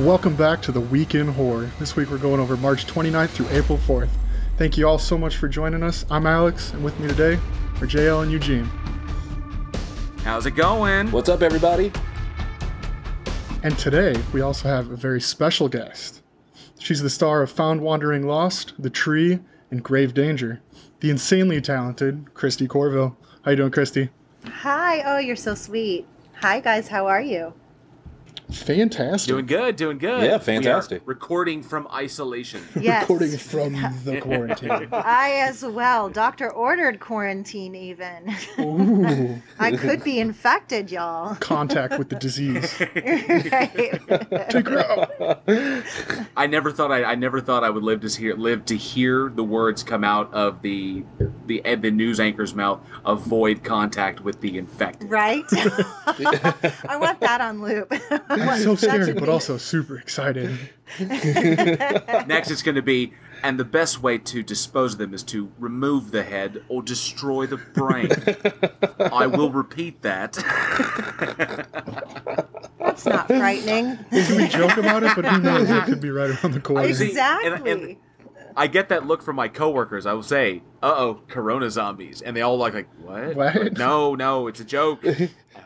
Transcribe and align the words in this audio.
Welcome 0.00 0.34
back 0.34 0.62
to 0.62 0.72
the 0.72 0.80
Week 0.80 1.14
in 1.14 1.28
Horror. 1.28 1.70
This 1.78 1.94
week 1.94 2.10
we're 2.10 2.16
going 2.16 2.40
over 2.40 2.56
March 2.56 2.86
29th 2.86 3.28
through 3.28 3.50
April 3.50 3.76
4th. 3.76 4.08
Thank 4.56 4.78
you 4.78 4.88
all 4.88 4.98
so 4.98 5.18
much 5.18 5.36
for 5.36 5.46
joining 5.46 5.82
us. 5.82 6.06
I'm 6.10 6.26
Alex, 6.26 6.72
and 6.72 6.82
with 6.82 6.98
me 6.98 7.06
today 7.06 7.34
are 7.34 7.86
JL 7.86 8.22
and 8.22 8.32
Eugene. 8.32 8.64
How's 10.24 10.46
it 10.46 10.52
going? 10.52 11.12
What's 11.12 11.28
up, 11.28 11.42
everybody? 11.42 11.92
And 13.62 13.78
today 13.78 14.16
we 14.32 14.40
also 14.40 14.68
have 14.68 14.90
a 14.90 14.96
very 14.96 15.20
special 15.20 15.68
guest. 15.68 16.22
She's 16.78 17.02
the 17.02 17.10
star 17.10 17.42
of 17.42 17.50
Found 17.50 17.82
Wandering 17.82 18.26
Lost, 18.26 18.72
The 18.78 18.90
Tree, 18.90 19.40
and 19.70 19.84
Grave 19.84 20.14
Danger. 20.14 20.62
The 21.00 21.10
insanely 21.10 21.60
talented 21.60 22.32
Christie 22.32 22.68
Courville. 22.68 23.16
How 23.44 23.50
you 23.50 23.58
doing, 23.58 23.70
Christie? 23.70 24.08
Hi. 24.46 25.02
Oh, 25.04 25.18
you're 25.18 25.36
so 25.36 25.54
sweet. 25.54 26.06
Hi, 26.40 26.60
guys. 26.60 26.88
How 26.88 27.06
are 27.06 27.20
you? 27.20 27.52
Fantastic. 28.52 29.28
Doing 29.28 29.46
good, 29.46 29.76
doing 29.76 29.98
good. 29.98 30.22
Yeah, 30.22 30.28
We 30.28 30.32
are 30.34 30.38
fantastic. 30.38 31.02
recording 31.04 31.62
from 31.62 31.86
isolation. 31.92 32.62
Yes. 32.80 33.02
Recording 33.02 33.36
from 33.38 33.72
the 34.04 34.20
quarantine. 34.20 34.88
I 34.92 35.32
as 35.48 35.62
well. 35.64 36.08
Doctor 36.08 36.50
ordered 36.50 36.98
quarantine 36.98 37.74
even. 37.74 38.34
Ooh, 38.58 39.40
I 39.58 39.76
could 39.76 40.02
be 40.02 40.18
infected, 40.18 40.90
y'all. 40.90 41.34
contact 41.36 41.98
with 41.98 42.08
the 42.08 42.16
disease. 42.16 42.74
Take 42.78 44.68
her 44.68 44.78
out. 44.80 45.42
I 46.36 46.46
never 46.46 46.72
thought 46.72 46.90
I, 46.90 47.04
I 47.04 47.14
never 47.16 47.40
thought 47.40 47.64
I 47.64 47.70
would 47.70 47.82
live 47.82 48.00
to 48.00 48.08
hear 48.08 48.34
live 48.34 48.64
to 48.66 48.76
hear 48.76 49.28
the 49.34 49.44
words 49.44 49.82
come 49.82 50.04
out 50.04 50.32
of 50.32 50.62
the 50.62 51.04
the 51.46 51.64
eh, 51.64 51.76
the 51.76 51.90
news 51.90 52.18
anchor's 52.18 52.54
mouth. 52.54 52.80
Avoid 53.04 53.62
contact 53.62 54.20
with 54.22 54.40
the 54.40 54.56
infected. 54.58 55.10
Right? 55.10 55.44
I 55.52 56.96
want 56.98 57.20
that 57.20 57.40
on 57.40 57.60
loop. 57.60 57.92
I'm 58.48 58.62
so 58.62 58.74
That 58.74 59.02
scared, 59.02 59.20
but 59.20 59.28
also 59.28 59.56
super 59.56 59.96
excited. 59.98 60.58
Next, 61.00 62.50
it's 62.50 62.62
going 62.62 62.74
to 62.74 62.82
be, 62.82 63.12
and 63.42 63.58
the 63.58 63.64
best 63.64 64.02
way 64.02 64.18
to 64.18 64.42
dispose 64.42 64.94
of 64.94 64.98
them 64.98 65.14
is 65.14 65.22
to 65.24 65.50
remove 65.58 66.10
the 66.10 66.22
head 66.22 66.62
or 66.68 66.82
destroy 66.82 67.46
the 67.46 67.56
brain. 67.58 68.08
I 69.12 69.26
will 69.26 69.50
repeat 69.50 70.02
that. 70.02 70.32
That's 72.78 73.06
not 73.06 73.28
frightening. 73.28 73.98
Can 74.10 74.36
we 74.36 74.48
joke 74.48 74.76
about 74.76 75.02
it? 75.02 75.12
But 75.14 75.26
who 75.26 75.40
knows? 75.40 75.70
It 75.70 75.84
could 75.84 76.00
be 76.00 76.10
right 76.10 76.30
around 76.30 76.54
the 76.54 76.60
corner. 76.60 76.92
See, 76.94 77.04
and- 77.04 77.10
Exactly. 77.10 77.70
and- 77.72 77.96
I 78.56 78.66
get 78.66 78.88
that 78.88 79.06
look 79.06 79.22
from 79.22 79.36
my 79.36 79.46
coworkers. 79.46 80.06
I 80.06 80.12
will 80.12 80.24
say, 80.24 80.64
"Uh 80.82 80.92
oh, 80.96 81.20
Corona 81.28 81.70
zombies," 81.70 82.20
and 82.20 82.36
they 82.36 82.42
all 82.42 82.58
like, 82.58 82.74
like, 82.74 82.88
"What? 83.00 83.36
What? 83.36 83.78
No, 83.78 84.16
no, 84.16 84.48
it's 84.48 84.58
a 84.58 84.64
joke." 84.64 85.04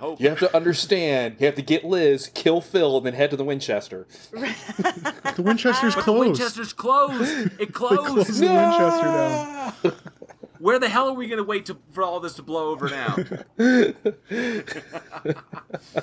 I 0.05 0.09
hope. 0.09 0.21
You 0.21 0.29
have 0.29 0.39
to 0.41 0.55
understand. 0.55 1.37
You 1.39 1.47
have 1.47 1.55
to 1.55 1.63
get 1.63 1.83
Liz, 1.85 2.31
kill 2.35 2.61
Phil, 2.61 2.97
and 2.99 3.07
then 3.07 3.15
head 3.15 3.31
to 3.31 3.37
the 3.37 3.45
Winchester. 3.45 4.07
The 4.33 5.43
Winchester's 5.43 5.95
But 5.95 6.05
the. 6.05 6.13
Winchester's 6.13 6.73
closed. 6.75 7.51
It 7.59 7.73
closed 7.75 8.01
closed. 8.07 8.39
the 8.41 8.47
Winchester 8.47 9.93
down. 9.93 9.95
Where 10.61 10.79
the 10.79 10.89
hell 10.89 11.09
are 11.09 11.13
we 11.15 11.27
going 11.27 11.39
to 11.39 11.45
wait 11.45 11.67
to, 11.67 11.77
for 11.93 12.03
all 12.05 12.21
this 12.21 12.35
to 12.35 12.43
blow 12.43 12.71
over 12.71 12.89
now? 12.89 13.17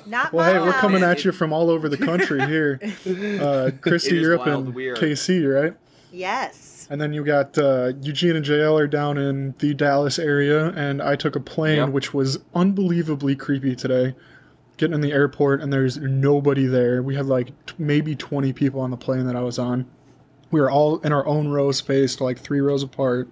Not 0.06 0.32
Well, 0.32 0.52
hey, 0.52 0.58
my 0.58 0.66
we're 0.66 0.72
coming 0.74 1.02
at 1.02 1.24
you 1.24 1.32
from 1.32 1.52
all 1.52 1.68
over 1.70 1.88
the 1.88 1.96
country 1.96 2.44
here. 2.46 2.78
Uh, 2.82 3.70
Christie, 3.80 4.10
It 4.10 4.16
is 4.16 4.22
you're 4.22 4.34
up 4.38 4.46
wild. 4.46 4.68
in 4.68 4.74
We 4.74 4.88
are- 4.88 4.96
KC, 4.96 5.62
right? 5.62 5.74
Yes. 6.12 6.71
And 6.92 7.00
then 7.00 7.14
you 7.14 7.24
got 7.24 7.56
uh, 7.56 7.94
Eugene 8.02 8.36
and 8.36 8.44
JL 8.44 8.78
are 8.78 8.86
down 8.86 9.16
in 9.16 9.54
the 9.60 9.72
Dallas 9.72 10.18
area, 10.18 10.66
and 10.76 11.00
I 11.00 11.16
took 11.16 11.34
a 11.34 11.40
plane, 11.40 11.78
Yep. 11.78 11.88
which 11.88 12.12
was 12.12 12.40
unbelievably 12.54 13.34
creepy 13.36 13.74
today. 13.74 14.14
Getting 14.76 14.92
in 14.96 15.00
the 15.00 15.10
airport, 15.10 15.62
and 15.62 15.72
there's 15.72 15.96
nobody 15.96 16.66
there. 16.66 17.02
We 17.02 17.14
had 17.14 17.24
like 17.24 17.46
t- 17.64 17.74
maybe 17.78 18.14
20 18.14 18.52
people 18.52 18.82
on 18.82 18.90
the 18.90 18.98
plane 18.98 19.24
that 19.24 19.34
I 19.34 19.40
was 19.40 19.58
on. 19.58 19.86
We 20.50 20.60
were 20.60 20.70
all 20.70 20.98
in 20.98 21.12
our 21.14 21.26
own 21.26 21.48
row 21.48 21.72
spaced, 21.72 22.20
like 22.20 22.38
three 22.38 22.60
rows 22.60 22.82
apart. 22.82 23.26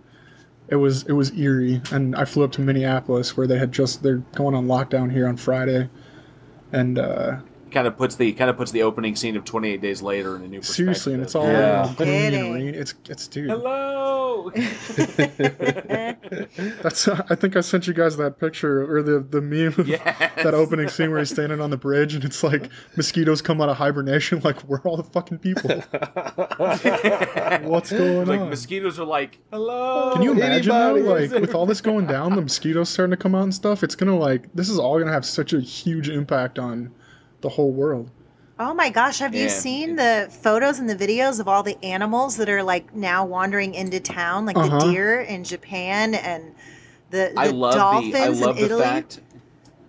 It 0.69 0.77
was 0.77 1.03
it 1.03 1.13
was 1.13 1.31
eerie, 1.39 1.83
and 1.93 2.17
I 2.17 2.25
flew 2.25 2.45
up 2.45 2.53
to 2.53 2.63
Minneapolis 2.63 3.37
where 3.37 3.47
they 3.47 3.59
had 3.59 3.73
just 3.73 4.03
they're 4.03 4.23
going 4.37 4.55
on 4.55 4.69
lockdown 4.69 5.13
here 5.13 5.29
on 5.29 5.37
Friday, 5.37 5.91
and 6.73 6.99
uh, 6.99 7.41
kind 7.71 7.87
of 7.87 7.97
puts 7.97 8.17
the 8.17 8.33
kind 8.33 8.51
of 8.51 8.57
puts 8.57 8.71
the 8.73 8.83
opening 8.83 9.17
scene 9.17 9.37
of 9.37 9.45
28 9.45 9.81
Days 9.81 10.03
Later 10.03 10.37
in 10.37 10.43
a 10.43 10.49
new 10.49 10.59
perspective. 10.61 10.77
seriously, 10.77 11.15
and 11.15 11.23
it's 11.23 11.35
all 11.35 11.47
Yeah. 11.47 11.93
gloomy 11.97 12.13
and 12.27 12.35
Kidding. 12.35 12.69
It's 12.75 12.95
it's 13.09 13.29
dude. 13.29 13.51
Hello. 13.51 14.51
That's 16.83 17.09
I 17.09 17.35
think 17.35 17.57
I 17.57 17.61
sent 17.61 17.87
you 17.87 17.93
guys 17.95 18.17
that 18.17 18.39
picture 18.39 18.91
or 18.97 19.03
the 19.03 19.21
the 19.21 19.41
meme 19.41 19.75
of 19.79 19.87
Yes. 19.89 20.03
that 20.43 20.55
opening 20.55 20.89
scene 20.89 21.11
where 21.11 21.19
he's 21.19 21.31
standing 21.31 21.61
on 21.61 21.71
the 21.71 21.77
bridge 21.77 22.15
and 22.15 22.25
it's 22.25 22.43
like 22.43 22.69
mosquitoes 22.97 23.43
come 23.43 23.61
out 23.61 23.69
of 23.69 23.77
hibernation. 23.77 24.41
Like 24.51 24.61
where 24.63 24.81
are 24.81 24.89
all 24.89 24.97
the 24.97 25.05
fucking 25.05 25.39
people? 25.39 25.69
What's 27.69 27.91
going 27.93 28.27
like 28.27 28.41
on? 28.41 28.49
mosquitoes 28.51 28.99
are 28.99 29.05
like, 29.05 29.39
"Hello." 29.53 30.13
Can 30.15 30.23
you 30.23 30.33
imagine 30.33 30.73
though, 30.73 30.95
Anybody? 30.97 31.29
like 31.29 31.41
with 31.41 31.55
all 31.55 31.67
this 31.67 31.81
going 31.81 32.07
down, 32.07 32.35
the 32.35 32.43
mosquitoes 32.43 32.89
starting 32.89 33.11
to 33.11 33.17
come 33.17 33.35
out 33.35 33.43
and 33.45 33.55
stuff? 33.55 33.83
It's 33.85 33.95
gonna 33.95 34.17
like 34.19 34.49
this 34.55 34.69
is 34.71 34.79
all 34.79 34.99
gonna 34.99 35.13
have 35.13 35.27
such 35.27 35.53
a 35.53 35.61
huge 35.61 36.09
impact 36.09 36.59
on 36.59 36.93
the 37.41 37.49
whole 37.51 37.73
world. 37.73 38.11
Oh 38.59 38.75
my 38.75 38.91
gosh, 38.91 39.21
have 39.21 39.35
you 39.35 39.49
seen 39.49 39.97
the 39.97 40.29
photos 40.43 40.79
and 40.79 40.89
the 40.89 40.95
videos 40.97 41.41
of 41.41 41.49
all 41.49 41.63
the 41.63 41.83
animals 41.83 42.37
that 42.37 42.49
are 42.51 42.63
like 42.63 42.95
now 42.95 43.25
wandering 43.25 43.75
into 43.75 44.01
town, 44.01 44.45
like 44.45 44.57
Uh-huh. 44.57 44.79
the 44.79 44.93
deer 44.93 45.21
in 45.23 45.45
Japan 45.45 46.15
and 46.15 46.55
the, 47.11 47.31
the 47.33 47.39
I 47.39 47.47
love 47.49 47.75
dolphins 47.79 48.13
the 48.13 48.23
I 48.23 48.29
love 48.29 48.57
in 48.57 48.63
the 48.63 48.67
Italy? 48.67 48.83
fact. 48.83 49.21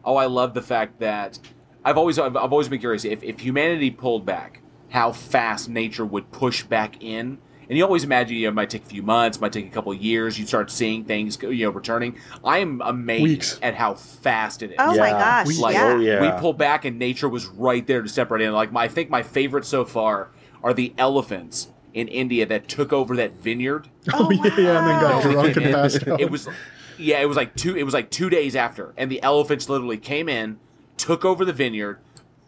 Oh, 0.06 0.16
I 0.16 0.26
love 0.28 0.54
the 0.54 0.62
fact 0.62 1.00
that 1.00 1.38
I've 1.84 1.98
always 1.98 2.18
I've, 2.18 2.36
I've 2.38 2.52
always 2.52 2.70
been 2.70 2.80
curious 2.80 3.04
if 3.04 3.24
if 3.24 3.42
humanity 3.42 3.92
pulled 3.92 4.26
back, 4.26 4.62
how 4.90 5.12
fast 5.12 5.68
nature 5.68 6.06
would 6.06 6.32
push 6.32 6.64
back 6.64 7.04
in. 7.04 7.40
And 7.72 7.78
you 7.78 7.86
always 7.86 8.04
imagine 8.04 8.36
you 8.36 8.44
know, 8.48 8.50
it 8.50 8.54
might 8.56 8.70
take 8.70 8.84
a 8.84 8.88
few 8.88 9.02
months, 9.02 9.40
might 9.40 9.54
take 9.54 9.66
a 9.66 9.70
couple 9.70 9.94
of 9.94 9.98
years. 10.02 10.38
You 10.38 10.46
start 10.46 10.70
seeing 10.70 11.06
things 11.06 11.38
you 11.42 11.64
know 11.66 11.70
returning. 11.70 12.18
I 12.44 12.58
am 12.58 12.82
amazed 12.84 13.24
Weeks. 13.24 13.60
at 13.62 13.76
how 13.76 13.94
fast 13.94 14.62
it 14.62 14.72
is. 14.72 14.76
Oh 14.78 14.98
my 14.98 15.12
gosh, 15.12 15.48
We- 15.48 15.56
Like, 15.56 15.76
yeah. 15.76 15.86
Oh, 15.86 15.98
yeah. 15.98 16.22
We 16.36 16.38
pulled 16.42 16.58
back 16.58 16.84
and 16.84 17.00
nature 17.00 17.30
was 17.30 17.46
right 17.48 17.88
there 17.88 18.02
to 18.02 18.10
step 18.10 18.30
right 18.30 18.42
in. 18.42 18.52
Like 18.52 18.74
my, 18.74 18.84
I 18.84 18.88
think 18.90 19.10
my 19.10 19.24
favorite 19.24 19.64
so 19.66 19.86
far 19.86 20.32
are 20.62 20.74
the 20.74 20.94
elephants 20.98 21.70
in 21.94 22.10
India 22.10 22.46
that 22.46 22.68
took 22.68 22.92
over 22.92 23.16
that 23.16 23.36
vineyard. 23.38 23.88
Oh, 24.14 24.30
yeah, 24.32 24.44
yeah, 24.44 24.78
and 24.80 24.88
then 24.88 25.02
got 25.02 25.22
drunk 25.24 25.56
and 25.56 25.66
It- 25.68 25.72
passed 25.74 26.08
out. 26.10 26.20
It 26.20 26.30
was, 26.30 26.50
yeah, 26.98 27.22
it 27.22 27.26
was 27.30 27.38
like 27.38 27.56
two. 27.56 27.78
It 27.78 27.84
was 27.84 27.94
like 27.94 28.10
two 28.12 28.30
days 28.30 28.54
after, 28.54 28.94
and 28.98 29.10
the 29.10 29.24
elephants 29.24 29.70
literally 29.70 29.98
came 29.98 30.28
in, 30.28 30.60
took 30.98 31.24
over 31.24 31.46
the 31.46 31.54
vineyard, 31.54 32.00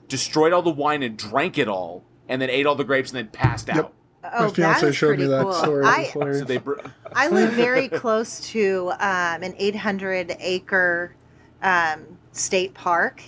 destroyed 0.10 0.52
all 0.52 0.62
the 0.62 0.70
wine 0.70 1.02
and 1.02 1.18
drank 1.18 1.58
it 1.58 1.70
all, 1.70 2.04
and 2.28 2.42
then 2.42 2.50
ate 2.50 2.66
all 2.66 2.76
the 2.76 2.84
grapes 2.84 3.12
and 3.12 3.18
then 3.18 3.28
passed 3.30 3.70
Yep. 3.70 3.78
out. 3.78 3.94
Oh, 4.24 4.48
My 4.48 4.54
fiance 4.54 4.82
that 4.82 4.88
is 4.88 4.96
showed 4.96 5.12
me 5.12 5.16
pretty 5.18 5.32
that 5.32 5.44
cool. 5.44 5.54
story. 5.54 5.86
I. 5.86 6.04
So 6.14 6.46
they, 6.46 6.58
br- 6.58 6.80
I 7.16 7.28
live 7.28 7.54
very 7.54 7.88
close 7.90 8.40
to 8.52 8.92
um, 9.00 9.44
an 9.44 9.54
800 9.58 10.38
acre 10.40 11.16
um, 11.62 12.06
state 12.32 12.74
park, 12.74 13.22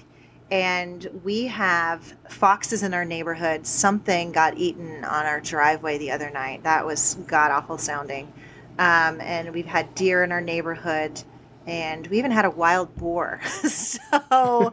and 0.51 1.07
we 1.23 1.45
have 1.45 2.15
foxes 2.29 2.83
in 2.83 2.93
our 2.93 3.05
neighborhood. 3.05 3.67
Something 3.67 4.31
got 4.31 4.57
eaten 4.57 5.03
on 5.03 5.25
our 5.25 5.41
driveway 5.41 5.97
the 5.97 6.11
other 6.11 6.29
night. 6.29 6.63
That 6.63 6.85
was 6.85 7.15
god 7.27 7.51
awful 7.51 7.77
sounding. 7.77 8.31
Um, 8.77 9.21
and 9.21 9.53
we've 9.53 9.65
had 9.65 9.93
deer 9.95 10.23
in 10.23 10.31
our 10.31 10.41
neighborhood, 10.41 11.21
and 11.67 12.07
we 12.07 12.17
even 12.17 12.31
had 12.31 12.45
a 12.45 12.49
wild 12.49 12.95
boar. 12.95 13.39
so 13.43 13.99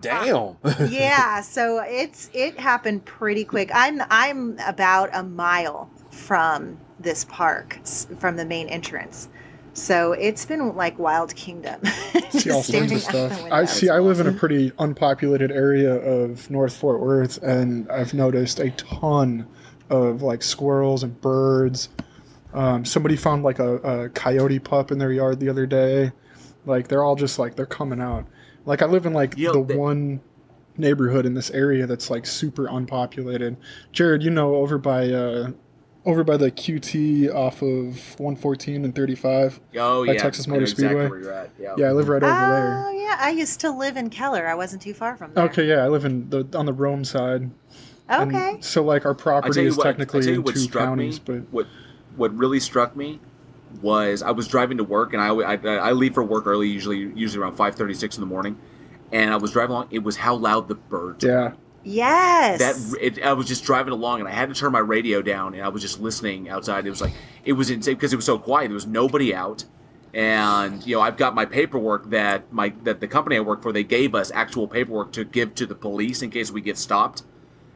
Damn. 0.00 0.56
yeah, 0.88 1.40
so 1.42 1.82
it's 1.86 2.30
it 2.32 2.58
happened 2.58 3.04
pretty 3.04 3.44
quick. 3.44 3.70
I'm 3.74 4.02
I'm 4.10 4.58
about 4.66 5.10
a 5.12 5.22
mile 5.22 5.90
from 6.10 6.78
this 7.00 7.24
park, 7.24 7.78
from 8.18 8.36
the 8.36 8.44
main 8.44 8.68
entrance. 8.68 9.28
So 9.76 10.12
it's 10.12 10.46
been 10.46 10.76
like 10.76 10.98
Wild 11.00 11.34
Kingdom. 11.34 11.84
see 12.30 12.50
all 12.50 12.62
Just 12.62 12.70
sorts 12.70 12.92
of 12.92 13.00
staring 13.02 13.28
out 13.28 13.30
the 13.30 13.34
stuff. 13.34 13.52
I 13.52 13.64
see. 13.64 13.88
I 13.88 13.98
live 13.98 14.20
in 14.20 14.28
a 14.28 14.32
pretty 14.32 14.70
unpopulated 14.78 15.50
area 15.50 15.94
of 15.94 16.48
North 16.48 16.76
Fort 16.76 17.00
Worth, 17.00 17.42
and 17.42 17.90
I've 17.90 18.14
noticed 18.14 18.60
a 18.60 18.70
ton 18.70 19.48
of 19.90 20.22
like 20.22 20.42
squirrels 20.42 21.02
and 21.02 21.20
birds. 21.20 21.88
Um, 22.54 22.84
somebody 22.84 23.16
found 23.16 23.42
like 23.42 23.58
a, 23.58 23.76
a 23.78 24.08
coyote 24.10 24.58
pup 24.60 24.90
in 24.92 24.98
their 24.98 25.12
yard 25.12 25.40
the 25.40 25.48
other 25.48 25.66
day. 25.66 26.12
Like 26.66 26.88
they're 26.88 27.02
all 27.02 27.16
just 27.16 27.38
like 27.38 27.56
they're 27.56 27.66
coming 27.66 28.00
out. 28.00 28.26
Like 28.64 28.80
I 28.80 28.86
live 28.86 29.04
in 29.06 29.12
like 29.12 29.34
Yeah, 29.36 29.50
the 29.52 29.62
they- 29.62 29.76
one 29.76 30.20
neighborhood 30.76 31.24
in 31.26 31.34
this 31.34 31.50
area 31.50 31.86
that's 31.86 32.10
like 32.10 32.26
super 32.26 32.66
unpopulated. 32.68 33.56
Jared, 33.92 34.22
you 34.22 34.30
know, 34.30 34.54
over 34.56 34.78
by 34.78 35.10
uh, 35.10 35.50
over 36.06 36.22
by 36.24 36.36
the 36.36 36.50
QT 36.50 37.32
off 37.34 37.60
of 37.62 38.18
114 38.20 38.84
and 38.84 38.94
35. 38.94 39.60
oh 39.76 40.06
By 40.06 40.12
yeah, 40.12 40.22
Texas 40.22 40.46
Motor 40.46 40.66
Speedway? 40.66 41.08
where 41.08 41.20
you're. 41.20 41.48
Yeah. 41.58 41.74
Yeah, 41.76 41.86
I 41.88 41.92
live 41.92 42.08
right 42.08 42.22
over 42.22 42.32
Oh 42.32 42.50
there. 42.50 42.84
Oh 42.86 42.90
yeah, 42.90 43.16
I 43.20 43.30
used 43.30 43.60
to 43.60 43.70
live 43.70 43.96
in 43.96 44.10
Keller. 44.10 44.46
I 44.46 44.54
wasn't 44.54 44.80
too 44.82 44.94
far 44.94 45.16
from 45.16 45.34
there. 45.34 45.44
Okay, 45.44 45.66
yeah, 45.66 45.82
I 45.84 45.88
live 45.88 46.04
in 46.04 46.30
the 46.30 46.46
on 46.56 46.66
the 46.66 46.72
Rome 46.72 47.04
side. 47.04 47.50
And 48.08 48.34
Okay. 48.34 48.58
so 48.60 48.82
like 48.82 49.04
our 49.06 49.14
property 49.14 49.64
is 49.66 49.76
what. 49.76 49.84
Technically 49.84 50.32
in 50.34 50.42
two 50.44 50.68
counties, 50.68 51.18
me. 51.18 51.24
but 51.40 51.52
What 51.52 51.66
what 52.16 52.36
really 52.36 52.60
struck 52.60 52.96
me 52.96 53.20
was 53.82 54.22
I 54.22 54.30
was 54.30 54.46
driving 54.48 54.78
to 54.78 54.84
work, 54.84 55.12
and 55.12 55.22
I 55.22 55.28
I, 55.28 55.54
I 55.56 55.92
leave 55.92 56.14
for 56.14 56.22
work 56.22 56.46
early, 56.46 56.68
usually 56.68 56.98
usually 57.14 57.42
around 57.42 57.56
five 57.56 57.74
thirty 57.74 57.94
six 57.94 58.16
in 58.16 58.20
the 58.20 58.26
morning, 58.26 58.58
and 59.12 59.32
I 59.32 59.36
was 59.36 59.50
driving 59.52 59.72
along. 59.72 59.88
It 59.90 60.02
was 60.02 60.16
how 60.16 60.34
loud 60.34 60.68
the 60.68 60.74
birds. 60.76 61.24
were. 61.24 61.30
yeah, 61.30 61.52
Yes. 61.84 62.58
that 62.60 62.98
it, 63.00 63.22
I 63.22 63.34
was 63.34 63.46
just 63.46 63.64
driving 63.64 63.92
along 63.92 64.20
and 64.20 64.28
I 64.28 64.32
had 64.32 64.48
to 64.48 64.54
turn 64.54 64.72
my 64.72 64.78
radio 64.78 65.20
down 65.20 65.52
and 65.52 65.62
I 65.62 65.68
was 65.68 65.82
just 65.82 66.00
listening 66.00 66.48
outside. 66.48 66.86
It 66.86 66.90
was 66.90 67.02
like 67.02 67.12
it 67.44 67.52
was 67.52 67.68
insane 67.70 67.94
because 67.96 68.12
it 68.12 68.16
was 68.16 68.24
so 68.24 68.38
quiet. 68.38 68.68
There 68.68 68.74
was 68.74 68.86
nobody 68.86 69.34
out, 69.34 69.64
and 70.14 70.86
you 70.86 70.96
know 70.96 71.02
I've 71.02 71.16
got 71.16 71.34
my 71.34 71.44
paperwork 71.44 72.10
that 72.10 72.50
my 72.52 72.72
that 72.84 73.00
the 73.00 73.08
company 73.08 73.36
I 73.36 73.40
work 73.40 73.62
for 73.62 73.72
they 73.72 73.84
gave 73.84 74.14
us 74.14 74.30
actual 74.32 74.66
paperwork 74.68 75.12
to 75.12 75.24
give 75.24 75.54
to 75.56 75.66
the 75.66 75.74
police 75.74 76.22
in 76.22 76.30
case 76.30 76.50
we 76.50 76.60
get 76.60 76.78
stopped. 76.78 77.22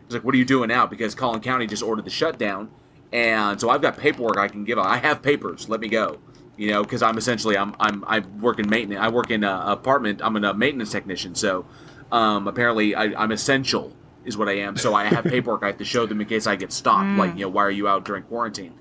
It's 0.06 0.14
like, 0.14 0.25
what 0.25 0.35
are 0.35 0.38
you 0.38 0.46
doing 0.46 0.69
now? 0.69 0.87
Because 0.87 1.14
Collin 1.14 1.43
County 1.43 1.67
just 1.67 1.82
ordered 1.82 2.06
the 2.06 2.11
shutdown, 2.11 2.70
and 3.13 3.61
so 3.61 3.71
I've 3.71 3.83
got 3.83 3.97
paperwork 3.97 4.37
I 4.37 4.49
can 4.49 4.65
give. 4.65 4.79
I 4.79 4.99
have 4.99 5.23
papers. 5.23 5.69
Let 5.69 5.81
me 5.81 5.89
go. 5.89 6.19
You 6.57 6.73
know, 6.73 6.83
because 6.83 7.03
I'm 7.03 7.17
essentially 7.17 7.57
I'm 7.57 7.75
I'm 7.79 8.05
I 8.07 8.21
work 8.21 8.59
in 8.59 8.69
maintenance. 8.69 9.01
I 9.01 9.09
work 9.09 9.31
in 9.31 9.45
a 9.45 9.63
apartment. 9.67 10.21
I'm 10.23 10.37
a 10.37 10.55
maintenance 10.55 10.91
technician. 10.91 11.35
So 11.35 11.67
um, 12.11 12.49
apparently 12.49 12.95
I, 12.95 13.05
I'm 13.23 13.33
essential 13.33 13.95
is 14.25 14.37
what 14.37 14.49
I 14.49 14.59
am. 14.59 14.77
So 14.77 14.93
I 14.95 15.05
have 15.05 15.25
paperwork 15.25 15.63
I 15.63 15.69
have 15.69 15.79
to 15.79 15.85
show 15.85 16.05
them 16.07 16.21
in 16.21 16.27
case 16.27 16.47
I 16.47 16.57
get 16.57 16.73
stopped. 16.73 17.17
Like 17.17 17.35
you 17.35 17.43
know, 17.43 17.49
why 17.49 17.63
are 17.65 17.71
you 17.71 17.89
out 17.89 18.05
during 18.05 18.25
quarantine? 18.25 18.75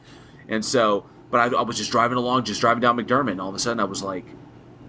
And 0.49 0.63
so, 0.65 1.05
but 1.29 1.39
I, 1.39 1.57
I 1.57 1.61
was 1.61 1.77
just 1.77 1.91
driving 1.91 2.17
along, 2.17 2.45
just 2.45 2.61
driving 2.61 2.81
down 2.81 2.97
McDermott, 2.97 3.31
and 3.31 3.41
all 3.41 3.49
of 3.49 3.55
a 3.55 3.59
sudden 3.59 3.79
I 3.79 3.83
was 3.83 4.01
like, 4.01 4.25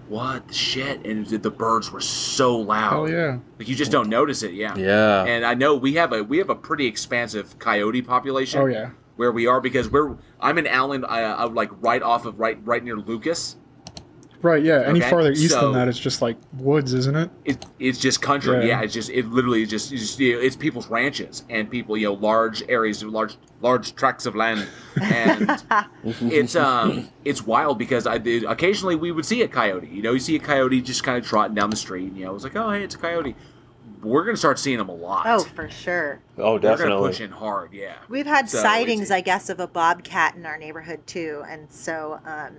"What 0.08 0.48
the 0.48 0.54
shit?" 0.54 1.04
And 1.04 1.26
the 1.26 1.50
birds 1.50 1.92
were 1.92 2.00
so 2.00 2.56
loud. 2.56 2.94
Oh 2.94 3.06
yeah. 3.06 3.38
Like 3.58 3.68
you 3.68 3.74
just 3.74 3.92
don't 3.92 4.08
notice 4.08 4.42
it. 4.42 4.54
Yeah. 4.54 4.74
Yeah. 4.76 5.24
And 5.24 5.44
I 5.44 5.54
know 5.54 5.74
we 5.76 5.94
have 5.94 6.12
a 6.12 6.24
we 6.24 6.38
have 6.38 6.48
a 6.48 6.56
pretty 6.56 6.86
expansive 6.86 7.58
coyote 7.58 8.02
population. 8.02 8.60
Oh 8.60 8.66
yeah. 8.66 8.90
Where 9.18 9.32
we 9.32 9.48
are 9.48 9.60
because 9.60 9.90
we're 9.90 10.16
I'm 10.40 10.58
in 10.58 10.66
Allen, 10.68 11.04
uh, 11.04 11.08
uh, 11.40 11.48
like 11.48 11.70
right 11.82 12.02
off 12.02 12.24
of 12.24 12.38
right 12.38 12.56
right 12.64 12.84
near 12.84 12.96
Lucas. 12.96 13.56
Right. 14.40 14.62
Yeah. 14.62 14.82
Any 14.86 15.00
Okay, 15.00 15.10
farther 15.10 15.32
east 15.32 15.50
so- 15.50 15.60
than 15.62 15.72
that, 15.72 15.88
it's 15.88 15.98
just 15.98 16.22
like 16.22 16.36
woods, 16.52 16.94
isn't 16.94 17.16
it? 17.16 17.28
It, 17.44 17.66
it's 17.80 17.98
just 17.98 18.22
country. 18.22 18.58
Yeah. 18.60 18.64
Yeah. 18.78 18.82
It's 18.82 18.94
just 18.94 19.10
it 19.10 19.26
literally 19.26 19.62
is 19.62 19.70
just, 19.70 19.90
it's, 19.92 20.02
just, 20.02 20.20
you 20.20 20.36
know, 20.36 20.40
it's 20.40 20.54
people's 20.54 20.86
ranches 20.86 21.42
and 21.50 21.68
people 21.68 21.96
you 21.96 22.06
know 22.06 22.12
large 22.14 22.62
areas 22.68 23.02
of 23.02 23.08
large 23.08 23.36
large 23.60 23.96
tracts 23.96 24.24
of 24.26 24.36
land 24.36 24.68
and 25.02 25.64
it's 26.04 26.54
um 26.54 27.08
it's 27.24 27.44
wild 27.44 27.76
because 27.78 28.06
I 28.06 28.18
did 28.18 28.44
occasionally 28.44 28.94
we 28.94 29.10
would 29.10 29.26
see 29.26 29.42
a 29.42 29.48
coyote. 29.48 29.88
You 29.88 30.02
know, 30.02 30.12
you 30.12 30.20
see 30.20 30.36
a 30.36 30.38
coyote 30.38 30.80
just 30.80 31.02
kind 31.02 31.18
of 31.18 31.26
trotting 31.26 31.56
down 31.56 31.70
the 31.70 31.76
street. 31.76 32.06
And, 32.06 32.16
you 32.16 32.24
know, 32.26 32.36
it's 32.36 32.44
like 32.44 32.54
oh 32.54 32.70
hey 32.70 32.84
it's 32.84 32.94
a 32.94 32.98
coyote. 32.98 33.34
We're 34.02 34.24
gonna 34.24 34.36
start 34.36 34.58
seeing 34.58 34.78
them 34.78 34.88
a 34.88 34.94
lot. 34.94 35.26
oh, 35.26 35.44
for 35.44 35.68
sure. 35.70 36.20
oh, 36.38 36.58
definitely. 36.58 36.92
We're 36.94 36.98
gonna 37.00 37.08
push 37.10 37.20
in 37.20 37.30
hard. 37.30 37.72
Yeah. 37.72 37.94
We've 38.08 38.26
had 38.26 38.48
So 38.48 38.58
sightings, 38.58 39.10
I 39.10 39.20
guess, 39.20 39.48
of 39.48 39.60
a 39.60 39.66
bobcat 39.66 40.34
in 40.36 40.46
our 40.46 40.56
neighborhood 40.58 41.06
too, 41.06 41.42
and 41.48 41.70
so 41.70 42.20
um, 42.24 42.56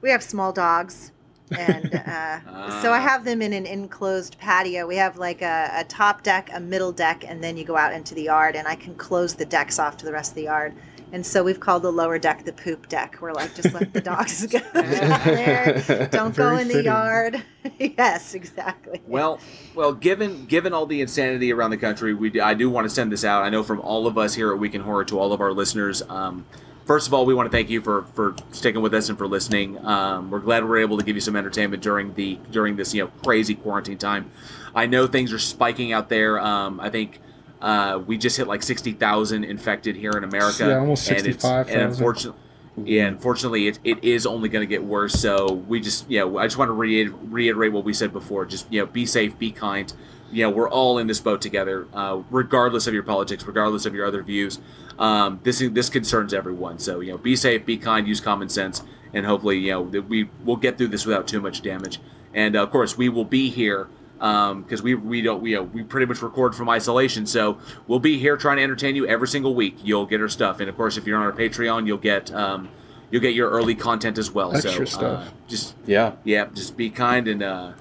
we 0.00 0.10
have 0.10 0.22
small 0.22 0.52
dogs, 0.52 1.12
and 1.56 1.94
uh, 2.06 2.80
so 2.82 2.92
I 2.92 2.98
Ah. 2.98 3.00
have 3.00 3.24
them 3.24 3.40
in 3.42 3.52
an 3.52 3.66
enclosed 3.66 4.38
patio. 4.38 4.86
We 4.86 4.96
have 4.96 5.16
like 5.18 5.42
a, 5.42 5.70
a 5.74 5.84
top 5.84 6.22
deck, 6.22 6.50
a 6.52 6.60
middle 6.60 6.92
deck, 6.92 7.24
and 7.26 7.42
then 7.42 7.56
you 7.56 7.64
go 7.64 7.76
out 7.76 7.92
into 7.92 8.14
the 8.14 8.22
yard, 8.22 8.54
and 8.56 8.68
I 8.68 8.74
can 8.74 8.94
close 8.94 9.34
the 9.34 9.46
decks 9.46 9.78
off 9.78 9.96
to 9.98 10.04
the 10.04 10.12
rest 10.12 10.32
of 10.32 10.36
the 10.36 10.42
yard. 10.44 10.74
And 11.12 11.24
so 11.24 11.42
we've 11.42 11.60
called 11.60 11.82
the 11.82 11.90
lower 11.90 12.18
deck 12.18 12.44
the 12.44 12.52
poop 12.52 12.88
deck. 12.88 13.18
We're 13.20 13.32
like, 13.32 13.54
just 13.54 13.72
let 13.72 13.92
the 13.92 14.00
dogs 14.00 14.46
go 14.50 14.58
there. 14.74 16.08
Don't 16.10 16.36
go 16.36 16.50
Very 16.50 16.62
in 16.62 16.68
the 16.68 16.82
yard. 16.82 17.42
yes, 17.78 18.34
exactly. 18.34 19.00
Well, 19.06 19.40
well, 19.74 19.92
given 19.92 20.46
given 20.46 20.72
all 20.72 20.86
the 20.86 21.00
insanity 21.00 21.52
around 21.52 21.70
the 21.70 21.76
country, 21.78 22.14
we 22.14 22.40
I 22.40 22.54
do 22.54 22.68
want 22.68 22.84
to 22.84 22.90
send 22.90 23.10
this 23.10 23.24
out. 23.24 23.42
I 23.42 23.48
know 23.50 23.62
from 23.62 23.80
all 23.80 24.06
of 24.06 24.18
us 24.18 24.34
here 24.34 24.52
at 24.52 24.58
Week 24.58 24.74
in 24.74 24.82
Horror 24.82 25.04
to 25.06 25.18
all 25.18 25.32
of 25.32 25.40
our 25.40 25.52
listeners. 25.52 26.02
Um, 26.08 26.44
first 26.84 27.06
of 27.06 27.14
all, 27.14 27.24
we 27.26 27.34
want 27.34 27.50
to 27.50 27.56
thank 27.56 27.70
you 27.70 27.80
for 27.80 28.02
for 28.14 28.34
sticking 28.52 28.82
with 28.82 28.92
us 28.94 29.08
and 29.08 29.16
for 29.16 29.26
listening. 29.26 29.84
Um, 29.84 30.30
we're 30.30 30.40
glad 30.40 30.68
we're 30.68 30.78
able 30.78 30.98
to 30.98 31.04
give 31.04 31.16
you 31.16 31.20
some 31.20 31.36
entertainment 31.36 31.82
during 31.82 32.14
the 32.14 32.38
during 32.50 32.76
this 32.76 32.92
you 32.94 33.04
know 33.04 33.10
crazy 33.24 33.54
quarantine 33.54 33.98
time. 33.98 34.30
I 34.74 34.86
know 34.86 35.06
things 35.06 35.32
are 35.32 35.38
spiking 35.38 35.92
out 35.92 36.08
there. 36.08 36.38
Um, 36.38 36.80
I 36.80 36.90
think. 36.90 37.20
Uh, 37.60 38.00
we 38.06 38.16
just 38.16 38.36
hit 38.36 38.46
like 38.46 38.62
sixty 38.62 38.92
thousand 38.92 39.44
infected 39.44 39.96
here 39.96 40.12
in 40.12 40.24
America. 40.24 40.66
Yeah, 40.66 40.78
almost 40.78 41.08
and 41.08 41.20
65,000. 41.20 41.74
And 41.74 41.90
unfortunately, 41.90 42.40
yeah, 42.84 43.06
unfortunately, 43.06 43.68
it, 43.68 43.78
it 43.84 44.04
is 44.04 44.26
only 44.26 44.48
going 44.48 44.62
to 44.62 44.70
get 44.70 44.84
worse. 44.84 45.14
So 45.14 45.52
we 45.52 45.80
just, 45.80 46.08
you 46.10 46.20
know, 46.20 46.38
I 46.38 46.46
just 46.46 46.58
want 46.58 46.68
to 46.68 46.72
reiterate, 46.72 47.18
reiterate 47.22 47.72
what 47.72 47.84
we 47.84 47.92
said 47.92 48.12
before. 48.12 48.44
Just, 48.46 48.72
you 48.72 48.80
know, 48.80 48.86
be 48.86 49.06
safe, 49.06 49.38
be 49.38 49.50
kind. 49.50 49.92
You 50.30 50.44
know, 50.44 50.50
we're 50.50 50.68
all 50.68 50.98
in 50.98 51.06
this 51.06 51.20
boat 51.20 51.40
together, 51.40 51.88
uh, 51.94 52.22
regardless 52.30 52.86
of 52.86 52.94
your 52.94 53.02
politics, 53.02 53.44
regardless 53.44 53.86
of 53.86 53.94
your 53.94 54.06
other 54.06 54.22
views. 54.22 54.60
Um, 54.98 55.40
this 55.42 55.60
this 55.72 55.88
concerns 55.88 56.34
everyone. 56.34 56.78
So 56.78 57.00
you 57.00 57.12
know, 57.12 57.18
be 57.18 57.36
safe, 57.36 57.64
be 57.64 57.78
kind, 57.78 58.06
use 58.06 58.20
common 58.20 58.48
sense, 58.48 58.82
and 59.14 59.24
hopefully, 59.24 59.58
you 59.58 59.72
know, 59.72 59.88
that 59.90 60.02
we 60.02 60.28
will 60.44 60.56
get 60.56 60.76
through 60.76 60.88
this 60.88 61.06
without 61.06 61.26
too 61.26 61.40
much 61.40 61.62
damage. 61.62 62.00
And 62.34 62.56
uh, 62.56 62.62
of 62.62 62.70
course, 62.70 62.98
we 62.98 63.08
will 63.08 63.24
be 63.24 63.48
here 63.48 63.88
because 64.18 64.82
we 64.82 64.94
we 64.94 65.22
don't 65.22 65.40
we 65.40 65.56
uh, 65.56 65.62
we 65.62 65.82
pretty 65.82 66.06
much 66.06 66.20
record 66.22 66.54
from 66.54 66.68
isolation. 66.68 67.26
So 67.26 67.58
we'll 67.86 67.98
be 68.00 68.18
here 68.18 68.36
trying 68.36 68.56
to 68.58 68.62
entertain 68.62 68.96
you 68.96 69.06
every 69.06 69.28
single 69.28 69.54
week. 69.54 69.76
You'll 69.82 70.06
get 70.06 70.20
our 70.20 70.28
stuff, 70.28 70.60
and 70.60 70.68
of 70.68 70.76
course, 70.76 70.96
if 70.96 71.06
you're 71.06 71.16
on 71.18 71.24
our 71.24 71.32
Patreon, 71.32 71.86
you'll 71.86 71.98
get 71.98 72.32
um, 72.34 72.68
you'll 73.10 73.22
get 73.22 73.34
your 73.34 73.50
early 73.50 73.74
content 73.74 74.18
as 74.18 74.30
well. 74.30 74.52
so 74.54 74.68
Extra 74.68 74.86
stuff. 74.86 75.26
Uh, 75.28 75.30
just 75.46 75.74
Yeah. 75.86 76.12
yeah, 76.24 76.46
just 76.52 76.76
be 76.76 76.90
kind 76.90 77.28
and 77.28 77.42
uh, 77.42 77.72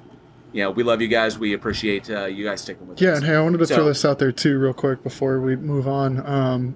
you 0.54 0.63
know 0.63 0.72
we 0.72 0.84
love 0.84 1.01
you 1.01 1.07
guys. 1.07 1.38
We 1.39 1.54
appreciate 1.54 2.10
uh, 2.10 2.25
you 2.25 2.45
guys 2.45 2.62
sticking 2.62 2.88
with 2.88 3.01
Yeah, 3.01 3.10
us. 3.10 3.12
Yeah, 3.13 3.18
and 3.18 3.25
hey, 3.25 3.36
I 3.36 3.42
wanted 3.42 3.57
to 3.60 3.66
So- 3.68 3.75
throw 3.75 3.86
this 3.86 4.06
out 4.06 4.19
there 4.19 4.31
too, 4.31 4.57
real 4.60 4.74
quick, 4.74 5.04
before 5.04 5.40
we 5.42 5.56
move 5.56 5.88
on. 5.88 6.25
Um, 6.25 6.75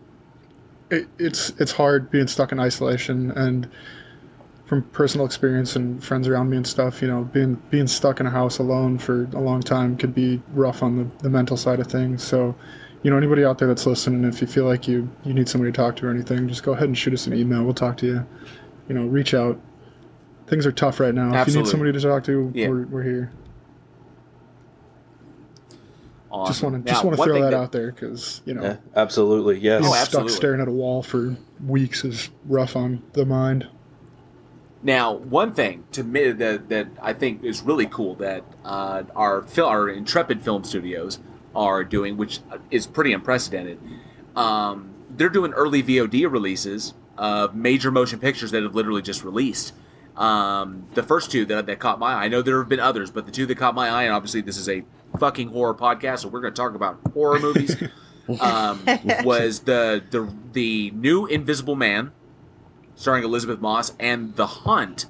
it, 0.90 1.08
it's 1.20 1.52
it's 1.60 1.72
hard 1.74 2.10
being 2.12 2.28
stuck 2.28 2.52
in 2.52 2.60
isolation, 2.60 3.32
and 3.32 3.70
from 4.72 4.84
personal 4.94 5.26
experience 5.26 5.76
and 5.76 6.02
friends 6.02 6.30
around 6.30 6.50
me 6.50 6.56
and 6.56 6.66
stuff, 6.66 7.02
you 7.02 7.08
know, 7.10 7.26
being 7.26 7.56
being 7.72 7.88
stuck 7.88 8.22
in 8.22 8.26
a 8.26 8.30
house 8.30 8.58
alone 8.58 8.98
for 8.98 9.26
a 9.34 9.40
long 9.42 9.62
time 9.62 9.98
could 9.98 10.16
be 10.16 10.42
rough 10.54 10.82
on 10.82 10.96
the, 10.96 11.24
the 11.24 11.30
mental 11.30 11.58
side 11.58 11.82
of 11.82 11.88
things. 11.88 12.24
So, 12.24 12.56
you 13.04 13.12
know, 13.12 13.18
anybody 13.18 13.44
out 13.44 13.58
there 13.58 13.68
that's 13.68 13.86
listening, 13.86 14.24
if 14.24 14.40
you 14.40 14.48
feel 14.48 14.64
like 14.64 14.88
you 14.88 15.10
you 15.26 15.34
need 15.34 15.50
somebody 15.50 15.74
to 15.74 15.76
talk 15.76 15.98
to 15.98 16.08
or 16.08 16.10
anything, 16.10 16.48
just 16.48 16.64
go 16.64 16.72
ahead 16.72 16.86
and 16.88 16.98
shoot 16.98 17.14
us 17.14 17.28
an 17.28 17.34
email. 17.34 17.66
We'll 17.66 17.74
talk 17.74 17.98
to 17.98 18.06
you. 18.06 18.26
You 18.88 18.96
know, 18.96 19.08
reach 19.08 19.34
out. 19.34 19.60
Things 20.48 20.66
are 20.66 20.72
tough 20.72 21.02
right 21.02 21.14
now. 21.14 21.42
If 21.42 21.50
you 21.50 21.58
need 21.58 21.68
somebody 21.68 21.92
to 21.92 22.00
talk 22.00 22.24
to, 22.24 22.50
Yeah. 22.56 22.70
we're, 22.70 22.86
we're 22.86 23.04
here. 23.04 23.34
Awesome. 26.32 26.48
Just 26.54 26.64
want 26.64 26.86
to 26.86 26.92
just 26.94 27.04
want 27.04 27.18
to 27.18 27.24
throw 27.24 27.34
thing 27.34 27.44
that, 27.44 27.54
out 27.54 27.74
there 27.74 27.92
because 27.92 28.42
you 28.46 28.54
know 28.54 28.64
Yeah. 28.64 28.78
Absolutely. 28.96 29.60
Yes. 29.60 29.82
being 29.82 29.94
Oh, 29.94 30.04
stuck 30.06 30.30
staring 30.30 30.62
at 30.62 30.70
a 30.70 30.72
wall 30.72 31.04
for 31.04 31.36
weeks 31.68 32.06
is 32.06 32.30
rough 32.46 32.78
on 32.78 33.04
the 33.12 33.26
mind. 33.26 33.68
Now, 34.84 35.14
one 35.14 35.54
thing 35.54 35.84
to 35.92 36.04
me 36.04 36.32
that, 36.32 36.70
that 36.70 36.88
I 37.02 37.14
think 37.14 37.44
is 37.44 37.62
really 37.62 37.86
cool 37.86 38.16
that 38.16 38.44
uh, 38.66 39.04
our 39.16 39.44
fil- 39.44 39.68
our 39.68 39.88
Intrepid 39.88 40.42
Film 40.42 40.64
Studios 40.64 41.20
are 41.56 41.84
doing, 41.84 42.18
which 42.18 42.40
is 42.72 42.88
pretty 42.88 43.14
unprecedented. 43.14 43.80
Um, 44.36 44.94
they're 45.10 45.30
doing 45.30 45.54
early 45.54 45.84
VOD 45.84 46.32
releases 46.32 46.94
of 47.18 47.54
major 47.54 47.92
motion 47.92 48.20
pictures 48.20 48.52
that 48.52 48.64
have 48.64 48.74
literally 48.74 49.02
just 49.02 49.24
released. 49.24 49.74
Um, 50.18 50.88
the 50.94 51.04
first 51.04 51.32
two 51.32 51.46
that, 51.46 51.68
that 51.68 51.80
caught 51.80 52.00
my 52.00 52.14
eye, 52.14 52.26
I 52.26 52.28
know 52.28 52.42
there 52.42 52.60
have 52.60 52.70
been 52.70 52.80
others, 52.80 53.12
but 53.12 53.26
the 53.26 53.32
two 53.32 53.46
that 53.46 53.58
caught 53.58 53.76
my 53.76 53.90
eye, 53.90 54.04
and 54.04 54.14
obviously 54.14 54.42
this 54.42 54.58
is 54.58 54.68
a 54.68 54.84
fucking 55.20 55.50
horror 55.50 55.76
podcast, 55.76 56.20
so 56.20 56.30
we're 56.30 56.42
going 56.42 56.54
to 56.54 56.62
talk 56.62 56.76
about 56.76 57.00
horror 57.14 57.40
movies. 57.40 57.76
um, 58.40 58.84
was 59.24 59.62
the 59.62 60.04
the 60.10 60.34
the 60.54 60.92
new 60.92 61.26
Invisible 61.26 61.76
Man, 61.76 62.12
starring 63.02 63.24
Elisabeth 63.24 63.60
Moss, 63.60 63.94
and 64.00 64.36
The 64.36 64.46
Hunt, 64.46 65.08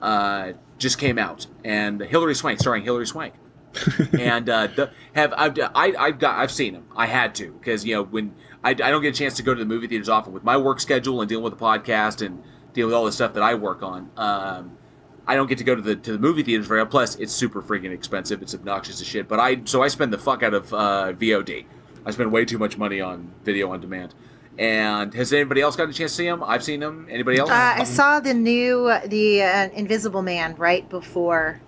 uh, 0.00 0.52
just 0.78 0.98
came 0.98 1.18
out, 1.18 1.46
and 1.62 2.00
Hilary 2.00 2.34
Swank, 2.34 2.58
starring 2.58 2.82
Hilary 2.82 3.06
Swank, 3.06 3.34
and 4.18 4.48
uh, 4.48 4.68
the, 4.68 4.90
have 5.14 5.34
I've 5.36 5.58
I, 5.74 5.94
I've 5.98 6.18
got 6.18 6.38
I've 6.38 6.50
seen 6.50 6.72
them. 6.72 6.86
I 6.96 7.06
had 7.06 7.34
to 7.36 7.52
because 7.52 7.84
you 7.84 7.94
know 7.94 8.04
when 8.04 8.34
I, 8.62 8.70
I 8.70 8.74
don't 8.74 9.02
get 9.02 9.14
a 9.14 9.18
chance 9.18 9.34
to 9.34 9.42
go 9.42 9.52
to 9.52 9.58
the 9.58 9.66
movie 9.66 9.86
theaters 9.86 10.08
often 10.08 10.32
with 10.32 10.44
my 10.44 10.56
work 10.56 10.80
schedule 10.80 11.20
and 11.20 11.28
dealing 11.28 11.44
with 11.44 11.58
the 11.58 11.62
podcast 11.62 12.24
and 12.24 12.42
dealing 12.72 12.88
with 12.88 12.94
all 12.94 13.04
the 13.04 13.12
stuff 13.12 13.34
that 13.34 13.42
I 13.42 13.54
work 13.54 13.82
on. 13.82 14.10
Um, 14.16 14.78
I 15.26 15.34
don't 15.34 15.48
get 15.48 15.58
to 15.58 15.64
go 15.64 15.74
to 15.74 15.82
the 15.82 15.96
to 15.96 16.12
the 16.12 16.18
movie 16.18 16.42
theaters 16.42 16.66
very. 16.66 16.86
Plus, 16.86 17.16
it's 17.16 17.32
super 17.32 17.60
freaking 17.60 17.92
expensive. 17.92 18.40
It's 18.40 18.54
obnoxious 18.54 19.00
as 19.00 19.06
shit. 19.06 19.28
But 19.28 19.40
I 19.40 19.62
so 19.64 19.82
I 19.82 19.88
spend 19.88 20.12
the 20.12 20.18
fuck 20.18 20.42
out 20.42 20.54
of 20.54 20.72
uh, 20.72 21.12
VOD. 21.12 21.66
I 22.06 22.10
spend 22.10 22.32
way 22.32 22.44
too 22.44 22.58
much 22.58 22.78
money 22.78 23.00
on 23.00 23.32
video 23.42 23.70
on 23.70 23.80
demand. 23.80 24.14
And 24.58 25.12
has 25.14 25.32
anybody 25.32 25.60
else 25.60 25.74
gotten 25.76 25.90
a 25.90 25.94
chance 25.94 26.12
to 26.12 26.16
see 26.16 26.26
him? 26.26 26.42
I've 26.44 26.62
seen 26.62 26.82
him. 26.82 27.08
Anybody 27.10 27.38
else? 27.38 27.50
Uh, 27.50 27.74
I 27.76 27.84
saw 27.84 28.20
the 28.20 28.34
new 28.34 28.92
the 29.06 29.42
uh, 29.42 29.68
Invisible 29.70 30.22
Man 30.22 30.54
right 30.56 30.88
before 30.88 31.60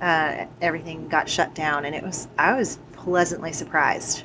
uh, 0.00 0.46
everything 0.60 1.08
got 1.08 1.28
shut 1.28 1.54
down, 1.54 1.84
and 1.84 1.94
it 1.94 2.02
was 2.02 2.26
I 2.38 2.54
was 2.54 2.78
pleasantly 2.92 3.52
surprised. 3.52 4.24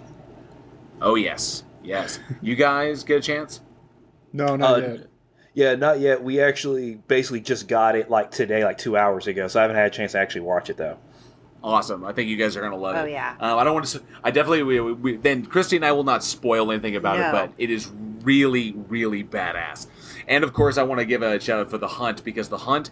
oh 1.01 1.15
yes, 1.15 1.63
yes. 1.83 2.19
You 2.41 2.55
guys 2.55 3.03
get 3.03 3.17
a 3.17 3.21
chance? 3.21 3.61
No, 4.31 4.55
not 4.55 4.73
Uh, 4.83 4.87
yet. 4.87 5.07
Yeah, 5.55 5.75
not 5.75 5.99
yet. 5.99 6.23
We 6.23 6.41
actually 6.41 6.95
basically 7.07 7.41
just 7.41 7.67
got 7.67 7.95
it 7.95 8.09
like 8.09 8.31
today, 8.31 8.63
like 8.65 8.79
two 8.79 8.97
hours 8.97 9.27
ago. 9.27 9.47
So 9.47 9.59
I 9.59 9.61
haven't 9.61 9.77
had 9.77 9.85
a 9.85 9.95
chance 9.95 10.13
to 10.13 10.17
actually 10.19 10.41
watch 10.41 10.71
it 10.71 10.77
though. 10.77 10.97
Awesome. 11.63 12.03
I 12.03 12.11
think 12.11 12.29
you 12.29 12.35
guys 12.35 12.57
are 12.57 12.61
gonna 12.61 12.75
love 12.75 12.95
it. 12.95 12.99
Oh, 12.99 13.05
yeah. 13.05 13.35
Uh, 13.39 13.55
I 13.57 13.63
don't 13.63 13.73
want 13.73 13.85
to. 13.87 14.03
I 14.23 14.31
definitely. 14.31 14.63
We, 14.63 14.79
we, 14.81 15.15
then 15.15 15.45
Christie 15.45 15.77
and 15.77 15.85
I 15.85 15.93
will 15.93 16.03
not 16.03 16.23
spoil 16.23 16.71
anything 16.71 16.95
about 16.95 17.17
No. 17.17 17.29
it, 17.29 17.31
but 17.31 17.51
it 17.57 17.69
is 17.69 17.89
really, 18.23 18.73
really 18.89 19.23
badass. 19.23 19.87
And 20.27 20.43
of 20.43 20.53
course, 20.53 20.77
I 20.77 20.83
want 20.83 20.99
to 20.99 21.05
give 21.05 21.21
a 21.21 21.39
shout 21.39 21.59
out 21.59 21.69
for 21.69 21.77
the 21.77 21.87
Hunt 21.87 22.23
because 22.23 22.49
the 22.49 22.59
Hunt. 22.59 22.91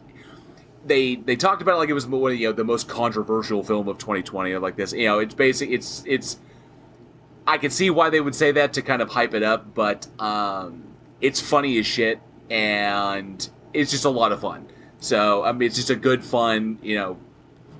They 0.85 1.15
they 1.15 1.35
talked 1.35 1.61
about 1.61 1.75
it 1.75 1.77
like 1.77 1.89
it 1.89 1.93
was 1.93 2.07
one 2.07 2.31
of, 2.31 2.39
you 2.39 2.47
know 2.47 2.53
the 2.53 2.63
most 2.63 2.87
controversial 2.87 3.61
film 3.63 3.87
of 3.87 3.99
2020 3.99 4.51
or 4.51 4.59
like 4.59 4.77
this. 4.77 4.93
You 4.93 5.05
know, 5.05 5.19
it's 5.19 5.35
basic. 5.35 5.69
It's 5.69 6.03
it's 6.07 6.39
I 7.45 7.57
can 7.57 7.69
see 7.71 7.89
why 7.89 8.09
they 8.09 8.21
would 8.21 8.33
say 8.33 8.51
that 8.53 8.73
to 8.73 8.81
kind 8.81 9.01
of 9.01 9.09
hype 9.09 9.33
it 9.33 9.43
up, 9.43 9.75
but 9.75 10.07
um, 10.19 10.83
it's 11.19 11.39
funny 11.39 11.77
as 11.77 11.85
shit, 11.85 12.19
and 12.49 13.47
it's 13.73 13.91
just 13.91 14.05
a 14.05 14.09
lot 14.09 14.31
of 14.31 14.41
fun. 14.41 14.69
So 14.99 15.43
I 15.43 15.51
mean, 15.51 15.67
it's 15.67 15.75
just 15.75 15.89
a 15.89 15.95
good, 15.95 16.23
fun, 16.23 16.79
you 16.81 16.95
know, 16.95 17.17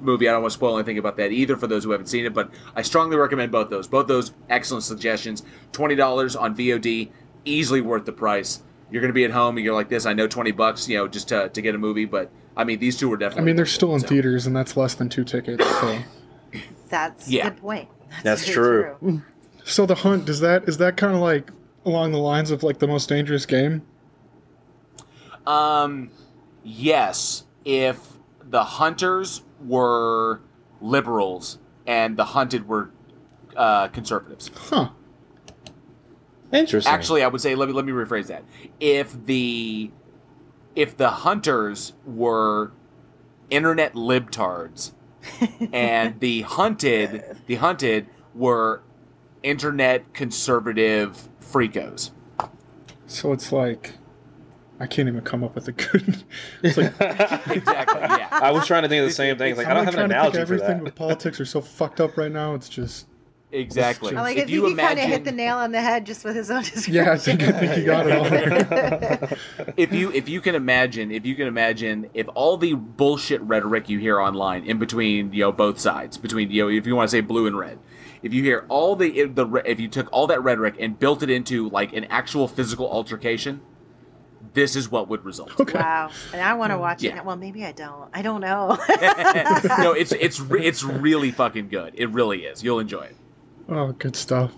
movie. 0.02 0.28
I 0.28 0.32
don't 0.34 0.42
want 0.42 0.52
to 0.52 0.58
spoil 0.58 0.78
anything 0.78 0.98
about 0.98 1.18
that 1.18 1.32
either 1.32 1.56
for 1.58 1.68
those 1.68 1.84
who 1.84 1.92
haven't 1.92 2.08
seen 2.08 2.26
it, 2.26 2.34
but 2.34 2.52
I 2.76 2.82
strongly 2.82 3.16
recommend 3.18 3.52
both 3.52 3.70
those. 3.70 3.88
Both 3.88 4.08
those 4.08 4.34
excellent 4.50 4.84
suggestions. 4.84 5.44
Twenty 5.72 5.96
dollars 5.96 6.36
on 6.36 6.56
VOD, 6.56 7.10
easily 7.46 7.82
worth 7.82 8.06
the 8.06 8.12
price. 8.12 8.62
You're 8.92 9.02
going 9.02 9.10
to 9.10 9.14
be 9.14 9.24
at 9.24 9.32
home 9.32 9.56
and 9.58 9.66
you're 9.66 9.74
like 9.76 9.90
this. 9.90 10.06
I 10.06 10.14
know 10.14 10.28
twenty 10.28 10.52
bucks, 10.52 10.88
you 10.90 10.98
know, 10.98 11.08
just 11.08 11.30
to, 11.30 11.50
to 11.50 11.62
get 11.62 11.76
a 11.76 11.78
movie, 11.78 12.06
but 12.06 12.30
I 12.58 12.64
mean, 12.66 12.80
these 12.80 12.98
two 12.98 13.08
were 13.10 13.18
definitely. 13.18 13.44
I 13.44 13.46
mean, 13.46 13.56
they're 13.56 13.66
still 13.66 13.94
in 13.94 14.02
so. 14.02 14.08
theaters, 14.08 14.46
and 14.48 14.56
that's 14.56 14.76
less 14.76 14.96
than 14.96 15.08
two 15.10 15.24
tickets. 15.24 15.66
So, 15.80 16.00
That's 16.90 17.30
Yeah. 17.30 17.48
a 17.48 17.50
good 17.52 17.62
point. 17.62 17.90
That's 18.24 18.44
very 18.46 18.54
true. 19.00 19.22
so 19.64 19.86
the 19.86 19.96
hunt 19.96 20.26
does 20.26 20.42
that 20.42 20.68
is 20.68 20.78
that 20.80 20.98
kind 20.98 21.14
of 21.16 21.22
like 21.22 21.50
along 21.86 22.12
the 22.12 22.18
lines 22.18 22.52
of 22.52 22.62
like 22.64 22.80
the 22.80 22.88
most 22.88 23.08
dangerous 23.08 23.46
game? 23.46 23.84
Um, 25.48 26.12
yes, 26.64 27.46
if 27.66 28.00
the 28.44 28.64
hunters 28.64 29.42
were 29.66 30.42
liberals 30.82 31.60
and 31.86 32.18
the 32.18 32.26
hunted 32.26 32.68
were 32.68 32.92
uh, 33.56 33.88
conservatives. 33.90 34.50
Huh? 34.56 34.90
Interesting. 36.52 36.92
Actually, 36.92 37.24
I 37.24 37.28
would 37.28 37.42
say 37.42 37.56
let 37.56 37.70
me 37.70 37.74
let 37.74 37.86
me 37.86 37.92
rephrase 37.92 38.28
that. 38.28 38.44
If 38.80 39.26
the 39.26 39.92
if 40.76 40.98
the 40.98 41.10
hunters 41.10 41.94
were 42.06 42.72
internet 43.50 43.94
libtards 43.94 44.92
and 45.74 46.20
the 46.20 46.42
hunted 46.42 47.38
the 47.48 47.56
hunted 47.56 48.08
were 48.34 48.82
internet 49.44 50.14
conservative 50.14 51.30
freakos. 51.42 52.12
So 53.08 53.34
it's 53.34 53.52
like 53.52 53.94
I 54.82 54.88
can't 54.88 55.08
even 55.08 55.22
come 55.22 55.44
up 55.44 55.54
with 55.54 55.68
a 55.68 55.74
good. 55.74 56.24
It's 56.64 56.76
like 56.76 56.94
Exactly. 57.56 58.02
Yeah. 58.02 58.28
I 58.32 58.52
was 58.52 58.66
trying 58.66 58.82
to 58.82 58.90
think 58.90 59.02
of 59.02 59.08
the 59.08 59.14
same 59.14 59.38
thing. 59.38 59.52
It's 59.52 59.58
like 59.60 59.68
I 59.68 59.72
I'm 59.72 59.76
don't 59.78 59.86
like 59.86 59.96
have 59.96 60.04
an 60.06 60.10
trying 60.10 60.32
to 60.32 60.32
think 60.32 60.34
analogy 60.34 60.38
for 60.38 60.42
everything 60.42 60.78
that. 60.78 60.84
with 60.84 60.96
politics 60.96 61.40
are 61.40 61.46
so 61.46 61.62
fucked 61.62 62.02
up 62.02 62.18
right 62.18 62.32
now. 62.32 62.56
It's 62.56 62.68
just 62.68 63.06
Exactly. 63.52 64.16
I 64.16 64.22
like 64.22 64.38
if 64.38 64.46
if, 64.46 64.50
you 64.50 64.68
you, 64.70 64.76
kind 64.76 64.98
of 64.98 65.06
hit 65.06 65.26
the 65.26 65.32
nail 65.32 65.58
on 65.58 65.72
the 65.72 65.82
head 65.82 66.06
just 66.06 66.24
with 66.24 66.36
his 66.36 66.50
own 66.50 66.62
description. 66.62 66.94
yeah. 66.94 67.12
I 67.12 67.18
think 67.18 67.44
I 67.44 67.52
think 67.52 67.78
you 67.78 67.86
got 67.86 68.08
it 68.08 68.14
all. 68.14 68.24
There. 68.24 69.38
if 69.78 69.94
you 69.94 70.12
if 70.14 70.30
you 70.30 70.42
can 70.42 70.56
imagine 70.56 71.12
if 71.12 71.26
you 71.26 71.36
can 71.36 71.48
imagine 71.48 72.10
if 72.14 72.28
all 72.34 72.58
the 72.58 72.74
bullshit 72.74 73.42
rhetoric 73.42 73.90
you 73.90 74.00
hear 74.00 74.20
online 74.20 74.64
in 74.64 74.80
between 74.80 75.34
you 75.34 75.42
know 75.42 75.52
both 75.52 75.80
sides 75.80 76.18
between 76.18 76.50
you 76.50 76.64
know 76.64 76.70
if 76.70 76.88
you 76.88 76.96
want 76.96 77.10
to 77.10 77.12
say 77.12 77.22
blue 77.22 77.46
and 77.46 77.58
red 77.58 77.78
if 78.24 78.34
you 78.34 78.42
hear 78.42 78.66
all 78.70 78.96
the 78.96 79.26
the 79.26 79.62
if 79.66 79.80
you 79.80 79.90
took 79.90 80.08
all 80.14 80.28
that 80.28 80.42
rhetoric 80.42 80.76
and 80.80 80.98
built 80.98 81.22
it 81.22 81.30
into 81.30 81.70
like 81.70 81.94
an 81.94 82.06
actual 82.06 82.48
physical 82.48 82.90
altercation 82.90 83.62
this 84.54 84.76
is 84.76 84.90
what 84.92 85.08
would 85.08 85.24
result 85.24 85.60
Okay. 85.60 85.80
Wow. 85.80 86.10
And 86.34 86.42
I 86.42 86.54
want 86.56 86.72
to 86.72 86.78
watch 86.78 87.02
Yeah. 87.04 87.18
it. 87.18 87.26
Well, 87.26 87.38
maybe 87.38 87.64
I 87.66 87.72
don't. 87.72 88.10
I 88.14 88.22
don't 88.22 88.42
know. 88.42 88.78
no 89.80 89.94
it's 89.94 90.12
it's 90.12 90.40
re- 90.40 90.66
it's 90.66 90.84
really 90.84 91.32
fucking 91.32 91.70
good 91.70 91.94
it 91.96 92.10
really 92.10 92.44
is 92.46 92.64
you'll 92.64 92.80
enjoy 92.80 93.02
it 93.04 93.16
Oh, 93.70 93.94
good 93.94 94.16
stuff. 94.18 94.52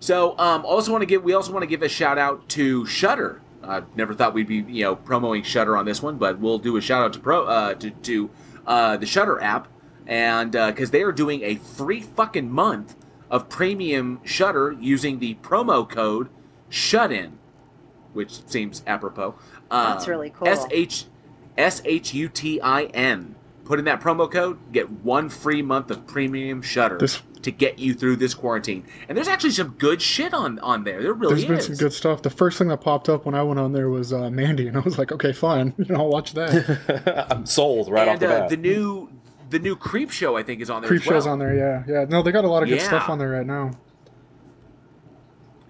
So, 0.00 0.38
um, 0.38 0.64
also 0.64 0.92
want 0.92 1.02
to 1.02 1.06
give 1.06 1.24
we 1.24 1.32
also 1.34 1.50
want 1.52 1.62
to 1.64 1.66
give 1.66 1.82
a 1.82 1.88
shout 1.88 2.18
out 2.18 2.48
to 2.50 2.86
Shudder. 2.86 3.40
I 3.64 3.82
never 3.96 4.14
thought 4.14 4.32
we'd 4.34 4.46
be 4.46 4.56
you 4.68 4.84
know 4.84 4.94
promoting 4.94 5.42
Shudder 5.42 5.76
on 5.76 5.84
this 5.86 6.00
one, 6.00 6.18
but 6.18 6.38
we'll 6.38 6.58
do 6.60 6.76
a 6.76 6.80
shout 6.80 7.02
out 7.02 7.12
to 7.14 7.18
pro 7.18 7.46
uh, 7.46 7.74
to, 7.74 7.90
to 7.90 8.30
uh, 8.66 8.96
the 8.96 9.06
Shudder 9.06 9.42
app, 9.42 9.66
and 10.06 10.52
because 10.52 10.92
they 10.92 11.02
are 11.02 11.10
doing 11.10 11.42
a 11.42 11.56
free 11.56 12.00
fucking 12.00 12.48
month 12.48 12.94
of 13.28 13.48
premium 13.48 14.20
Shudder 14.24 14.70
using 14.78 15.18
the 15.18 15.34
promo 15.42 15.88
code 15.88 16.28
SHUTIN, 16.68 17.38
which 18.18 18.44
seems 18.46 18.82
apropos. 18.86 19.34
That's 19.70 20.04
Um, 20.04 20.10
really 20.10 20.30
cool. 20.30 20.48
S 20.48 20.66
H 20.70 21.06
S 21.56 21.80
H 21.84 22.12
U 22.12 22.28
T 22.28 22.60
I 22.60 22.82
N. 22.92 23.36
Put 23.64 23.78
in 23.78 23.84
that 23.84 24.00
promo 24.00 24.30
code, 24.30 24.58
get 24.72 24.90
one 24.90 25.28
free 25.28 25.62
month 25.62 25.90
of 25.90 26.06
premium 26.06 26.60
Shudder 26.62 26.98
This- 26.98 27.22
to 27.42 27.52
get 27.52 27.78
you 27.78 27.94
through 27.94 28.16
this 28.16 28.34
quarantine. 28.34 28.82
And 29.08 29.16
there's 29.16 29.28
actually 29.28 29.50
some 29.52 29.76
good 29.78 30.02
shit 30.02 30.34
on 30.34 30.58
on 30.58 30.82
there. 30.84 31.00
There 31.00 31.12
really 31.14 31.34
There's 31.36 31.44
been 31.46 31.60
some 31.60 31.76
good 31.76 31.92
stuff. 31.92 32.22
The 32.22 32.30
first 32.30 32.58
thing 32.58 32.66
that 32.68 32.80
popped 32.80 33.08
up 33.08 33.24
when 33.24 33.34
I 33.36 33.42
went 33.44 33.60
on 33.60 33.72
there 33.72 33.88
was 33.88 34.12
uh, 34.12 34.28
Mandy, 34.30 34.66
and 34.66 34.76
I 34.76 34.80
was 34.80 34.98
like, 34.98 35.12
okay, 35.12 35.32
fine, 35.32 35.72
you 35.78 35.84
know, 35.84 35.96
I'll 36.00 36.08
watch 36.08 36.32
that. 36.34 37.26
I'm 37.30 37.46
sold 37.46 37.88
right 37.90 38.08
off 38.08 38.14
and 38.14 38.22
the 38.22 38.26
uh, 38.34 38.40
bat. 38.40 38.48
the 38.50 38.56
new 38.56 39.10
the 39.50 39.58
new 39.58 39.76
Creepshow 39.76 40.38
I 40.38 40.42
think 40.42 40.60
is 40.60 40.68
on 40.70 40.82
there. 40.82 40.88
Creep 40.88 41.02
as 41.02 41.06
well. 41.06 41.16
show's 41.20 41.26
on 41.28 41.38
there, 41.38 41.54
yeah, 41.54 41.84
yeah. 41.86 42.04
No, 42.08 42.22
they 42.22 42.32
got 42.32 42.44
a 42.44 42.48
lot 42.48 42.62
of 42.62 42.68
good 42.68 42.78
Yeah. 42.80 42.86
stuff 42.88 43.08
on 43.08 43.18
there 43.18 43.30
right 43.30 43.46
now. 43.46 43.70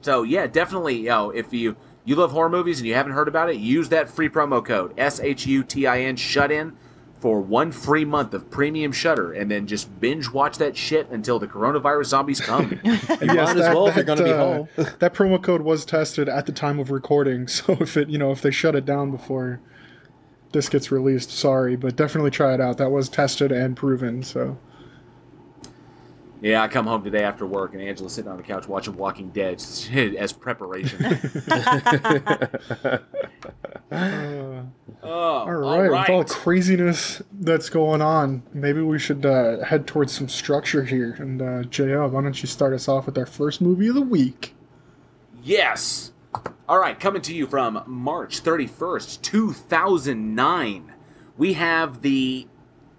So 0.01 0.23
yeah, 0.23 0.47
definitely. 0.47 0.97
You 1.01 1.09
know, 1.09 1.31
if 1.31 1.53
you 1.53 1.77
you 2.09 2.17
love 2.17 2.33
horror 2.33 2.49
movies 2.49 2.79
and 2.79 2.89
you 2.89 2.95
haven't 2.95 3.13
heard 3.13 3.29
about 3.29 3.51
it, 3.51 3.57
use 3.57 3.91
that 3.91 4.09
free 4.09 4.31
promo 4.31 4.65
code 4.65 4.99
S 4.99 5.21
H 5.21 5.47
U 5.47 5.63
T 5.63 5.87
I 5.87 6.01
N 6.01 6.17
Shut 6.17 6.51
In 6.51 6.75
for 7.21 7.39
one 7.43 7.71
free 7.71 8.07
month 8.07 8.33
of 8.33 8.51
premium 8.51 8.93
Shudder, 8.93 9.31
and 9.31 9.51
then 9.51 9.67
just 9.67 10.01
binge 10.01 10.31
watch 10.31 10.57
that 10.57 10.75
shit 10.75 11.11
until 11.11 11.39
the 11.39 11.47
coronavirus 11.47 12.07
zombies 12.07 12.41
come. 12.41 12.81
You 12.85 13.27
might 13.27 13.57
as 13.57 13.75
well 13.75 13.89
if 13.89 13.97
you're 13.97 14.05
going 14.05 14.19
to 14.19 14.25
be 14.25 14.33
uh, 14.33 14.39
home. 14.39 14.69
that 15.01 15.13
promo 15.13 15.43
code 15.43 15.61
was 15.61 15.85
tested 15.85 16.31
at 16.31 16.47
the 16.47 16.53
time 16.53 16.79
of 16.79 16.91
recording, 16.91 17.47
so 17.49 17.77
if 17.79 17.95
it, 17.99 18.09
you 18.09 18.17
know, 18.17 18.31
if 18.31 18.41
they 18.41 18.51
shut 18.51 18.75
it 18.75 18.87
down 18.87 19.11
before 19.11 19.61
this 20.53 20.71
gets 20.71 20.91
released, 20.91 21.31
sorry, 21.31 21.77
but 21.77 21.95
definitely 21.95 22.31
try 22.31 22.55
it 22.55 22.61
out. 22.61 22.79
That 22.79 22.91
was 22.91 23.11
tested 23.11 23.53
and 23.53 23.77
proven. 23.77 24.23
So 24.23 24.57
yeah, 26.41 26.63
I 26.63 26.69
come 26.69 26.87
home 26.87 27.03
today 27.03 27.25
after 27.25 27.47
work, 27.47 27.75
and 27.75 27.83
Angela's 27.83 28.13
sitting 28.13 28.31
on 28.31 28.37
the 28.37 28.43
couch 28.43 28.69
watching 28.69 28.97
Walking 28.97 29.31
Dead 29.31 29.63
as 30.19 30.33
preparation. 30.33 31.05
uh, 31.05 32.99
oh, 33.93 34.65
all 35.03 35.53
right, 35.53 35.91
with 35.91 36.11
all 36.11 36.23
the 36.23 36.33
craziness 36.33 37.23
that's 37.33 37.69
going 37.69 38.01
on, 38.01 38.43
maybe 38.53 38.81
we 38.81 38.99
should 38.99 39.27
uh, 39.27 39.65
head 39.65 39.87
towards 39.87 40.13
some 40.13 40.29
structure 40.29 40.85
here. 40.85 41.17
And 41.19 41.43
uh, 41.43 41.63
JL, 41.65 42.11
why 42.11 42.23
don't 42.23 42.41
you 42.41 42.47
start 42.47 42.73
us 42.73 42.89
off 42.89 43.07
with 43.07 43.19
our 43.19 43.27
first 43.27 43.61
movie 43.61 43.89
of 43.89 43.95
the 43.95 44.03
week? 44.03 44.55
Yes. 45.43 46.13
All 46.69 46.79
right, 46.79 47.01
coming 47.01 47.23
to 47.23 47.35
you 47.35 47.47
from 47.47 47.83
March 47.87 48.43
31st, 48.43 49.23
2009, 49.23 50.95
we 51.37 51.55
have 51.55 52.03
the 52.03 52.47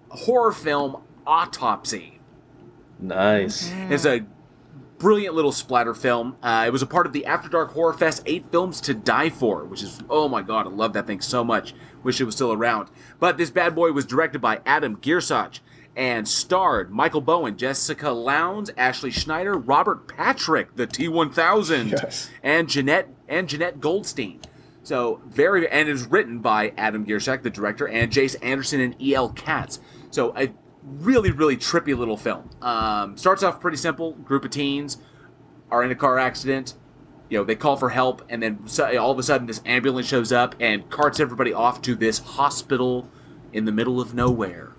horror 0.10 0.52
film 0.52 1.04
Autopsy. 1.28 2.19
Nice. 3.00 3.72
It's 3.90 4.06
a 4.06 4.26
brilliant 4.98 5.34
little 5.36 5.52
splatter 5.52 5.94
film. 5.94 6.36
Uh, 6.44 6.66
it 6.68 6.72
was 6.72 6.82
a 6.82 6.86
part 6.88 7.06
of 7.06 7.14
the 7.14 7.26
After 7.26 7.48
Dark 7.50 7.72
Horror 7.74 7.94
Fest 7.94 8.22
8 8.26 8.46
Films 8.52 8.82
to 8.82 8.94
Die 8.94 9.30
For, 9.30 9.64
which 9.64 9.82
is, 9.82 10.02
oh 10.10 10.28
my 10.28 10.42
god, 10.42 10.68
I 10.68 10.70
love 10.70 10.94
that 10.94 11.08
thing 11.08 11.22
so 11.22 11.44
much. 11.44 11.74
Wish 12.04 12.20
it 12.20 12.26
was 12.26 12.36
still 12.36 12.52
around. 12.52 12.90
But 13.20 13.38
this 13.38 13.50
bad 13.50 13.76
boy 13.76 13.92
was 13.92 14.06
directed 14.06 14.40
by 14.42 14.60
Adam 14.66 14.98
Gierasch 14.98 15.60
and 15.96 16.28
starred 16.28 16.92
Michael 16.92 17.22
Bowen, 17.22 17.58
Jessica 17.58 18.12
Lowndes, 18.12 18.72
Ashley 18.78 19.12
Schneider, 19.12 19.58
Robert 19.58 20.08
Patrick, 20.08 20.76
the 20.76 20.88
T1000, 20.88 21.92
Yes. 21.92 22.30
and 22.44 22.68
Jenette 22.68 23.08
and 23.28 23.48
Jenette 23.48 23.80
Goldstein. 23.80 24.40
So 24.84 25.22
very, 25.28 25.68
and 25.68 25.90
it 25.90 25.92
was 25.92 26.06
written 26.08 26.40
by 26.40 26.74
Adam 26.78 27.06
Gierasch, 27.06 27.42
the 27.44 27.50
director, 27.50 27.88
and 27.88 28.12
Jace 28.12 28.36
Anderson 28.42 28.80
and 28.80 29.02
E.L. 29.02 29.30
Katz. 29.30 29.80
So 30.10 30.34
a 30.38 30.50
really, 30.90 31.32
really 31.32 31.58
trippy 31.58 31.98
little 31.98 32.18
film. 32.18 32.50
Um, 32.62 33.18
starts 33.18 33.44
off 33.44 33.60
pretty 33.60 33.78
simple. 33.78 34.14
Group 34.14 34.46
of 34.46 34.52
teens 34.52 34.98
are 35.72 35.84
in 35.84 35.92
a 35.92 35.96
car 35.96 36.18
accident. 36.18 36.74
You 37.30 37.38
know, 37.38 37.44
they 37.44 37.56
call 37.56 37.78
for 37.78 37.90
help, 37.90 38.24
and 38.28 38.42
then 38.42 38.66
all 39.00 39.12
of 39.12 39.20
a 39.20 39.24
sudden, 39.24 39.46
this 39.46 39.62
ambulance 39.66 40.08
shows 40.08 40.32
up 40.32 40.56
and 40.60 40.90
carts 40.90 41.20
everybody 41.20 41.54
off 41.54 41.82
to 41.84 41.94
this 41.94 42.20
hospital 42.20 43.08
in 43.54 43.66
the 43.66 43.72
middle 43.72 44.02
of 44.02 44.16
nowhere. 44.16 44.74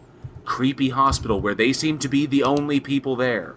Creepy 0.44 0.88
hospital 0.88 1.40
where 1.40 1.54
they 1.54 1.72
seem 1.72 1.98
to 2.00 2.08
be 2.08 2.26
the 2.26 2.42
only 2.42 2.80
people 2.80 3.14
there. 3.14 3.56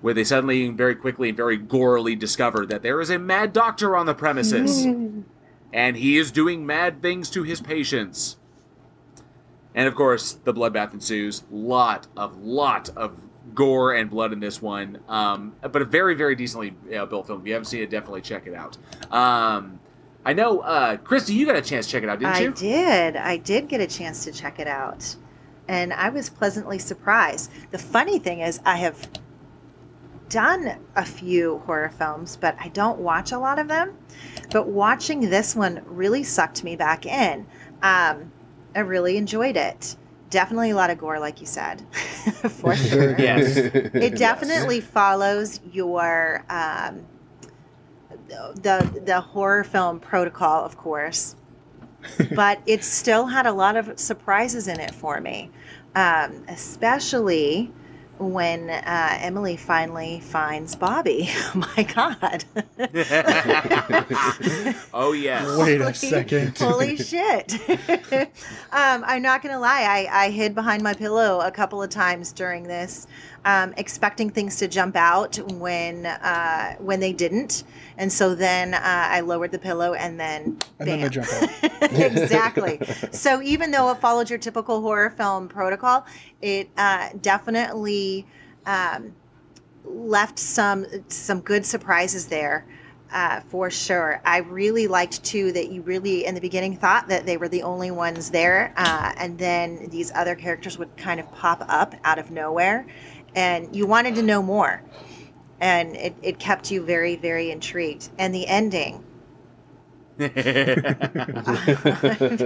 Where 0.00 0.12
they 0.12 0.24
suddenly, 0.24 0.68
very 0.70 0.96
quickly, 0.96 1.28
and 1.28 1.36
very 1.36 1.56
gorily 1.56 2.18
discover 2.18 2.66
that 2.66 2.82
there 2.82 3.00
is 3.00 3.10
a 3.10 3.18
mad 3.18 3.52
doctor 3.52 3.96
on 3.96 4.06
the 4.06 4.14
premises. 4.14 4.84
and 5.72 5.96
he 5.96 6.18
is 6.18 6.32
doing 6.32 6.66
mad 6.66 7.02
things 7.02 7.30
to 7.30 7.44
his 7.44 7.60
patients. 7.60 8.36
And 9.76 9.86
of 9.86 9.94
course, 9.94 10.32
the 10.32 10.52
bloodbath 10.52 10.92
ensues. 10.94 11.44
Lot 11.50 12.08
of 12.16 12.38
lot 12.38 12.88
of 12.96 13.20
gore 13.54 13.94
and 13.94 14.10
blood 14.10 14.32
in 14.32 14.40
this 14.40 14.60
one, 14.60 14.98
um, 15.08 15.54
but 15.60 15.80
a 15.80 15.84
very 15.84 16.14
very 16.14 16.34
decently 16.34 16.74
you 16.86 16.92
know, 16.92 17.06
built 17.06 17.28
film. 17.28 17.42
If 17.42 17.46
you 17.46 17.52
haven't 17.52 17.66
seen 17.66 17.82
it, 17.82 17.90
definitely 17.90 18.22
check 18.22 18.46
it 18.46 18.54
out. 18.54 18.76
Um, 19.12 19.78
I 20.24 20.32
know, 20.32 20.58
uh, 20.58 20.96
Christie, 20.96 21.34
you 21.34 21.46
got 21.46 21.54
a 21.54 21.62
chance 21.62 21.86
to 21.86 21.92
check 21.92 22.02
it 22.02 22.08
out, 22.08 22.18
didn't 22.18 22.34
I 22.34 22.40
you? 22.40 22.48
I 22.48 22.52
did. 22.52 23.16
I 23.16 23.36
did 23.36 23.68
get 23.68 23.80
a 23.80 23.86
chance 23.86 24.24
to 24.24 24.32
check 24.32 24.58
it 24.58 24.66
out. 24.66 25.14
And 25.68 25.92
I 25.92 26.08
was 26.08 26.28
pleasantly 26.28 26.80
surprised. 26.80 27.52
The 27.70 27.78
funny 27.78 28.18
thing 28.18 28.40
is, 28.40 28.60
I 28.64 28.76
have 28.78 29.08
done 30.28 30.78
a 30.96 31.04
few 31.04 31.58
horror 31.66 31.90
films, 31.90 32.36
but 32.36 32.56
I 32.58 32.68
don't 32.68 32.98
watch 32.98 33.30
a 33.30 33.38
lot 33.38 33.60
of 33.60 33.68
them. 33.68 33.96
But 34.50 34.66
watching 34.66 35.30
this 35.30 35.54
one 35.54 35.82
really 35.86 36.24
sucked 36.24 36.64
me 36.64 36.74
back 36.74 37.06
in. 37.06 37.46
Um, 37.82 38.32
I 38.76 38.80
really 38.80 39.16
enjoyed 39.16 39.56
it. 39.56 39.96
definitely 40.28 40.70
a 40.70 40.76
lot 40.76 40.90
of 40.90 40.98
gore, 40.98 41.18
like 41.18 41.40
you 41.40 41.46
said, 41.46 41.80
for 42.50 42.76
sure. 42.76 43.18
Yes. 43.18 43.56
It 43.56 44.16
definitely 44.16 44.80
follows 44.82 45.60
your 45.72 46.44
um, 46.50 47.06
the 48.28 49.02
the 49.04 49.20
horror 49.20 49.64
film 49.64 49.98
protocol, 49.98 50.62
of 50.62 50.76
course, 50.76 51.36
but 52.34 52.60
it 52.66 52.84
still 52.84 53.26
had 53.26 53.46
a 53.46 53.52
lot 53.52 53.76
of 53.76 53.98
surprises 53.98 54.68
in 54.68 54.78
it 54.78 54.94
for 54.94 55.20
me, 55.22 55.50
um, 55.94 56.44
especially 56.48 57.72
when 58.18 58.70
uh, 58.70 59.18
Emily 59.20 59.56
finally 59.56 60.20
finds 60.20 60.74
Bobby. 60.74 61.28
Oh 61.54 61.66
my 61.76 61.82
God! 61.84 62.44
oh 64.94 65.12
yes. 65.12 65.58
Wait 65.58 65.80
a 65.80 65.84
Holy- 65.84 65.94
second. 65.94 66.58
Holy 66.58 66.96
shit. 66.96 67.54
um, 68.72 69.04
I'm 69.06 69.22
not 69.22 69.42
going 69.42 69.54
to 69.54 69.60
lie. 69.60 69.82
I, 69.82 70.26
I 70.26 70.30
hid 70.30 70.54
behind 70.54 70.82
my 70.82 70.94
pillow 70.94 71.40
a 71.40 71.50
couple 71.50 71.82
of 71.82 71.90
times 71.90 72.32
during 72.32 72.64
this, 72.64 73.06
um, 73.46 73.72
expecting 73.76 74.28
things 74.28 74.56
to 74.56 74.66
jump 74.66 74.96
out 74.96 75.36
when 75.52 76.04
uh, 76.04 76.74
when 76.78 76.98
they 76.98 77.12
didn't. 77.12 77.62
And 77.96 78.12
so 78.12 78.34
then 78.34 78.74
uh, 78.74 78.80
I 78.82 79.20
lowered 79.20 79.52
the 79.52 79.58
pillow 79.58 79.94
and 79.94 80.18
then 80.18 80.58
And 80.80 80.88
then 80.88 81.00
they 81.00 81.08
jump 81.08 81.28
out. 81.32 81.48
exactly. 81.92 82.80
So 83.12 83.40
even 83.40 83.70
though 83.70 83.90
it 83.92 83.98
followed 83.98 84.28
your 84.28 84.40
typical 84.40 84.82
horror 84.82 85.10
film 85.10 85.48
protocol, 85.48 86.04
it 86.42 86.68
uh, 86.76 87.10
definitely 87.22 88.26
um, 88.66 89.14
left 89.84 90.40
some 90.40 90.84
some 91.06 91.40
good 91.40 91.64
surprises 91.64 92.26
there. 92.26 92.66
Uh, 93.12 93.40
for 93.42 93.70
sure. 93.70 94.20
I 94.24 94.38
really 94.38 94.88
liked 94.88 95.22
too 95.22 95.52
that 95.52 95.70
you 95.70 95.80
really, 95.82 96.26
in 96.26 96.34
the 96.34 96.40
beginning, 96.40 96.76
thought 96.76 97.06
that 97.06 97.24
they 97.24 97.36
were 97.36 97.46
the 97.48 97.62
only 97.62 97.92
ones 97.92 98.30
there, 98.30 98.74
uh, 98.76 99.12
and 99.16 99.38
then 99.38 99.88
these 99.90 100.10
other 100.12 100.34
characters 100.34 100.76
would 100.76 100.96
kind 100.96 101.20
of 101.20 101.30
pop 101.32 101.64
up 101.68 101.94
out 102.02 102.18
of 102.18 102.32
nowhere, 102.32 102.84
and 103.36 103.76
you 103.76 103.86
wanted 103.86 104.16
to 104.16 104.22
know 104.22 104.42
more, 104.42 104.82
and 105.60 105.94
it, 105.94 106.16
it 106.22 106.38
kept 106.40 106.70
you 106.70 106.82
very, 106.84 107.16
very 107.16 107.50
intrigued. 107.50 108.08
And 108.18 108.34
the 108.34 108.46
ending, 108.48 109.04
I 110.18 110.28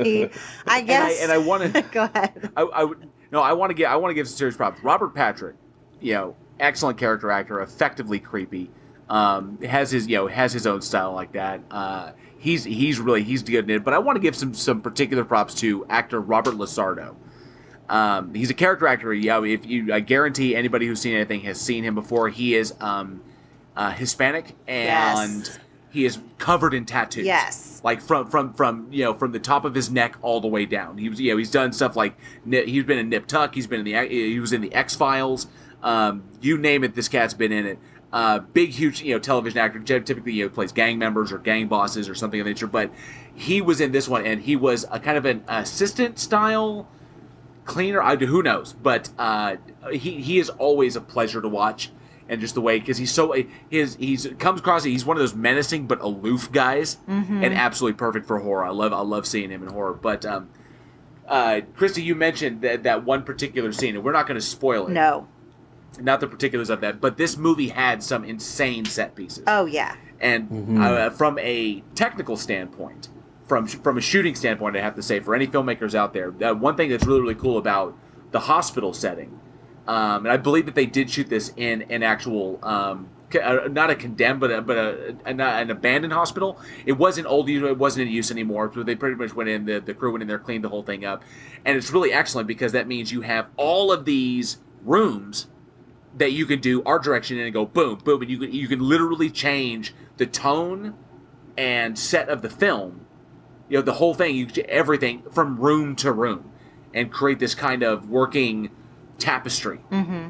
mean, 0.02 0.30
I 0.66 0.80
and 0.80 0.80
I 0.80 0.80
guess. 0.82 1.22
and 1.22 1.30
I 1.32 1.38
want 1.38 1.72
to. 1.72 1.82
go 1.92 2.04
ahead. 2.04 2.50
I, 2.56 2.62
I 2.62 2.84
would 2.84 3.08
no. 3.30 3.40
I 3.40 3.52
want 3.52 3.70
to 3.70 3.74
get. 3.74 3.90
I 3.90 3.96
want 3.96 4.10
to 4.10 4.14
give 4.14 4.28
some 4.28 4.36
serious 4.36 4.56
props. 4.56 4.82
Robert 4.82 5.14
Patrick, 5.14 5.54
you 6.00 6.14
know, 6.14 6.36
excellent 6.58 6.98
character 6.98 7.30
actor, 7.30 7.60
effectively 7.60 8.18
creepy. 8.18 8.70
Um, 9.08 9.60
has 9.62 9.92
his 9.92 10.08
you 10.08 10.16
know 10.16 10.26
has 10.26 10.52
his 10.52 10.66
own 10.66 10.82
style 10.82 11.12
like 11.12 11.32
that. 11.32 11.60
Uh, 11.70 12.12
he's 12.38 12.64
he's 12.64 12.98
really 12.98 13.22
he's 13.22 13.44
good 13.44 13.70
in 13.70 13.76
it. 13.76 13.84
But 13.84 13.94
I 13.94 13.98
want 13.98 14.16
to 14.16 14.20
give 14.20 14.34
some 14.34 14.52
some 14.52 14.80
particular 14.80 15.24
props 15.24 15.54
to 15.56 15.86
actor 15.86 16.20
Robert 16.20 16.54
LaSardo. 16.54 17.14
Um, 17.90 18.32
he's 18.34 18.48
a 18.50 18.54
character 18.54 18.86
actor. 18.86 19.12
Yeah, 19.12 19.42
if 19.42 19.66
you, 19.66 19.92
I 19.92 19.98
guarantee 20.00 20.54
anybody 20.54 20.86
who's 20.86 21.00
seen 21.00 21.14
anything 21.16 21.40
has 21.40 21.60
seen 21.60 21.82
him 21.84 21.94
before. 21.96 22.28
He 22.28 22.54
is 22.54 22.72
um, 22.80 23.20
uh, 23.76 23.90
Hispanic 23.90 24.54
and 24.68 25.40
Yes. 25.46 25.58
he 25.90 26.04
is 26.04 26.18
covered 26.38 26.72
in 26.72 26.86
tattoos. 26.86 27.26
Yes. 27.26 27.80
like 27.82 28.00
from 28.00 28.30
from 28.30 28.54
from 28.54 28.86
you 28.92 29.02
know 29.04 29.12
from 29.14 29.32
the 29.32 29.40
top 29.40 29.64
of 29.64 29.74
his 29.74 29.90
neck 29.90 30.16
all 30.22 30.40
the 30.40 30.46
way 30.48 30.66
down. 30.66 30.98
He 30.98 31.08
was 31.08 31.20
you 31.20 31.32
know 31.32 31.36
he's 31.36 31.50
done 31.50 31.72
stuff 31.72 31.96
like 31.96 32.14
he's 32.48 32.84
been 32.84 32.98
in 32.98 33.08
Nip 33.08 33.26
Tuck. 33.26 33.54
He's 33.56 33.66
been 33.66 33.80
in 33.80 33.84
the 33.84 34.08
he 34.08 34.38
was 34.38 34.52
in 34.52 34.60
the 34.60 34.72
X 34.72 34.94
Files. 34.94 35.48
Um, 35.82 36.22
you 36.40 36.56
name 36.58 36.84
it, 36.84 36.94
this 36.94 37.08
cat's 37.08 37.34
been 37.34 37.50
in 37.52 37.66
it. 37.66 37.78
Uh, 38.12 38.38
big, 38.40 38.70
huge, 38.70 39.02
you 39.02 39.14
know, 39.14 39.18
television 39.18 39.58
actor. 39.58 39.80
Typically, 39.80 40.32
you 40.32 40.44
know, 40.44 40.50
plays 40.50 40.70
gang 40.72 40.98
members 40.98 41.32
or 41.32 41.38
gang 41.38 41.66
bosses 41.68 42.08
or 42.08 42.14
something 42.14 42.38
of 42.40 42.44
that 42.44 42.50
nature. 42.50 42.66
But 42.66 42.92
he 43.34 43.60
was 43.60 43.80
in 43.80 43.90
this 43.92 44.08
one, 44.08 44.24
and 44.26 44.42
he 44.42 44.54
was 44.56 44.84
a 44.92 45.00
kind 45.00 45.16
of 45.16 45.24
an 45.24 45.42
assistant 45.48 46.18
style 46.18 46.88
cleaner. 47.70 48.02
I 48.02 48.16
do 48.16 48.26
who 48.26 48.42
knows, 48.42 48.72
but 48.72 49.10
uh, 49.18 49.56
he 49.92 50.20
he 50.20 50.38
is 50.38 50.50
always 50.50 50.96
a 50.96 51.00
pleasure 51.00 51.40
to 51.40 51.48
watch, 51.48 51.90
and 52.28 52.40
just 52.40 52.54
the 52.54 52.60
way 52.60 52.78
because 52.78 52.98
he's 52.98 53.12
so 53.12 53.34
his 53.70 53.96
he's 53.96 54.26
comes 54.38 54.60
across 54.60 54.84
he's 54.84 55.04
one 55.04 55.16
of 55.16 55.20
those 55.20 55.34
menacing 55.34 55.86
but 55.86 56.00
aloof 56.00 56.50
guys, 56.52 56.98
and 57.06 57.44
absolutely 57.54 57.96
perfect 57.96 58.26
for 58.26 58.38
horror. 58.40 58.64
I 58.64 58.70
love 58.70 58.92
I 58.92 59.00
love 59.00 59.26
seeing 59.26 59.50
him 59.50 59.62
in 59.62 59.68
horror. 59.68 59.94
But 59.94 60.24
um, 60.26 60.48
uh, 61.28 61.60
Christie, 61.76 62.02
you 62.02 62.14
mentioned 62.14 62.60
that 62.62 62.82
that 62.82 63.04
one 63.04 63.22
particular 63.22 63.72
scene, 63.72 63.94
and 63.94 64.04
we're 64.04 64.12
not 64.12 64.26
going 64.26 64.40
to 64.40 64.44
spoil 64.46 64.88
it, 64.88 64.90
No. 64.92 65.28
not 66.00 66.20
the 66.20 66.26
particulars 66.26 66.70
of 66.70 66.80
that, 66.80 67.00
but 67.00 67.16
this 67.16 67.36
movie 67.36 67.68
had 67.68 68.02
some 68.02 68.24
insane 68.24 68.84
set 68.84 69.14
pieces. 69.14 69.44
Oh 69.46 69.64
yeah. 69.66 69.94
And 70.22 70.78
uh, 70.78 71.08
from 71.10 71.38
a 71.38 71.82
technical 71.94 72.36
standpoint, 72.36 73.08
from 73.50 73.66
from 73.66 73.98
a 73.98 74.00
shooting 74.00 74.36
standpoint, 74.36 74.76
I 74.76 74.80
have 74.80 74.94
to 74.94 75.02
say, 75.02 75.18
for 75.18 75.34
any 75.34 75.48
filmmakers 75.48 75.92
out 75.92 76.12
there, 76.12 76.32
uh, 76.40 76.54
one 76.54 76.76
thing 76.76 76.88
that's 76.88 77.04
really 77.04 77.20
really 77.20 77.34
cool 77.34 77.58
about 77.58 77.98
the 78.30 78.38
hospital 78.38 78.94
setting, 78.94 79.40
um, 79.88 80.24
and 80.24 80.28
I 80.28 80.36
believe 80.36 80.66
that 80.66 80.76
they 80.76 80.86
did 80.86 81.10
shoot 81.10 81.28
this 81.28 81.52
in 81.56 81.82
an 81.90 82.04
actual. 82.04 82.60
Um, 82.62 83.08
uh, 83.32 83.68
not 83.70 83.90
a 83.90 83.94
condemned, 83.94 84.40
but 84.40 84.50
a, 84.50 84.60
but 84.60 84.76
a, 84.76 85.16
an, 85.24 85.40
an 85.40 85.70
abandoned 85.70 86.12
hospital. 86.12 86.58
It 86.84 86.94
wasn't 86.94 87.28
old 87.28 87.48
it 87.48 87.78
wasn't 87.78 88.08
in 88.08 88.12
use 88.12 88.30
anymore. 88.30 88.70
So 88.74 88.82
they 88.82 88.96
pretty 88.96 89.14
much 89.16 89.34
went 89.34 89.48
in. 89.48 89.66
The, 89.66 89.80
the 89.80 89.94
crew 89.94 90.12
went 90.12 90.22
in 90.22 90.28
there, 90.28 90.38
cleaned 90.38 90.64
the 90.64 90.68
whole 90.68 90.82
thing 90.82 91.04
up, 91.04 91.22
and 91.64 91.76
it's 91.76 91.92
really 91.92 92.12
excellent 92.12 92.46
because 92.48 92.72
that 92.72 92.86
means 92.86 93.12
you 93.12 93.20
have 93.22 93.46
all 93.56 93.92
of 93.92 94.04
these 94.04 94.58
rooms 94.84 95.48
that 96.16 96.32
you 96.32 96.46
can 96.46 96.60
do 96.60 96.82
art 96.84 97.02
direction 97.02 97.36
in 97.36 97.44
and 97.44 97.52
go 97.52 97.66
boom, 97.66 97.98
boom, 98.04 98.22
and 98.22 98.30
you 98.30 98.38
can 98.38 98.52
you 98.52 98.68
can 98.68 98.80
literally 98.80 99.30
change 99.30 99.92
the 100.18 100.26
tone 100.26 100.94
and 101.56 101.98
set 101.98 102.28
of 102.28 102.42
the 102.42 102.50
film. 102.50 103.06
You 103.70 103.78
know, 103.78 103.82
the 103.82 103.94
whole 103.94 104.12
thing, 104.12 104.34
you 104.36 104.48
everything 104.68 105.22
from 105.30 105.58
room 105.58 105.96
to 105.96 106.12
room, 106.12 106.50
and 106.92 107.10
create 107.10 107.38
this 107.38 107.54
kind 107.54 107.82
of 107.82 108.10
working 108.10 108.70
tapestry. 109.18 109.78
Mm-hmm. 109.90 110.28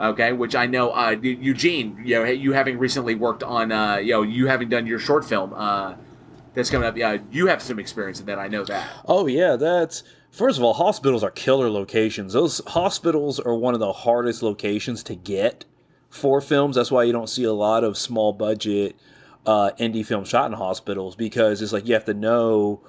Okay, 0.00 0.32
which 0.32 0.54
I 0.54 0.66
know 0.66 0.92
uh, 0.92 1.10
Eugene, 1.10 2.00
you 2.04 2.14
know, 2.16 2.24
you 2.24 2.52
having 2.52 2.78
recently 2.78 3.14
worked 3.14 3.42
on, 3.42 3.70
uh, 3.70 3.96
you 3.96 4.12
know, 4.12 4.22
you 4.22 4.46
having 4.46 4.68
done 4.68 4.86
your 4.86 4.98
short 4.98 5.24
film 5.26 5.52
uh, 5.54 5.94
that's 6.54 6.70
coming 6.70 6.86
up. 6.86 6.96
Yeah, 6.96 7.18
you 7.30 7.48
have 7.48 7.60
some 7.60 7.78
experience 7.78 8.20
in 8.20 8.26
that. 8.26 8.38
I 8.38 8.48
know 8.48 8.64
that. 8.64 8.88
Oh 9.06 9.26
yeah, 9.26 9.56
that's 9.56 10.02
first 10.30 10.58
of 10.58 10.64
all, 10.64 10.72
hospitals 10.74 11.22
are 11.22 11.30
killer 11.30 11.70
locations. 11.70 12.32
Those 12.32 12.62
hospitals 12.68 13.40
are 13.40 13.54
one 13.54 13.74
of 13.74 13.80
the 13.80 13.92
hardest 13.92 14.42
locations 14.42 15.02
to 15.04 15.14
get 15.14 15.64
for 16.08 16.40
films. 16.40 16.76
That's 16.76 16.90
why 16.90 17.04
you 17.04 17.12
don't 17.12 17.28
see 17.28 17.44
a 17.44 17.52
lot 17.52 17.84
of 17.84 17.98
small 17.98 18.32
budget 18.32 18.96
uh, 19.46 19.70
indie 19.78 20.04
films 20.04 20.28
shot 20.28 20.50
in 20.50 20.56
hospitals 20.56 21.16
because 21.16 21.62
it's 21.62 21.72
like 21.72 21.86
you 21.86 21.94
have 21.94 22.04
to 22.04 22.14
know 22.14 22.80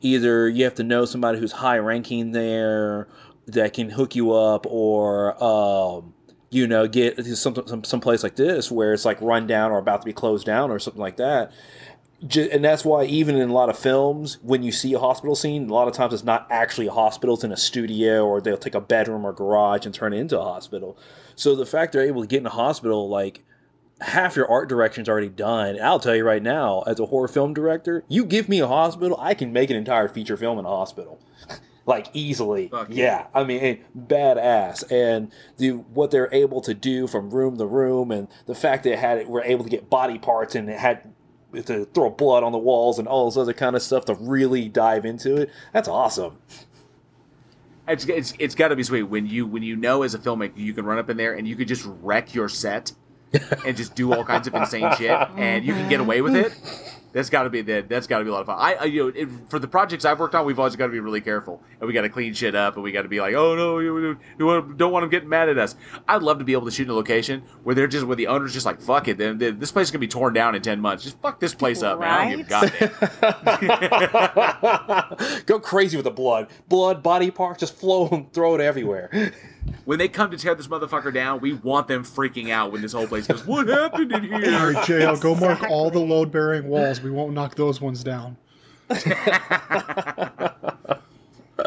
either 0.00 0.48
you 0.48 0.64
have 0.64 0.74
to 0.74 0.82
know 0.82 1.04
somebody 1.04 1.38
who's 1.38 1.52
high 1.52 1.78
ranking 1.78 2.32
there 2.32 3.08
that 3.46 3.72
can 3.72 3.90
hook 3.90 4.14
you 4.14 4.32
up 4.32 4.66
or 4.66 5.42
um, 5.42 6.12
you 6.50 6.66
know 6.66 6.86
get 6.86 7.24
some, 7.24 7.54
some 7.66 7.84
some 7.84 8.00
place 8.00 8.22
like 8.22 8.36
this 8.36 8.70
where 8.70 8.92
it's 8.92 9.04
like 9.04 9.20
run 9.20 9.46
down 9.46 9.70
or 9.70 9.78
about 9.78 10.02
to 10.02 10.04
be 10.04 10.12
closed 10.12 10.44
down 10.46 10.70
or 10.70 10.78
something 10.78 11.00
like 11.00 11.16
that. 11.16 11.52
And 12.52 12.64
that's 12.64 12.84
why 12.84 13.04
even 13.04 13.34
in 13.34 13.50
a 13.50 13.52
lot 13.52 13.68
of 13.68 13.76
films 13.76 14.38
when 14.42 14.62
you 14.62 14.70
see 14.70 14.94
a 14.94 14.98
hospital 15.00 15.34
scene 15.34 15.68
a 15.68 15.74
lot 15.74 15.88
of 15.88 15.94
times 15.94 16.14
it's 16.14 16.22
not 16.22 16.46
actually 16.50 16.86
a 16.86 16.92
hospital 16.92 17.34
it's 17.34 17.42
in 17.42 17.50
a 17.50 17.56
studio 17.56 18.24
or 18.24 18.40
they'll 18.40 18.56
take 18.56 18.76
a 18.76 18.80
bedroom 18.80 19.24
or 19.26 19.32
garage 19.32 19.86
and 19.86 19.94
turn 19.94 20.12
it 20.12 20.18
into 20.18 20.38
a 20.38 20.44
hospital. 20.44 20.96
So 21.34 21.56
the 21.56 21.66
fact 21.66 21.92
they're 21.92 22.02
able 22.02 22.20
to 22.20 22.28
get 22.28 22.38
in 22.38 22.46
a 22.46 22.50
hospital 22.50 23.08
like 23.08 23.42
half 24.02 24.36
your 24.36 24.50
art 24.50 24.68
direction's 24.68 25.08
already 25.08 25.28
done. 25.28 25.76
And 25.76 25.80
i'll 25.80 26.00
tell 26.00 26.14
you 26.16 26.24
right 26.24 26.42
now 26.42 26.82
as 26.86 27.00
a 27.00 27.06
horror 27.06 27.28
film 27.28 27.54
director 27.54 28.04
you 28.08 28.24
give 28.24 28.48
me 28.48 28.60
a 28.60 28.66
hospital 28.66 29.16
i 29.20 29.34
can 29.34 29.52
make 29.52 29.70
an 29.70 29.76
entire 29.76 30.08
feature 30.08 30.36
film 30.36 30.58
in 30.58 30.64
a 30.64 30.68
hospital. 30.68 31.20
Like 31.84 32.08
easily. 32.12 32.68
Fuck 32.68 32.88
yeah. 32.90 33.26
I 33.34 33.42
mean 33.42 33.84
badass. 33.98 34.90
And 34.90 35.32
the 35.56 35.70
what 35.70 36.12
they're 36.12 36.32
able 36.32 36.60
to 36.60 36.74
do 36.74 37.06
from 37.08 37.30
room 37.30 37.58
to 37.58 37.66
room 37.66 38.12
and 38.12 38.28
the 38.46 38.54
fact 38.54 38.84
that 38.84 38.92
it 38.92 38.98
had 39.00 39.18
it 39.18 39.28
we're 39.28 39.42
able 39.42 39.64
to 39.64 39.70
get 39.70 39.90
body 39.90 40.18
parts 40.18 40.54
and 40.54 40.68
it 40.70 40.78
had 40.78 41.12
to 41.66 41.84
throw 41.86 42.08
blood 42.08 42.44
on 42.44 42.52
the 42.52 42.58
walls 42.58 42.98
and 42.98 43.08
all 43.08 43.28
this 43.28 43.36
other 43.36 43.52
kind 43.52 43.74
of 43.74 43.82
stuff 43.82 44.04
to 44.04 44.14
really 44.14 44.68
dive 44.68 45.04
into 45.04 45.36
it 45.36 45.50
that's 45.72 45.88
awesome. 45.88 46.38
It's, 47.88 48.06
it's, 48.06 48.32
it's 48.38 48.54
got 48.54 48.68
to 48.68 48.76
be 48.76 48.84
sweet 48.84 49.02
when 49.02 49.26
you 49.26 49.44
when 49.44 49.64
you 49.64 49.74
know 49.74 50.04
as 50.04 50.14
a 50.14 50.18
filmmaker 50.18 50.56
you 50.56 50.72
can 50.72 50.84
run 50.84 50.98
up 50.98 51.10
in 51.10 51.16
there 51.16 51.34
and 51.34 51.48
you 51.48 51.56
could 51.56 51.66
just 51.66 51.84
wreck 52.00 52.32
your 52.32 52.48
set 52.48 52.92
and 53.64 53.76
just 53.76 53.94
do 53.94 54.12
all 54.12 54.24
kinds 54.24 54.46
of 54.46 54.54
insane 54.54 54.90
shit 54.96 55.10
and 55.36 55.64
you 55.64 55.72
can 55.72 55.88
get 55.88 56.00
away 56.00 56.20
with 56.20 56.36
it. 56.36 56.52
That's 57.12 57.28
got 57.30 57.42
to 57.42 57.50
be 57.50 57.60
that. 57.62 57.88
That's 57.88 58.06
got 58.06 58.18
to 58.18 58.24
be 58.24 58.30
a 58.30 58.32
lot 58.32 58.40
of 58.40 58.46
fun. 58.46 58.56
I, 58.58 58.74
I 58.74 58.84
you 58.84 59.02
know 59.04 59.08
it, 59.14 59.28
for 59.50 59.58
the 59.58 59.68
projects 59.68 60.04
I've 60.04 60.18
worked 60.18 60.34
on, 60.34 60.46
we've 60.46 60.58
always 60.58 60.76
got 60.76 60.86
to 60.86 60.92
be 60.92 61.00
really 61.00 61.20
careful 61.20 61.62
and 61.80 61.86
we 61.86 61.92
got 61.92 62.02
to 62.02 62.08
clean 62.08 62.32
shit 62.34 62.54
up 62.54 62.74
and 62.74 62.82
we 62.82 62.90
got 62.92 63.02
to 63.02 63.08
be 63.08 63.20
like, 63.20 63.34
oh 63.34 63.54
no, 63.54 63.78
you, 63.80 64.18
you 64.38 64.46
want- 64.46 64.76
don't 64.78 64.92
want 64.92 65.02
them 65.02 65.10
getting 65.10 65.28
mad 65.28 65.48
at 65.48 65.58
us. 65.58 65.74
I'd 66.08 66.22
love 66.22 66.38
to 66.38 66.44
be 66.44 66.52
able 66.52 66.64
to 66.66 66.70
shoot 66.70 66.84
in 66.84 66.90
a 66.90 66.94
location 66.94 67.42
where 67.64 67.74
they're 67.74 67.86
just 67.86 68.06
where 68.06 68.16
the 68.16 68.26
owner's 68.28 68.52
just 68.54 68.64
like, 68.66 68.80
fuck 68.80 69.08
it, 69.08 69.18
then 69.18 69.38
then 69.38 69.58
this 69.58 69.70
place 69.72 69.88
is 69.88 69.90
gonna 69.90 70.00
be 70.00 70.08
torn 70.08 70.32
down 70.32 70.54
in 70.54 70.62
ten 70.62 70.80
months. 70.80 71.04
Just 71.04 71.20
fuck 71.20 71.38
this 71.40 71.54
place 71.54 71.82
up, 71.82 72.00
man. 72.00 72.10
I 72.10 72.30
don't 72.30 72.38
give 72.38 73.02
a 73.22 73.72
goddamn. 75.18 75.42
go 75.46 75.60
crazy 75.60 75.96
with 75.96 76.04
the 76.04 76.10
blood 76.10 76.48
blood 76.68 77.02
body 77.02 77.30
parts 77.30 77.60
just 77.60 77.76
flow 77.76 78.08
and 78.10 78.32
throw 78.32 78.54
it 78.54 78.60
everywhere 78.60 79.32
When 79.84 79.98
they 79.98 80.08
come 80.08 80.30
to 80.32 80.36
tear 80.36 80.54
this 80.56 80.66
motherfucker 80.66 81.12
down, 81.14 81.40
we 81.40 81.52
want 81.52 81.86
them 81.88 82.02
freaking 82.04 82.50
out 82.50 82.72
when 82.72 82.82
this 82.82 82.92
whole 82.92 83.06
place 83.06 83.26
goes, 83.28 83.46
what 83.46 83.68
happened 83.68 84.12
in 84.12 84.32
All 84.32 84.40
here? 84.40 84.72
right, 84.72 84.84
JL, 84.86 85.20
go 85.20 85.34
mark 85.36 85.62
all 85.70 85.90
the 85.90 86.00
load 86.00 86.32
bearing 86.32 86.66
walls. 86.68 87.00
We 87.02 87.10
won't 87.10 87.32
knock 87.34 87.54
those 87.54 87.80
ones 87.80 88.02
down. 88.04 88.36
but 88.88 89.04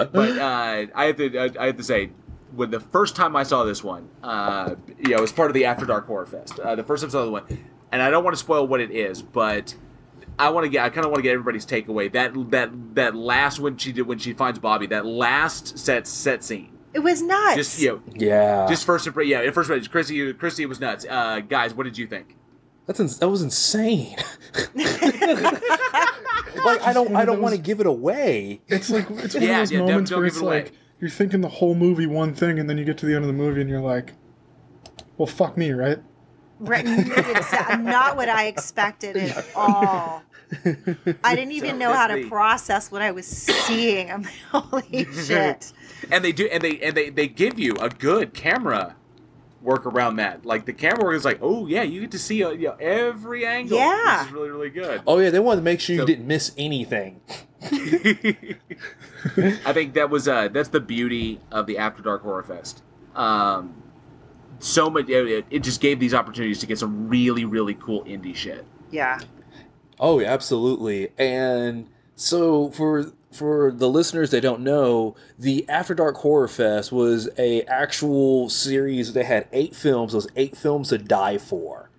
uh, 0.10 0.86
I 0.96 1.06
have 1.06 1.16
to 1.18 1.40
I 1.60 1.66
have 1.68 1.78
to 1.78 1.84
say 1.84 2.12
when 2.56 2.72
the 2.72 2.80
first 2.80 3.16
time 3.16 3.36
I 3.36 3.44
saw 3.44 3.64
this 3.64 3.84
one, 3.84 4.08
uh, 4.24 4.76
you 5.00 5.10
know, 5.12 5.18
it 5.18 5.22
was 5.22 5.32
part 5.32 5.50
of 5.50 5.54
the 5.54 5.66
After 5.66 5.86
Dark 5.86 6.08
Horror 6.08 6.26
Fest. 6.26 6.60
Uh, 6.60 6.76
the 6.76 6.84
first 6.84 7.02
time 7.02 7.10
I 7.10 7.12
saw 7.12 7.26
the 7.26 7.32
one, 7.32 7.44
and 7.92 8.02
I 8.02 8.10
don't 8.10 8.24
want 8.24 8.34
to 8.36 8.40
spoil 8.40 8.68
what 8.68 8.80
it 8.82 8.92
is, 8.92 9.22
but 9.22 9.76
I 10.40 10.50
want 10.50 10.66
to 10.66 10.70
get 10.70 10.84
I 10.86 10.90
kind 10.90 11.06
of 11.06 11.12
want 11.12 11.18
to 11.20 11.24
get 11.24 11.34
everybody's 11.34 11.66
takeaway. 11.66 12.12
That 12.12 12.34
that 12.52 12.96
that 12.96 13.16
last 13.16 13.60
when 13.60 13.78
she 13.78 13.92
did 13.92 14.04
when 14.04 14.20
she 14.20 14.34
finds 14.34 14.60
Bobby, 14.60 14.88
that 14.88 15.06
last 15.06 15.78
set 15.78 16.08
set 16.08 16.44
scene. 16.44 16.72
It 16.94 17.00
was 17.00 17.22
nuts. 17.22 17.56
Just 17.56 17.82
you 17.82 17.90
know, 17.90 18.02
Yeah. 18.14 18.68
just 18.70 18.86
first 18.86 19.06
impre- 19.06 19.28
yeah, 19.28 19.42
first 19.52 19.70
impression, 19.70 19.92
Chrissy 19.92 20.34
Chrissy 20.34 20.66
was 20.66 20.80
nuts. 20.80 21.06
Uh, 21.10 21.40
guys, 21.42 21.74
what 21.74 21.84
did 21.84 21.98
you 21.98 22.08
think? 22.08 22.38
That's 22.88 23.00
ins- 23.00 23.20
that 23.20 23.30
was 23.30 23.42
insane. 23.42 24.16
like 24.76 24.86
I 26.82 26.92
don't 26.94 27.16
I 27.16 27.26
don't 27.26 27.42
want 27.42 27.56
to 27.56 27.62
give 27.62 27.80
it 27.80 27.88
away. 27.88 28.62
It's 28.68 28.90
like 28.90 29.10
it's 29.10 29.34
one 29.34 29.44
Yeah, 29.44 29.52
of 29.54 29.58
those 29.60 29.72
yeah, 29.72 29.78
don't- 29.80 29.88
moments 29.90 30.12
don't 30.12 30.20
where 30.20 30.26
give 30.28 30.34
it's 30.34 30.42
it 30.42 30.46
away. 30.46 30.64
like 30.64 30.72
you're 31.02 31.10
thinking 31.10 31.42
the 31.42 31.50
whole 31.50 31.76
movie 31.76 32.08
one 32.08 32.34
thing, 32.34 32.58
and 32.60 32.70
then 32.70 32.78
you 32.78 32.86
get 32.86 32.98
to 33.00 33.06
the 33.06 33.14
end 33.14 33.24
of 33.24 33.28
the 33.28 33.34
movie 33.34 33.60
and 33.62 33.70
you're 33.70 33.82
like, 33.82 34.14
"Well, 35.18 35.28
fuck 35.28 35.58
me, 35.58 35.72
right?" 35.72 36.00
Right, 36.60 36.86
it's 36.88 37.52
not 37.80 38.16
what 38.16 38.30
I 38.30 38.46
expected 38.46 39.18
at 39.18 39.46
all. 39.58 40.24
I 41.24 41.36
didn't 41.36 41.52
even 41.52 41.78
know 41.78 41.92
how 41.92 42.08
to 42.08 42.16
Disney. 42.16 42.30
process 42.30 42.90
what 42.92 43.02
I 43.02 43.12
was 43.12 43.28
seeing. 43.28 44.10
I'm 44.10 44.22
like, 44.24 44.34
holy 44.52 45.06
shit. 45.12 45.74
and 46.12 46.24
they 46.24 46.32
do 46.32 46.46
and 46.48 46.64
they 46.64 46.80
and 46.80 46.96
they 46.96 47.10
they 47.10 47.28
give 47.28 47.60
you 47.60 47.74
a 47.82 47.90
good 47.90 48.34
camera 48.34 48.96
work 49.66 49.86
around 49.86 50.16
that 50.18 50.46
like 50.46 50.66
the 50.66 50.72
camera 50.74 51.04
work 51.04 51.16
is 51.16 51.26
like 51.26 51.40
oh 51.42 51.66
yeah 51.68 51.82
you 51.84 52.00
get 52.02 52.12
to 52.12 52.20
see 52.20 52.44
uh, 52.44 52.50
you 52.52 52.68
know, 52.68 52.76
every 52.80 53.46
angle 53.46 53.78
Yeah. 53.78 54.20
this 54.20 54.28
is 54.28 54.34
really 54.34 54.50
really 54.50 54.70
good 54.70 55.02
Oh 55.06 55.20
yeah, 55.20 55.30
they 55.32 55.40
wanted 55.40 55.58
to 55.62 55.64
make 55.64 55.80
sure 55.82 55.96
you 55.96 56.06
didn't 56.06 56.28
miss 56.28 56.52
anything. 56.58 57.20
i 59.66 59.74
think 59.74 59.94
that 59.96 60.10
was 60.10 60.28
uh 60.28 60.48
that's 60.50 60.70
the 60.70 60.80
beauty 60.80 61.40
of 61.52 61.66
the 61.66 61.78
after 61.80 62.04
dark 62.04 62.22
horror 62.22 62.44
fest 62.44 62.84
um 63.16 63.82
so 64.60 64.90
much 64.90 65.10
it, 65.10 65.46
it 65.50 65.60
just 65.64 65.82
gave 65.82 66.00
these 66.00 66.14
opportunities 66.14 66.60
to 66.60 66.68
get 66.68 66.78
some 66.78 67.08
really 67.10 67.44
really 67.44 67.74
cool 67.74 68.04
indie 68.06 68.36
shit 68.36 68.66
Yeah. 68.92 69.20
Oh, 69.98 70.20
yeah, 70.20 70.32
absolutely. 70.34 71.10
And 71.18 71.88
so 72.16 72.70
for 72.70 73.14
for 73.36 73.72
the 73.72 73.90
listeners 73.90 74.32
that 74.32 74.42
don't 74.42 74.62
know, 74.62 75.16
the 75.38 75.68
After 75.70 75.94
Dark 75.94 76.18
Horror 76.18 76.48
Fest 76.48 76.92
was 76.92 77.30
a 77.38 77.64
actual 77.64 78.50
series. 78.50 79.14
They 79.14 79.26
had 79.26 79.48
eight 79.52 79.76
films. 79.76 80.14
Those 80.14 80.28
eight 80.36 80.58
films 80.58 80.90
to 80.90 80.98
die 80.98 81.38
for. 81.38 81.90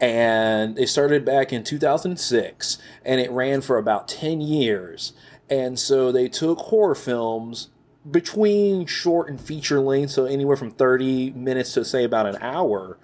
And 0.00 0.78
it 0.78 0.88
started 0.88 1.24
back 1.24 1.52
in 1.52 1.64
2006, 1.64 2.78
and 3.04 3.20
it 3.20 3.30
ran 3.32 3.62
for 3.62 3.78
about 3.78 4.06
10 4.06 4.40
years. 4.40 5.12
And 5.50 5.78
so 5.78 6.12
they 6.12 6.28
took 6.28 6.58
horror 6.58 6.94
films 6.94 7.70
between 8.08 8.86
short 8.86 9.28
and 9.28 9.40
feature 9.40 9.80
length, 9.80 10.12
so 10.12 10.24
anywhere 10.24 10.56
from 10.56 10.70
30 10.70 11.32
minutes 11.32 11.72
to 11.74 11.84
say 11.84 12.04
about 12.04 12.26
an 12.26 12.36
hour, 12.40 12.96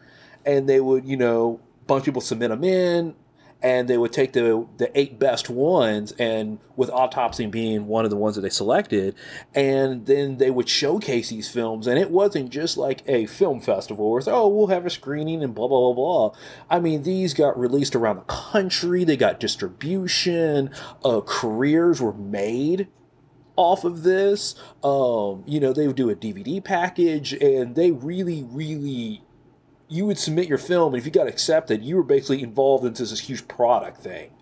and 0.47 0.69
they 0.69 0.81
would, 0.81 1.05
you 1.05 1.17
know, 1.17 1.61
bunch 1.87 2.03
of 2.03 2.05
people 2.07 2.21
submit 2.21 2.51
them 2.51 2.65
in, 2.65 3.15
and 3.65 3.89
they 3.89 3.97
would 3.97 4.13
take 4.13 4.35
the 4.35 4.67
the 4.77 4.97
eight 4.97 5.19
best 5.19 5.49
ones 5.49 6.13
and 6.19 6.59
with 6.77 6.91
autopsy 6.91 7.47
being 7.47 7.87
one 7.87 8.05
of 8.05 8.11
the 8.11 8.17
ones 8.17 8.37
that 8.37 8.43
they 8.43 8.51
selected 8.51 9.15
and 9.55 10.05
then 10.05 10.37
they 10.37 10.51
would 10.51 10.69
showcase 10.69 11.31
these 11.31 11.49
films 11.49 11.87
and 11.87 11.99
it 11.99 12.11
wasn't 12.11 12.51
just 12.51 12.77
like 12.77 13.03
a 13.07 13.25
film 13.25 13.61
festival 13.61 14.11
where 14.11 14.19
it's 14.19 14.29
oh 14.29 14.47
we'll 14.47 14.67
have 14.67 14.85
a 14.85 14.91
screening 14.91 15.43
and 15.43 15.55
blah 15.55 15.67
blah 15.67 15.93
blah 15.93 16.29
blah. 16.29 16.39
I 16.69 16.79
mean 16.79 17.03
these 17.03 17.33
got 17.33 17.59
released 17.59 17.97
around 17.97 18.17
the 18.17 18.23
country. 18.23 19.03
They 19.03 19.17
got 19.17 19.41
distribution. 19.41 20.71
Uh, 21.03 21.23
careers 21.25 22.03
were 22.03 22.13
made 22.13 22.89
off 23.57 23.85
of 23.85 24.03
this. 24.03 24.55
Um 24.83 25.43
you 25.47 25.59
know 25.59 25.73
they 25.73 25.87
would 25.87 25.97
do 25.97 26.11
a 26.11 26.17
dvd 26.17 26.63
package 26.63 27.33
and 27.33 27.75
they 27.75 27.93
really 27.93 28.43
really 28.43 29.24
you 29.95 30.05
would 30.07 30.19
submit 30.19 30.49
your 30.49 30.59
film, 30.59 30.93
and 30.93 31.01
if 31.01 31.07
you 31.07 31.13
got 31.13 31.29
accepted, 31.29 31.85
you 31.85 31.95
were 31.95 32.03
basically 32.03 32.43
involved 32.43 32.85
into 32.85 33.05
this 33.05 33.21
huge 33.21 33.47
product 33.47 34.01
thing, 34.01 34.33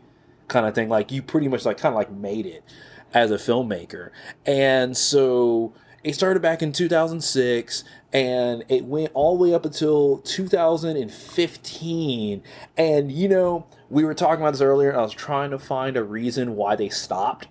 kind 0.48 0.66
of 0.66 0.74
thing. 0.74 0.88
Like 0.88 1.12
you 1.12 1.22
pretty 1.22 1.46
much 1.46 1.66
like 1.66 1.76
kind 1.76 1.92
of 1.92 1.98
like 1.98 2.10
made 2.10 2.46
it 2.46 2.64
as 3.12 3.30
a 3.30 3.36
filmmaker, 3.36 4.12
and 4.46 4.96
so 4.96 5.74
it 6.02 6.14
started 6.14 6.40
back 6.40 6.62
in 6.62 6.72
2006, 6.72 7.84
and 8.14 8.64
it 8.70 8.86
went 8.86 9.10
all 9.12 9.36
the 9.36 9.44
way 9.44 9.52
up 9.54 9.66
until 9.66 10.20
2015. 10.20 12.42
And 12.78 13.12
you 13.12 13.28
know, 13.28 13.66
we 13.90 14.04
were 14.04 14.14
talking 14.14 14.40
about 14.40 14.52
this 14.52 14.62
earlier. 14.62 14.88
And 14.88 14.98
I 14.98 15.02
was 15.02 15.12
trying 15.12 15.50
to 15.50 15.58
find 15.58 15.98
a 15.98 16.02
reason 16.02 16.56
why 16.56 16.76
they 16.76 16.88
stopped, 16.88 17.48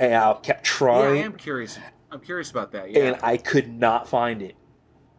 and 0.00 0.14
I 0.14 0.34
kept 0.34 0.66
yeah 0.66 0.72
trying, 0.72 1.22
i 1.22 1.24
am 1.24 1.34
curious 1.34 1.78
i'm 2.10 2.18
curious 2.18 2.50
about 2.50 2.72
that 2.72 2.90
yeah 2.90 3.04
and 3.04 3.16
I 3.22 3.36
could 3.36 3.72
not 3.72 4.08
find 4.08 4.42
it. 4.42 4.56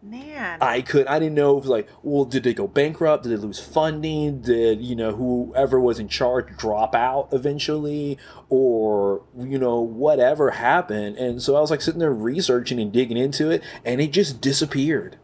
Man. 0.05 0.59
I 0.61 0.81
could 0.81 1.07
I 1.07 1.17
didn't 1.17 1.33
know 1.33 1.57
if 1.57 1.65
like, 1.65 1.89
well, 2.03 2.25
did 2.25 2.43
they 2.43 2.53
go 2.53 2.67
bankrupt? 2.67 3.23
Did 3.23 3.31
they 3.31 3.37
lose 3.37 3.59
funding? 3.59 4.41
Did 4.41 4.79
you 4.79 4.95
know 4.95 5.15
whoever 5.15 5.79
was 5.79 5.97
in 5.97 6.07
charge 6.07 6.55
drop 6.57 6.93
out 6.93 7.29
eventually, 7.31 8.19
or 8.47 9.23
you 9.35 9.57
know 9.57 9.79
whatever 9.79 10.51
happened? 10.51 11.17
And 11.17 11.41
so 11.41 11.55
I 11.55 11.59
was 11.59 11.71
like 11.71 11.81
sitting 11.81 11.99
there 11.99 12.13
researching 12.13 12.79
and 12.79 12.93
digging 12.93 13.17
into 13.17 13.49
it, 13.49 13.63
and 13.83 13.99
it 13.99 14.11
just 14.11 14.41
disappeared. 14.41 15.17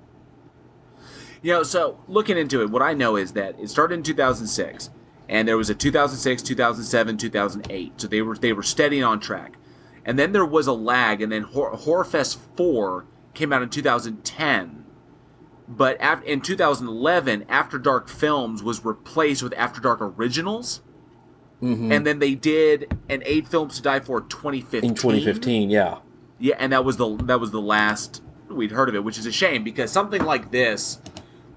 You 1.43 1.53
know, 1.53 1.63
so 1.63 2.03
looking 2.07 2.37
into 2.37 2.61
it, 2.63 2.71
what 2.71 2.81
I 2.81 2.93
know 2.93 3.15
is 3.17 3.33
that 3.33 3.59
it 3.59 3.69
started 3.69 3.95
in 3.95 4.03
2006, 4.03 4.89
and 5.29 5.47
there 5.47 5.57
was 5.57 5.69
a 5.69 5.75
2006, 5.75 6.41
2007, 6.41 7.17
2008. 7.17 8.01
So 8.01 8.07
they 8.07 8.23
were 8.23 8.35
they 8.35 8.53
were 8.53 8.63
steady 8.63 9.03
on 9.03 9.19
track, 9.19 9.57
and 10.05 10.17
then 10.17 10.31
there 10.31 10.45
was 10.45 10.65
a 10.65 10.73
lag, 10.73 11.21
and 11.21 11.31
then 11.31 11.43
Hor- 11.43 11.73
Horrorfest 11.73 12.39
Four 12.57 13.05
came 13.33 13.51
out 13.53 13.61
in 13.61 13.69
2010. 13.69 14.85
But 15.67 15.97
af- 16.01 16.23
in 16.23 16.41
2011, 16.41 17.45
After 17.47 17.77
Dark 17.79 18.09
Films 18.09 18.61
was 18.61 18.83
replaced 18.83 19.41
with 19.41 19.53
After 19.57 19.79
Dark 19.81 19.99
Originals, 20.01 20.81
Mm-hmm. 21.61 21.91
and 21.91 22.07
then 22.07 22.17
they 22.17 22.33
did 22.33 22.91
an 23.07 23.21
Eight 23.23 23.47
Films 23.47 23.75
to 23.75 23.83
Die 23.83 23.99
for 23.99 24.19
2015. 24.21 24.89
In 24.89 24.95
2015, 24.95 25.69
yeah. 25.69 25.99
Yeah, 26.39 26.55
and 26.57 26.73
that 26.73 26.83
was 26.83 26.97
the 26.97 27.15
that 27.17 27.39
was 27.39 27.51
the 27.51 27.61
last 27.61 28.23
we'd 28.49 28.71
heard 28.71 28.89
of 28.89 28.95
it, 28.95 29.03
which 29.03 29.19
is 29.19 29.27
a 29.27 29.31
shame 29.31 29.63
because 29.63 29.91
something 29.91 30.23
like 30.25 30.49
this 30.49 30.99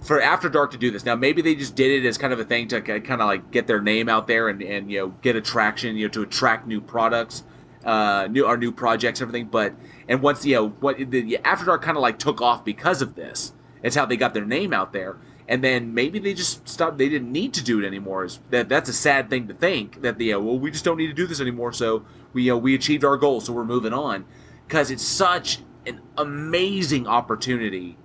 for 0.03 0.21
After 0.21 0.51
Dark 0.51 0.73
to 0.73 0.77
do 0.77 0.91
this. 0.91 1.07
Now 1.07 1.15
maybe 1.17 1.41
they 1.41 1.55
just 1.55 1.75
did 1.75 1.91
it 1.91 2.07
as 2.07 2.19
kind 2.19 2.35
of 2.35 2.39
a 2.39 2.45
thing 2.45 2.69
to 2.69 2.83
kind 2.83 3.23
of 3.23 3.27
like 3.27 3.51
get 3.51 3.67
their 3.67 3.81
name 3.81 4.11
out 4.11 4.27
there 4.27 4.49
and, 4.51 4.61
and 4.63 4.91
you 4.93 4.99
know 5.01 5.09
get 5.23 5.37
attraction, 5.37 5.97
you 5.97 6.07
know, 6.07 6.13
to 6.13 6.21
attract 6.21 6.67
new 6.67 6.83
products, 6.83 7.43
uh, 7.85 8.27
new 8.31 8.47
our 8.47 8.57
new 8.57 8.73
projects, 8.73 9.21
everything. 9.21 9.47
But 9.47 9.75
and 10.09 10.23
once 10.23 10.45
you 10.45 10.55
know 10.55 10.69
what 10.81 11.11
the 11.11 11.39
After 11.45 11.65
Dark 11.65 11.83
kind 11.83 11.97
of 11.97 12.03
like 12.03 12.19
took 12.19 12.41
off 12.41 12.65
because 12.65 13.03
of 13.03 13.15
this. 13.15 13.53
It's 13.83 13.97
how 13.97 14.07
they 14.07 14.17
got 14.17 14.33
their 14.33 14.47
name 14.47 14.73
out 14.73 14.93
there. 14.93 15.19
And 15.47 15.63
then 15.63 15.93
maybe 15.93 16.19
they 16.19 16.33
just 16.33 16.67
stopped. 16.67 16.97
They 16.97 17.11
didn't 17.11 17.31
need 17.31 17.53
to 17.55 17.63
do 17.63 17.79
it 17.79 17.87
anymore. 17.87 18.25
Is 18.25 18.41
that 18.49 18.71
that's 18.71 18.89
a 18.89 18.95
sad 18.95 19.29
thing 19.29 19.47
to 19.49 19.55
think 19.55 20.01
that 20.01 20.17
the 20.17 20.33
uh, 20.33 20.41
well 20.41 20.59
we 20.59 20.71
just 20.71 20.85
don't 20.85 20.97
need 20.97 21.09
to 21.09 21.13
do 21.13 21.27
this 21.27 21.41
anymore. 21.41 21.73
So 21.73 22.07
we 22.33 22.45
you 22.45 22.53
know 22.53 22.59
we 22.59 22.75
achieved 22.75 23.05
our 23.05 23.19
goal, 23.19 23.43
so 23.43 23.53
we're 23.53 23.65
moving 23.65 23.93
on 23.93 24.25
because 24.67 24.91
it's 24.91 25.03
such 25.03 25.59
an 25.87 26.01
amazing 26.17 27.07
opportunity 27.07 27.99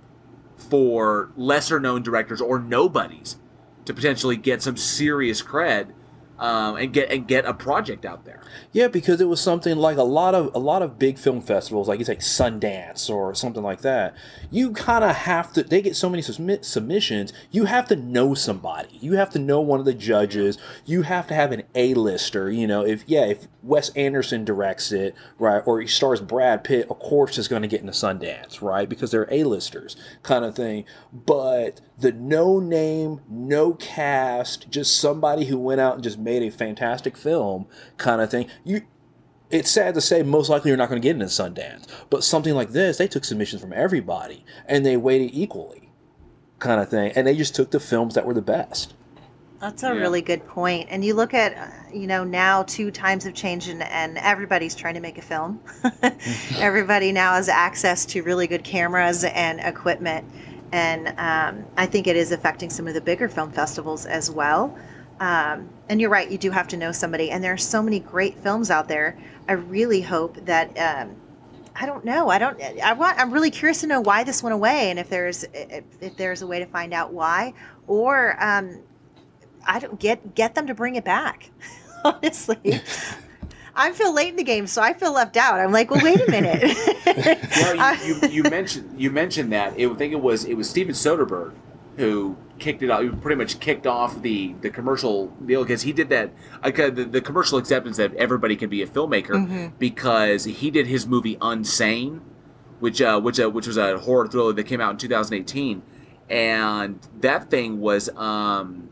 for 0.56 1.32
lesser 1.34 1.80
known 1.80 2.02
directors 2.02 2.42
or 2.42 2.58
nobodies 2.58 3.38
to 3.86 3.94
potentially 3.94 4.36
get 4.36 4.62
some 4.62 4.76
serious 4.76 5.42
cred 5.42 5.92
um, 6.40 6.76
and 6.76 6.92
get 6.92 7.12
and 7.12 7.28
get 7.28 7.44
a 7.44 7.52
project 7.52 8.04
out 8.04 8.24
there. 8.24 8.40
Yeah, 8.72 8.88
because 8.88 9.20
it 9.20 9.28
was 9.28 9.40
something 9.40 9.76
like 9.76 9.98
a 9.98 10.02
lot 10.02 10.34
of 10.34 10.52
a 10.54 10.58
lot 10.58 10.82
of 10.82 10.98
big 10.98 11.18
film 11.18 11.42
festivals, 11.42 11.86
like 11.86 12.00
it's 12.00 12.08
like 12.08 12.20
Sundance 12.20 13.10
or 13.10 13.34
something 13.34 13.62
like 13.62 13.82
that. 13.82 14.16
You 14.50 14.72
kind 14.72 15.04
of 15.04 15.14
have 15.14 15.52
to. 15.52 15.62
They 15.62 15.82
get 15.82 15.94
so 15.94 16.08
many 16.08 16.22
submit, 16.22 16.64
submissions. 16.64 17.32
You 17.50 17.66
have 17.66 17.86
to 17.88 17.96
know 17.96 18.34
somebody. 18.34 18.98
You 19.00 19.12
have 19.14 19.30
to 19.30 19.38
know 19.38 19.60
one 19.60 19.80
of 19.80 19.86
the 19.86 19.94
judges. 19.94 20.56
You 20.86 21.02
have 21.02 21.26
to 21.28 21.34
have 21.34 21.52
an 21.52 21.64
A-lister. 21.74 22.50
You 22.50 22.66
know, 22.66 22.86
if 22.86 23.04
yeah, 23.06 23.26
if 23.26 23.46
Wes 23.62 23.90
Anderson 23.90 24.44
directs 24.44 24.92
it, 24.92 25.14
right, 25.38 25.62
or 25.66 25.80
he 25.80 25.86
stars 25.86 26.22
Brad 26.22 26.64
Pitt, 26.64 26.86
of 26.88 26.98
course, 26.98 27.36
is 27.36 27.48
going 27.48 27.62
to 27.62 27.68
get 27.68 27.80
into 27.80 27.92
Sundance, 27.92 28.62
right, 28.62 28.88
because 28.88 29.10
they're 29.10 29.28
A-listers, 29.30 29.94
kind 30.22 30.46
of 30.46 30.56
thing. 30.56 30.86
But 31.12 31.82
the 31.98 32.12
no 32.12 32.58
name, 32.60 33.20
no 33.28 33.74
cast, 33.74 34.70
just 34.70 34.98
somebody 34.98 35.44
who 35.44 35.58
went 35.58 35.82
out 35.82 35.94
and 35.94 36.02
just 36.02 36.18
made 36.18 36.29
a 36.38 36.50
fantastic 36.50 37.16
film, 37.16 37.66
kind 37.96 38.20
of 38.20 38.30
thing. 38.30 38.46
You, 38.64 38.82
it's 39.50 39.70
sad 39.70 39.94
to 39.94 40.00
say, 40.00 40.22
most 40.22 40.48
likely 40.48 40.70
you're 40.70 40.78
not 40.78 40.88
going 40.88 41.00
to 41.00 41.06
get 41.06 41.14
into 41.14 41.26
Sundance. 41.26 41.86
But 42.08 42.22
something 42.24 42.54
like 42.54 42.70
this, 42.70 42.98
they 42.98 43.08
took 43.08 43.24
submissions 43.24 43.60
from 43.60 43.72
everybody 43.72 44.44
and 44.66 44.86
they 44.86 44.96
weighted 44.96 45.30
equally, 45.32 45.90
kind 46.60 46.80
of 46.80 46.88
thing. 46.88 47.12
And 47.16 47.26
they 47.26 47.36
just 47.36 47.54
took 47.54 47.70
the 47.70 47.80
films 47.80 48.14
that 48.14 48.26
were 48.26 48.34
the 48.34 48.42
best. 48.42 48.94
That's 49.60 49.82
a 49.82 49.88
Yeah. 49.88 50.00
really 50.00 50.22
good 50.22 50.46
point. 50.46 50.88
And 50.90 51.04
you 51.04 51.12
look 51.14 51.34
at, 51.34 51.54
uh, 51.54 51.66
you 51.92 52.06
know, 52.06 52.24
now 52.24 52.62
two 52.62 52.90
times 52.90 53.24
have 53.24 53.34
changed 53.34 53.68
and, 53.68 53.82
and 53.82 54.16
everybody's 54.18 54.74
trying 54.74 54.94
to 54.94 55.00
make 55.00 55.18
a 55.18 55.22
film. 55.22 55.60
Everybody 56.58 57.12
now 57.12 57.34
has 57.34 57.48
access 57.48 58.06
to 58.06 58.22
really 58.22 58.46
good 58.46 58.64
cameras 58.64 59.24
and 59.24 59.60
equipment. 59.60 60.24
And 60.72 61.08
um, 61.18 61.66
I 61.76 61.86
think 61.86 62.06
it 62.06 62.16
is 62.16 62.32
affecting 62.32 62.70
some 62.70 62.86
of 62.86 62.94
the 62.94 63.00
bigger 63.00 63.28
film 63.28 63.50
festivals 63.52 64.06
as 64.06 64.30
well. 64.30 64.78
Um, 65.20 65.68
and 65.88 66.00
you're 66.00 66.10
right, 66.10 66.30
you 66.30 66.38
do 66.38 66.50
have 66.50 66.66
to 66.68 66.76
know 66.76 66.92
somebody. 66.92 67.30
And 67.30 67.44
there 67.44 67.52
are 67.52 67.58
so 67.58 67.82
many 67.82 68.00
great 68.00 68.38
films 68.38 68.70
out 68.70 68.88
there. 68.88 69.18
I 69.48 69.52
really 69.52 70.00
hope 70.00 70.44
that 70.46 70.76
um, 70.78 71.14
I 71.76 71.86
don't 71.86 72.04
know. 72.04 72.28
I 72.28 72.38
don't. 72.38 72.60
I 72.82 72.92
want. 72.92 73.18
I'm 73.18 73.30
really 73.30 73.50
curious 73.50 73.80
to 73.80 73.86
know 73.86 74.00
why 74.00 74.24
this 74.24 74.42
went 74.42 74.54
away, 74.54 74.90
and 74.90 74.98
if 74.98 75.08
there's 75.08 75.44
if, 75.54 75.84
if 76.00 76.16
there's 76.16 76.42
a 76.42 76.46
way 76.46 76.58
to 76.58 76.66
find 76.66 76.92
out 76.92 77.12
why, 77.12 77.54
or 77.86 78.36
um, 78.42 78.80
I 79.66 79.78
don't 79.78 79.98
get 79.98 80.34
get 80.34 80.54
them 80.54 80.66
to 80.66 80.74
bring 80.74 80.96
it 80.96 81.04
back. 81.04 81.50
Honestly, 82.04 82.80
I 83.74 83.92
feel 83.92 84.12
late 84.14 84.28
in 84.28 84.36
the 84.36 84.44
game, 84.44 84.66
so 84.66 84.82
I 84.82 84.92
feel 84.92 85.12
left 85.12 85.36
out. 85.36 85.58
I'm 85.58 85.72
like, 85.72 85.90
well, 85.90 86.02
wait 86.02 86.20
a 86.20 86.30
minute. 86.30 86.76
well, 87.56 87.96
you, 88.04 88.14
you, 88.22 88.28
you 88.28 88.42
mentioned 88.42 89.00
you 89.00 89.10
mentioned 89.10 89.52
that. 89.52 89.78
It, 89.78 89.88
I 89.88 89.94
think 89.94 90.12
it 90.12 90.20
was 90.20 90.44
it 90.44 90.54
was 90.54 90.68
Steven 90.68 90.94
Soderbergh 90.94 91.54
who 91.96 92.36
kicked 92.60 92.82
it 92.82 92.90
off. 92.90 93.00
Who 93.02 93.16
pretty 93.16 93.36
much 93.36 93.58
kicked 93.58 93.86
off 93.86 94.22
the 94.22 94.54
the 94.60 94.70
commercial 94.70 95.28
deal 95.44 95.62
because 95.64 95.82
he 95.82 95.92
did 95.92 96.08
that. 96.10 96.30
Like, 96.62 96.78
uh, 96.78 96.90
the, 96.90 97.04
the 97.04 97.20
commercial 97.20 97.58
acceptance 97.58 97.96
that 97.96 98.14
everybody 98.14 98.54
can 98.54 98.70
be 98.70 98.82
a 98.82 98.86
filmmaker 98.86 99.30
Mm-hmm. 99.30 99.66
because 99.78 100.44
he 100.44 100.70
did 100.70 100.86
his 100.86 101.06
movie 101.06 101.36
Unsane, 101.36 102.20
which 102.78 103.00
uh, 103.02 103.20
which 103.20 103.40
uh, 103.40 103.50
which 103.50 103.66
was 103.66 103.76
a 103.76 103.98
horror 103.98 104.28
thriller 104.28 104.52
that 104.52 104.64
came 104.64 104.80
out 104.80 104.90
in 104.92 104.96
2018, 104.98 105.82
and 106.28 107.00
that 107.20 107.50
thing 107.50 107.80
was. 107.80 108.08
Um, 108.16 108.90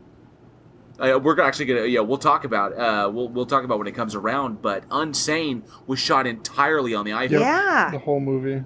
uh, 0.99 1.17
we're 1.17 1.39
actually 1.39 1.63
gonna 1.63 1.85
yeah 1.85 2.01
we'll 2.01 2.17
talk 2.17 2.43
about 2.43 2.73
uh 2.77 3.09
we'll 3.09 3.29
we'll 3.29 3.45
talk 3.45 3.63
about 3.63 3.77
when 3.77 3.87
it 3.87 3.95
comes 3.95 4.15
around 4.15 4.61
but 4.61 4.85
Unsane 4.89 5.61
was 5.87 5.97
shot 5.97 6.27
entirely 6.27 6.93
on 6.93 7.05
the 7.05 7.11
iPhone 7.11 7.39
yeah. 7.39 7.89
The 7.89 7.99
whole 7.99 8.19
movie. 8.19 8.65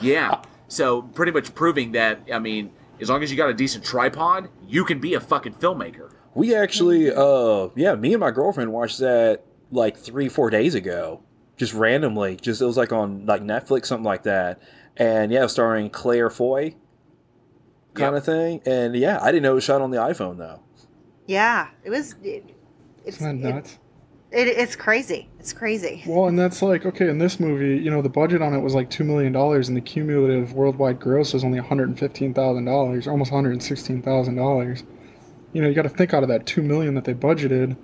yeah. 0.00 0.40
So 0.68 1.02
pretty 1.02 1.32
much 1.32 1.52
proving 1.52 1.90
that 1.92 2.20
I 2.32 2.38
mean, 2.38 2.70
as 3.02 3.10
long 3.10 3.22
as 3.22 3.30
you 3.30 3.36
got 3.36 3.50
a 3.50 3.54
decent 3.54 3.84
tripod, 3.84 4.48
you 4.66 4.84
can 4.86 4.98
be 5.00 5.12
a 5.14 5.20
fucking 5.20 5.54
filmmaker. 5.54 6.12
We 6.34 6.54
actually, 6.54 7.12
uh, 7.12 7.68
yeah, 7.76 7.94
me 7.94 8.14
and 8.14 8.20
my 8.20 8.30
girlfriend 8.30 8.72
watched 8.72 8.98
that 9.00 9.42
like 9.70 9.98
three, 9.98 10.28
four 10.30 10.48
days 10.48 10.74
ago, 10.74 11.22
just 11.58 11.74
randomly. 11.74 12.36
Just 12.36 12.62
it 12.62 12.64
was 12.64 12.76
like 12.78 12.92
on 12.92 13.26
like 13.26 13.42
Netflix, 13.42 13.86
something 13.86 14.04
like 14.04 14.22
that, 14.22 14.62
and 14.96 15.30
yeah, 15.30 15.46
starring 15.48 15.90
Claire 15.90 16.30
Foy, 16.30 16.74
kind 17.94 18.14
Yep. 18.14 18.14
of 18.14 18.24
thing. 18.24 18.62
And 18.64 18.94
yeah, 18.96 19.18
I 19.20 19.26
didn't 19.26 19.42
know 19.42 19.52
it 19.52 19.56
was 19.56 19.64
shot 19.64 19.82
on 19.82 19.90
the 19.90 19.98
iPhone 19.98 20.38
though. 20.38 20.60
Yeah, 21.26 21.68
it 21.84 21.90
was. 21.90 22.14
It, 22.22 22.48
it's 23.04 23.16
Isn't 23.18 23.42
that 23.42 23.48
it- 23.48 23.54
nuts? 23.56 23.72
It, 23.72 23.78
it's 24.32 24.76
crazy. 24.76 25.28
It's 25.38 25.52
crazy. 25.52 26.02
Well, 26.06 26.26
and 26.26 26.38
that's 26.38 26.62
like 26.62 26.86
okay. 26.86 27.08
In 27.08 27.18
this 27.18 27.38
movie, 27.38 27.82
you 27.82 27.90
know, 27.90 28.02
the 28.02 28.08
budget 28.08 28.42
on 28.42 28.54
it 28.54 28.60
was 28.60 28.74
like 28.74 28.90
two 28.90 29.04
million 29.04 29.32
dollars, 29.32 29.68
and 29.68 29.76
the 29.76 29.80
cumulative 29.80 30.52
worldwide 30.52 31.00
gross 31.00 31.34
was 31.34 31.44
only 31.44 31.60
one 31.60 31.68
hundred 31.68 31.88
and 31.88 31.98
fifteen 31.98 32.32
thousand 32.32 32.64
dollars, 32.64 33.06
almost 33.06 33.30
one 33.30 33.38
hundred 33.38 33.52
and 33.52 33.62
sixteen 33.62 34.02
thousand 34.02 34.36
dollars. 34.36 34.84
You 35.52 35.60
know, 35.60 35.68
you 35.68 35.74
got 35.74 35.82
to 35.82 35.90
think 35.90 36.14
out 36.14 36.22
of 36.22 36.28
that 36.30 36.46
two 36.46 36.62
million 36.62 36.94
that 36.94 37.04
they 37.04 37.14
budgeted. 37.14 37.76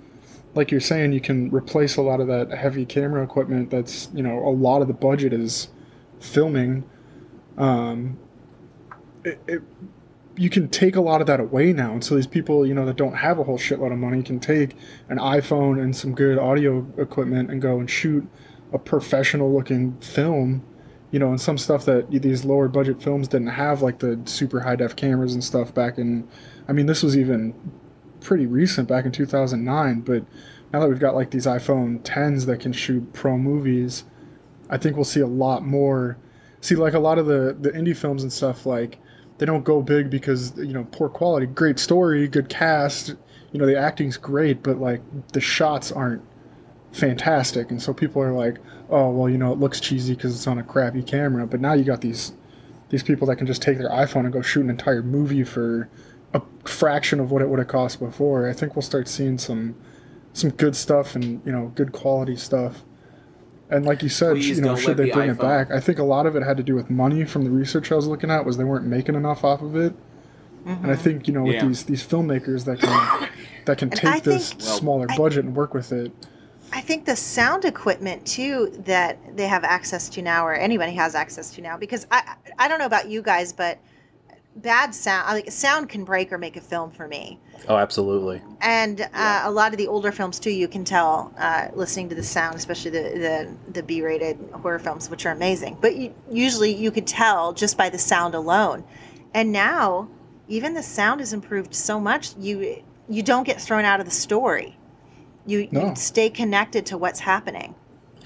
Like 0.55 0.71
you're 0.71 0.81
saying, 0.81 1.13
you 1.13 1.21
can 1.21 1.51
replace 1.51 1.95
a 1.95 2.01
lot 2.01 2.19
of 2.19 2.27
that 2.27 2.49
heavy 2.51 2.85
camera 2.85 3.23
equipment. 3.23 3.69
That's 3.69 4.09
you 4.13 4.23
know, 4.23 4.39
a 4.39 4.49
lot 4.49 4.81
of 4.81 4.87
the 4.87 4.93
budget 4.93 5.33
is 5.33 5.69
filming. 6.19 6.89
Um, 7.57 8.17
it, 9.23 9.39
it 9.47 9.61
you 10.39 10.49
can 10.49 10.69
take 10.69 10.95
a 10.95 11.01
lot 11.01 11.19
of 11.19 11.27
that 11.27 11.41
away 11.41 11.73
now. 11.73 11.91
And 11.91 12.01
so 12.01 12.15
these 12.15 12.25
people, 12.25 12.65
you 12.65 12.73
know, 12.73 12.85
that 12.85 12.95
don't 12.95 13.15
have 13.15 13.39
a 13.39 13.43
whole 13.43 13.57
shitload 13.57 13.91
of 13.91 13.97
money 13.97 14.23
can 14.23 14.39
take 14.39 14.73
an 15.09 15.17
iPhone 15.17 15.81
and 15.83 15.93
some 15.93 16.15
good 16.15 16.37
audio 16.37 16.87
equipment 16.97 17.51
and 17.51 17.61
go 17.61 17.77
and 17.77 17.89
shoot 17.89 18.25
a 18.71 18.79
professional 18.79 19.53
looking 19.53 19.99
film, 19.99 20.65
you 21.11 21.19
know, 21.19 21.27
and 21.27 21.41
some 21.41 21.57
stuff 21.57 21.83
that 21.83 22.09
these 22.09 22.45
lower 22.45 22.69
budget 22.69 23.03
films 23.03 23.27
didn't 23.27 23.47
have, 23.47 23.81
like 23.81 23.99
the 23.99 24.17
super 24.23 24.61
high 24.61 24.77
def 24.77 24.95
cameras 24.95 25.33
and 25.33 25.43
stuff 25.43 25.73
back 25.73 25.97
in, 25.97 26.25
I 26.69 26.71
mean, 26.71 26.85
this 26.85 27.03
was 27.03 27.17
even 27.17 27.53
pretty 28.21 28.45
recent 28.45 28.87
back 28.87 29.03
in 29.03 29.11
2009, 29.11 29.99
but 30.01 30.23
now 30.71 30.79
that 30.79 30.87
we've 30.87 30.99
got 30.99 31.15
like 31.15 31.31
these 31.31 31.47
iPhone 31.47 31.99
10s 32.03 32.45
that 32.45 32.61
can 32.61 32.71
shoot 32.71 33.11
pro 33.11 33.37
movies, 33.37 34.05
I 34.69 34.77
think 34.77 34.95
we'll 34.95 35.03
see 35.03 35.19
a 35.19 35.27
lot 35.27 35.65
more. 35.65 36.17
See, 36.61 36.75
like 36.75 36.93
a 36.93 36.99
lot 36.99 37.17
of 37.17 37.25
the, 37.25 37.57
the 37.59 37.71
indie 37.71 37.95
films 37.95 38.23
and 38.23 38.31
stuff, 38.31 38.65
like, 38.65 38.99
they 39.39 39.45
don't 39.45 39.63
go 39.63 39.81
big 39.81 40.09
because 40.09 40.55
you 40.57 40.73
know 40.73 40.85
poor 40.91 41.09
quality 41.09 41.47
great 41.47 41.79
story 41.79 42.27
good 42.27 42.49
cast 42.49 43.15
you 43.51 43.59
know 43.59 43.65
the 43.65 43.77
acting's 43.77 44.17
great 44.17 44.61
but 44.61 44.79
like 44.79 45.01
the 45.33 45.41
shots 45.41 45.91
aren't 45.91 46.21
fantastic. 46.91 47.71
And 47.71 47.81
so 47.81 47.93
people 47.93 48.21
are 48.21 48.33
like 48.33 48.57
oh 48.89 49.09
well 49.11 49.29
you 49.29 49.37
know 49.37 49.51
it 49.51 49.59
looks 49.59 49.79
cheesy 49.79 50.15
because 50.15 50.35
it's 50.35 50.47
on 50.47 50.57
a 50.57 50.63
crappy 50.63 51.03
camera. 51.03 51.45
But 51.47 51.61
now 51.61 51.73
you 51.73 51.83
got 51.83 52.01
these 52.01 52.33
these 52.89 53.03
people 53.03 53.27
that 53.27 53.35
can 53.35 53.47
just 53.47 53.61
take 53.61 53.77
their 53.77 53.89
iphone 53.89 54.21
and 54.21 54.33
go 54.33 54.41
shoot 54.41 54.63
an 54.63 54.69
entire 54.69 55.03
movie 55.03 55.43
for 55.43 55.89
a 56.33 56.41
fraction 56.65 57.19
of 57.19 57.31
what 57.31 57.41
it 57.41 57.49
would 57.49 57.59
have 57.59 57.67
cost 57.67 57.99
before. 57.99 58.49
I 58.49 58.53
think 58.53 58.75
we'll 58.75 58.81
start 58.81 59.07
seeing 59.07 59.37
some 59.37 59.75
some 60.33 60.51
good 60.51 60.75
stuff 60.75 61.15
and 61.15 61.41
you 61.45 61.51
know 61.51 61.71
good 61.75 61.91
quality 61.91 62.35
stuff 62.35 62.83
and 63.69 63.85
like 63.85 64.01
you 64.01 64.09
said, 64.09 64.35
Please 64.35 64.57
you 64.57 64.61
know, 64.61 64.75
should 64.75 64.89
let 64.89 64.97
they 64.97 65.05
the 65.05 65.13
bring 65.13 65.29
it 65.29 65.37
back? 65.37 65.71
I 65.71 65.79
think 65.79 65.99
a 65.99 66.03
lot 66.03 66.25
of 66.25 66.35
it 66.35 66.43
had 66.43 66.57
to 66.57 66.63
do 66.63 66.75
with 66.75 66.89
money 66.89 67.25
from 67.25 67.43
the 67.43 67.51
research 67.51 67.91
I 67.91 67.95
was 67.95 68.07
looking 68.07 68.31
at 68.31 68.45
was 68.45 68.57
they 68.57 68.63
weren't 68.63 68.85
making 68.85 69.15
enough 69.15 69.43
off 69.43 69.61
of 69.61 69.75
it. 69.75 69.93
And 70.65 70.85
I 70.85 70.89
mm-hmm. 70.89 71.01
think, 71.01 71.27
you 71.27 71.33
know, 71.33 71.43
with 71.43 71.55
Yeah. 71.55 71.65
these 71.65 71.83
these 71.83 72.05
filmmakers 72.05 72.65
that 72.65 72.79
can 72.79 73.29
that 73.65 73.77
can 73.77 73.89
take 73.89 74.05
I 74.05 74.19
this 74.19 74.49
think- 74.49 74.61
Well, 74.61 74.77
smaller 74.77 75.07
I- 75.09 75.17
budget 75.17 75.45
and 75.45 75.55
work 75.55 75.73
with 75.73 75.91
it. 75.91 76.11
I 76.71 76.81
think 76.81 77.05
the 77.05 77.15
sound 77.15 77.65
equipment 77.65 78.25
too 78.27 78.71
that 78.85 79.17
they 79.35 79.47
have 79.47 79.63
access 79.63 80.07
to 80.09 80.21
now, 80.21 80.45
or 80.45 80.53
anybody 80.53 80.91
has 80.93 81.15
access 81.15 81.51
to 81.55 81.61
now, 81.61 81.77
because 81.77 82.05
I 82.11 82.35
I 82.59 82.67
don't 82.67 82.79
know 82.79 82.85
about 82.85 83.09
you 83.09 83.21
guys, 83.21 83.51
but 83.53 83.79
bad 84.61 84.93
sound 84.93 85.27
like 85.33 85.51
sound 85.51 85.89
can 85.89 86.03
break 86.03 86.31
or 86.31 86.37
make 86.37 86.55
a 86.57 86.61
film 86.61 86.91
for 86.91 87.07
me. 87.07 87.39
Oh, 87.67 87.75
absolutely. 87.77 88.41
And 88.61 89.01
uh, 89.01 89.07
Yeah. 89.13 89.49
a 89.49 89.51
lot 89.51 89.71
of 89.71 89.77
the 89.77 89.87
older 89.87 90.11
films 90.11 90.39
too, 90.39 90.51
you 90.51 90.67
can 90.67 90.83
tell 90.83 91.33
uh, 91.37 91.67
listening 91.73 92.09
to 92.09 92.15
the 92.15 92.23
sound, 92.23 92.55
especially 92.55 92.91
the 92.91 93.01
the, 93.19 93.71
the 93.73 93.83
B-rated 93.83 94.37
horror 94.53 94.79
films, 94.79 95.09
which 95.09 95.25
are 95.25 95.31
amazing. 95.31 95.77
But 95.81 95.95
you, 95.95 96.13
usually 96.31 96.73
you 96.73 96.91
could 96.91 97.07
tell 97.07 97.53
just 97.53 97.77
by 97.77 97.89
the 97.89 97.97
sound 97.99 98.35
alone. 98.35 98.83
And 99.33 99.51
now, 99.51 100.07
even 100.47 100.73
the 100.73 100.83
sound 100.83 101.19
has 101.19 101.33
improved 101.33 101.73
so 101.75 101.99
much, 101.99 102.35
you 102.37 102.83
you 103.07 103.23
don't 103.23 103.43
get 103.45 103.59
thrown 103.59 103.85
out 103.85 103.99
of 103.99 104.05
the 104.05 104.11
story. 104.11 104.75
You, 105.45 105.67
No. 105.71 105.87
you 105.89 105.95
stay 105.95 106.29
connected 106.29 106.85
to 106.87 106.97
what's 106.97 107.19
happening. 107.19 107.73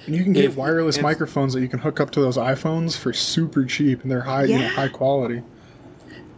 And 0.06 0.13
you 0.15 0.24
can 0.24 0.34
get 0.34 0.43
If- 0.43 0.58
wireless 0.58 0.98
if- 0.98 1.04
microphones 1.04 1.54
that 1.54 1.62
you 1.62 1.69
can 1.69 1.80
hook 1.80 2.02
up 2.02 2.12
to 2.12 2.19
those 2.22 2.36
iPhones 2.38 2.98
for 2.98 3.13
super 3.13 3.63
cheap 3.63 4.04
and 4.04 4.12
they're 4.12 4.19
high, 4.22 4.43
you 4.43 4.60
know, 4.60 4.67
high 4.67 4.89
quality. 4.89 5.41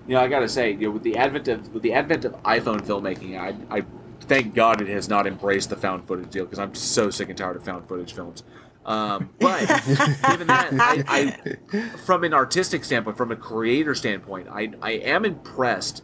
You 0.07 0.15
know, 0.15 0.21
I 0.21 0.27
gotta 0.27 0.49
say, 0.49 0.71
you 0.71 0.87
know, 0.87 0.91
with 0.91 1.03
the 1.03 1.17
advent 1.17 1.47
of 1.47 1.73
with 1.73 1.83
the 1.83 1.93
advent 1.93 2.25
of 2.25 2.33
iPhone 2.43 2.81
filmmaking, 2.81 3.39
I, 3.39 3.77
I 3.77 3.83
thank 4.21 4.53
God 4.53 4.81
it 4.81 4.87
has 4.87 5.09
not 5.09 5.25
embraced 5.25 5.69
the 5.69 5.75
found 5.75 6.07
footage 6.07 6.29
deal 6.29 6.45
because 6.45 6.59
I'm 6.59 6.75
so 6.75 7.09
sick 7.09 7.29
and 7.29 7.37
tired 7.37 7.55
of 7.55 7.63
found 7.63 7.87
footage 7.87 8.13
films. 8.13 8.43
Um, 8.85 9.31
but 9.39 9.61
given 10.29 10.47
that, 10.47 10.69
I, 10.73 11.03
I, 11.07 11.79
from 11.97 12.23
an 12.23 12.33
artistic 12.33 12.83
standpoint, 12.83 13.17
from 13.17 13.31
a 13.31 13.35
creator 13.35 13.95
standpoint, 13.95 14.47
I, 14.47 14.73
I 14.79 14.91
am 14.91 15.25
impressed 15.25 16.03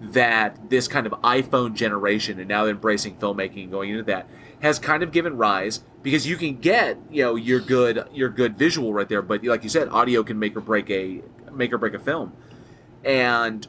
that 0.00 0.68
this 0.68 0.86
kind 0.86 1.06
of 1.06 1.12
iPhone 1.22 1.74
generation 1.74 2.38
and 2.38 2.48
now 2.48 2.66
embracing 2.66 3.16
filmmaking 3.16 3.64
and 3.64 3.70
going 3.72 3.90
into 3.90 4.04
that 4.04 4.28
has 4.60 4.78
kind 4.78 5.02
of 5.02 5.10
given 5.10 5.36
rise 5.36 5.82
because 6.02 6.26
you 6.26 6.36
can 6.36 6.56
get 6.56 6.98
you 7.10 7.22
know 7.22 7.34
your 7.34 7.60
good 7.60 8.06
your 8.12 8.28
good 8.28 8.58
visual 8.58 8.92
right 8.92 9.08
there, 9.08 9.22
but 9.22 9.42
like 9.44 9.62
you 9.62 9.70
said, 9.70 9.88
audio 9.88 10.22
can 10.22 10.38
make 10.38 10.54
or 10.54 10.60
break 10.60 10.90
a 10.90 11.22
make 11.52 11.72
or 11.72 11.78
break 11.78 11.94
a 11.94 11.98
film 11.98 12.32
and 13.04 13.66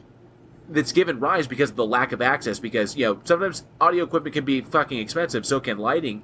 that's 0.68 0.92
given 0.92 1.18
rise 1.18 1.46
because 1.48 1.70
of 1.70 1.76
the 1.76 1.84
lack 1.86 2.12
of 2.12 2.22
access 2.22 2.58
because 2.60 2.96
you 2.96 3.04
know 3.04 3.20
sometimes 3.24 3.64
audio 3.80 4.04
equipment 4.04 4.32
can 4.34 4.44
be 4.44 4.60
fucking 4.60 4.98
expensive 4.98 5.44
so 5.44 5.58
can 5.60 5.78
lighting 5.78 6.22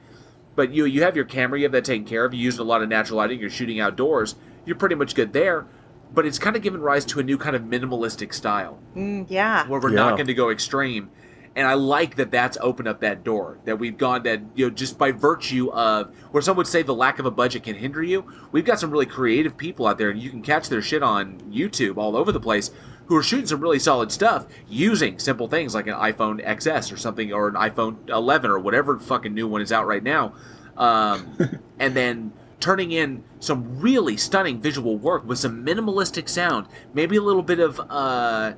but 0.55 0.71
you 0.73 0.85
you 0.85 1.03
have 1.03 1.17
your 1.17 1.25
camera 1.25 1.59
you 1.59 1.65
have 1.65 1.73
that 1.73 1.85
taken 1.85 2.07
care 2.07 2.25
of 2.25 2.33
you 2.33 2.41
use 2.41 2.59
a 2.59 2.65
lot 2.65 2.83
of 2.83 2.89
natural 2.89 3.17
lighting 3.17 3.41
you're 3.41 3.51
shooting 3.51 3.81
outdoors 3.81 4.37
you're 4.65 4.77
pretty 4.77 4.95
much 4.95 5.15
good 5.15 5.33
there 5.33 5.67
but 6.15 6.25
it's 6.25 6.39
kind 6.39 6.55
of 6.55 6.63
given 6.63 6.81
rise 6.81 7.05
to 7.05 7.19
a 7.19 7.23
new 7.23 7.37
kind 7.37 7.57
of 7.57 7.63
minimalistic 7.63 8.33
style 8.33 8.79
Mm, 8.95 9.27
yeah. 9.29 9.67
where 9.67 9.81
we're 9.81 9.91
Yeah. 9.91 9.97
not 9.97 10.11
going 10.17 10.29
to 10.29 10.35
go 10.35 10.51
extreme 10.51 11.11
and 11.57 11.67
I 11.67 11.73
like 11.75 12.17
that 12.17 12.31
that's 12.31 12.59
opened 12.61 12.87
up 12.87 13.01
that 13.01 13.25
door 13.25 13.59
that 13.65 13.79
we've 13.79 13.97
gone 13.97 14.23
that 14.25 14.43
you 14.55 14.67
know 14.67 14.71
just 14.71 14.97
by 14.99 15.11
virtue 15.11 15.71
of 15.73 16.15
where 16.31 16.43
some 16.43 16.57
would 16.59 16.67
say 16.69 16.83
the 16.83 16.95
lack 16.95 17.19
of 17.19 17.25
a 17.27 17.31
budget 17.31 17.63
can 17.63 17.75
hinder 17.77 18.03
you. 18.03 18.31
We've 18.53 18.65
got 18.67 18.79
some 18.79 18.91
really 18.91 19.07
creative 19.07 19.57
people 19.57 19.87
out 19.87 19.97
there, 19.97 20.11
and 20.11 20.21
you 20.21 20.29
can 20.29 20.43
catch 20.43 20.69
their 20.69 20.83
shit 20.83 21.03
on 21.03 21.41
YouTube 21.51 21.97
all 21.97 22.15
over 22.15 22.31
the 22.31 22.41
place 22.41 22.71
who 23.07 23.17
are 23.17 23.23
shooting 23.23 23.47
some 23.47 23.61
really 23.61 23.79
solid 23.79 24.13
stuff 24.13 24.47
using 24.69 25.19
simple 25.19 25.49
things 25.49 25.75
like 25.75 25.87
an 25.87 25.95
iPhone 25.95 26.45
XS 26.45 26.93
or 26.93 26.97
something 26.97 27.33
or 27.33 27.49
an 27.49 27.55
iPhone 27.55 28.09
11 28.09 28.51
or 28.51 28.59
whatever 28.59 28.99
fucking 28.99 29.35
new 29.35 29.47
one 29.47 29.63
is 29.63 29.73
out 29.73 29.87
right 29.87 30.03
now, 30.03 30.33
um, 30.77 31.37
and 31.79 31.95
then 31.95 32.33
turning 32.59 32.93
in 32.93 33.23
some 33.39 33.81
really 33.81 34.17
stunning 34.17 34.61
visual 34.61 34.97
work 34.97 35.27
with 35.27 35.39
some 35.39 35.65
minimalistic 35.65 36.29
sound, 36.29 36.67
maybe 36.95 37.17
a 37.17 37.23
little 37.23 37.43
bit 37.43 37.61
of 37.61 37.81
uh, 37.91 38.55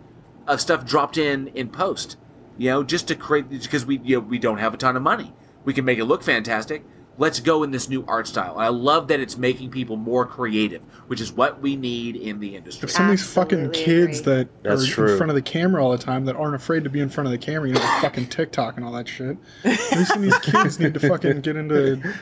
of 0.47 0.61
stuff 0.61 0.85
dropped 0.85 1.19
in 1.19 1.49
in 1.49 1.69
post 1.69 2.17
you 2.59 2.71
know, 2.71 2.83
just 2.83 3.09
to 3.09 3.15
create 3.15 3.49
because 3.49 3.87
we 3.87 3.99
you 4.01 4.17
know, 4.17 4.21
we 4.21 4.39
don't 4.39 4.59
have 4.59 4.75
a 4.75 4.77
ton 4.77 4.97
of 4.97 5.03
money. 5.03 5.33
We 5.65 5.73
can 5.73 5.85
make 5.85 5.99
it 5.99 6.05
look 6.05 6.23
fantastic. 6.23 6.85
Let's 7.19 7.41
go 7.41 7.65
in 7.65 7.73
this 7.73 7.89
new 7.89 8.05
art 8.07 8.29
style. 8.29 8.55
And 8.55 8.63
I 8.63 8.69
love 8.69 9.09
that 9.09 9.19
it's 9.19 9.37
making 9.37 9.71
people 9.71 9.97
more 9.97 10.25
creative, 10.25 10.83
which 11.09 11.21
is 11.21 11.33
what 11.33 11.61
we 11.61 11.75
need 11.75 12.15
in 12.15 12.39
the 12.39 12.55
industry. 12.55 12.87
If 12.87 12.93
some 12.93 13.07
of 13.07 13.11
these 13.11 13.27
fucking 13.29 13.73
kids 13.73 14.21
agree. 14.21 14.35
that 14.37 14.63
That's 14.63 14.85
are 14.89 14.93
true. 14.93 15.11
in 15.13 15.17
front 15.17 15.31
of 15.31 15.35
the 15.35 15.43
camera 15.43 15.85
all 15.85 15.91
the 15.91 15.99
time 15.99 16.25
that 16.27 16.37
aren't 16.37 16.55
afraid 16.55 16.85
to 16.85 16.91
be 16.91 17.01
in 17.01 17.09
front 17.09 17.27
of 17.27 17.33
the 17.33 17.39
camera, 17.39 17.69
you 17.69 17.75
know, 17.75 17.81
like 17.81 18.03
fucking 18.03 18.27
TikTok 18.31 18.77
and 18.77 18.87
all 18.87 18.93
that 18.93 19.09
shit. 19.09 19.37
At 19.65 19.97
least 19.97 20.09
some 20.09 20.19
of 20.19 20.23
these 20.23 20.39
kids 20.39 20.79
need 20.79 20.95
to 20.95 21.01
fucking 21.01 21.41
get 21.41 21.57
into 21.57 22.15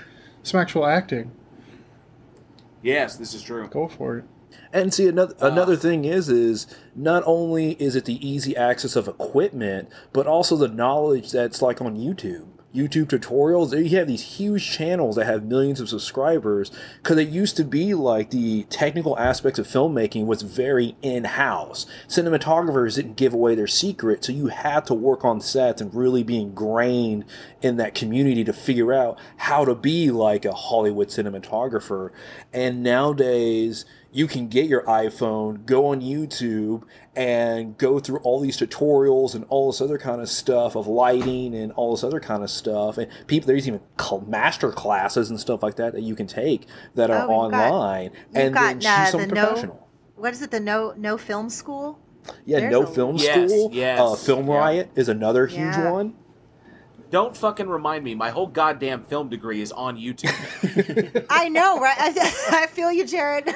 some 0.42 0.60
actual 0.60 0.86
acting. 0.86 1.30
Yes, 2.82 3.16
this 3.16 3.34
is 3.34 3.42
true. 3.42 3.68
Go 3.68 3.88
for 3.88 4.18
it. 4.18 4.24
And 4.72 4.92
see 4.94 5.08
another 5.08 5.34
Uh, 5.42 5.48
another 5.50 5.76
thing 5.76 6.04
is 6.04 6.28
is 6.28 6.66
not 6.94 7.22
only 7.26 7.72
is 7.72 7.96
it 7.96 8.04
the 8.04 8.26
easy 8.26 8.56
access 8.56 8.96
of 8.96 9.08
equipment, 9.08 9.88
but 10.12 10.26
also 10.26 10.56
the 10.56 10.68
knowledge 10.68 11.30
that's 11.32 11.60
like 11.60 11.80
on 11.80 11.96
YouTube. 11.96 12.46
YouTube 12.76 13.06
tutorials, 13.06 13.72
you 13.72 13.96
have 13.96 14.06
these 14.06 14.36
huge 14.36 14.70
channels 14.70 15.16
that 15.16 15.24
have 15.24 15.44
millions 15.44 15.80
of 15.80 15.88
subscribers 15.88 16.70
because 17.02 17.18
it 17.18 17.28
used 17.28 17.56
to 17.56 17.64
be 17.64 17.94
like 17.94 18.30
the 18.30 18.64
technical 18.64 19.18
aspects 19.18 19.58
of 19.58 19.66
filmmaking 19.66 20.26
was 20.26 20.42
very 20.42 20.96
in-house. 21.02 21.86
Cinematographers 22.06 22.96
didn't 22.96 23.16
give 23.16 23.32
away 23.32 23.54
their 23.54 23.66
secret, 23.66 24.24
so 24.24 24.32
you 24.32 24.48
had 24.48 24.84
to 24.86 24.94
work 24.94 25.24
on 25.24 25.40
sets 25.40 25.80
and 25.80 25.94
really 25.94 26.22
be 26.22 26.40
ingrained 26.40 27.24
in 27.62 27.76
that 27.76 27.94
community 27.94 28.44
to 28.44 28.52
figure 28.52 28.92
out 28.92 29.18
how 29.38 29.64
to 29.64 29.74
be 29.74 30.10
like 30.10 30.44
a 30.44 30.52
Hollywood 30.52 31.08
cinematographer. 31.08 32.10
And 32.52 32.82
nowadays, 32.82 33.84
you 34.16 34.26
can 34.26 34.48
get 34.48 34.66
your 34.66 34.82
iPhone, 34.84 35.66
go 35.66 35.86
on 35.88 36.00
YouTube, 36.00 36.82
and 37.14 37.76
go 37.76 37.98
through 37.98 38.18
all 38.20 38.40
these 38.40 38.56
tutorials 38.56 39.34
and 39.34 39.44
all 39.50 39.70
this 39.70 39.80
other 39.82 39.98
kind 39.98 40.22
of 40.22 40.28
stuff 40.30 40.74
of 40.74 40.86
lighting 40.86 41.54
and 41.54 41.70
all 41.72 41.90
this 41.94 42.02
other 42.02 42.18
kind 42.18 42.42
of 42.42 42.48
stuff. 42.50 42.96
And 42.96 43.10
people, 43.26 43.46
there's 43.46 43.68
even 43.68 43.80
master 44.26 44.72
classes 44.72 45.28
and 45.28 45.38
stuff 45.38 45.62
like 45.62 45.76
that 45.76 45.92
that 45.92 46.00
you 46.02 46.14
can 46.14 46.26
take 46.26 46.66
that 46.94 47.10
are 47.10 47.26
Oh, 47.28 47.42
we've 47.44 47.50
got- 47.52 47.70
online. 47.72 48.04
you've 48.04 48.36
and 48.36 48.54
got, 48.54 48.80
then 48.80 49.00
uh, 49.00 49.06
some 49.10 49.20
the 49.20 49.26
no- 49.34 49.46
professional. 49.46 49.88
What 50.16 50.32
is 50.32 50.40
it? 50.40 50.50
The 50.50 50.60
no 50.60 50.94
no 50.96 51.18
film 51.18 51.50
school? 51.50 51.98
Yeah, 52.46 52.60
there's 52.60 52.72
no 52.72 52.82
a- 52.84 52.86
film 52.86 53.16
Yes, 53.16 53.50
school. 53.50 53.68
yes, 53.72 54.00
uh, 54.00 54.14
Film 54.16 54.48
yeah. 54.48 54.56
Riot 54.56 54.90
is 54.96 55.10
another 55.10 55.46
huge 55.46 55.60
Yeah. 55.76 55.90
one. 55.90 56.14
Don't 57.08 57.36
fucking 57.36 57.68
remind 57.68 58.02
me. 58.02 58.16
My 58.16 58.30
whole 58.30 58.48
goddamn 58.48 59.04
film 59.04 59.28
degree 59.28 59.60
is 59.62 59.70
on 59.70 59.96
YouTube. 59.96 61.26
I 61.30 61.48
know, 61.48 61.78
right? 61.78 61.96
I, 61.98 62.34
I 62.62 62.66
feel 62.66 62.90
you, 62.90 63.06
Jared. 63.06 63.44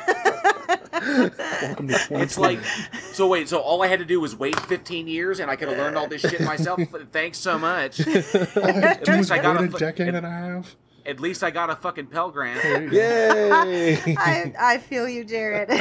Welcome 0.70 1.88
to 1.88 1.94
2020. 1.94 2.22
It's 2.22 2.38
like, 2.38 2.58
so 3.12 3.26
wait, 3.28 3.48
so 3.48 3.58
all 3.58 3.82
I 3.82 3.86
had 3.88 3.98
to 3.98 4.04
do 4.04 4.20
was 4.20 4.36
wait 4.36 4.58
15 4.60 5.08
years 5.08 5.40
and 5.40 5.50
I 5.50 5.56
could 5.56 5.68
have 5.68 5.78
learned 5.78 5.96
all 5.96 6.06
this 6.08 6.22
shit 6.22 6.40
myself? 6.42 6.80
Thanks 7.12 7.38
so 7.38 7.58
much. 7.58 8.00
At 8.00 9.08
least 9.08 9.30
I 9.30 9.38
got 9.38 9.56
a 9.60 9.64
a 9.64 9.68
decade 9.68 10.08
at- 10.08 10.14
and 10.16 10.26
a 10.26 10.30
half. 10.30 10.76
At 11.06 11.20
least 11.20 11.42
I 11.42 11.50
got 11.50 11.70
a 11.70 11.76
fucking 11.76 12.06
Pell 12.06 12.30
Grant. 12.30 12.62
Yay! 12.92 13.94
I, 14.18 14.52
I 14.58 14.78
feel 14.78 15.08
you, 15.08 15.24
Jared. 15.24 15.70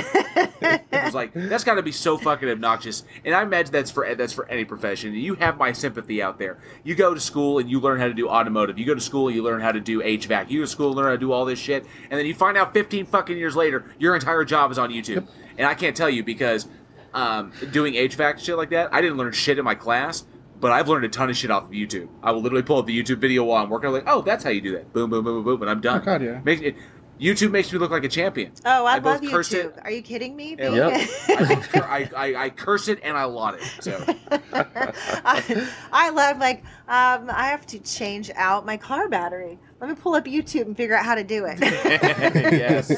It 0.61 1.05
was 1.05 1.15
like 1.15 1.31
that's 1.33 1.63
got 1.63 1.75
to 1.75 1.81
be 1.81 1.91
so 1.91 2.17
fucking 2.17 2.49
obnoxious, 2.49 3.03
and 3.23 3.33
I 3.33 3.41
imagine 3.41 3.71
that's 3.71 3.89
for 3.89 4.13
that's 4.15 4.33
for 4.33 4.47
any 4.49 4.65
profession. 4.65 5.13
You 5.13 5.35
have 5.35 5.57
my 5.57 5.71
sympathy 5.71 6.21
out 6.21 6.37
there. 6.37 6.59
You 6.83 6.93
go 6.93 7.13
to 7.13 7.19
school 7.19 7.57
and 7.57 7.69
you 7.69 7.79
learn 7.79 7.99
how 7.99 8.07
to 8.07 8.13
do 8.13 8.27
automotive. 8.27 8.77
You 8.77 8.85
go 8.85 8.93
to 8.93 9.01
school 9.01 9.27
and 9.27 9.35
you 9.35 9.41
learn 9.41 9.61
how 9.61 9.71
to 9.71 9.79
do 9.79 10.01
HVAC. 10.01 10.49
You 10.49 10.59
go 10.59 10.65
to 10.65 10.71
school 10.71 10.87
and 10.87 10.97
learn 10.97 11.05
how 11.05 11.11
to 11.13 11.17
do 11.17 11.31
all 11.31 11.45
this 11.45 11.57
shit, 11.57 11.85
and 12.09 12.19
then 12.19 12.25
you 12.25 12.35
find 12.35 12.57
out 12.57 12.73
15 12.73 13.05
fucking 13.05 13.37
years 13.37 13.55
later 13.55 13.85
your 13.97 14.13
entire 14.13 14.43
job 14.43 14.71
is 14.71 14.77
on 14.77 14.89
YouTube. 14.89 15.27
And 15.57 15.65
I 15.65 15.73
can't 15.73 15.95
tell 15.95 16.09
you 16.09 16.23
because 16.23 16.67
um, 17.13 17.51
doing 17.71 17.93
HVAC 17.93 18.39
shit 18.39 18.57
like 18.57 18.69
that, 18.71 18.93
I 18.93 19.01
didn't 19.01 19.17
learn 19.17 19.31
shit 19.31 19.57
in 19.57 19.65
my 19.65 19.75
class. 19.75 20.25
But 20.59 20.71
I've 20.73 20.87
learned 20.89 21.05
a 21.05 21.09
ton 21.09 21.29
of 21.29 21.37
shit 21.37 21.51
off 21.51 21.63
of 21.63 21.69
YouTube. 21.71 22.09
I 22.21 22.31
will 22.31 22.41
literally 22.41 22.63
pull 22.63 22.77
up 22.79 22.85
the 22.85 23.01
YouTube 23.03 23.19
video 23.19 23.43
while 23.45 23.63
I'm 23.63 23.69
working. 23.69 23.87
I'm 23.87 23.93
like, 23.93 24.03
oh, 24.07 24.21
that's 24.21 24.43
how 24.43 24.49
you 24.49 24.61
do 24.61 24.73
that. 24.73 24.91
Boom, 24.91 25.09
boom, 25.09 25.23
boom, 25.23 25.35
boom, 25.35 25.43
boom, 25.45 25.61
and 25.61 25.71
I'm 25.71 25.79
done. 25.81 26.01
Oh, 26.01 26.05
God, 26.05 26.21
yeah. 26.21 26.41
Makes 26.43 26.61
it, 26.61 26.75
YouTube 27.19 27.51
makes 27.51 27.71
me 27.71 27.79
look 27.79 27.91
like 27.91 28.03
a 28.05 28.09
champion. 28.09 28.51
oh, 28.65 28.85
I, 28.85 28.95
I 28.95 28.99
love 28.99 29.21
YouTube. 29.21 29.77
it. 29.77 29.79
Are 29.83 29.91
you 29.91 30.01
kidding 30.01 30.35
me? 30.35 30.55
Yeah. 30.57 31.05
Yep. 31.27 31.39
I, 31.49 31.55
cur- 31.55 31.83
I, 31.87 32.09
I, 32.15 32.35
I 32.45 32.49
curse 32.49 32.87
it 32.87 32.99
and 33.03 33.17
I 33.17 33.25
laud 33.25 33.55
it. 33.55 33.63
So 33.81 34.03
I, 34.31 35.67
I 35.91 36.09
love 36.11 36.37
like 36.39 36.63
um, 36.87 37.29
I 37.29 37.47
have 37.47 37.65
to 37.67 37.79
change 37.79 38.31
out 38.35 38.65
my 38.65 38.77
car 38.77 39.07
battery. 39.09 39.59
Let 39.81 39.89
me 39.89 39.95
pull 39.95 40.15
up 40.15 40.25
YouTube 40.25 40.61
and 40.65 40.75
figure 40.77 40.95
out 40.95 41.05
how 41.05 41.15
to 41.15 41.23
do 41.23 41.45
it. 41.45 41.59
yes, 41.61 42.89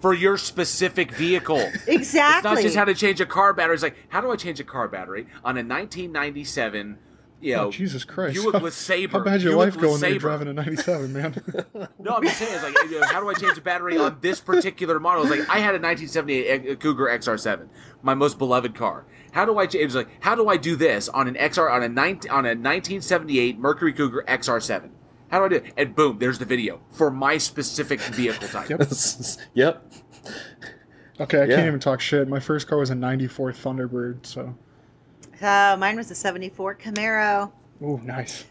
for 0.00 0.12
your 0.14 0.36
specific 0.36 1.12
vehicle. 1.12 1.58
exactly. 1.86 1.94
It's 1.96 2.44
not 2.44 2.62
just 2.62 2.76
how 2.76 2.84
to 2.84 2.94
change 2.94 3.20
a 3.20 3.26
car 3.26 3.52
battery. 3.52 3.74
It's 3.74 3.82
like 3.82 3.96
how 4.08 4.20
do 4.20 4.30
I 4.30 4.36
change 4.36 4.60
a 4.60 4.64
car 4.64 4.88
battery 4.88 5.26
on 5.44 5.56
a 5.56 5.64
1997, 5.64 6.98
you 7.40 7.54
oh, 7.54 7.56
know, 7.56 7.68
Oh, 7.68 7.70
Jesus 7.70 8.04
Christ. 8.04 8.34
Buick 8.34 8.52
How- 8.54 8.60
LeSabre. 8.60 9.10
How 9.10 9.20
bad 9.20 9.42
your 9.42 9.52
Buick 9.52 9.74
life 9.74 9.80
going 9.82 10.00
that 10.00 10.10
you're 10.10 10.18
driving 10.18 10.48
a 10.48 10.52
97, 10.52 11.12
man? 11.12 11.42
No, 11.98 12.16
I'm 12.16 12.22
just 12.22 12.38
saying, 12.38 12.54
it's 12.54 12.62
like, 12.62 12.74
you 12.90 13.00
know, 13.00 13.06
how 13.06 13.20
do 13.20 13.28
I 13.28 13.34
change 13.34 13.58
a 13.58 13.60
battery 13.60 13.98
on 13.98 14.18
this 14.20 14.40
particular 14.40 15.00
model? 15.00 15.22
It's 15.22 15.30
like 15.30 15.48
I 15.48 15.58
had 15.58 15.74
a 15.74 15.80
1978 15.80 16.70
eh, 16.70 16.74
Cougar 16.76 17.06
XR7, 17.06 17.68
my 18.02 18.14
most 18.14 18.38
beloved 18.38 18.74
car. 18.74 19.06
How 19.32 19.44
do 19.44 19.58
I? 19.58 19.66
change? 19.66 19.82
It 19.82 19.86
was 19.86 19.94
like, 19.96 20.08
how 20.20 20.34
do 20.34 20.48
I 20.48 20.56
do 20.56 20.76
this 20.76 21.08
on 21.08 21.26
an 21.28 21.34
XR 21.34 21.70
on 21.70 21.82
a 21.82 21.88
19, 21.88 22.30
on 22.30 22.44
a 22.46 22.50
1978 22.54 23.58
Mercury 23.58 23.92
Cougar 23.92 24.24
XR7? 24.28 24.90
How 25.30 25.38
do 25.40 25.44
I 25.44 25.48
do 25.48 25.54
it? 25.56 25.72
And 25.76 25.94
boom, 25.94 26.18
there's 26.18 26.38
the 26.38 26.44
video 26.44 26.80
for 26.92 27.10
my 27.10 27.38
specific 27.38 28.00
vehicle 28.00 28.48
type. 28.48 28.68
Yep. 28.70 28.82
yep. 29.54 29.92
Okay, 31.20 31.38
I 31.40 31.44
Yeah. 31.44 31.56
can't 31.56 31.66
even 31.68 31.80
talk 31.80 32.00
shit. 32.00 32.28
My 32.28 32.40
first 32.40 32.68
car 32.68 32.78
was 32.78 32.90
a 32.90 32.94
94 32.94 33.52
Thunderbird, 33.52 34.24
so. 34.26 34.56
Uh, 35.42 35.76
mine 35.78 35.96
was 35.96 36.10
a 36.10 36.14
74 36.14 36.76
Camaro. 36.76 37.50
Oh, 37.82 37.96
nice. 38.04 38.44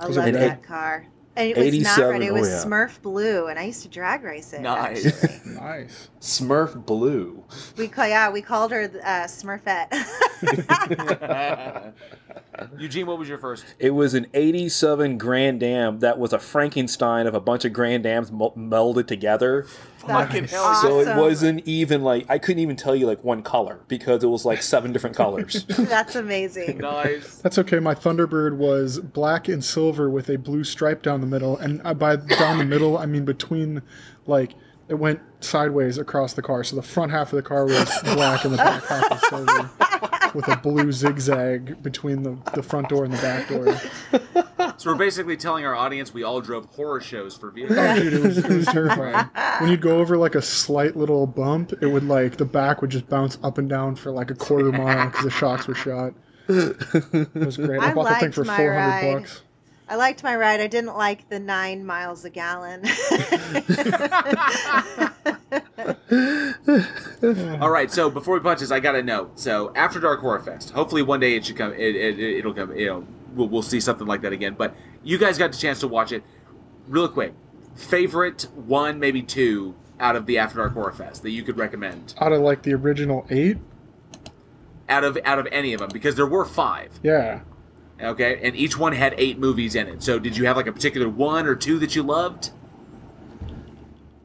I 0.00 0.06
love 0.06 0.16
red? 0.16 0.34
that 0.34 0.62
car. 0.62 1.06
And 1.34 1.48
it 1.48 1.56
was 1.56 1.66
not 1.66 1.98
87, 1.98 2.10
red. 2.10 2.22
It 2.22 2.30
oh, 2.30 2.34
was 2.34 2.48
yeah. 2.48 2.64
Smurf 2.64 3.00
Blue, 3.00 3.46
and 3.46 3.58
I 3.58 3.62
used 3.62 3.82
to 3.82 3.88
drag 3.88 4.22
race 4.22 4.52
it. 4.52 4.60
Nice. 4.60 5.42
Nice. 5.62 6.08
Smurf 6.20 6.84
Blue. 6.84 7.44
We 7.76 7.86
call 7.86 8.06
yeah, 8.06 8.30
we 8.30 8.42
called 8.42 8.72
her 8.72 8.90
uh, 9.04 9.26
Smurfette. 9.26 9.92
Eugene, 12.78 13.06
what 13.06 13.18
was 13.18 13.28
your 13.28 13.38
first? 13.38 13.64
It 13.78 13.90
was 13.90 14.14
an 14.14 14.26
87 14.34 15.18
Grand 15.18 15.62
Am 15.62 16.00
that 16.00 16.18
was 16.18 16.32
a 16.32 16.38
Frankenstein 16.38 17.26
of 17.26 17.34
a 17.34 17.40
bunch 17.40 17.64
of 17.64 17.72
Grand 17.72 18.06
Ams 18.06 18.32
mel- 18.32 18.52
melded 18.56 19.06
together. 19.06 19.66
Fucking 20.06 20.44
hell 20.44 20.62
yeah. 20.64 20.80
So 20.82 21.00
it 21.00 21.16
wasn't 21.16 21.66
even 21.66 22.02
like 22.02 22.26
I 22.28 22.38
couldn't 22.38 22.60
even 22.60 22.76
tell 22.76 22.94
you 22.94 23.06
like 23.06 23.22
one 23.22 23.42
color 23.42 23.80
because 23.88 24.24
it 24.24 24.26
was 24.26 24.44
like 24.44 24.62
seven 24.62 24.92
different 24.92 25.16
colors. 25.16 25.64
That's 25.78 26.16
amazing. 26.16 26.78
Nice. 26.78 27.38
That's 27.38 27.58
okay. 27.58 27.78
My 27.78 27.94
Thunderbird 27.94 28.56
was 28.56 28.98
black 28.98 29.48
and 29.48 29.64
silver 29.64 30.10
with 30.10 30.28
a 30.28 30.38
blue 30.38 30.64
stripe 30.64 31.02
down 31.02 31.20
the 31.20 31.26
middle, 31.26 31.56
and 31.58 31.80
uh, 31.84 31.94
by 31.94 32.16
down 32.16 32.58
the 32.58 32.64
middle, 32.64 32.98
I 32.98 33.06
mean 33.06 33.24
between, 33.24 33.82
like 34.26 34.54
it 34.88 34.94
went 34.94 35.20
sideways 35.40 35.98
across 35.98 36.34
the 36.34 36.42
car. 36.42 36.64
So 36.64 36.76
the 36.76 36.82
front 36.82 37.12
half 37.12 37.32
of 37.32 37.36
the 37.36 37.42
car 37.42 37.64
was 37.64 37.90
black, 38.02 38.44
and 38.44 38.52
the 38.52 38.58
back 38.58 38.84
half 38.84 39.10
was 39.10 39.28
silver, 39.28 39.70
with 40.34 40.48
a 40.48 40.56
blue 40.56 40.92
zigzag 40.92 41.82
between 41.82 42.22
the, 42.22 42.38
the 42.54 42.62
front 42.62 42.88
door 42.88 43.04
and 43.04 43.12
the 43.12 43.22
back 43.22 43.48
door. 43.48 43.80
So 44.78 44.90
we're 44.90 44.96
basically 44.96 45.36
telling 45.36 45.64
our 45.64 45.74
audience 45.74 46.14
we 46.14 46.22
all 46.22 46.40
drove 46.40 46.66
horror 46.66 47.00
shows 47.00 47.36
for 47.36 47.50
vehicles. 47.50 47.78
Oh, 47.78 47.94
dude, 47.94 48.12
it 48.12 48.22
was, 48.22 48.38
it 48.38 48.48
was 48.48 48.66
terrifying. 48.66 49.28
When 49.60 49.70
you'd 49.70 49.80
go 49.80 49.98
over 49.98 50.16
like 50.16 50.34
a 50.34 50.42
slight 50.42 50.96
little 50.96 51.26
bump, 51.26 51.72
it 51.80 51.86
would 51.86 52.04
like 52.04 52.36
the 52.36 52.44
back 52.44 52.80
would 52.80 52.90
just 52.90 53.08
bounce 53.08 53.38
up 53.42 53.58
and 53.58 53.68
down 53.68 53.96
for 53.96 54.10
like 54.10 54.30
a 54.30 54.34
quarter 54.34 54.72
mile 54.72 55.06
because 55.06 55.24
the 55.24 55.30
shocks 55.30 55.68
were 55.68 55.74
shot. 55.74 56.14
It 56.48 57.34
was 57.34 57.56
great. 57.56 57.80
I, 57.80 57.90
I 57.90 57.94
bought 57.94 58.08
the 58.08 58.14
thing 58.16 58.32
for 58.32 58.44
four 58.44 58.72
hundred 58.72 59.20
bucks. 59.20 59.42
I 59.88 59.96
liked 59.96 60.22
my 60.22 60.36
ride. 60.36 60.60
I 60.60 60.66
didn't 60.66 60.96
like 60.96 61.28
the 61.28 61.38
nine 61.38 61.84
miles 61.84 62.24
a 62.24 62.30
gallon. 62.30 62.82
All 67.60 67.70
right, 67.70 67.90
so 67.90 68.10
before 68.10 68.34
we 68.34 68.40
punch 68.40 68.60
this, 68.60 68.70
I 68.70 68.80
gotta 68.80 69.02
know. 69.02 69.30
So 69.34 69.72
after 69.74 70.00
Dark 70.00 70.20
Horror 70.20 70.40
Fest, 70.40 70.70
hopefully 70.70 71.02
one 71.02 71.20
day 71.20 71.36
it 71.36 71.44
should 71.46 71.56
come. 71.56 71.72
It, 71.72 71.94
it, 71.96 72.18
it'll 72.18 72.54
come. 72.54 72.76
You 72.76 72.86
know, 72.86 73.06
we'll, 73.34 73.48
we'll 73.48 73.62
see 73.62 73.80
something 73.80 74.06
like 74.06 74.22
that 74.22 74.32
again. 74.32 74.54
But 74.54 74.74
you 75.02 75.18
guys 75.18 75.38
got 75.38 75.52
the 75.52 75.58
chance 75.58 75.80
to 75.80 75.88
watch 75.88 76.12
it, 76.12 76.22
real 76.86 77.08
quick. 77.08 77.34
Favorite 77.74 78.48
one, 78.54 78.98
maybe 78.98 79.22
two, 79.22 79.74
out 79.98 80.14
of 80.16 80.26
the 80.26 80.38
After 80.38 80.58
Dark 80.58 80.74
Horror 80.74 80.92
Fest 80.92 81.22
that 81.22 81.30
you 81.30 81.42
could 81.42 81.56
recommend 81.56 82.14
Out 82.20 82.32
of 82.32 82.40
like 82.42 82.62
the 82.62 82.74
original 82.74 83.26
eight, 83.30 83.58
out 84.88 85.04
of 85.04 85.16
out 85.24 85.38
of 85.38 85.46
any 85.50 85.72
of 85.72 85.80
them 85.80 85.88
because 85.92 86.16
there 86.16 86.26
were 86.26 86.44
five. 86.44 86.98
yeah. 87.02 87.40
Okay, 88.00 88.40
and 88.42 88.56
each 88.56 88.76
one 88.76 88.94
had 88.94 89.14
eight 89.16 89.38
movies 89.38 89.76
in 89.76 89.86
it. 89.86 90.02
So 90.02 90.18
did 90.18 90.36
you 90.36 90.44
have 90.46 90.56
like 90.56 90.66
a 90.66 90.72
particular 90.72 91.08
one 91.08 91.46
or 91.46 91.54
two 91.54 91.78
that 91.78 91.94
you 91.94 92.02
loved? 92.02 92.50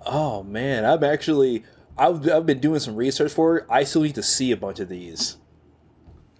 Oh 0.07 0.43
man, 0.43 0.85
I'm 0.85 1.03
actually 1.03 1.63
I've, 1.97 2.27
I've 2.29 2.45
been 2.45 2.59
doing 2.59 2.79
some 2.79 2.95
research 2.95 3.31
for 3.31 3.57
it. 3.57 3.65
I 3.69 3.83
still 3.83 4.03
need 4.03 4.15
to 4.15 4.23
see 4.23 4.51
a 4.51 4.57
bunch 4.57 4.79
of 4.79 4.87
these. 4.89 5.37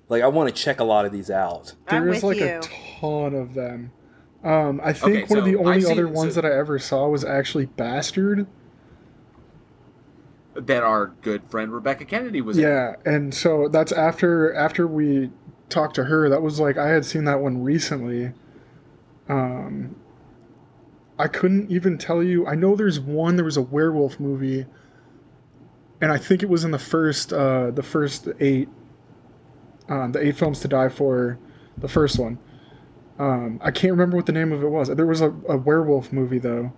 Like 0.10 0.24
I 0.24 0.28
want 0.28 0.54
to 0.54 0.62
check 0.62 0.80
a 0.80 0.84
lot 0.84 1.06
of 1.06 1.12
these 1.12 1.30
out. 1.30 1.74
I'm 1.88 2.06
There 2.06 2.14
is 2.14 2.24
like 2.24 2.38
you. 2.38 2.46
a 2.46 2.62
ton 2.62 3.34
of 3.34 3.54
them. 3.54 3.92
Um, 4.44 4.80
I 4.84 4.94
think 4.94 5.16
Okay, 5.18 5.26
one 5.26 5.40
of 5.40 5.46
the 5.46 5.56
only 5.58 5.82
seen- 5.82 5.92
other 5.92 6.08
ones 6.08 6.36
so- 6.36 6.42
that 6.42 6.52
I 6.52 6.56
ever 6.58 6.80
saw 6.80 7.08
was 7.10 7.26
actually 7.26 7.66
Bastard. 7.66 8.48
That 10.56 10.82
our 10.84 11.08
good 11.22 11.44
friend 11.50 11.72
Rebekah 11.72 12.06
Kennedy 12.06 12.42
was 12.42 12.58
in. 12.58 12.64
Yeah, 12.64 12.96
and 13.06 13.32
so 13.34 13.68
that's 13.68 13.92
after 13.92 14.54
after 14.56 14.88
we 14.88 15.30
talked 15.70 15.94
to 15.96 16.06
her. 16.06 16.30
That 16.30 16.42
was 16.42 16.60
like 16.60 16.78
I 16.78 16.88
had 16.90 17.06
seen 17.06 17.26
that 17.26 17.42
one 17.42 17.62
recently. 17.64 18.32
Um, 19.30 19.96
I 21.20 21.28
couldn't 21.28 21.72
even 21.72 21.98
tell 21.98 22.22
you. 22.22 22.46
I 22.46 22.56
know 22.56 22.76
there's 22.76 23.00
one. 23.00 23.36
There 23.36 23.46
was 23.46 23.58
a 23.58 23.62
werewolf 23.62 24.20
movie, 24.20 24.66
and 26.02 26.12
I 26.12 26.18
think 26.18 26.44
it 26.44 26.50
was 26.50 26.64
in 26.64 26.72
the 26.72 26.80
first 26.80 27.34
uh, 27.34 27.72
the 27.72 27.84
first 27.84 28.28
eight, 28.40 28.70
um, 29.90 30.12
the 30.12 30.26
eight 30.26 30.38
films 30.38 30.60
to 30.62 30.68
die 30.68 30.90
for, 30.90 31.40
the 31.78 31.88
first 31.88 32.20
one. 32.20 32.38
Um, 33.20 33.60
I 33.64 33.72
can't 33.72 33.92
remember 33.92 34.16
what 34.16 34.28
the 34.28 34.32
name 34.32 34.52
of 34.52 34.64
it 34.64 34.68
was. 34.68 34.90
There 34.90 35.08
was 35.08 35.22
a, 35.22 35.30
a 35.50 35.58
werewolf 35.58 36.14
movie 36.14 36.40
though. 36.40 36.72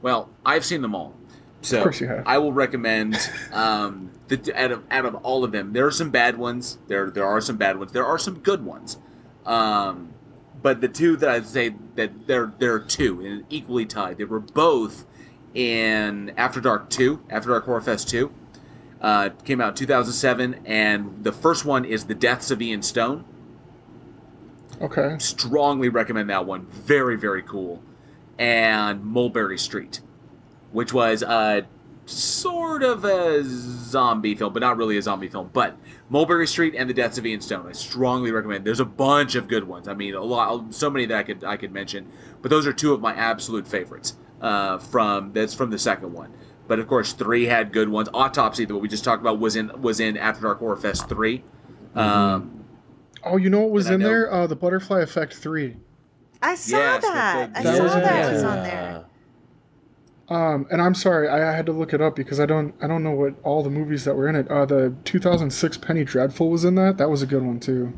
Well, 0.00 0.30
I've 0.46 0.64
seen 0.64 0.80
them 0.80 0.94
all, 0.94 1.14
so 1.60 1.76
Of 1.76 1.82
course 1.82 2.00
you 2.00 2.08
have. 2.08 2.26
I 2.26 2.38
will 2.38 2.54
recommend 2.54 3.18
um, 3.52 4.12
the 4.28 4.52
out 4.54 4.72
of 4.72 4.84
out 4.90 5.04
of 5.04 5.14
all 5.16 5.44
of 5.44 5.52
them. 5.52 5.74
There 5.74 5.86
are 5.86 5.90
some 5.90 6.10
bad 6.10 6.38
ones. 6.38 6.78
There 6.88 7.10
there 7.10 7.26
are 7.26 7.42
some 7.42 7.58
bad 7.58 7.78
ones. 7.78 7.92
There 7.92 8.06
are 8.06 8.18
some 8.18 8.38
good 8.38 8.64
ones. 8.64 8.96
Um, 9.44 10.14
but 10.62 10.80
the 10.80 10.88
two 10.88 11.16
that 11.16 11.28
I'd 11.28 11.46
say 11.46 11.74
that 11.96 12.26
there 12.26 12.52
there 12.58 12.74
are 12.74 12.80
two 12.80 13.20
and 13.24 13.44
equally 13.50 13.86
tied. 13.86 14.18
They 14.18 14.24
were 14.24 14.40
both 14.40 15.06
in 15.54 16.32
After 16.36 16.60
Dark 16.60 16.90
Two, 16.90 17.22
After 17.30 17.50
Dark 17.50 17.64
Horror 17.64 17.80
Fest 17.80 18.08
Two. 18.08 18.32
Uh, 19.00 19.30
came 19.44 19.62
out 19.62 19.76
2007, 19.76 20.60
and 20.66 21.24
the 21.24 21.32
first 21.32 21.64
one 21.64 21.86
is 21.86 22.04
The 22.04 22.14
Deaths 22.14 22.50
of 22.50 22.60
Ian 22.60 22.82
Stone 22.82 23.24
Okay. 24.80 25.16
strongly 25.18 25.88
recommend 25.88 26.28
that 26.30 26.44
one. 26.44 26.66
Very, 26.66 27.16
very 27.16 27.42
cool. 27.42 27.82
And 28.38 29.02
Mulberry 29.04 29.58
Street, 29.58 30.00
which 30.72 30.92
was 30.92 31.22
a 31.22 31.66
sort 32.10 32.82
of 32.82 33.04
a 33.04 33.42
zombie 33.44 34.34
film, 34.34 34.52
but 34.52 34.60
not 34.60 34.76
really 34.76 34.96
a 34.96 35.02
zombie 35.02 35.28
film. 35.28 35.50
But 35.52 35.76
Mulberry 36.08 36.46
Street 36.46 36.74
and 36.76 36.88
The 36.90 36.94
Deaths 36.94 37.18
of 37.18 37.26
Ian 37.26 37.40
Stone, 37.40 37.66
I 37.68 37.72
strongly 37.72 38.32
recommend. 38.32 38.64
There's 38.64 38.80
a 38.80 38.84
bunch 38.84 39.34
of 39.34 39.48
good 39.48 39.64
ones. 39.64 39.88
I 39.88 39.94
mean, 39.94 40.14
a 40.14 40.22
lot, 40.22 40.74
so 40.74 40.90
many 40.90 41.06
that 41.06 41.16
I 41.18 41.22
could 41.22 41.44
I 41.44 41.56
could 41.56 41.72
mention. 41.72 42.08
But 42.42 42.50
those 42.50 42.66
are 42.66 42.72
two 42.72 42.92
of 42.92 43.00
my 43.00 43.14
absolute 43.14 43.66
favorites 43.68 44.16
uh, 44.40 44.78
from 44.78 45.32
that's 45.32 45.54
from 45.54 45.70
the 45.70 45.78
second 45.78 46.12
one. 46.12 46.32
But 46.68 46.78
of 46.78 46.86
course, 46.86 47.12
three 47.12 47.46
had 47.46 47.72
good 47.72 47.88
ones. 47.88 48.08
Autopsy, 48.14 48.64
that 48.64 48.76
we 48.76 48.86
just 48.88 49.02
talked 49.04 49.20
about, 49.20 49.38
was 49.40 49.56
in 49.56 49.70
was 49.80 49.98
in 50.00 50.16
After 50.16 50.42
Dark 50.42 50.58
Horror 50.60 50.76
Fest 50.76 51.08
3 51.08 51.42
Um, 51.94 52.64
Oh, 53.24 53.36
you 53.36 53.50
know 53.50 53.60
what 53.60 53.70
was 53.72 53.90
in 53.90 54.00
there? 54.00 54.32
Uh, 54.32 54.46
the 54.46 54.56
Butterfly 54.56 55.00
Effect 55.00 55.34
three. 55.34 55.76
I 56.40 56.54
saw 56.54 56.76
Yes, 56.78 57.02
that. 57.02 57.52
the- 57.52 57.60
I 57.60 57.62
saw 57.76 57.82
was 57.82 57.92
that 57.92 58.04
there, 58.24 58.32
was 58.32 58.42
on 58.44 58.62
there. 58.62 59.04
Um, 60.30 60.66
and 60.70 60.80
I'm 60.80 60.94
sorry, 60.94 61.28
I, 61.28 61.50
I 61.50 61.56
had 61.56 61.66
to 61.66 61.72
look 61.72 61.92
it 61.92 62.00
up 62.00 62.14
because 62.14 62.38
I 62.38 62.46
don't 62.46 62.72
I 62.80 62.86
don't 62.86 63.02
know 63.02 63.10
what 63.10 63.34
all 63.42 63.62
the 63.64 63.70
movies 63.70 64.04
that 64.04 64.14
were 64.14 64.28
in 64.28 64.36
it. 64.36 64.48
Uh, 64.48 64.64
the 64.64 64.94
2006 65.04 65.76
Penny 65.78 66.04
Dreadful 66.04 66.50
was 66.50 66.64
in 66.64 66.76
that. 66.76 66.98
That 66.98 67.10
was 67.10 67.20
a 67.22 67.26
good 67.26 67.42
one 67.42 67.58
too. 67.58 67.92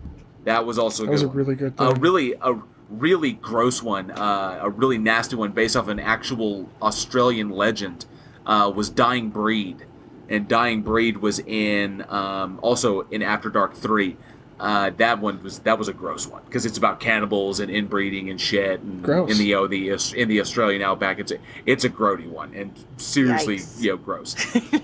that 0.45 0.65
was 0.65 0.79
also 0.79 1.03
a 1.03 1.07
That 1.07 1.11
good 1.11 1.13
was 1.13 1.23
a 1.23 1.29
one. 1.29 1.37
really 1.37 1.55
good 1.55 1.75
a 1.79 1.95
really 1.95 2.35
a 2.41 2.55
really 2.89 3.33
gross 3.33 3.83
one, 3.83 4.11
uh, 4.13 4.59
a 4.63 4.71
really 4.71 4.99
nasty 4.99 5.37
one 5.37 5.53
based 5.53 5.77
off 5.77 5.89
an 5.89 6.01
actual 6.01 6.69
Australian 6.81 7.51
legend, 7.51 8.07
uh, 8.47 8.73
was 8.75 8.89
Dying 8.91 9.29
Breed, 9.31 9.87
and 10.29 10.49
Dying 10.49 10.83
Breed 10.83 11.19
was 11.19 11.39
in 11.41 12.05
um, 12.09 12.59
also 12.63 13.03
in 13.11 13.23
After 13.23 13.51
Dark 13.51 13.75
Three. 13.75 14.17
Uh, 14.63 14.91
that 14.91 15.19
one 15.19 15.43
was 15.43 15.59
that 15.61 15.77
was 15.77 15.89
a 15.89 15.93
gross 15.93 16.25
one 16.29 16.41
because 16.45 16.65
it's 16.65 16.79
about 16.79 17.01
cannibals 17.01 17.59
and 17.59 17.69
inbreeding 17.69 18.31
and 18.31 18.41
shit. 18.41 18.79
And 18.79 19.03
Gross. 19.03 19.29
In 19.29 19.37
the 19.37 19.57
oh, 19.57 19.67
the 19.67 19.91
in 20.15 20.29
the 20.29 20.41
Australian 20.41 20.83
outback, 20.83 21.19
it's 21.19 21.33
a 21.33 21.39
it's 21.67 21.83
a 21.83 21.91
grody 21.91 22.29
one 22.29 22.55
and 22.55 22.73
seriously 22.97 23.57
Yikes. 23.57 23.83
you 23.83 23.91
know 23.91 23.97
gross. 23.97 24.37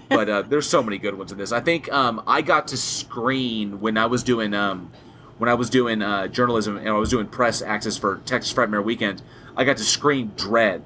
but 0.08 0.28
uh, 0.28 0.42
there's 0.42 0.68
so 0.68 0.82
many 0.82 0.98
good 0.98 1.16
ones 1.16 1.30
in 1.30 1.38
this. 1.38 1.52
I 1.52 1.60
think 1.60 1.92
um, 1.92 2.20
I 2.26 2.42
got 2.42 2.66
to 2.68 2.76
screen 2.76 3.80
when 3.80 3.96
I 3.96 4.06
was 4.06 4.24
doing 4.24 4.52
um, 4.52 4.90
when 5.38 5.48
I 5.48 5.54
was 5.54 5.70
doing 5.70 6.02
uh, 6.02 6.26
journalism 6.26 6.76
and 6.76 6.88
I 6.88 6.92
was 6.94 7.10
doing 7.10 7.28
press 7.28 7.62
access 7.62 7.96
for 7.96 8.16
Texas 8.26 8.52
Frightmare 8.52 8.82
Weekend. 8.82 9.22
I 9.56 9.62
got 9.62 9.76
to 9.76 9.84
screen 9.84 10.32
Dread, 10.36 10.84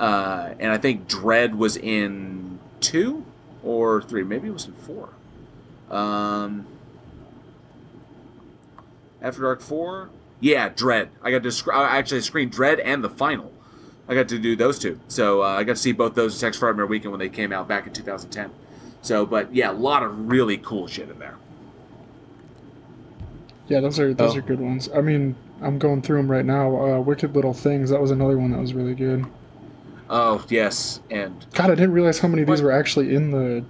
uh, 0.00 0.52
and 0.58 0.72
I 0.72 0.78
think 0.78 1.06
Dread 1.06 1.54
was 1.54 1.76
in 1.76 2.58
two 2.80 3.24
or 3.62 4.02
three, 4.02 4.24
maybe 4.24 4.48
it 4.48 4.52
was 4.52 4.66
in 4.66 4.72
four. 4.72 5.10
Um, 5.90 6.66
After 9.22 9.42
Dark 9.42 9.60
four, 9.60 10.10
yeah, 10.40 10.68
Dread. 10.68 11.08
I 11.22 11.30
got 11.30 11.42
to 11.42 11.52
sc- 11.52 11.72
I 11.72 11.96
actually 11.98 12.20
screened 12.20 12.52
Dread 12.52 12.80
and 12.80 13.02
the 13.02 13.08
final. 13.10 13.52
I 14.08 14.14
got 14.14 14.28
to 14.28 14.38
do 14.38 14.54
those 14.54 14.78
two, 14.78 15.00
so 15.08 15.42
uh, 15.42 15.46
I 15.46 15.64
got 15.64 15.76
to 15.76 15.82
see 15.82 15.92
both 15.92 16.14
those 16.14 16.36
at 16.36 16.46
Texas 16.46 16.62
Frightmare 16.62 16.88
Weekend 16.88 17.10
when 17.12 17.18
they 17.18 17.28
came 17.28 17.52
out 17.52 17.66
back 17.66 17.86
in 17.86 17.92
2010. 17.92 18.50
So, 19.02 19.26
but 19.26 19.52
yeah, 19.54 19.70
a 19.70 19.72
lot 19.72 20.02
of 20.02 20.28
really 20.28 20.58
cool 20.58 20.86
shit 20.86 21.08
in 21.08 21.18
there. 21.18 21.36
Yeah, 23.68 23.80
those 23.80 23.98
are 23.98 24.14
those 24.14 24.34
Oh. 24.34 24.38
are 24.38 24.42
good 24.42 24.60
ones. 24.60 24.88
I 24.94 25.00
mean, 25.00 25.34
I'm 25.60 25.78
going 25.78 26.02
through 26.02 26.18
them 26.18 26.30
right 26.30 26.44
now. 26.44 26.76
Uh, 26.96 27.00
Wicked 27.00 27.34
Little 27.34 27.52
Things. 27.54 27.90
That 27.90 28.00
was 28.00 28.10
another 28.10 28.38
one 28.38 28.52
that 28.52 28.60
was 28.60 28.74
really 28.74 28.94
good. 28.94 29.26
Oh 30.08 30.44
yes, 30.48 31.00
and 31.10 31.44
God, 31.54 31.70
I 31.70 31.74
didn't 31.74 31.92
realize 31.92 32.20
how 32.20 32.28
many 32.28 32.42
of 32.42 32.48
these 32.48 32.62
What? 32.62 32.66
were 32.66 32.72
actually 32.78 33.12
in 33.14 33.32
the. 33.32 33.64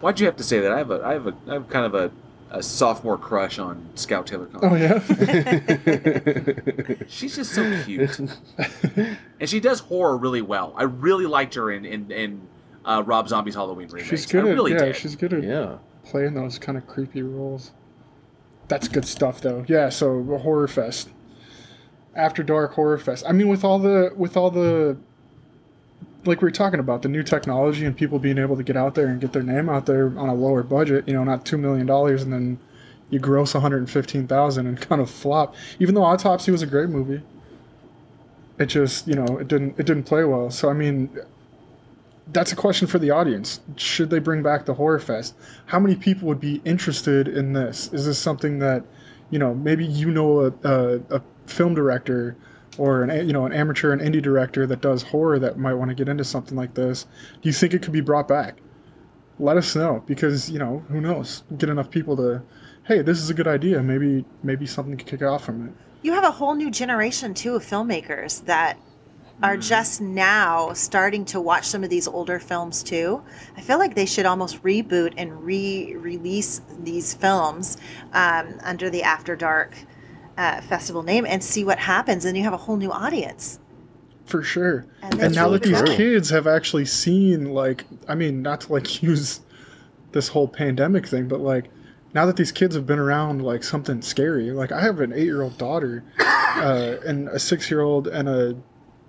why'd 0.00 0.20
you 0.20 0.26
have 0.26 0.36
to 0.36 0.44
say 0.44 0.60
that? 0.60 0.70
I 0.70 0.78
have 0.78 0.90
a 0.92 1.02
I 1.04 1.12
have 1.14 1.26
a 1.26 1.34
I 1.48 1.54
have 1.54 1.68
kind 1.68 1.84
of 1.86 1.94
a, 1.94 2.12
a 2.54 2.62
sophomore 2.62 3.18
crush 3.18 3.58
on 3.58 3.88
Scout 3.96 4.28
Taylor. 4.28 4.48
Oh 4.62 4.76
yeah. 4.76 5.00
She's 7.08 7.34
just 7.36 7.52
so 7.52 7.82
cute, 7.84 8.18
and 8.18 9.18
she 9.48 9.60
does 9.60 9.80
horror 9.80 10.16
really 10.16 10.42
well. 10.42 10.72
I 10.76 10.84
really 10.84 11.26
liked 11.26 11.54
her 11.54 11.70
in 11.70 11.84
in, 11.84 12.10
in 12.12 12.48
uh, 12.84 13.02
Rob 13.04 13.28
Zombie's 13.28 13.54
Halloween 13.56 13.88
remake. 13.88 14.06
she's 14.08 14.26
good 14.26 14.44
I 14.46 14.50
at 14.50 14.70
yeah. 14.70 14.78
did. 14.86 14.96
She's 14.96 15.16
good 15.16 15.32
at 15.32 15.42
Yeah. 15.42 15.78
playing 16.04 16.34
those 16.34 16.58
kind 16.58 16.78
of 16.78 16.86
creepy 16.86 17.22
roles. 17.22 17.72
That's 18.68 18.86
good 18.88 19.04
stuff, 19.04 19.40
though. 19.40 19.64
Yeah. 19.68 19.88
So 19.88 20.22
horror 20.38 20.68
fest, 20.68 21.10
after 22.14 22.42
dark 22.42 22.74
horror 22.74 22.98
fest. 22.98 23.24
I 23.28 23.32
mean, 23.32 23.48
with 23.48 23.64
all 23.64 23.78
the 23.78 24.12
with 24.16 24.36
all 24.36 24.50
the 24.50 24.96
like 26.26 26.40
we 26.40 26.46
were 26.46 26.50
talking 26.50 26.80
about 26.80 27.02
the 27.02 27.08
new 27.08 27.22
technology 27.22 27.84
and 27.84 27.96
people 27.96 28.18
being 28.18 28.38
able 28.38 28.56
to 28.56 28.62
get 28.62 28.76
out 28.76 28.94
there 28.94 29.06
and 29.06 29.20
get 29.20 29.32
their 29.32 29.42
name 29.42 29.68
out 29.68 29.86
there 29.86 30.06
on 30.18 30.28
a 30.28 30.34
lower 30.34 30.62
budget. 30.62 31.06
You 31.06 31.14
know, 31.14 31.24
not 31.24 31.44
two 31.44 31.58
million 31.58 31.86
dollars, 31.86 32.22
and 32.22 32.32
then 32.32 32.58
you 33.10 33.18
gross 33.18 33.54
one 33.54 33.62
hundred 33.62 33.88
fifteen 33.90 34.26
thousand 34.26 34.66
and 34.66 34.80
kind 34.88 35.00
of 35.00 35.10
flop. 35.10 35.54
Even 35.78 35.94
though 35.94 36.04
Autopsy 36.04 36.50
was 36.50 36.62
a 36.62 36.66
great 36.66 36.88
movie, 36.88 37.22
it 38.58 38.66
just 38.66 39.06
you 39.06 39.14
know 39.14 39.38
it 39.38 39.48
didn't 39.48 39.78
it 39.78 39.86
didn't 39.86 40.04
play 40.04 40.24
well. 40.24 40.50
So 40.50 40.68
I 40.68 40.72
mean, 40.72 41.10
that's 42.28 42.52
a 42.52 42.56
question 42.56 42.86
for 42.86 42.98
the 42.98 43.10
audience. 43.10 43.60
Should 43.76 44.10
they 44.10 44.18
bring 44.18 44.42
back 44.42 44.64
the 44.64 44.74
horror 44.74 44.98
fest? 44.98 45.34
How 45.66 45.78
many 45.78 45.96
people 45.96 46.28
would 46.28 46.40
be 46.40 46.60
interested 46.64 47.28
in 47.28 47.52
this? 47.52 47.92
Is 47.92 48.06
this 48.06 48.18
something 48.18 48.58
that, 48.60 48.84
you 49.30 49.38
know, 49.38 49.54
maybe 49.54 49.84
you 49.84 50.10
know 50.10 50.46
a, 50.46 50.52
a, 50.68 51.00
a 51.16 51.22
film 51.46 51.74
director 51.74 52.36
or 52.78 53.02
an 53.02 53.26
you 53.26 53.32
know 53.32 53.46
an 53.46 53.52
amateur 53.52 53.92
and 53.92 54.00
indie 54.00 54.22
director 54.22 54.66
that 54.66 54.80
does 54.80 55.02
horror 55.02 55.38
that 55.38 55.58
might 55.58 55.74
want 55.74 55.90
to 55.90 55.94
get 55.94 56.08
into 56.08 56.24
something 56.24 56.56
like 56.56 56.74
this? 56.74 57.04
Do 57.42 57.48
you 57.48 57.52
think 57.52 57.74
it 57.74 57.82
could 57.82 57.92
be 57.92 58.00
brought 58.00 58.28
back? 58.28 58.60
Let 59.38 59.56
us 59.56 59.74
know 59.74 60.02
because 60.06 60.50
you 60.50 60.58
know 60.58 60.84
who 60.88 61.00
knows. 61.00 61.42
Get 61.58 61.68
enough 61.68 61.90
people 61.90 62.16
to, 62.16 62.42
hey, 62.84 63.02
this 63.02 63.18
is 63.18 63.30
a 63.30 63.34
good 63.34 63.48
idea. 63.48 63.82
Maybe 63.82 64.24
maybe 64.42 64.66
something 64.66 64.96
could 64.96 65.06
kick 65.06 65.22
off 65.22 65.44
from 65.44 65.68
it. 65.68 65.74
You 66.02 66.12
have 66.12 66.24
a 66.24 66.30
whole 66.30 66.54
new 66.54 66.70
generation 66.70 67.34
too 67.34 67.56
of 67.56 67.64
filmmakers 67.64 68.44
that 68.44 68.78
are 69.42 69.56
just 69.56 70.00
now 70.00 70.72
starting 70.72 71.24
to 71.24 71.40
watch 71.40 71.66
some 71.66 71.82
of 71.82 71.90
these 71.90 72.06
older 72.06 72.38
films 72.38 72.82
too. 72.82 73.22
I 73.56 73.60
feel 73.60 73.78
like 73.78 73.94
they 73.94 74.06
should 74.06 74.26
almost 74.26 74.62
reboot 74.62 75.14
and 75.16 75.42
re-release 75.42 76.60
these 76.80 77.14
films 77.14 77.76
um, 78.12 78.60
under 78.62 78.90
the 78.90 79.02
After 79.02 79.34
Dark 79.34 79.76
uh, 80.36 80.60
festival 80.62 81.02
name 81.02 81.26
and 81.26 81.42
see 81.42 81.64
what 81.64 81.78
happens. 81.78 82.24
And 82.24 82.36
you 82.36 82.42
have 82.44 82.52
a 82.52 82.58
whole 82.58 82.76
new 82.76 82.92
audience. 82.92 83.58
For 84.26 84.42
sure. 84.42 84.86
And 85.02 85.20
And, 85.20 85.34
now 85.34 85.48
that 85.50 85.62
these 85.62 85.82
kids 85.82 86.30
have 86.30 86.46
actually 86.46 86.86
seen, 86.86 87.52
like, 87.52 87.84
I 88.08 88.14
mean, 88.14 88.42
not 88.42 88.62
to 88.62 88.72
like 88.72 89.02
use 89.02 89.40
this 90.12 90.28
whole 90.28 90.48
pandemic 90.48 91.06
thing, 91.06 91.28
but 91.28 91.40
like, 91.40 91.70
now 92.14 92.24
that 92.26 92.36
these 92.36 92.52
kids 92.52 92.74
have 92.76 92.86
been 92.86 93.00
around 93.00 93.42
like 93.42 93.64
something 93.64 94.00
scary, 94.00 94.52
like 94.52 94.70
I 94.70 94.80
have 94.80 95.00
an 95.00 95.12
eight-year-old 95.12 95.58
daughter, 95.58 96.04
uh, 96.20 96.96
and 97.06 97.28
a 97.28 97.38
six-year-old 97.38 98.06
and 98.06 98.28
a 98.28 98.56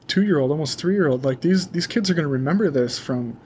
two-year-old, 0.07 0.51
almost 0.51 0.79
three-year-old. 0.79 1.23
Like 1.23 1.41
these 1.41 1.67
these 1.67 1.85
kids 1.87 2.09
are 2.09 2.15
gonna 2.15 2.27
remember 2.27 2.71
this 2.71 2.97
from 2.97 3.39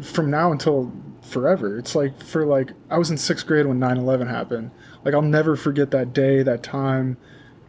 from 0.00 0.30
now 0.30 0.52
until 0.52 0.92
forever. 1.22 1.76
It's 1.76 1.94
like 1.94 2.22
for 2.22 2.46
like 2.46 2.70
I 2.88 2.98
was 2.98 3.10
in 3.10 3.18
sixth 3.18 3.46
grade 3.46 3.66
when 3.66 3.80
9/11 3.80 4.28
happened. 4.28 4.70
Like 5.04 5.14
I'll 5.14 5.22
never 5.22 5.56
forget 5.56 5.90
that 5.92 6.12
day, 6.12 6.42
that 6.42 6.62
time, 6.62 7.16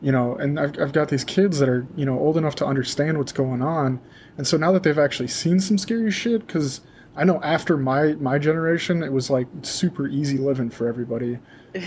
you 0.02 0.12
know. 0.12 0.36
And 0.36 0.60
I've 0.60 0.80
I've 0.80 0.92
got 0.92 1.10
these 1.10 1.24
kids 1.24 1.60
that 1.60 1.70
are 1.70 1.86
you 1.96 2.06
know 2.06 2.20
old 2.20 2.38
enough 2.38 2.56
to 2.56 2.66
understand 2.66 3.18
what's 3.18 3.32
going 3.32 3.62
on, 3.62 4.00
and 4.38 4.46
so 4.46 4.58
now 4.58 4.72
that 4.72 4.84
they've 4.84 5.00
actually 5.00 5.30
seen 5.30 5.60
some 5.60 5.78
scary 5.78 6.12
shit, 6.12 6.46
because 6.46 6.82
I 7.16 7.24
know 7.24 7.42
after 7.44 7.78
my 7.78 8.14
my 8.14 8.38
generation, 8.38 9.04
it 9.04 9.12
was 9.12 9.30
like 9.30 9.48
super 9.62 10.08
easy 10.08 10.38
living 10.38 10.70
for 10.70 10.88
everybody. 10.88 11.40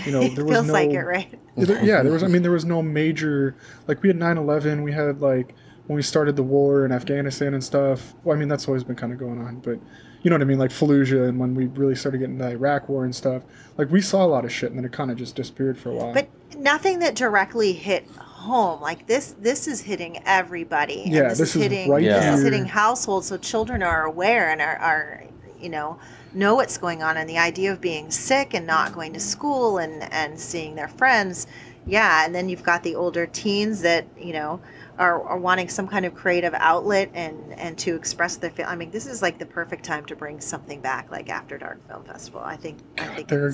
You 0.05 0.11
know, 0.11 0.27
there 0.35 0.45
was 0.45 0.55
feels 0.55 0.67
no 0.67 0.73
like 0.73 0.91
it, 0.91 1.03
right? 1.03 1.39
yeah, 1.55 2.03
there, 2.03 2.11
was. 2.11 2.23
I 2.23 2.27
mean, 2.27 2.41
there 2.41 2.51
was 2.51 2.65
no 2.65 2.81
major 2.81 3.55
like 3.87 4.01
we 4.03 4.09
had 4.09 4.17
9/11. 4.17 4.83
We 4.83 4.91
had 4.91 5.21
like 5.21 5.55
when 5.87 5.95
we 5.95 6.01
started 6.01 6.35
the 6.35 6.43
war 6.43 6.85
in 6.85 6.91
Afghanistan 6.91 7.53
and 7.53 7.63
stuff. 7.63 8.13
Well, 8.23 8.35
I 8.35 8.39
mean, 8.39 8.49
that's 8.49 8.67
always 8.67 8.83
been 8.83 8.95
kind 8.95 9.13
of 9.13 9.19
going 9.19 9.39
on, 9.39 9.59
but 9.59 9.79
you 10.25 10.31
know 10.31 10.37
what 10.37 10.41
I 10.41 10.45
mean, 10.45 10.57
like 10.57 10.71
Fallujah, 10.71 11.29
and 11.29 11.39
when 11.39 11.53
we 11.53 11.67
really 11.67 11.93
started 11.93 12.17
getting 12.17 12.39
the 12.39 12.49
Iraq 12.49 12.89
War 12.89 13.05
and 13.05 13.15
stuff. 13.15 13.43
Like 13.77 13.91
we 13.91 14.01
saw 14.01 14.25
a 14.25 14.27
lot 14.27 14.43
of 14.43 14.51
shit, 14.51 14.71
and 14.71 14.79
then 14.79 14.83
it 14.83 14.91
kind 14.91 15.11
of 15.11 15.17
just 15.17 15.35
disappeared 15.35 15.77
for 15.77 15.89
a 15.89 15.93
while. 15.93 16.13
But 16.15 16.29
nothing 16.57 16.97
that 16.99 17.13
directly 17.13 17.73
hit 17.73 18.09
home. 18.09 18.81
Like 18.81 19.05
this, 19.05 19.35
this 19.39 19.67
is 19.67 19.81
hitting 19.81 20.23
everybody. 20.25 21.03
Yeah, 21.05 21.29
this, 21.29 21.37
this 21.37 21.49
is 21.49 21.55
is 21.57 21.61
hitting. 21.61 21.89
right 21.91 22.03
this 22.03 22.39
is 22.39 22.43
hitting 22.43 22.65
households, 22.65 23.27
so 23.27 23.37
children 23.37 23.83
are 23.83 24.05
aware 24.05 24.49
and 24.49 24.63
are, 24.63 24.77
are, 24.77 25.23
you 25.61 25.69
know, 25.69 25.99
know 26.33 26.55
what's 26.55 26.79
going 26.79 27.03
on. 27.03 27.17
And 27.17 27.29
the 27.29 27.37
idea 27.37 27.71
of 27.71 27.79
being 27.79 28.09
sick 28.09 28.55
and 28.55 28.65
not 28.65 28.93
going 28.93 29.13
to 29.13 29.19
school 29.19 29.77
and 29.77 30.11
and 30.11 30.39
seeing 30.39 30.73
their 30.73 30.87
friends, 30.87 31.45
yeah. 31.85 32.25
And 32.25 32.33
then 32.33 32.49
you've 32.49 32.63
got 32.63 32.81
the 32.81 32.95
older 32.95 33.27
teens 33.27 33.81
that 33.81 34.07
you 34.17 34.33
know 34.33 34.59
are, 34.97 35.21
are 35.23 35.37
wanting 35.37 35.69
some 35.69 35.87
kind 35.87 36.05
of 36.05 36.13
creative 36.15 36.53
outlet 36.55 37.09
and 37.13 37.53
and 37.59 37.77
to 37.79 37.95
express 37.95 38.35
their 38.37 38.49
feel. 38.51 38.65
I 38.67 38.75
mean, 38.75 38.91
this 38.91 39.05
is 39.05 39.21
like 39.21 39.37
the 39.39 39.45
perfect 39.45 39.83
time 39.83 40.05
to 40.05 40.15
bring 40.15 40.39
something 40.39 40.81
back, 40.81 41.11
like 41.11 41.29
After 41.29 41.57
Dark 41.57 41.85
Film 41.87 42.03
Festival. 42.03 42.41
I 42.43 42.55
think. 42.57 42.79
I 42.97 43.07
think 43.07 43.27
There, 43.27 43.51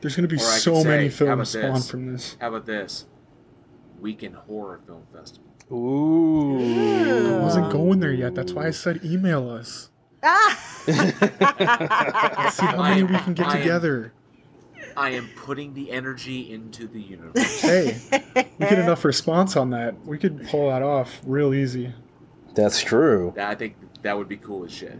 there's 0.00 0.16
going 0.16 0.28
to 0.28 0.34
be 0.34 0.36
Or 0.36 0.46
I 0.46 0.52
could 0.54 0.62
so 0.62 0.82
say, 0.82 0.88
many 0.88 1.08
films 1.08 1.50
spawned 1.50 1.84
from 1.84 2.12
this. 2.12 2.36
How 2.40 2.48
about 2.48 2.66
this? 2.66 3.06
Week 4.00 4.22
in 4.22 4.32
Horror 4.34 4.80
Film 4.86 5.02
Festival. 5.12 5.44
Ooh. 5.70 7.36
I 7.36 7.40
wasn't 7.40 7.70
going 7.70 8.00
there 8.00 8.12
yet. 8.12 8.34
That's 8.34 8.52
why 8.52 8.66
I 8.66 8.70
said 8.70 9.04
email 9.04 9.50
us. 9.50 9.90
ah! 10.22 10.64
Let's 10.86 12.56
see 12.56 12.66
how 12.66 12.78
I 12.78 12.88
many 12.90 13.00
am- 13.02 13.12
we 13.12 13.18
can 13.18 13.34
get 13.34 13.46
I 13.48 13.56
am- 13.56 13.58
together. 13.62 14.12
I 14.98 15.10
am 15.10 15.28
putting 15.36 15.74
the 15.74 15.92
energy 15.92 16.52
into 16.52 16.88
the 16.88 17.00
universe. 17.00 17.60
Hey, 17.68 17.98
we 18.34 18.66
get 18.66 18.80
enough 18.80 19.04
response 19.04 19.56
on 19.56 19.70
that. 19.70 20.04
We 20.04 20.18
could 20.18 20.48
pull 20.48 20.70
that 20.70 20.82
off 20.82 21.20
real 21.24 21.54
easy. 21.54 21.92
That's 22.54 22.82
true. 22.82 23.32
I 23.38 23.54
think 23.54 23.76
that 24.02 24.18
would 24.18 24.28
be 24.28 24.36
cool 24.36 24.64
as 24.64 24.72
shit. 24.72 24.98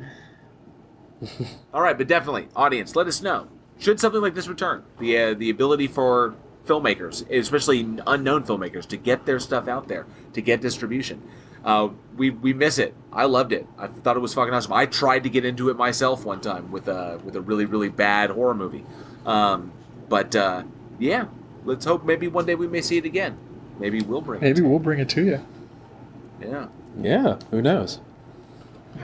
All 1.74 1.82
right, 1.82 1.98
but 1.98 2.06
definitely, 2.06 2.46
audience, 2.54 2.94
let 2.94 3.08
us 3.08 3.20
know. 3.20 3.48
Should 3.80 3.98
something 3.98 4.20
like 4.20 4.34
this 4.34 4.46
return? 4.46 4.84
The 5.00 5.18
uh, 5.18 5.34
the 5.34 5.50
ability 5.50 5.88
for 5.88 6.36
filmmakers, 6.64 7.28
especially 7.30 7.80
unknown 8.06 8.44
filmmakers, 8.44 8.86
to 8.88 8.96
get 8.96 9.26
their 9.26 9.40
stuff 9.40 9.66
out 9.66 9.88
there, 9.88 10.06
to 10.32 10.40
get 10.40 10.60
distribution. 10.60 11.22
Uh, 11.64 11.88
we 12.16 12.30
we 12.30 12.52
miss 12.52 12.78
it. 12.78 12.94
I 13.12 13.24
loved 13.24 13.52
it. 13.52 13.66
I 13.76 13.88
thought 13.88 14.16
it 14.16 14.20
was 14.20 14.34
fucking 14.34 14.54
awesome. 14.54 14.72
I 14.72 14.86
tried 14.86 15.24
to 15.24 15.30
get 15.30 15.44
into 15.44 15.70
it 15.70 15.76
myself 15.76 16.24
one 16.24 16.40
time 16.40 16.70
with 16.70 16.86
a 16.86 17.20
with 17.24 17.34
a 17.34 17.40
really 17.40 17.64
really 17.64 17.88
bad 17.88 18.30
horror 18.30 18.54
movie. 18.54 18.84
Um, 19.26 19.72
but 20.08 20.34
uh, 20.36 20.64
yeah, 20.98 21.26
let's 21.64 21.84
hope 21.84 22.04
maybe 22.04 22.28
one 22.28 22.46
day 22.46 22.54
we 22.54 22.66
may 22.68 22.80
see 22.80 22.96
it 22.98 23.04
again. 23.04 23.36
Maybe 23.78 24.00
we'll 24.02 24.20
bring 24.20 24.40
Maybe 24.40 24.60
it. 24.60 24.64
we'll 24.68 24.78
bring 24.80 24.98
it 24.98 25.08
to 25.10 25.24
you. 25.24 25.46
Yeah. 26.40 26.66
Yeah, 27.00 27.38
who 27.50 27.62
knows? 27.62 28.00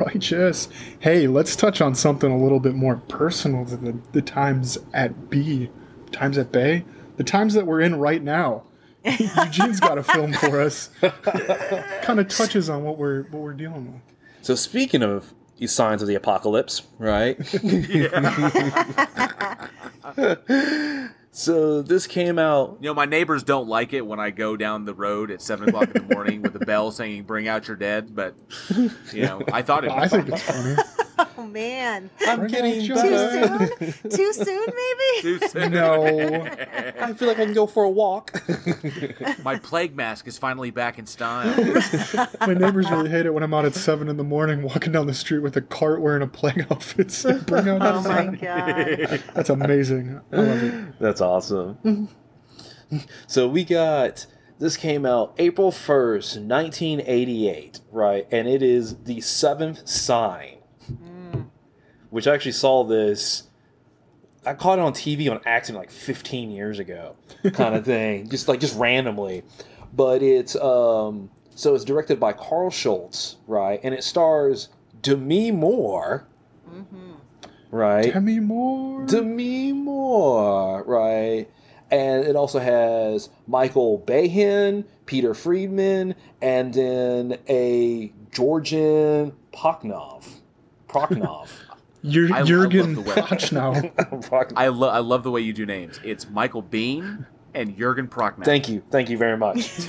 Righteous. 0.01 0.69
Hey, 0.99 1.27
let's 1.29 1.55
touch 1.55 1.81
on 1.81 1.95
something 1.95 2.31
a 2.31 2.39
little 2.39 2.59
bit 2.59 2.75
more 2.75 2.97
personal 3.09 3.65
to 3.67 3.77
the, 3.77 3.99
the 4.13 4.23
times 4.23 4.79
at 4.93 5.31
B, 5.31 5.71
times 6.11 6.37
at 6.39 6.51
Bay, 6.51 6.85
the 7.17 7.25
times 7.25 7.55
that 7.55 7.67
we're 7.67 7.81
in 7.81 7.97
right 7.97 8.23
now. 8.23 8.65
Eugene's 9.05 9.81
got 9.81 9.99
a 9.99 10.03
film 10.03 10.33
for 10.33 10.61
us. 10.61 10.89
kind 12.03 12.19
of 12.19 12.27
touches 12.29 12.71
on 12.71 12.83
what 12.85 12.97
we're 12.97 13.25
what 13.25 13.43
we're 13.43 13.53
dealing 13.53 13.93
with. 13.93 14.03
So 14.43 14.55
speaking 14.55 15.03
of 15.03 15.35
these 15.65 15.73
signs 15.73 16.03
of 16.03 16.09
the 16.09 16.15
apocalypse, 16.15 16.83
right? 16.99 17.39
so 21.31 21.81
this 21.81 22.07
came 22.07 22.39
out. 22.39 22.77
You 22.83 22.91
know, 22.91 22.95
my 22.95 23.07
neighbors 23.07 23.43
don't 23.43 23.67
like 23.67 23.95
it 23.95 24.07
when 24.07 24.21
I 24.21 24.29
go 24.29 24.59
down 24.59 24.85
the 24.85 24.93
road 24.93 25.31
at 25.31 25.41
seven 25.41 25.71
o'clock 25.71 25.89
in 25.95 26.07
the 26.07 26.15
morning 26.15 26.43
with 26.43 26.55
a 26.57 26.67
bell 26.67 26.91
saying 26.91 27.23
"Bring 27.23 27.49
out 27.49 27.67
your 27.67 27.79
dead." 27.79 28.15
But 28.15 28.35
you 29.11 29.23
know, 29.23 29.41
I 29.55 29.63
thought 29.63 29.87
it. 29.87 29.91
I 29.91 30.07
think 30.07 30.29
it's 30.29 30.43
funny. 30.43 30.77
oh 31.39 31.47
man, 31.47 32.11
I'm 32.27 32.41
Bring 32.41 32.51
getting 32.51 32.91
out 32.93 33.03
too 33.03 33.69
soon? 33.77 34.11
Too 34.11 34.33
soon, 34.33 34.67
maybe? 34.67 35.23
Too 35.23 35.39
soon. 35.49 35.73
No. 35.73 36.47
I 37.01 37.13
feel 37.13 37.29
like 37.29 37.39
I 37.39 37.45
can 37.45 37.55
go 37.55 37.67
for 37.67 37.85
a 37.85 37.91
walk. 37.91 38.33
my 39.43 39.57
plague 39.57 39.95
mask 39.95 40.27
is 40.27 40.39
finally 40.39 40.71
back 40.71 40.99
in 40.99 41.07
style. 41.07 41.55
My 42.41 42.55
neighbors 42.55 42.91
really 42.91 43.11
hate 43.11 43.27
it 43.27 43.35
when 43.35 43.43
I'm 43.43 43.55
out 43.55 43.65
at 43.65 43.75
seven 43.75 44.09
in 44.09 44.17
the 44.17 44.25
morning 44.25 44.63
walking 44.63 44.93
down 44.93 45.07
the 45.07 45.15
street 45.15 45.41
with 45.41 45.57
a 45.57 45.63
cart 45.63 46.01
wearing 46.01 46.23
a 46.23 46.27
plague 46.27 46.67
outfit. 46.71 47.11
saying, 47.11 47.41
Bring 47.41 47.69
out 47.69 47.83
Oh 47.83 48.01
my 48.03 48.03
sun." 48.03 48.39
god. 48.41 49.23
That's 49.35 49.51
amazing. 49.51 50.21
I 50.33 50.37
love 50.37 50.63
it. 50.63 50.99
That's 50.99 51.21
awesome. 51.21 52.09
so 53.27 53.49
we 53.49 53.65
got 53.65 54.27
this 54.59 54.77
came 54.77 55.05
out 55.05 55.35
April 55.39 55.71
1st, 55.73 56.47
1988, 56.47 57.81
right? 57.91 58.27
And 58.31 58.47
it 58.49 58.63
is 58.63 58.97
the 59.05 59.21
seventh 59.21 59.89
sign. 59.89 60.59
Which 62.15 62.29
I 62.29 62.35
actually 62.35 62.53
saw 62.53 62.85
this. 62.85 63.43
I 64.47 64.55
caught 64.55 64.79
it 64.79 64.83
on 64.83 64.93
TV 64.93 65.29
on 65.31 65.41
accident 65.45 65.83
like 65.83 65.91
15 65.91 66.51
years 66.53 66.79
ago, 66.79 67.17
kind 67.55 67.75
of 67.75 67.85
thing, 67.95 68.29
just 68.29 68.47
like 68.47 68.61
just 68.61 68.79
randomly. 68.79 69.43
But 69.93 70.23
it's 70.23 70.55
um 70.57 71.31
so 71.57 71.75
it's 71.75 71.85
directed 71.85 72.21
by 72.21 72.33
Carl 72.33 72.71
Schultz, 72.71 73.37
right? 73.49 73.81
And 73.83 73.95
it 73.95 74.05
stars 74.05 74.69
Demi 75.03 75.51
Moore, 75.51 76.27
Mhm. 76.71 77.17
right? 77.73 78.13
Demi 78.13 78.39
Moore. 78.39 79.07
Demi 79.07 79.73
Moore, 79.73 80.85
right? 80.85 81.47
And 81.91 82.25
it 82.25 82.37
also 82.37 82.59
has 82.61 83.29
Michael 83.47 83.99
Bahan, 84.07 84.85
Peter 85.07 85.35
Friedman, 85.35 86.15
and 86.43 86.75
then 86.75 87.39
a 87.49 88.13
Georgian 88.33 89.33
Paknov. 89.53 90.25
Proknov. 90.89 91.49
Jur- 92.05 92.33
I- 92.33 92.41
I 92.41 92.43
Jurgen 92.43 92.95
the 92.95 93.01
way- 93.01 93.07
Prochnow. 93.15 93.95
Proknov. 94.29 94.53
I 94.57 94.69
love 94.69 94.95
I 94.95 94.99
love 94.99 95.23
the 95.23 95.31
way 95.31 95.41
you 95.41 95.53
do 95.53 95.65
names. 95.67 95.99
It's 96.05 96.29
Michael 96.29 96.63
Biehn 96.63 97.27
and 97.55 97.77
Jurgen 97.79 98.09
Prochnow. 98.09 98.45
Thank 98.45 98.69
you. 98.69 98.83
Thank 98.91 99.09
you 99.11 99.17
very 99.19 99.37
much. 99.37 99.71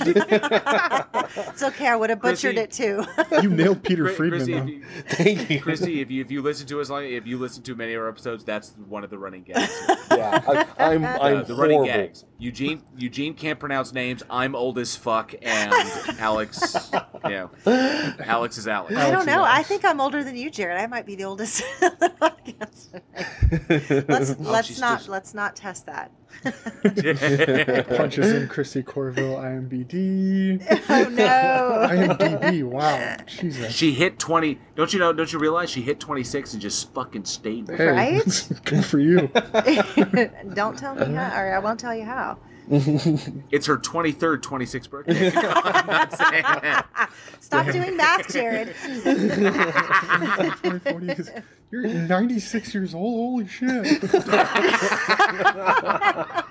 It's 1.38 1.62
okay. 1.62 1.88
I 1.88 1.96
would 1.96 2.08
have 2.10 2.20
butchered 2.22 2.54
Chrissy- 2.56 2.58
it 2.58 2.70
too. 2.70 3.42
You 3.42 3.50
nailed 3.50 3.82
Peter 3.82 4.04
Chri- 4.04 4.16
Friedman, 4.16 4.38
Chrissy, 4.40 4.52
if 4.54 4.64
though. 4.64 4.70
you, 4.70 4.84
Thank 5.08 5.50
you. 5.50 5.60
Christie, 5.60 6.00
if 6.00 6.10
you 6.10 6.20
if 6.22 6.30
you 6.30 6.40
listen 6.42 6.66
to 6.68 6.80
us, 6.80 6.88
long, 6.88 7.04
if 7.04 7.26
you 7.26 7.36
listen 7.38 7.62
to 7.64 7.74
many 7.74 7.94
of 7.94 8.02
our 8.02 8.08
episodes, 8.08 8.44
that's 8.44 8.70
one 8.88 9.04
of 9.04 9.10
the 9.10 9.18
running 9.18 9.42
gags. 9.42 9.70
Yeah, 10.10 10.42
I, 10.48 10.66
I'm, 10.94 11.04
Uh, 11.04 11.18
I'm 11.20 11.44
the 11.44 11.54
running 11.54 11.84
gags. 11.84 12.24
Eugene 12.38 12.82
Eugene 12.98 13.32
can't 13.34 13.58
pronounce 13.58 13.92
names. 13.94 14.22
I'm 14.28 14.54
old 14.54 14.78
as 14.78 14.94
fuck, 14.94 15.34
and 15.40 15.72
Alex, 16.18 16.90
yeah, 17.24 17.48
Alex 18.20 18.58
is 18.58 18.68
Alex. 18.68 18.94
I 18.94 19.10
don't 19.10 19.24
know. 19.26 19.42
I 19.42 19.62
think 19.62 19.84
I'm 19.86 20.00
older 20.00 20.22
than 20.22 20.36
you, 20.36 20.50
Jared. 20.50 20.78
I 20.78 20.86
might 20.86 21.06
be 21.06 21.14
the 21.14 21.24
oldest. 21.24 21.62
on 21.82 21.92
the 21.98 22.12
podcast. 22.20 24.08
let's 24.08 24.30
Oh, 24.38 24.42
let's 24.42 24.78
not 24.78 24.98
just- 24.98 25.08
let's 25.08 25.32
not 25.34 25.56
test 25.56 25.86
that. 25.86 26.10
Punches 27.96 28.30
in 28.32 28.48
Christie 28.48 28.82
Courville, 28.82 29.36
IMBD. 29.38 30.62
oh 30.90 31.08
no. 31.08 31.86
IMDb, 31.88 32.62
wow. 32.64 33.16
Jesus. 33.26 33.72
She 33.74 33.92
hit 33.92 34.18
twenty. 34.18 34.58
Don't 34.74 34.92
you 34.92 34.98
know? 34.98 35.12
Don't 35.14 35.32
you 35.32 35.38
realize 35.38 35.70
she 35.70 35.80
hit 35.80 35.98
twenty 35.98 36.22
six 36.24 36.52
and 36.52 36.60
just 36.60 36.92
fucking 36.92 37.24
stayed 37.24 37.66
there? 37.66 37.94
Hey, 37.94 38.16
Right? 38.18 38.48
good 38.64 38.84
for 38.84 38.98
you. 38.98 39.28
don't 40.54 40.76
tell 40.78 40.94
me 40.94 41.14
how, 41.14 41.34
or 41.40 41.54
I 41.54 41.58
won't 41.58 41.80
tell 41.80 41.94
you 41.94 42.04
how. 42.04 42.25
It's 43.50 43.66
her 43.66 43.76
twenty 43.78 44.12
third, 44.12 44.42
twenty 44.42 44.66
sixth 44.66 44.90
birthday. 44.90 45.30
I'm 45.36 45.86
not 45.86 46.12
saying 46.12 46.42
that. 46.42 47.10
Stop 47.40 47.66
doing 47.70 47.96
math, 47.96 48.30
Jared. 48.32 48.74
20, 50.62 50.78
40 50.80 51.08
is- 51.12 51.30
You're 51.70 51.86
96 51.86 52.74
years 52.74 52.94
old. 52.94 53.16
Holy 53.16 53.46
shit. 53.48 54.02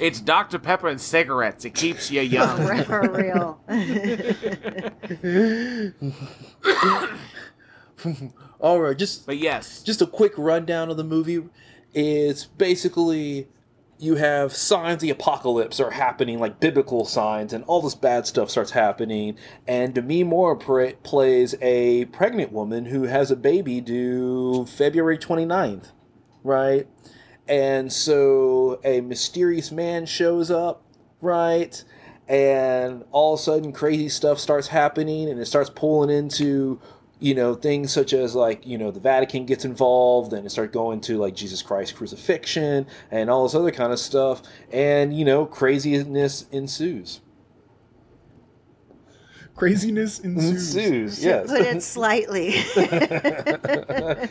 It's 0.00 0.20
Dr 0.20 0.58
Pepper 0.58 0.88
and 0.88 1.00
cigarettes. 1.00 1.64
It 1.64 1.74
keeps 1.74 2.10
you 2.10 2.20
young. 2.20 2.84
For 2.84 3.10
real. 3.10 3.60
All 8.60 8.80
right, 8.80 8.96
just 8.96 9.26
But 9.26 9.38
yes, 9.38 9.82
just 9.82 10.02
a 10.02 10.06
quick 10.06 10.32
rundown 10.36 10.90
of 10.90 10.96
the 10.96 11.04
movie. 11.04 11.44
It's 11.94 12.44
basically 12.44 13.48
you 13.98 14.16
have 14.16 14.52
signs 14.52 15.00
the 15.00 15.10
apocalypse 15.10 15.80
are 15.80 15.92
happening, 15.92 16.38
like 16.38 16.60
biblical 16.60 17.04
signs, 17.04 17.52
and 17.52 17.64
all 17.64 17.80
this 17.80 17.94
bad 17.94 18.26
stuff 18.26 18.50
starts 18.50 18.72
happening. 18.72 19.36
And 19.66 19.94
Demi 19.94 20.24
Moore 20.24 20.56
plays 20.56 21.54
a 21.60 22.06
pregnant 22.06 22.52
woman 22.52 22.86
who 22.86 23.04
has 23.04 23.30
a 23.30 23.36
baby 23.36 23.80
due 23.80 24.66
February 24.66 25.16
29th, 25.16 25.92
right? 26.42 26.86
And 27.46 27.92
so 27.92 28.80
a 28.84 29.00
mysterious 29.00 29.70
man 29.70 30.06
shows 30.06 30.50
up, 30.50 30.82
right? 31.20 31.84
And 32.26 33.04
all 33.12 33.34
of 33.34 33.40
a 33.40 33.42
sudden, 33.42 33.72
crazy 33.72 34.08
stuff 34.08 34.38
starts 34.38 34.68
happening, 34.68 35.28
and 35.28 35.38
it 35.38 35.46
starts 35.46 35.70
pulling 35.70 36.10
into 36.10 36.80
you 37.24 37.34
know 37.34 37.54
things 37.54 37.90
such 37.90 38.12
as 38.12 38.34
like 38.34 38.66
you 38.66 38.76
know 38.76 38.90
the 38.90 39.00
Vatican 39.00 39.46
gets 39.46 39.64
involved 39.64 40.34
and 40.34 40.44
it 40.46 40.50
starts 40.50 40.74
going 40.74 41.00
to 41.00 41.16
like 41.16 41.34
Jesus 41.34 41.62
Christ 41.62 41.96
crucifixion 41.96 42.86
and 43.10 43.30
all 43.30 43.44
this 43.44 43.54
other 43.54 43.70
kind 43.70 43.94
of 43.94 43.98
stuff 43.98 44.42
and 44.70 45.16
you 45.16 45.24
know 45.24 45.46
craziness 45.46 46.46
ensues 46.52 47.22
Craziness 49.56 50.18
ensues. 50.18 50.76
ensues 50.76 51.20
To 51.20 51.24
yes 51.26 51.48
Put 51.48 51.60
it 51.62 51.82
slightly. 51.82 52.50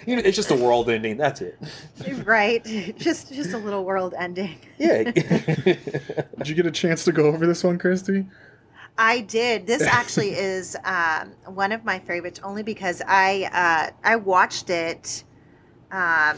You 0.05 0.17
know, 0.17 0.21
it's 0.25 0.35
just 0.35 0.51
a 0.51 0.55
world 0.55 0.89
ending 0.89 1.17
that's 1.17 1.41
it 1.41 1.57
right. 2.25 2.63
Just 2.97 3.33
just 3.33 3.53
a 3.53 3.57
little 3.57 3.85
world 3.85 4.13
ending. 4.19 4.55
yeah 4.77 5.03
Did 5.11 6.47
you 6.47 6.53
get 6.53 6.67
a 6.67 6.71
chance 6.71 7.03
to 7.05 7.11
go 7.11 7.25
over 7.25 7.47
this 7.47 7.63
one, 7.63 7.79
Christie? 7.79 8.25
I 8.97 9.21
did. 9.21 9.65
This 9.67 9.81
actually 9.87 10.31
is 10.31 10.77
um, 10.83 11.31
one 11.45 11.71
of 11.71 11.83
my 11.83 11.99
favorites, 11.99 12.39
only 12.43 12.63
because 12.63 13.01
I 13.07 13.49
uh, 13.53 13.95
I 14.03 14.15
watched 14.17 14.69
it 14.69 15.23
um, 15.91 16.37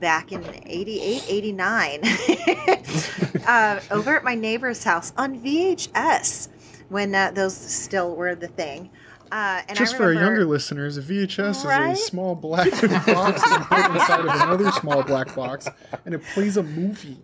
back 0.00 0.32
in 0.32 0.44
88, 0.66 1.24
89, 1.28 2.00
uh, 3.46 3.80
over 3.90 4.16
at 4.16 4.24
my 4.24 4.34
neighbor's 4.34 4.84
house 4.84 5.12
on 5.16 5.38
VHS 5.40 6.48
when 6.88 7.14
uh, 7.14 7.30
those 7.32 7.56
still 7.56 8.14
were 8.14 8.34
the 8.34 8.48
thing. 8.48 8.90
Uh, 9.32 9.62
and 9.68 9.76
Just 9.76 9.94
I 9.94 9.98
for 9.98 10.04
our 10.04 10.12
younger 10.12 10.44
listeners, 10.44 10.96
a 10.96 11.02
VHS 11.02 11.64
Right? 11.64 11.92
is 11.92 12.00
a 12.00 12.02
small 12.04 12.34
black 12.34 12.70
box 13.06 13.42
put 13.42 13.90
inside 13.90 14.20
of 14.20 14.26
another 14.26 14.70
small 14.72 15.02
black 15.02 15.34
box, 15.34 15.66
and 16.04 16.14
it 16.14 16.22
plays 16.34 16.56
a 16.56 16.62
movie 16.62 17.18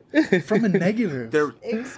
from 0.45 0.65
a 0.65 0.69
negative. 0.87 1.31
There, 1.31 1.49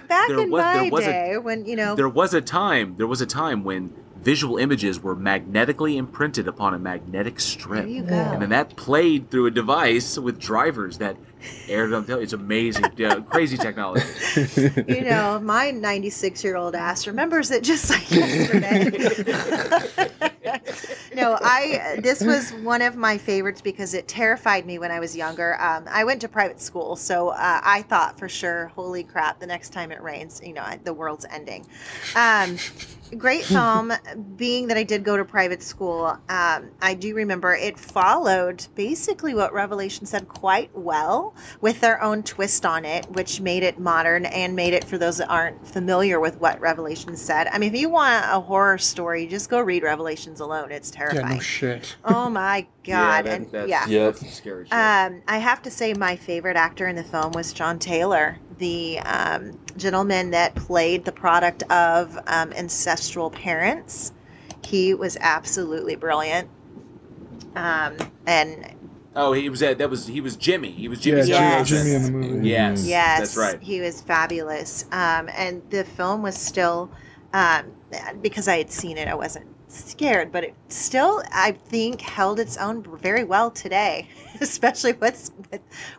back 0.07 0.27
There 0.27 0.39
in 0.41 0.51
was- 0.51 0.61
there 0.63 0.83
my 0.83 0.89
was 0.89 1.05
a- 1.05 1.07
day 1.11 1.37
when 1.37 1.65
you 1.65 1.75
know 1.75 1.95
there 1.95 2.09
was 2.09 2.33
a 2.33 2.41
time. 2.41 2.95
There 2.97 3.07
was 3.07 3.21
a 3.21 3.25
time 3.25 3.63
when 3.63 3.93
visual 4.17 4.57
images 4.57 5.01
were 5.01 5.15
magnetically 5.15 5.97
imprinted 5.97 6.47
upon 6.47 6.73
a 6.73 6.79
magnetic 6.79 7.39
strip, 7.41 7.83
There 7.83 7.87
you 7.87 8.03
go. 8.03 8.13
and 8.15 8.41
then 8.41 8.49
that 8.51 8.75
played 8.77 9.29
through 9.29 9.47
a 9.47 9.51
device 9.51 10.17
with 10.17 10.39
drivers 10.39 10.99
that 10.99 11.17
aired 11.67 11.93
on. 11.93 12.05
tele- 12.05 12.21
It's 12.23 12.33
amazing, 12.33 12.85
yeah, 12.97 13.19
crazy 13.21 13.57
technology. 13.57 14.05
you 14.87 15.01
know, 15.03 15.39
my 15.41 15.71
96 15.71 16.43
year 16.43 16.55
old 16.55 16.75
ass 16.75 17.07
remembers 17.07 17.51
it 17.51 17.63
just 17.63 17.89
like 17.89 18.09
yesterday. 18.11 18.91
no, 21.15 21.37
I, 21.41 21.99
this 22.01 22.21
was 22.23 22.51
one 22.63 22.81
of 22.81 22.95
my 22.95 23.17
favorites 23.17 23.61
because 23.61 23.93
it 23.93 24.07
terrified 24.07 24.65
me 24.65 24.79
when 24.79 24.91
I 24.91 24.99
was 24.99 25.15
younger. 25.15 25.59
Um, 25.61 25.85
I 25.89 26.03
went 26.03 26.21
to 26.21 26.27
private 26.27 26.61
school, 26.61 26.95
so 26.95 27.29
uh, 27.29 27.61
I 27.63 27.83
thought 27.83 28.17
for 28.19 28.27
sure, 28.29 28.67
holy 28.75 29.03
crap, 29.03 29.39
the 29.39 29.47
next 29.47 29.69
time 29.73 29.91
it 29.91 30.01
rains, 30.01 30.41
you 30.43 30.53
know, 30.53 30.65
the 30.83 30.93
world's 30.93 31.25
ending. 31.29 31.65
Um, 32.15 32.57
great 33.15 33.43
film, 33.45 33.91
being 34.35 34.67
that 34.67 34.77
I 34.77 34.83
did 34.83 35.03
go 35.03 35.17
to 35.17 35.25
private 35.25 35.61
school. 35.61 36.07
Um, 36.29 36.71
I 36.81 36.93
do 36.97 37.13
remember 37.15 37.53
it 37.53 37.79
followed 37.79 38.65
basically 38.75 39.33
what 39.33 39.53
Revelation 39.53 40.05
said 40.05 40.27
quite 40.27 40.69
well 40.73 41.35
with 41.61 41.79
their 41.81 42.01
own 42.01 42.23
twist 42.23 42.65
on 42.65 42.85
it, 42.85 43.05
which 43.11 43.41
made 43.41 43.63
it 43.63 43.79
modern 43.79 44.25
and 44.25 44.55
made 44.55 44.73
it 44.73 44.83
for 44.83 44.97
those 44.97 45.17
that 45.17 45.29
aren't 45.29 45.65
familiar 45.67 46.19
with 46.19 46.39
what 46.39 46.59
Revelation 46.59 47.15
said. 47.15 47.47
I 47.47 47.57
mean, 47.57 47.73
if 47.73 47.79
you 47.79 47.89
want 47.89 48.25
a 48.31 48.39
horror 48.39 48.77
story, 48.77 49.27
just 49.27 49.49
go 49.49 49.59
read 49.61 49.83
Revelations 49.83 50.39
alone. 50.39 50.71
It's 50.71 50.91
yeah, 50.91 50.97
terrifying. 50.97 51.35
no 51.35 51.39
shit. 51.39 51.95
oh 52.05 52.29
my 52.29 52.67
god! 52.83 53.25
that- 53.25 53.33
and 53.41 53.51
that's, 53.51 53.69
yeah. 53.69 53.85
Yeah. 53.87 54.05
that's 54.05 54.33
scary 54.33 54.65
shit. 54.65 54.73
Um, 54.73 55.21
I 55.27 55.37
have 55.37 55.61
to 55.63 55.71
say, 55.71 55.93
my 55.93 56.15
favorite 56.15 56.57
actor 56.57 56.87
in 56.87 56.95
the 56.95 57.03
film 57.03 57.31
was 57.33 57.53
John 57.53 57.79
Taylor, 57.79 58.37
the 58.63 58.97
um, 58.99 59.59
gentleman 59.75 60.31
that 60.31 60.55
played 60.55 61.03
the 61.03 61.11
product 61.11 61.63
of 61.63 62.17
um, 62.27 62.53
ancestral 62.53 63.29
parents. 63.29 64.13
He 64.65 64.93
was 64.93 65.17
absolutely 65.19 65.97
brilliant. 65.97 66.49
Um, 67.55 67.97
and 68.25 68.73
oh, 69.17 69.33
he 69.33 69.49
was 69.49 69.61
at, 69.61 69.79
that 69.79 69.89
was 69.89 70.07
he 70.07 70.21
was 70.21 70.37
Jimmy. 70.37 70.71
He 70.71 70.87
was 70.87 71.01
Jimmy. 71.01 71.23
Yeah, 71.23 71.59
Yes. 71.59 71.67
Jimmy, 71.67 71.83
Jimmy 71.83 71.95
in 71.95 72.03
the 72.03 72.11
movie. 72.11 72.49
Yes, 72.49 72.87
yes, 72.87 73.19
that's 73.19 73.37
right. 73.37 73.61
He 73.61 73.81
was 73.81 73.99
fabulous. 73.99 74.85
Um, 74.93 75.29
and 75.35 75.61
the 75.69 75.83
film 75.83 76.21
was 76.23 76.37
still, 76.37 76.89
um, 77.33 77.65
because 78.21 78.47
I 78.47 78.57
had 78.59 78.71
seen 78.71 78.97
it, 78.97 79.09
I 79.09 79.13
wasn't 79.15 79.47
scared, 79.67 80.31
but 80.31 80.45
it 80.45 80.55
still, 80.69 81.21
I 81.33 81.51
think, 81.51 81.99
held 81.99 82.39
its 82.39 82.55
own 82.57 82.81
very 82.97 83.25
well 83.25 83.51
today, 83.51 84.07
especially 84.41 84.93
what's 84.93 85.31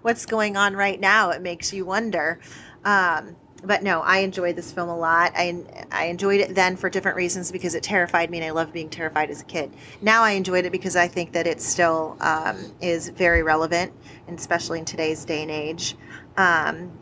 what's 0.02 0.26
going 0.26 0.56
on 0.56 0.74
right 0.74 1.00
now. 1.00 1.30
It 1.30 1.42
makes 1.42 1.72
you 1.72 1.84
wonder. 1.84 2.38
Um, 2.84 3.36
but 3.62 3.82
no, 3.82 4.00
I 4.02 4.18
enjoyed 4.18 4.56
this 4.56 4.70
film 4.72 4.90
a 4.90 4.96
lot. 4.96 5.32
I 5.34 5.64
I 5.90 6.04
enjoyed 6.06 6.40
it 6.40 6.54
then 6.54 6.76
for 6.76 6.90
different 6.90 7.16
reasons 7.16 7.50
because 7.50 7.74
it 7.74 7.82
terrified 7.82 8.30
me, 8.30 8.38
and 8.38 8.46
I 8.46 8.50
loved 8.50 8.72
being 8.74 8.90
terrified 8.90 9.30
as 9.30 9.40
a 9.40 9.44
kid. 9.44 9.72
Now 10.02 10.22
I 10.22 10.32
enjoyed 10.32 10.66
it 10.66 10.72
because 10.72 10.96
I 10.96 11.08
think 11.08 11.32
that 11.32 11.46
it 11.46 11.62
still 11.62 12.16
um, 12.20 12.72
is 12.82 13.08
very 13.08 13.42
relevant, 13.42 13.92
and 14.28 14.38
especially 14.38 14.80
in 14.80 14.84
today's 14.84 15.24
day 15.24 15.40
and 15.42 15.50
age. 15.50 15.96
Um, 16.36 16.92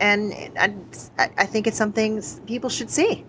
and 0.00 0.34
I, 0.58 0.74
I 1.38 1.46
think 1.46 1.66
it's 1.66 1.78
something 1.78 2.22
people 2.46 2.68
should 2.68 2.90
see. 2.90 3.24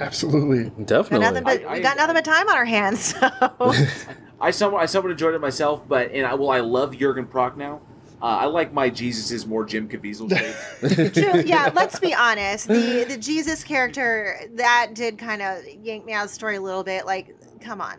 Absolutely. 0.00 0.64
Got 0.70 0.86
Definitely. 0.86 1.18
nothing 1.20 1.44
but, 1.44 1.64
I- 1.64 1.74
we 1.74 1.80
got 1.80 1.96
nothing 1.96 2.14
but 2.14 2.24
time 2.24 2.48
on 2.48 2.56
our 2.56 2.64
hands. 2.64 3.14
So. 3.60 3.72
I 4.42 4.50
somewhat 4.50 4.82
I 4.82 4.86
somewhat 4.86 5.12
enjoyed 5.12 5.34
it 5.34 5.40
myself, 5.40 5.88
but 5.88 6.10
and 6.10 6.26
I 6.26 6.34
well 6.34 6.50
I 6.50 6.60
love 6.60 6.98
Jurgen 6.98 7.26
Prochnow. 7.26 7.80
Uh, 8.20 8.26
I 8.26 8.46
like 8.46 8.72
my 8.72 8.90
Jesus 8.90 9.30
is 9.30 9.46
more 9.46 9.64
Jim 9.64 9.88
Caviezel 9.88 10.28
shape. 10.36 11.12
True. 11.14 11.42
Yeah, 11.46 11.70
let's 11.74 11.98
be 11.98 12.12
honest. 12.12 12.68
The 12.68 13.04
the 13.04 13.16
Jesus 13.16 13.62
character 13.64 14.38
that 14.54 14.90
did 14.94 15.16
kind 15.16 15.42
of 15.42 15.64
yank 15.82 16.04
me 16.04 16.12
out 16.12 16.24
of 16.24 16.30
the 16.30 16.34
story 16.34 16.56
a 16.56 16.60
little 16.60 16.84
bit. 16.84 17.06
Like, 17.06 17.36
come 17.60 17.80
on. 17.80 17.98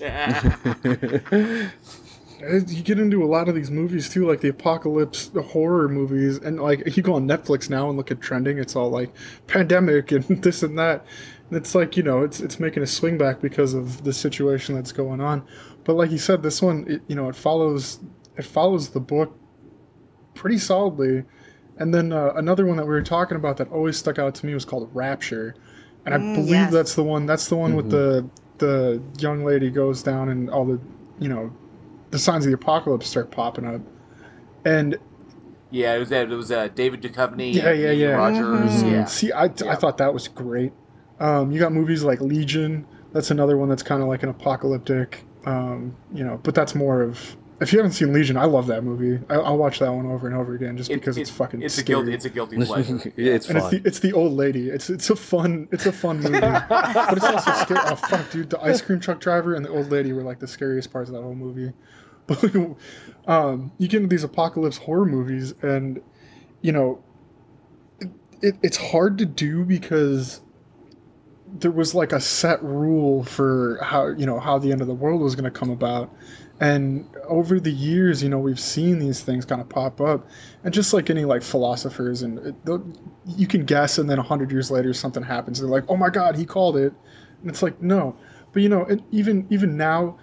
You 2.42 2.82
get 2.82 2.98
into 2.98 3.22
a 3.22 3.26
lot 3.26 3.50
of 3.50 3.54
these 3.54 3.70
movies 3.70 4.08
too, 4.08 4.26
like 4.26 4.40
the 4.40 4.48
apocalypse, 4.48 5.26
the 5.26 5.42
horror 5.42 5.90
movies, 5.90 6.38
and 6.38 6.58
like 6.58 6.96
you 6.96 7.02
go 7.02 7.12
on 7.12 7.28
Netflix 7.28 7.68
now 7.68 7.88
and 7.90 7.98
look 7.98 8.10
at 8.10 8.22
trending. 8.22 8.56
It's 8.56 8.74
all 8.74 8.88
like 8.88 9.10
pandemic 9.46 10.10
and 10.10 10.24
this 10.42 10.62
and 10.62 10.78
that. 10.78 11.04
And 11.50 11.56
it's 11.58 11.74
like 11.74 11.96
you 11.96 12.02
know, 12.02 12.22
it's 12.22 12.40
it's 12.40 12.60
making 12.60 12.82
a 12.82 12.86
swing 12.86 13.18
back 13.18 13.40
because 13.40 13.74
of 13.74 14.04
the 14.04 14.12
situation 14.12 14.74
that's 14.74 14.92
going 14.92 15.20
on. 15.20 15.44
But 15.84 15.94
like 15.96 16.10
you 16.10 16.18
said, 16.18 16.42
this 16.42 16.62
one, 16.62 16.86
it, 16.88 17.02
you 17.08 17.16
know, 17.16 17.28
it 17.28 17.36
follows 17.36 18.00
it 18.36 18.44
follows 18.44 18.90
the 18.90 19.00
book 19.00 19.36
pretty 20.34 20.58
solidly. 20.58 21.24
And 21.78 21.94
then 21.94 22.12
uh, 22.12 22.32
another 22.36 22.66
one 22.66 22.76
that 22.76 22.84
we 22.84 22.90
were 22.90 23.02
talking 23.02 23.36
about 23.36 23.56
that 23.56 23.70
always 23.72 23.96
stuck 23.96 24.18
out 24.18 24.34
to 24.36 24.46
me 24.46 24.54
was 24.54 24.64
called 24.66 24.90
Rapture, 24.94 25.54
and 26.04 26.14
I 26.14 26.18
Mm, 26.18 26.34
believe 26.34 26.50
yes. 26.50 26.72
that's 26.72 26.94
the 26.94 27.02
one. 27.02 27.26
That's 27.26 27.48
the 27.48 27.56
one 27.56 27.74
with 27.74 27.90
the 27.90 28.28
the 28.58 29.02
young 29.18 29.44
lady 29.44 29.70
goes 29.70 30.02
down 30.02 30.28
and 30.28 30.50
all 30.50 30.66
the 30.66 30.78
you 31.18 31.28
know 31.28 31.50
the 32.10 32.18
signs 32.18 32.44
of 32.44 32.50
the 32.50 32.54
apocalypse 32.56 33.08
start 33.08 33.30
popping 33.30 33.64
up. 33.64 33.80
And 34.64 34.98
yeah, 35.70 35.94
it 35.94 36.00
was 36.00 36.10
that. 36.10 36.30
It 36.30 36.36
was 36.36 36.52
uh, 36.52 36.68
David 36.68 37.00
Duchovny. 37.02 37.54
Yeah, 37.54 37.72
yeah, 37.72 37.90
yeah. 37.92 38.08
Rogers. 38.08 38.82
Mhm. 38.82 38.92
Yeah. 38.92 39.04
see, 39.06 39.32
I, 39.32 39.44
I 39.44 39.74
thought 39.76 39.96
that 39.98 40.12
was 40.12 40.28
great. 40.28 40.72
Um, 41.20 41.50
you 41.52 41.58
got 41.60 41.72
movies 41.72 42.02
like 42.02 42.20
Legion. 42.20 42.86
That's 43.12 43.30
another 43.30 43.56
one 43.56 43.68
that's 43.68 43.82
kind 43.82 44.02
of 44.02 44.08
like 44.08 44.22
an 44.22 44.28
apocalyptic. 44.30 45.24
Um, 45.46 45.96
you 46.12 46.24
know, 46.24 46.40
but 46.42 46.54
that's 46.54 46.74
more 46.74 47.02
of. 47.02 47.36
If 47.60 47.74
you 47.74 47.78
haven't 47.78 47.92
seen 47.92 48.14
Legion, 48.14 48.38
I 48.38 48.46
love 48.46 48.68
that 48.68 48.84
movie. 48.84 49.22
I, 49.28 49.34
I'll 49.34 49.58
watch 49.58 49.80
that 49.80 49.92
one 49.92 50.06
over 50.06 50.26
and 50.26 50.34
over 50.34 50.54
again 50.54 50.78
just 50.78 50.90
It- 50.90 50.94
because 50.94 51.18
it- 51.18 51.22
it's 51.22 51.30
fucking. 51.30 51.60
It's 51.60 51.76
a 51.76 51.80
scary. 51.82 51.98
guilty. 51.98 52.14
It's 52.14 52.24
a 52.24 52.30
guilty 52.30 52.56
pleasure. 52.56 53.12
Yeah, 53.16 53.32
it's 53.34 53.48
and 53.50 53.58
it's 53.58 53.66
fun. 53.66 53.82
the 53.82 53.86
it's 53.88 53.98
the 53.98 54.12
old 54.14 54.32
lady. 54.32 54.70
It's 54.70 54.88
it's 54.88 55.10
a 55.10 55.16
fun 55.16 55.68
it's 55.70 55.84
a 55.84 55.92
fun 55.92 56.20
movie, 56.20 56.40
but 56.40 57.16
it's 57.16 57.24
also 57.26 57.52
scary. 57.52 57.80
Oh 57.84 57.96
fuck, 57.96 58.30
dude! 58.30 58.48
The 58.48 58.62
ice 58.62 58.80
cream 58.80 58.98
truck 58.98 59.20
driver 59.20 59.54
and 59.54 59.62
the 59.64 59.68
old 59.68 59.90
lady 59.90 60.12
were 60.14 60.22
like 60.22 60.38
the 60.38 60.46
scariest 60.48 60.90
parts 60.90 61.10
of 61.10 61.16
that 61.16 61.22
whole 61.22 61.34
movie. 61.34 61.72
But 62.26 62.44
um, 63.26 63.72
you 63.78 63.88
get 63.88 63.96
into 64.02 64.08
these 64.08 64.22
apocalypse 64.24 64.76
horror 64.76 65.04
movies, 65.04 65.52
and 65.62 66.00
you 66.62 66.70
know, 66.70 67.02
it, 68.00 68.08
it, 68.40 68.54
it's 68.62 68.76
hard 68.76 69.18
to 69.18 69.26
do 69.26 69.64
because 69.64 70.40
there 71.58 71.70
was 71.70 71.94
like 71.94 72.12
a 72.12 72.20
set 72.20 72.62
rule 72.62 73.24
for 73.24 73.78
how 73.82 74.08
you 74.08 74.26
know 74.26 74.38
how 74.38 74.58
the 74.58 74.72
end 74.72 74.80
of 74.80 74.86
the 74.86 74.94
world 74.94 75.20
was 75.20 75.34
going 75.34 75.50
to 75.50 75.50
come 75.50 75.70
about. 75.70 76.12
And 76.60 77.08
over 77.26 77.58
the 77.58 77.72
years 77.72 78.22
you 78.22 78.28
know 78.28 78.38
we've 78.38 78.60
seen 78.60 78.98
these 78.98 79.22
things 79.22 79.44
kind 79.44 79.60
of 79.60 79.68
pop 79.68 80.00
up. 80.00 80.28
And 80.62 80.72
just 80.72 80.92
like 80.92 81.10
any 81.10 81.24
like 81.24 81.42
philosophers 81.42 82.22
and 82.22 82.38
uh, 82.68 82.74
it, 82.74 82.82
you 83.26 83.46
can 83.46 83.64
guess 83.64 83.98
and 83.98 84.08
then 84.08 84.18
100 84.18 84.50
years 84.50 84.70
later 84.70 84.92
something 84.92 85.22
happens. 85.22 85.60
They're 85.60 85.68
like 85.68 85.84
oh 85.88 85.96
my 85.96 86.10
god 86.10 86.36
he 86.36 86.44
called 86.44 86.76
it. 86.76 86.92
And 87.40 87.50
it's 87.50 87.62
like 87.62 87.80
no. 87.82 88.16
But 88.52 88.62
you 88.62 88.68
know 88.68 88.84
and 88.84 89.02
even 89.10 89.46
even 89.50 89.76
now 89.76 90.18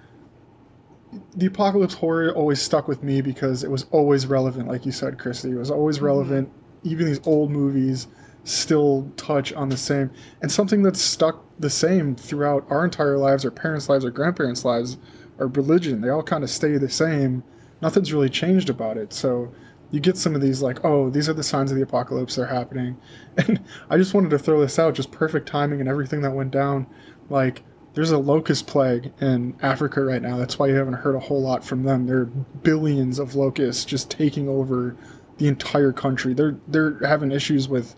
the 1.36 1.45
apocalypse 1.45 1.93
horror 1.93 2.34
always 2.36 2.61
stuck 2.61 2.88
with 2.88 3.01
me 3.01 3.21
because 3.21 3.63
it 3.63 3.71
was 3.71 3.86
always 3.91 4.28
relevant 4.28 4.67
like 4.67 4.86
you 4.86 4.91
said 4.91 5.17
Christie. 5.19 5.51
It 5.51 5.55
was 5.55 5.71
always 5.71 5.97
mm-hmm. 5.97 6.05
relevant. 6.05 6.51
Even 6.84 7.07
these 7.07 7.25
old 7.25 7.49
movies 7.51 8.07
still 8.48 9.12
touch 9.18 9.52
on 9.54 9.70
the 9.70 9.78
same 9.78 10.10
and 10.41 10.52
something 10.52 10.82
that's 10.82 11.02
stuck 11.02 11.43
the 11.60 11.70
same 11.70 12.16
throughout 12.16 12.66
our 12.70 12.86
entire 12.86 13.18
lives 13.18 13.43
our 13.43 13.52
parents 13.52 13.89
lives 13.89 14.06
our 14.06 14.12
grandparents 14.12 14.64
lives 14.64 14.98
our 15.39 15.48
religion. 15.48 16.02
They 16.02 16.10
all 16.10 16.24
kind 16.24 16.43
of 16.43 16.50
stay 16.50 16.78
the 16.78 16.89
same. 16.89 17.43
Nothing's 17.82 18.14
really 18.14 18.30
changed 18.30 18.70
about 18.70 18.98
it. 18.98 19.14
So 19.14 19.52
you 19.91 20.00
get 20.00 20.18
some 20.18 20.36
of 20.36 20.41
these 20.41 20.62
like 20.62 20.84
oh 20.84 21.10
these 21.10 21.30
are 21.30 21.34
the 21.34 21.43
signs 21.43 21.72
of 21.72 21.78
the 21.78 21.84
apocalypse 21.84 22.36
they're 22.36 22.45
happening. 22.45 22.98
And 23.38 23.64
i 23.89 23.98
just 23.98 24.16
wanted 24.16 24.32
to 24.32 24.39
throw 24.39 24.60
this 24.60 24.80
out 24.80 24.95
just 24.95 25.12
perfect 25.12 25.48
timing 25.48 25.80
and 25.80 25.89
everything 25.89 26.22
that 26.22 26.32
went 26.32 26.52
down. 26.52 26.88
Like 27.30 27.64
there's 27.93 28.12
a 28.12 28.18
locust 28.18 28.68
plague 28.68 29.12
in 29.22 29.56
africa 29.62 30.02
right 30.04 30.22
now. 30.22 30.38
That's 30.38 30.60
why 30.60 30.68
you 30.68 30.76
haven't 30.76 30.93
heard 30.93 31.16
a 31.16 31.20
whole 31.20 31.41
lot 31.41 31.64
from 31.64 31.84
them. 31.84 32.06
There 32.06 32.22
are 32.22 32.26
billions 32.26 33.20
of 33.20 33.36
locusts 33.36 33.86
just 33.86 34.10
taking 34.10 34.50
over 34.50 34.95
the 35.38 35.48
entire 35.48 35.93
country. 35.93 36.34
They're 36.34 36.58
they're 36.68 36.98
having 37.06 37.32
issues 37.32 37.70
with 37.70 37.95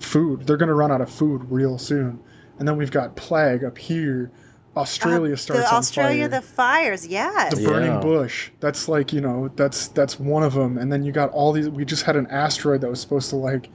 food 0.00 0.46
they're 0.46 0.56
going 0.56 0.68
to 0.68 0.74
run 0.74 0.90
out 0.90 1.00
of 1.00 1.10
food 1.10 1.42
real 1.50 1.78
soon 1.78 2.18
and 2.58 2.66
then 2.66 2.76
we've 2.76 2.90
got 2.90 3.14
plague 3.16 3.62
up 3.64 3.76
here 3.78 4.30
australia 4.76 5.34
Uh, 5.34 5.36
starts 5.36 5.62
the 5.62 5.68
on 5.68 5.74
Australia, 5.78 6.28
fire 6.28 6.40
the 6.40 6.46
fires, 6.46 7.06
yes. 7.06 7.54
the 7.56 7.64
burning 7.66 7.90
Yeah. 7.92 8.00
bush 8.00 8.50
that's 8.60 8.88
like 8.88 9.12
you 9.12 9.20
know 9.20 9.50
that's 9.56 9.88
that's 9.88 10.18
one 10.18 10.42
of 10.42 10.54
them 10.54 10.78
and 10.78 10.92
then 10.92 11.04
you 11.04 11.12
got 11.12 11.30
all 11.30 11.52
these 11.52 11.68
we 11.68 11.84
just 11.84 12.04
had 12.04 12.16
an 12.16 12.26
asteroid 12.28 12.80
that 12.82 12.88
was 12.90 13.00
supposed 13.00 13.30
to 13.30 13.36
like 13.36 13.68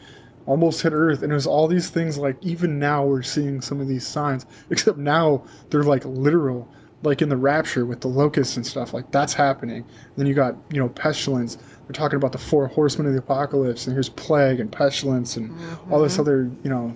almost 0.48 0.82
hit 0.82 0.94
earth 0.94 1.22
and 1.24 1.32
it 1.32 1.36
was 1.36 1.48
all 1.48 1.68
these 1.68 1.90
things 1.90 2.18
like 2.18 2.38
even 2.42 2.78
now 2.80 3.04
we're 3.04 3.24
seeing 3.24 3.62
some 3.62 3.82
of 3.82 3.88
these 3.88 4.06
signs 4.06 4.46
except 4.70 4.98
now 4.98 5.44
they're 5.70 5.84
like 5.84 6.04
literal 6.06 6.68
like 7.04 7.22
in 7.22 7.30
the 7.30 7.38
Rapture 7.38 7.86
with 7.86 8.02
the 8.02 8.08
locusts 8.08 8.56
and 8.58 8.66
stuff, 8.66 8.92
like 8.92 9.12
that's 9.12 9.34
happening. 9.34 9.86
then 10.18 10.26
you 10.26 10.34
got 10.34 10.56
you 10.72 10.80
know 10.80 10.90
pestilence. 10.90 11.58
We're 11.88 11.94
talking 11.94 12.18
about 12.18 12.32
the 12.32 12.38
four 12.38 12.68
horsemen 12.68 13.08
of 13.08 13.14
the 13.14 13.20
apocalypse, 13.20 13.86
and 13.86 13.94
here's 13.94 14.10
plague 14.10 14.60
and 14.60 14.72
pestilence 14.72 15.38
and 15.38 15.56
all 15.92 16.02
this 16.02 16.14
mm-hmm. 16.14 16.22
other 16.22 16.52
you 16.64 16.70
know. 16.70 16.96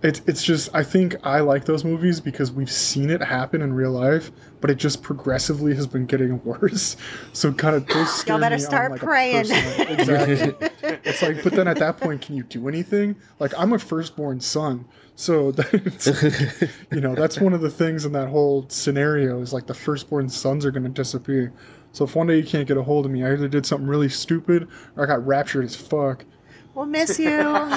It's 0.00 0.22
it's 0.26 0.44
just 0.44 0.70
I 0.74 0.84
think 0.84 1.16
I 1.24 1.40
like 1.40 1.64
those 1.64 1.84
movies 1.84 2.20
because 2.20 2.52
we've 2.52 2.70
seen 2.70 3.10
it 3.10 3.20
happen 3.20 3.62
in 3.62 3.72
real 3.72 3.90
life, 3.90 4.30
but 4.60 4.70
it 4.70 4.76
just 4.76 5.02
progressively 5.02 5.74
has 5.74 5.88
been 5.88 6.06
getting 6.06 6.42
worse. 6.44 6.96
So 7.32 7.52
kind 7.52 7.74
of 7.74 7.88
Y'all 8.26 8.38
better 8.38 8.58
start 8.58 8.92
like, 8.92 9.00
praying. 9.00 9.40
Exactly. 9.40 10.68
it's 11.04 11.22
like, 11.22 11.42
but 11.42 11.52
then 11.52 11.66
at 11.66 11.78
that 11.78 11.96
point, 11.96 12.22
can 12.22 12.36
you 12.36 12.44
do 12.44 12.68
anything? 12.68 13.16
Like 13.40 13.52
I'm 13.58 13.72
a 13.72 13.78
firstborn 13.78 14.40
son, 14.40 14.84
so 15.16 15.50
that's 15.52 16.06
you 16.92 17.00
know 17.00 17.16
that's 17.16 17.40
one 17.40 17.52
of 17.52 17.60
the 17.60 17.70
things 17.70 18.04
in 18.04 18.12
that 18.12 18.28
whole 18.28 18.66
scenario 18.68 19.40
is 19.40 19.52
like 19.52 19.66
the 19.66 19.74
firstborn 19.74 20.28
sons 20.28 20.64
are 20.64 20.70
going 20.70 20.84
to 20.84 20.88
disappear. 20.88 21.52
So 21.92 22.04
if 22.04 22.14
one 22.14 22.26
day 22.26 22.36
you 22.36 22.44
can't 22.44 22.68
get 22.68 22.76
a 22.76 22.82
hold 22.82 23.06
of 23.06 23.12
me, 23.12 23.24
I 23.24 23.32
either 23.32 23.48
did 23.48 23.66
something 23.66 23.88
really 23.88 24.08
stupid 24.08 24.68
or 24.96 25.04
I 25.04 25.06
got 25.06 25.26
raptured 25.26 25.64
as 25.64 25.74
fuck. 25.74 26.24
We'll 26.74 26.86
miss 26.86 27.18
you. 27.18 27.30
I'll 27.40 27.76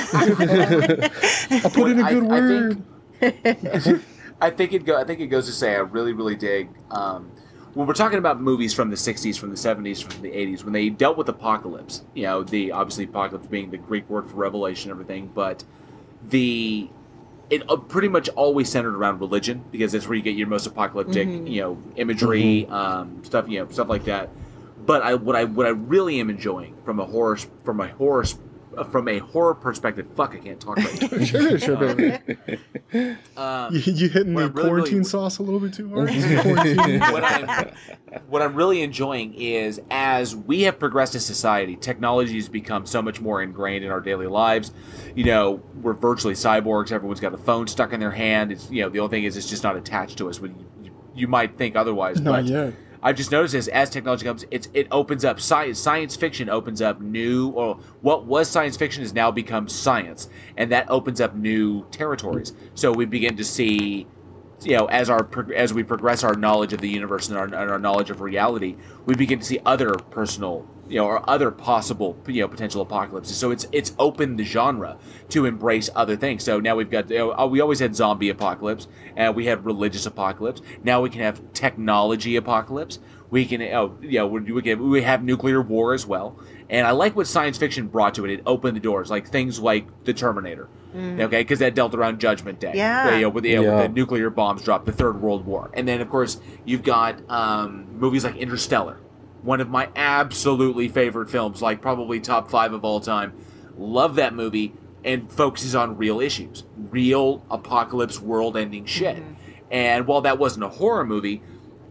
put 1.71 1.91
in 1.91 1.99
a 1.99 2.09
good 2.09 2.23
I 2.23 2.27
word. 2.27 2.83
think- 3.19 4.03
I 4.41 4.49
think 4.49 4.73
it 4.73 4.85
go. 4.85 4.99
I 4.99 5.03
think 5.03 5.19
it 5.19 5.27
goes 5.27 5.45
to 5.45 5.51
say 5.51 5.75
I 5.75 5.79
really, 5.79 6.13
really 6.13 6.35
dig 6.35 6.69
um, 6.89 7.31
when 7.75 7.85
we're 7.87 7.93
talking 7.93 8.17
about 8.17 8.41
movies 8.41 8.73
from 8.73 8.89
the 8.89 8.95
'60s, 8.95 9.37
from 9.37 9.49
the 9.51 9.55
'70s, 9.55 10.03
from 10.03 10.21
the 10.23 10.31
'80s, 10.31 10.63
when 10.63 10.73
they 10.73 10.89
dealt 10.89 11.15
with 11.17 11.29
apocalypse. 11.29 12.03
You 12.15 12.23
know, 12.23 12.43
the 12.43 12.71
obviously 12.71 13.03
apocalypse 13.03 13.45
being 13.47 13.69
the 13.69 13.77
Greek 13.77 14.09
word 14.09 14.27
for 14.29 14.37
revelation, 14.37 14.89
and 14.89 14.99
everything, 14.99 15.29
but 15.35 15.63
the 16.29 16.89
it 17.51 17.69
uh, 17.69 17.75
pretty 17.75 18.07
much 18.07 18.29
always 18.29 18.69
centered 18.69 18.95
around 18.95 19.19
religion 19.19 19.63
because 19.71 19.91
that's 19.91 20.07
where 20.07 20.15
you 20.15 20.23
get 20.23 20.35
your 20.35 20.47
most 20.47 20.65
apocalyptic, 20.65 21.27
you 21.47 21.61
know, 21.61 21.77
imagery, 21.97 22.65
um, 22.67 23.23
stuff, 23.23 23.47
you 23.49 23.59
know, 23.59 23.69
stuff 23.69 23.89
like 23.89 24.05
that. 24.05 24.29
But 24.85 25.03
I 25.03 25.13
what 25.15 25.35
I 25.35 25.43
what 25.43 25.67
I 25.67 25.69
really 25.69 26.19
am 26.19 26.29
enjoying 26.31 26.75
from 26.85 26.99
a 26.99 27.05
horror 27.05 27.37
from 27.63 27.81
a 27.81 27.89
horror 27.89 28.25
from 28.91 29.07
a 29.07 29.19
horror 29.19 29.53
perspective. 29.55 30.07
Fuck, 30.15 30.33
I 30.33 30.37
can't 30.37 30.59
talk 30.59 30.77
about 30.79 30.93
it. 31.13 31.25
sure, 31.25 31.59
sure, 31.59 31.77
baby. 31.77 32.17
Um, 33.37 33.73
You, 33.73 33.79
you 33.93 34.09
hitting 34.09 34.33
the 34.33 34.43
I'm 34.43 34.51
really- 34.53 34.67
quarantine 34.69 34.93
really- 34.99 35.03
sauce 35.05 35.37
a 35.39 35.43
little 35.43 35.59
bit 35.59 35.73
too 35.73 35.89
hard? 35.89 36.09
What 37.11 37.23
I'm 37.23 37.71
what 38.27 38.41
I'm 38.41 38.55
really 38.55 38.81
enjoying 38.81 39.33
is 39.35 39.79
as 39.89 40.35
we 40.35 40.63
have 40.63 40.77
progressed 40.79 41.15
as 41.15 41.25
society, 41.25 41.75
technology 41.77 42.35
has 42.35 42.49
become 42.49 42.85
so 42.85 43.01
much 43.01 43.21
more 43.21 43.41
ingrained 43.41 43.85
in 43.85 43.91
our 43.91 44.01
daily 44.01 44.27
lives. 44.27 44.73
You 45.15 45.23
know, 45.23 45.61
we're 45.81 45.93
virtually 45.93 46.33
cyborgs. 46.33 46.91
Everyone's 46.91 47.19
got 47.21 47.33
a 47.33 47.37
phone 47.37 47.67
stuck 47.67 47.93
in 47.93 47.99
their 48.01 48.11
hand. 48.11 48.51
It's 48.51 48.69
you 48.69 48.81
know 48.83 48.89
the 48.89 48.99
only 48.99 49.11
thing 49.11 49.23
is 49.23 49.37
it's 49.37 49.49
just 49.49 49.63
not 49.63 49.75
attached 49.77 50.17
to 50.17 50.29
us. 50.29 50.39
When 50.41 50.55
you, 50.83 50.91
you 51.15 51.27
might 51.27 51.57
think 51.57 51.75
otherwise, 51.75 52.19
Not 52.19 52.31
but 52.31 52.45
yet. 52.45 52.73
I've 53.03 53.15
just 53.15 53.31
noticed 53.31 53.53
this 53.53 53.67
as 53.67 53.89
technology 53.89 54.25
comes, 54.25 54.45
it's 54.51 54.69
it 54.73 54.87
opens 54.91 55.25
up 55.25 55.39
science. 55.39 55.79
Science 55.79 56.15
fiction 56.15 56.49
opens 56.49 56.81
up 56.81 57.01
new, 57.01 57.49
or 57.49 57.79
what 58.01 58.25
was 58.25 58.47
science 58.47 58.77
fiction 58.77 59.01
has 59.01 59.13
now 59.13 59.31
become 59.31 59.67
science, 59.67 60.29
and 60.55 60.71
that 60.71 60.89
opens 60.89 61.19
up 61.19 61.35
new 61.35 61.85
territories. 61.89 62.53
So 62.75 62.91
we 62.91 63.05
begin 63.05 63.35
to 63.37 63.43
see, 63.43 64.05
you 64.61 64.77
know, 64.77 64.85
as 64.85 65.09
our 65.09 65.27
as 65.55 65.73
we 65.73 65.83
progress 65.83 66.23
our 66.23 66.35
knowledge 66.35 66.73
of 66.73 66.81
the 66.81 66.89
universe 66.89 67.29
and 67.29 67.37
our, 67.37 67.45
and 67.45 67.55
our 67.55 67.79
knowledge 67.79 68.11
of 68.11 68.21
reality, 68.21 68.75
we 69.05 69.15
begin 69.15 69.39
to 69.39 69.45
see 69.45 69.59
other 69.65 69.95
personal, 69.95 70.67
you 70.91 70.97
know, 70.99 71.05
or 71.05 71.27
other 71.29 71.49
possible, 71.51 72.17
you 72.27 72.41
know, 72.41 72.47
potential 72.47 72.81
apocalypses. 72.81 73.37
So 73.37 73.49
it's 73.51 73.65
it's 73.71 73.93
opened 73.97 74.37
the 74.37 74.43
genre 74.43 74.97
to 75.29 75.45
embrace 75.45 75.89
other 75.95 76.15
things. 76.17 76.43
So 76.43 76.59
now 76.59 76.75
we've 76.75 76.89
got, 76.89 77.09
you 77.09 77.17
know, 77.17 77.47
we 77.47 77.61
always 77.61 77.79
had 77.79 77.95
zombie 77.95 78.29
apocalypse, 78.29 78.87
and 79.15 79.35
we 79.35 79.45
had 79.45 79.65
religious 79.65 80.05
apocalypse. 80.05 80.61
Now 80.83 81.01
we 81.01 81.09
can 81.09 81.21
have 81.21 81.41
technology 81.53 82.35
apocalypse. 82.35 82.99
We 83.29 83.45
can, 83.45 83.61
oh, 83.61 83.97
you 84.01 84.19
know, 84.19 84.27
we 84.27 84.51
we 84.51 84.61
can 84.61 84.89
we 84.89 85.01
have 85.03 85.23
nuclear 85.23 85.61
war 85.61 85.93
as 85.93 86.05
well. 86.05 86.37
And 86.69 86.85
I 86.85 86.91
like 86.91 87.15
what 87.15 87.27
science 87.27 87.57
fiction 87.57 87.87
brought 87.87 88.15
to 88.15 88.25
it. 88.25 88.31
It 88.31 88.43
opened 88.45 88.75
the 88.77 88.81
doors, 88.81 89.09
like 89.09 89.27
things 89.29 89.59
like 89.59 90.03
the 90.03 90.13
Terminator. 90.13 90.67
Okay, 90.93 91.39
because 91.41 91.59
that 91.59 91.73
dealt 91.73 91.95
around 91.95 92.19
Judgment 92.19 92.59
Day. 92.59 92.73
Yeah. 92.75 93.15
You 93.15 93.21
know, 93.21 93.29
with, 93.29 93.43
the, 93.45 93.51
you 93.51 93.55
know, 93.55 93.61
Yeah. 93.63 93.75
with 93.77 93.87
the 93.87 93.93
nuclear 93.93 94.29
bombs 94.29 94.61
dropped, 94.61 94.85
the 94.85 94.91
Third 94.91 95.21
World 95.21 95.45
War, 95.45 95.69
and 95.73 95.87
then 95.87 96.01
of 96.01 96.09
course 96.09 96.41
you've 96.65 96.83
got 96.83 97.15
um, 97.29 97.87
movies 97.97 98.25
like 98.25 98.35
Interstellar, 98.35 98.97
one 99.43 99.61
of 99.61 99.69
my 99.69 99.89
absolutely 99.95 100.87
favorite 100.87 101.29
films, 101.29 101.61
like 101.61 101.81
probably 101.81 102.19
top 102.19 102.49
five 102.49 102.73
of 102.73 102.85
all 102.85 102.99
time. 102.99 103.33
Love 103.77 104.15
that 104.15 104.33
movie, 104.33 104.73
and 105.03 105.31
focuses 105.31 105.73
on 105.75 105.97
real 105.97 106.19
issues, 106.19 106.63
real 106.77 107.43
apocalypse, 107.49 108.19
world-ending 108.19 108.85
shit. 108.85 109.17
And 109.71 110.05
while 110.05 110.21
that 110.21 110.37
wasn't 110.37 110.65
a 110.65 110.69
horror 110.69 111.05
movie, 111.05 111.41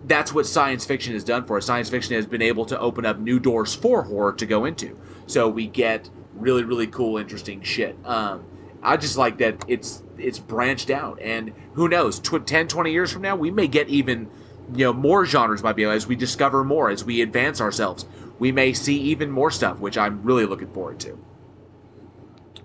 that's 0.05 0.33
what 0.33 0.47
science 0.47 0.85
fiction 0.85 1.15
has 1.15 1.25
done 1.25 1.45
for 1.45 1.57
us. 1.57 1.67
Science 1.67 1.91
fiction 1.91 2.15
has 2.15 2.27
been 2.27 2.43
able 2.43 2.65
to 2.67 2.79
open 2.79 3.05
up 3.05 3.19
new 3.19 3.41
doors 3.41 3.75
for 3.75 4.05
horror 4.05 4.33
to 4.35 4.47
go 4.47 4.65
into. 4.65 4.99
So 5.27 5.49
we 5.49 5.67
get 5.67 6.09
really, 6.35 6.65
really 6.65 6.87
cool, 6.87 7.19
interesting 7.19 7.63
shit. 7.63 7.97
Um, 8.05 8.45
I 8.83 8.97
just 8.97 9.17
like 9.17 9.39
that 9.39 9.65
it's 9.69 10.03
it's 10.17 10.39
branched 10.39 10.91
out, 10.91 11.19
and 11.21 11.53
who 11.75 11.89
knows, 11.89 12.19
tw- 12.19 12.47
10, 12.47 12.69
20 12.69 12.93
years 12.93 13.13
from 13.13 13.23
now, 13.23 13.37
we 13.37 13.51
may 13.51 13.67
get 13.67 13.89
even 13.89 14.31
you 14.75 14.85
know 14.85 14.93
more 14.93 15.25
genres 15.27 15.63
might 15.63 15.77
be 15.77 15.85
as 15.85 16.07
we 16.07 16.17
discover 16.17 16.65
more 16.65 16.91
as 16.91 17.05
we 17.05 17.23
advance 17.23 17.61
ourselves. 17.61 18.07
We 18.39 18.53
may 18.53 18.73
see 18.73 18.99
even 18.99 19.31
more 19.31 19.51
stuff, 19.51 19.79
which 19.79 19.99
I'm 19.99 20.23
really 20.23 20.47
looking 20.47 20.73
forward 20.73 20.99
to. 21.01 21.19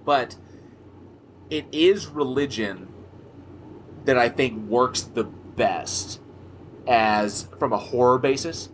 But 0.06 0.36
it 1.49 1.66
is 1.72 2.08
religion 2.08 2.88
that 4.06 4.18
I 4.18 4.30
think 4.30 4.70
works 4.70 5.01
the 5.01 5.24
best 5.24 6.22
as 6.88 7.47
from 7.60 7.74
a 7.74 7.78
horror 7.78 8.20
basis. 8.20 8.70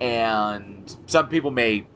And 0.00 0.96
some 1.06 1.28
people 1.28 1.50
may 1.50 1.86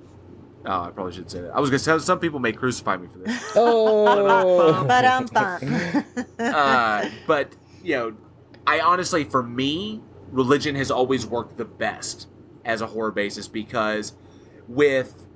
oh, 0.67 0.83
I 0.83 0.91
probably 0.91 1.13
shouldn't 1.13 1.31
say 1.31 1.41
that. 1.41 1.55
I 1.55 1.61
was 1.61 1.71
gonna 1.71 1.79
say 1.79 1.99
some 1.99 2.19
people 2.19 2.39
may 2.39 2.53
crucify 2.53 2.97
me 2.97 3.09
for 3.09 3.19
this. 3.19 3.53
Oh. 3.55 4.85
But 4.87 5.05
um, 5.05 5.29
uh, 6.39 7.09
but 7.27 7.53
you 7.83 7.97
know, 7.97 8.17
I 8.67 8.81
honestly, 8.81 9.25
for 9.25 9.43
me, 9.43 10.03
religion 10.31 10.75
has 10.75 10.91
always 10.91 11.27
worked 11.27 11.57
the 11.57 11.65
best 11.65 12.29
as 12.65 12.81
a 12.81 12.89
horror 12.89 13.13
basis 13.13 13.49
because 13.49 14.15
with 14.69 15.27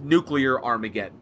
nuclear 0.00 0.62
Armageddon, 0.62 1.18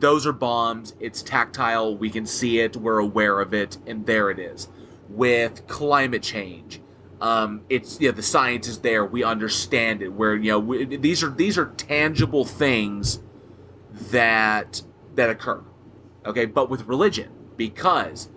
those 0.00 0.26
are 0.26 0.32
bombs. 0.32 0.94
It's 1.00 1.22
tactile. 1.22 1.96
We 1.96 2.10
can 2.10 2.26
see 2.26 2.60
it. 2.60 2.76
We're 2.76 2.98
aware 2.98 3.40
of 3.40 3.54
it, 3.54 3.78
and 3.86 4.06
there 4.06 4.30
it 4.30 4.38
is. 4.38 4.68
With 5.08 5.66
climate 5.66 6.22
change, 6.22 6.80
um, 7.20 7.62
it's 7.68 8.00
yeah, 8.00 8.10
the 8.10 8.22
science 8.22 8.68
is 8.68 8.80
there. 8.80 9.04
We 9.04 9.24
understand 9.24 10.02
it. 10.02 10.12
Where 10.12 10.36
you 10.36 10.52
know 10.52 10.58
we, 10.58 10.84
these 10.84 11.22
are 11.22 11.30
these 11.30 11.56
are 11.56 11.66
tangible 11.76 12.44
things 12.44 13.20
that 14.10 14.82
that 15.14 15.30
occur. 15.30 15.62
Okay, 16.26 16.44
but 16.44 16.68
with 16.68 16.82
religion, 16.82 17.30
because 17.56 18.28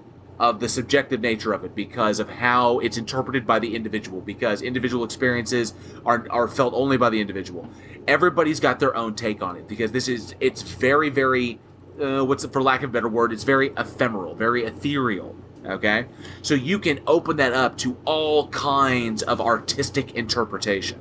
of 0.42 0.60
the 0.60 0.68
subjective 0.68 1.22
nature 1.22 1.54
of 1.54 1.64
it, 1.64 1.76
because 1.76 2.20
of 2.20 2.28
how 2.28 2.80
it's 2.80 2.98
interpreted 2.98 3.46
by 3.46 3.60
the 3.60 3.76
individual, 3.76 4.22
because 4.22 4.64
individual 4.64 5.04
experiences 5.04 5.76
are, 6.04 6.26
are 6.32 6.48
felt 6.48 6.74
only 6.74 6.98
by 6.98 7.12
the 7.12 7.22
individual. 7.22 7.70
Everybody's 8.08 8.60
got 8.60 8.80
their 8.80 8.96
own 8.96 9.14
take 9.14 9.44
on 9.44 9.56
it 9.56 9.68
because 9.68 9.92
this 9.92 10.08
is 10.08 10.34
it's 10.39 10.64
very 10.64 11.10
very 11.10 11.60
uh, 12.02 12.26
what's 12.26 12.44
for 12.48 12.64
lack 12.64 12.82
of 12.82 12.89
a 12.89 12.94
better 12.94 13.08
word, 13.08 13.32
it's 13.32 13.44
very 13.44 13.72
ephemeral, 13.78 14.34
very 14.34 14.64
ethereal. 14.64 15.36
Okay, 15.64 16.08
so 16.42 16.56
you 16.56 16.80
can 16.80 17.02
open 17.06 17.38
that 17.38 17.54
up 17.54 17.78
to 17.78 17.96
all 18.04 18.48
kinds 18.48 19.22
of 19.22 19.39
artistic 19.39 20.16
interpretation, 20.16 21.00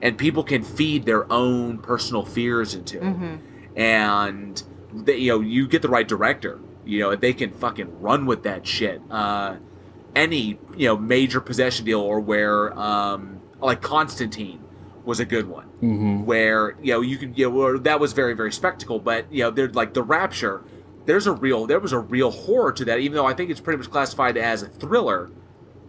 and 0.00 0.16
people 0.16 0.44
can 0.44 0.62
feed 0.62 1.04
their 1.04 1.30
own 1.32 1.78
personal 1.78 2.24
fears 2.24 2.76
into 2.76 2.98
it 2.98 3.40
and 3.74 4.62
they, 4.92 5.16
you 5.16 5.32
know 5.32 5.40
you 5.40 5.66
get 5.66 5.82
the 5.82 5.88
right 5.88 6.06
director 6.06 6.60
you 6.88 7.00
know 7.00 7.14
they 7.14 7.32
can 7.32 7.52
fucking 7.52 8.00
run 8.00 8.24
with 8.26 8.42
that 8.44 8.66
shit 8.66 9.00
uh 9.10 9.56
any 10.16 10.58
you 10.76 10.86
know 10.88 10.96
major 10.96 11.40
possession 11.40 11.84
deal 11.84 12.00
or 12.00 12.18
where 12.18 12.76
um 12.78 13.40
like 13.60 13.82
constantine 13.82 14.60
was 15.04 15.20
a 15.20 15.24
good 15.24 15.46
one 15.48 15.66
Mhm. 15.82 16.24
where 16.24 16.74
you 16.82 16.92
know 16.92 17.00
you 17.00 17.16
can 17.18 17.34
you 17.34 17.50
know 17.50 17.78
that 17.78 18.00
was 18.00 18.12
very 18.12 18.34
very 18.34 18.52
spectacle 18.52 18.98
but 18.98 19.30
you 19.32 19.42
know 19.44 19.50
they're 19.50 19.68
like 19.68 19.94
the 19.94 20.02
rapture 20.02 20.62
there's 21.06 21.26
a 21.26 21.32
real 21.32 21.66
there 21.66 21.78
was 21.78 21.92
a 21.92 21.98
real 21.98 22.30
horror 22.30 22.72
to 22.72 22.84
that 22.86 22.98
even 23.00 23.16
though 23.16 23.26
i 23.26 23.34
think 23.34 23.50
it's 23.50 23.60
pretty 23.60 23.76
much 23.78 23.90
classified 23.90 24.36
as 24.36 24.62
a 24.62 24.66
thriller 24.68 25.30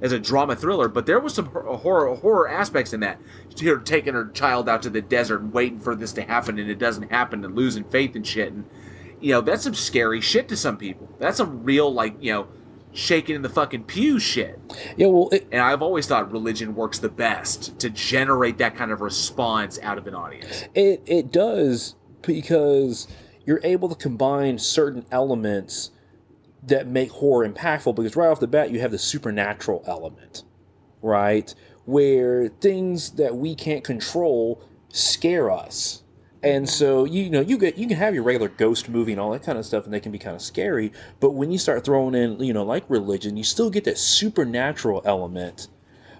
as 0.01 0.13
a 0.13 0.19
drama 0.19 0.55
thriller, 0.55 0.87
but 0.87 1.05
there 1.05 1.19
was 1.19 1.33
some 1.33 1.47
horror 1.47 2.15
horror 2.15 2.47
aspects 2.47 2.93
in 2.93 3.01
that. 3.01 3.19
Here, 3.57 3.77
taking 3.79 4.13
her 4.13 4.29
child 4.29 4.69
out 4.69 4.81
to 4.83 4.89
the 4.89 5.01
desert 5.01 5.41
and 5.41 5.51
waiting 5.51 5.77
for 5.81 5.93
this 5.93 6.13
to 6.13 6.21
happen, 6.21 6.57
and 6.57 6.69
it 6.69 6.79
doesn't 6.79 7.11
happen, 7.11 7.43
and 7.43 7.53
losing 7.53 7.83
faith 7.83 8.15
and 8.15 8.25
shit, 8.25 8.53
and 8.53 8.63
you 9.21 9.31
know 9.33 9.41
that's 9.41 9.63
some 9.63 9.75
scary 9.75 10.21
shit 10.21 10.47
to 10.49 10.57
some 10.57 10.77
people. 10.77 11.09
That's 11.19 11.37
some 11.37 11.63
real 11.63 11.93
like 11.93 12.15
you 12.21 12.31
know 12.33 12.47
shaking 12.91 13.35
in 13.35 13.41
the 13.43 13.49
fucking 13.49 13.83
pew 13.85 14.19
shit. 14.19 14.59
Yeah, 14.97 15.07
well, 15.07 15.29
it, 15.31 15.47
And 15.51 15.61
I've 15.61 15.81
always 15.81 16.07
thought 16.07 16.31
religion 16.31 16.75
works 16.75 16.99
the 16.99 17.09
best 17.09 17.77
to 17.79 17.89
generate 17.89 18.57
that 18.59 18.75
kind 18.75 18.91
of 18.91 19.01
response 19.01 19.79
out 19.83 19.97
of 19.97 20.07
an 20.07 20.15
audience. 20.15 20.65
It 20.75 21.03
it 21.05 21.31
does 21.31 21.95
because 22.23 23.07
you're 23.45 23.61
able 23.63 23.89
to 23.89 23.95
combine 23.95 24.57
certain 24.59 25.05
elements 25.11 25.91
that 26.63 26.87
make 26.87 27.11
horror 27.11 27.47
impactful 27.47 27.95
because 27.95 28.15
right 28.15 28.27
off 28.27 28.39
the 28.39 28.47
bat 28.47 28.71
you 28.71 28.79
have 28.81 28.91
the 28.91 28.97
supernatural 28.99 29.83
element. 29.87 30.43
right? 31.01 31.53
Where 31.85 32.49
things 32.49 33.11
that 33.11 33.35
we 33.35 33.55
can't 33.55 33.83
control 33.83 34.61
scare 34.89 35.49
us. 35.51 36.03
And 36.41 36.69
so 36.69 37.03
you 37.03 37.29
know 37.29 37.41
you 37.41 37.57
get 37.57 37.77
you 37.77 37.87
can 37.87 37.97
have 37.97 38.13
your 38.13 38.23
regular 38.23 38.47
ghost 38.47 38.87
movie 38.87 39.11
and 39.11 39.19
all 39.19 39.31
that 39.31 39.43
kind 39.43 39.57
of 39.57 39.65
stuff, 39.65 39.83
and 39.85 39.93
they 39.93 39.99
can 39.99 40.11
be 40.11 40.19
kind 40.19 40.35
of 40.35 40.41
scary. 40.41 40.93
But 41.19 41.31
when 41.31 41.51
you 41.51 41.57
start 41.57 41.83
throwing 41.83 42.15
in 42.15 42.39
you 42.39 42.53
know 42.53 42.63
like 42.63 42.85
religion, 42.89 43.35
you 43.35 43.43
still 43.43 43.69
get 43.69 43.83
that 43.83 43.97
supernatural 43.97 45.01
element. 45.03 45.67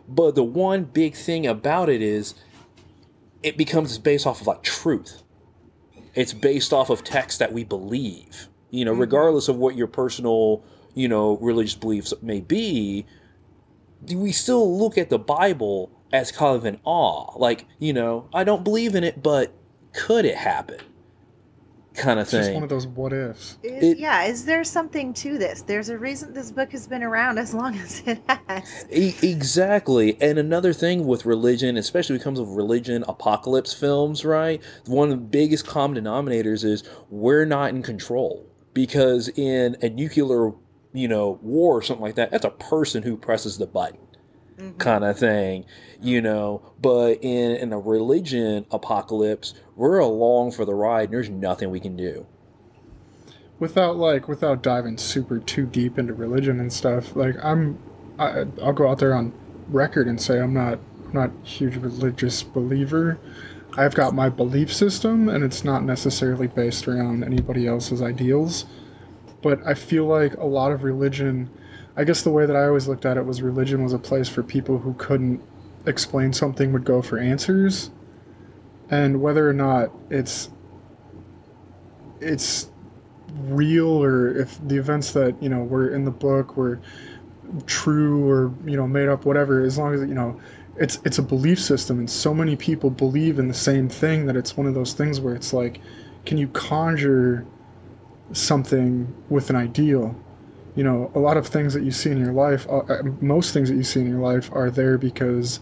But 0.09 0.35
the 0.35 0.43
one 0.43 0.85
big 0.85 1.15
thing 1.15 1.47
about 1.47 1.87
it 1.87 2.01
is, 2.01 2.33
it 3.43 3.57
becomes 3.57 3.97
based 3.97 4.27
off 4.27 4.41
of 4.41 4.47
like 4.47 4.63
truth. 4.63 5.23
It's 6.15 6.33
based 6.33 6.73
off 6.73 6.89
of 6.89 7.03
text 7.03 7.39
that 7.39 7.53
we 7.53 7.63
believe. 7.63 8.49
You 8.71 8.85
know, 8.85 8.91
mm-hmm. 8.91 9.01
regardless 9.01 9.47
of 9.47 9.55
what 9.55 9.75
your 9.75 9.87
personal 9.87 10.63
you 10.95 11.07
know 11.07 11.37
religious 11.37 11.75
beliefs 11.75 12.13
may 12.21 12.41
be, 12.41 13.05
we 14.13 14.33
still 14.33 14.77
look 14.77 14.97
at 14.97 15.09
the 15.09 15.19
Bible 15.19 15.91
as 16.11 16.31
kind 16.33 16.57
of 16.57 16.65
an 16.65 16.79
awe. 16.83 17.37
Like 17.37 17.65
you 17.77 17.93
know, 17.93 18.27
I 18.33 18.43
don't 18.43 18.65
believe 18.65 18.95
in 18.95 19.05
it, 19.05 19.23
but 19.23 19.53
could 19.93 20.25
it 20.25 20.35
happen? 20.35 20.77
Kind 21.95 22.19
of 22.19 22.29
thing. 22.29 22.39
It's 22.39 22.47
just 22.49 22.53
one 22.53 22.63
of 22.63 22.69
those 22.69 22.87
what 22.87 23.11
ifs. 23.11 23.57
Is, 23.61 23.83
It- 23.83 23.97
yeah, 23.99 24.23
is 24.23 24.45
there 24.45 24.63
something 24.63 25.13
to 25.15 25.37
this? 25.37 25.63
There's 25.63 25.89
a 25.89 25.97
reason 25.97 26.33
this 26.33 26.49
book 26.51 26.71
has 26.71 26.87
been 26.87 27.03
around 27.03 27.37
as 27.39 27.53
long 27.53 27.75
as 27.79 28.01
it 28.05 28.21
has. 28.47 28.85
E- 28.91 29.15
exactly. 29.21 30.17
And 30.21 30.37
another 30.39 30.71
thing 30.71 31.05
with 31.05 31.25
religion, 31.25 31.75
especially 31.75 32.13
when 32.13 32.21
it 32.21 32.23
comes 32.23 32.39
with 32.39 32.49
religion 32.49 33.03
apocalypse 33.07 33.73
films, 33.73 34.23
right? 34.23 34.61
One 34.85 35.11
of 35.11 35.17
the 35.19 35.25
biggest 35.25 35.65
common 35.67 36.01
denominators 36.01 36.63
is 36.63 36.83
we're 37.09 37.45
not 37.45 37.71
in 37.71 37.81
control. 37.83 38.45
Because 38.73 39.27
in 39.29 39.75
a 39.81 39.89
nuclear, 39.89 40.51
you 40.93 41.07
know, 41.07 41.39
war 41.41 41.75
or 41.79 41.81
something 41.81 42.03
like 42.03 42.15
that, 42.15 42.31
that's 42.31 42.45
a 42.45 42.49
person 42.51 43.03
who 43.03 43.17
presses 43.17 43.57
the 43.57 43.65
button. 43.67 43.99
Mhm. 44.59 44.77
kind 44.77 45.05
of 45.05 45.17
thing, 45.17 45.63
you 46.01 46.19
know. 46.21 46.61
But 46.81 47.19
in 47.23 47.51
in 47.55 47.71
a 47.71 47.79
religion 47.79 48.65
apocalypse, 48.71 49.53
we're 49.79 49.99
along 49.99 50.51
for 50.51 50.65
the 50.65 50.75
ride. 50.75 51.05
And 51.05 51.13
there's 51.13 51.29
nothing 51.29 51.71
we 51.71 51.79
can 51.79 51.97
do. 51.97 52.27
without 53.59 53.97
like 53.97 54.27
without 54.27 54.61
diving 54.63 54.97
super 54.97 55.39
too 55.39 55.65
deep 55.65 55.97
into 55.99 56.13
religion 56.13 56.59
and 56.59 56.71
stuff 56.73 57.15
like 57.15 57.35
i'm 57.43 57.79
I, 58.19 58.45
i'll 58.63 58.73
go 58.73 58.89
out 58.89 58.99
there 58.99 59.13
on 59.15 59.33
record 59.69 60.07
and 60.07 60.21
say 60.21 60.39
i'm 60.41 60.53
not 60.53 60.79
not 61.13 61.31
huge 61.43 61.75
religious 61.77 62.43
believer 62.43 63.19
i've 63.77 63.95
got 63.95 64.13
my 64.15 64.29
belief 64.29 64.73
system 64.73 65.29
and 65.29 65.43
it's 65.43 65.63
not 65.63 65.83
necessarily 65.83 66.47
based 66.47 66.87
around 66.87 67.23
anybody 67.23 67.67
else's 67.67 68.01
ideals 68.01 68.65
but 69.41 69.59
i 69.65 69.73
feel 69.73 70.05
like 70.05 70.35
a 70.37 70.45
lot 70.45 70.71
of 70.71 70.83
religion 70.83 71.49
i 71.97 72.03
guess 72.03 72.23
the 72.23 72.31
way 72.31 72.45
that 72.45 72.55
i 72.55 72.65
always 72.65 72.87
looked 72.87 73.05
at 73.05 73.17
it 73.17 73.25
was 73.25 73.41
religion 73.41 73.83
was 73.83 73.93
a 73.93 73.99
place 73.99 74.29
for 74.29 74.43
people 74.43 74.79
who 74.79 74.93
couldn't 74.95 75.41
explain 75.85 76.33
something 76.33 76.73
would 76.73 76.85
go 76.85 77.01
for 77.01 77.17
answers 77.19 77.91
and 78.89 79.21
whether 79.21 79.47
or 79.47 79.53
not 79.53 79.91
it's 80.09 80.49
it's 82.19 82.69
real 83.43 84.03
or 84.03 84.35
if 84.37 84.59
the 84.67 84.75
events 84.75 85.11
that 85.11 85.41
you 85.41 85.49
know 85.49 85.63
were 85.63 85.93
in 85.93 86.05
the 86.05 86.11
book 86.11 86.57
were 86.57 86.79
true 87.65 88.29
or 88.29 88.53
you 88.65 88.75
know 88.75 88.87
made 88.87 89.07
up 89.07 89.25
whatever 89.25 89.63
as 89.63 89.77
long 89.77 89.93
as 89.93 90.01
you 90.01 90.07
know 90.07 90.39
it's 90.77 90.99
it's 91.05 91.17
a 91.17 91.21
belief 91.21 91.59
system 91.59 91.99
and 91.99 92.09
so 92.09 92.33
many 92.33 92.55
people 92.55 92.89
believe 92.89 93.39
in 93.39 93.47
the 93.47 93.53
same 93.53 93.89
thing 93.89 94.25
that 94.25 94.35
it's 94.35 94.57
one 94.57 94.65
of 94.65 94.73
those 94.73 94.93
things 94.93 95.19
where 95.19 95.35
it's 95.35 95.53
like 95.53 95.81
can 96.25 96.37
you 96.37 96.47
conjure 96.49 97.45
something 98.31 99.13
with 99.29 99.49
an 99.49 99.55
ideal? 99.55 100.15
You 100.75 100.83
know 100.83 101.11
a 101.15 101.19
lot 101.19 101.35
of 101.35 101.47
things 101.47 101.73
that 101.73 101.83
you 101.83 101.91
see 101.91 102.11
in 102.11 102.19
your 102.19 102.31
life 102.31 102.67
uh, 102.69 102.77
uh, 102.77 103.01
most 103.19 103.53
things 103.53 103.69
that 103.69 103.75
you 103.75 103.83
see 103.83 103.99
in 103.99 104.07
your 104.07 104.19
life 104.19 104.49
are 104.53 104.69
there 104.69 104.97
because 104.97 105.59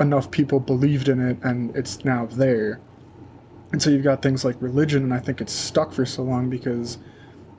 enough 0.00 0.30
people 0.30 0.60
believed 0.60 1.08
in 1.08 1.20
it 1.20 1.38
and 1.42 1.74
it's 1.76 2.04
now 2.04 2.26
there 2.26 2.80
and 3.72 3.82
so 3.82 3.90
you've 3.90 4.04
got 4.04 4.22
things 4.22 4.44
like 4.44 4.56
religion, 4.60 5.02
and 5.02 5.12
I 5.12 5.18
think 5.18 5.40
it's 5.40 5.52
stuck 5.52 5.92
for 5.92 6.06
so 6.06 6.22
long 6.22 6.48
because 6.48 6.98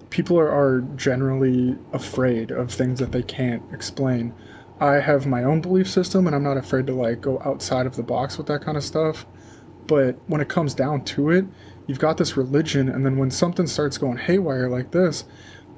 people 0.10 0.40
are, 0.40 0.50
are 0.50 0.82
generally 0.96 1.78
afraid 1.94 2.52
of 2.52 2.72
things 2.72 3.00
that 3.00 3.12
they 3.12 3.22
can't 3.22 3.62
explain. 3.72 4.34
I 4.80 4.94
have 4.96 5.28
my 5.28 5.44
own 5.44 5.62
belief 5.62 5.88
system, 5.88 6.26
and 6.26 6.36
I'm 6.36 6.44
not 6.44 6.58
afraid 6.58 6.88
to 6.88 6.94
like 6.94 7.22
go 7.22 7.40
outside 7.46 7.86
of 7.86 7.96
the 7.96 8.04
box 8.04 8.38
with 8.38 8.48
that 8.48 8.62
kind 8.62 8.78
of 8.78 8.84
stuff. 8.84 9.28
But 9.86 10.18
when 10.28 10.42
it 10.42 10.50
comes 10.50 10.74
down 10.74 11.04
to 11.06 11.30
it, 11.30 11.46
you've 11.86 12.00
got 12.00 12.18
this 12.18 12.36
religion, 12.36 12.90
and 12.90 13.06
then 13.06 13.18
when 13.18 13.30
something 13.30 13.68
starts 13.68 13.98
going 13.98 14.18
haywire 14.18 14.68
like 14.70 14.92
this, 14.92 15.26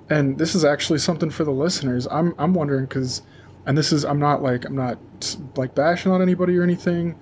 and 0.09 0.37
this 0.37 0.55
is 0.55 0.63
actually 0.63 0.99
something 0.99 1.29
for 1.29 1.43
the 1.43 1.51
listeners. 1.51 2.07
I'm 2.09 2.33
I'm 2.37 2.53
wondering 2.53 2.85
because, 2.85 3.21
and 3.65 3.77
this 3.77 3.91
is 3.91 4.05
I'm 4.05 4.19
not 4.19 4.41
like 4.41 4.65
I'm 4.65 4.75
not 4.75 4.99
like 5.55 5.75
bashing 5.75 6.11
on 6.11 6.21
anybody 6.21 6.57
or 6.57 6.63
anything, 6.63 7.17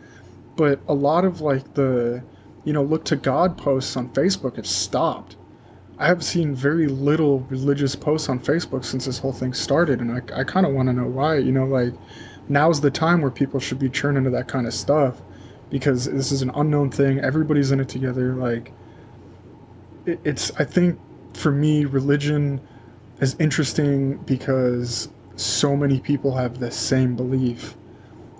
but 0.56 0.80
a 0.88 0.94
lot 0.94 1.26
of 1.26 1.42
like 1.42 1.74
the 1.74 2.24
you 2.66 2.74
know, 2.74 2.84
look 2.84 3.06
to 3.06 3.16
God 3.16 3.58
posts 3.58 3.96
on 3.98 4.10
Facebook 4.10 4.58
have 4.58 4.68
stopped. 4.68 5.38
I 5.98 6.08
have 6.08 6.24
seen 6.24 6.56
very 6.56 6.88
little 6.88 7.40
religious 7.50 7.96
posts 7.96 8.30
on 8.30 8.40
Facebook 8.40 8.86
since 8.86 9.06
this 9.06 9.20
whole 9.20 9.34
thing 9.34 9.54
started, 9.54 10.00
and 10.00 10.12
I, 10.12 10.40
I 10.40 10.44
kind 10.44 10.66
of 10.66 10.74
want 10.74 10.88
to 10.88 10.94
know 10.94 11.08
why. 11.08 11.38
You 11.38 11.52
know, 11.52 11.66
like, 11.66 11.94
now's 12.48 12.80
the 12.80 12.92
time 12.92 13.22
where 13.22 13.32
people 13.32 13.60
should 13.60 13.80
be 13.80 13.90
churning 13.90 14.24
to 14.24 14.30
that 14.30 14.48
kind 14.48 14.66
of 14.66 14.74
stuff 14.74 15.22
because 15.70 16.06
this 16.06 16.32
is 16.32 16.42
an 16.42 16.52
unknown 16.56 16.90
thing. 16.90 17.20
Everybody's 17.20 17.72
in 17.72 17.80
it 17.80 17.90
together. 17.90 18.34
Like, 18.36 18.72
it, 20.06 20.20
it's, 20.24 20.52
I 20.58 20.64
think 20.64 21.00
for 21.34 21.52
me, 21.52 21.86
religion 21.86 22.62
is 23.20 23.36
interesting 23.40 24.18
because 24.20 25.10
so 25.40 25.76
many 25.76 26.00
people 26.00 26.36
have 26.36 26.60
the 26.60 26.72
same 26.72 27.16
belief 27.16 27.76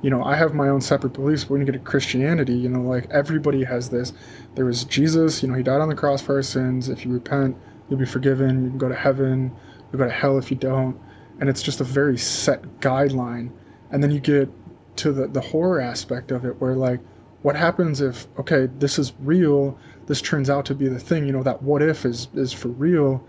you 0.02 0.10
know, 0.10 0.24
I 0.24 0.36
have 0.36 0.54
my 0.54 0.70
own 0.70 0.82
separate 0.82 1.14
beliefs, 1.14 1.44
but 1.44 1.52
when 1.52 1.62
you 1.62 1.66
get 1.66 1.74
to 1.74 1.80
Christianity, 1.80 2.54
you 2.54 2.70
know, 2.70 2.82
like 2.82 3.10
everybody 3.10 3.64
has 3.64 3.90
this. 3.90 4.14
There 4.56 4.66
was 4.66 4.86
Jesus, 4.86 5.44
you 5.44 5.50
know, 5.50 5.56
he 5.56 5.64
died 5.64 5.82
on 5.82 5.90
the 5.90 5.96
cross 5.96 6.22
for 6.22 6.36
our 6.36 6.42
sins. 6.42 6.90
If 6.90 7.06
you 7.06 7.12
repent, 7.12 7.58
you'll 7.90 8.00
be 8.00 8.06
forgiven. 8.06 8.64
You 8.64 8.70
can 8.70 8.78
go 8.78 8.90
to 8.90 8.96
heaven. 8.96 9.52
You'll 9.92 10.00
go 10.00 10.06
to 10.06 10.12
hell 10.12 10.38
if 10.38 10.52
you 10.52 10.58
don't. 10.58 10.98
And 11.40 11.50
it's 11.50 11.62
just 11.62 11.82
a 11.82 11.84
very 11.84 12.18
set 12.18 12.64
guideline. 12.80 13.52
And 13.92 14.02
then 14.02 14.12
you 14.12 14.20
get 14.20 14.50
to 14.98 15.12
the, 15.12 15.28
the 15.28 15.42
horror 15.42 15.82
aspect 15.82 16.32
of 16.32 16.46
it 16.46 16.60
where, 16.62 16.76
like, 16.76 17.00
what 17.42 17.56
happens 17.56 18.02
if, 18.02 18.28
okay, 18.38 18.68
this 18.80 19.00
is 19.00 19.14
real, 19.20 19.78
this 20.08 20.22
turns 20.22 20.50
out 20.50 20.66
to 20.66 20.76
be 20.76 20.88
the 20.88 21.00
thing, 21.00 21.26
you 21.26 21.32
know, 21.32 21.44
that 21.44 21.62
what 21.62 21.82
if 21.82 22.06
is, 22.06 22.28
is 22.36 22.52
for 22.52 22.68
real. 22.70 23.24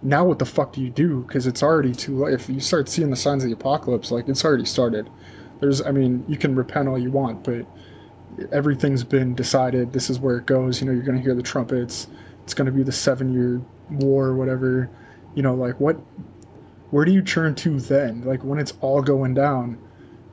Now, 0.00 0.24
what 0.24 0.38
the 0.38 0.46
fuck 0.46 0.72
do 0.72 0.80
you 0.80 0.90
do? 0.90 1.22
Because 1.22 1.46
it's 1.46 1.62
already 1.62 1.92
too 1.92 2.16
late. 2.24 2.34
If 2.34 2.48
you 2.48 2.60
start 2.60 2.88
seeing 2.88 3.10
the 3.10 3.16
signs 3.16 3.42
of 3.42 3.50
the 3.50 3.56
apocalypse, 3.56 4.10
like, 4.10 4.28
it's 4.28 4.44
already 4.44 4.64
started. 4.64 5.10
There's 5.60 5.82
i 5.82 5.90
mean 5.90 6.24
you 6.28 6.36
can 6.36 6.54
repent 6.54 6.88
all 6.88 6.98
you 6.98 7.10
want 7.10 7.42
but 7.42 7.66
everything's 8.52 9.04
been 9.04 9.34
decided. 9.34 9.92
This 9.92 10.10
is 10.10 10.20
where 10.20 10.38
it 10.38 10.46
goes. 10.46 10.80
You 10.80 10.86
know 10.86 10.92
you're 10.92 11.02
going 11.02 11.18
to 11.18 11.22
hear 11.22 11.34
the 11.34 11.42
trumpets. 11.42 12.08
It's 12.44 12.54
going 12.54 12.66
to 12.66 12.72
be 12.72 12.82
the 12.82 12.92
seven 12.92 13.32
year 13.32 13.60
war 13.90 14.26
or 14.26 14.36
whatever. 14.36 14.88
You 15.34 15.42
know 15.42 15.54
like 15.54 15.78
what 15.80 15.96
where 16.90 17.04
do 17.04 17.12
you 17.12 17.22
turn 17.22 17.54
to 17.56 17.80
then? 17.80 18.22
Like 18.22 18.44
when 18.44 18.58
it's 18.58 18.74
all 18.80 19.02
going 19.02 19.34
down 19.34 19.78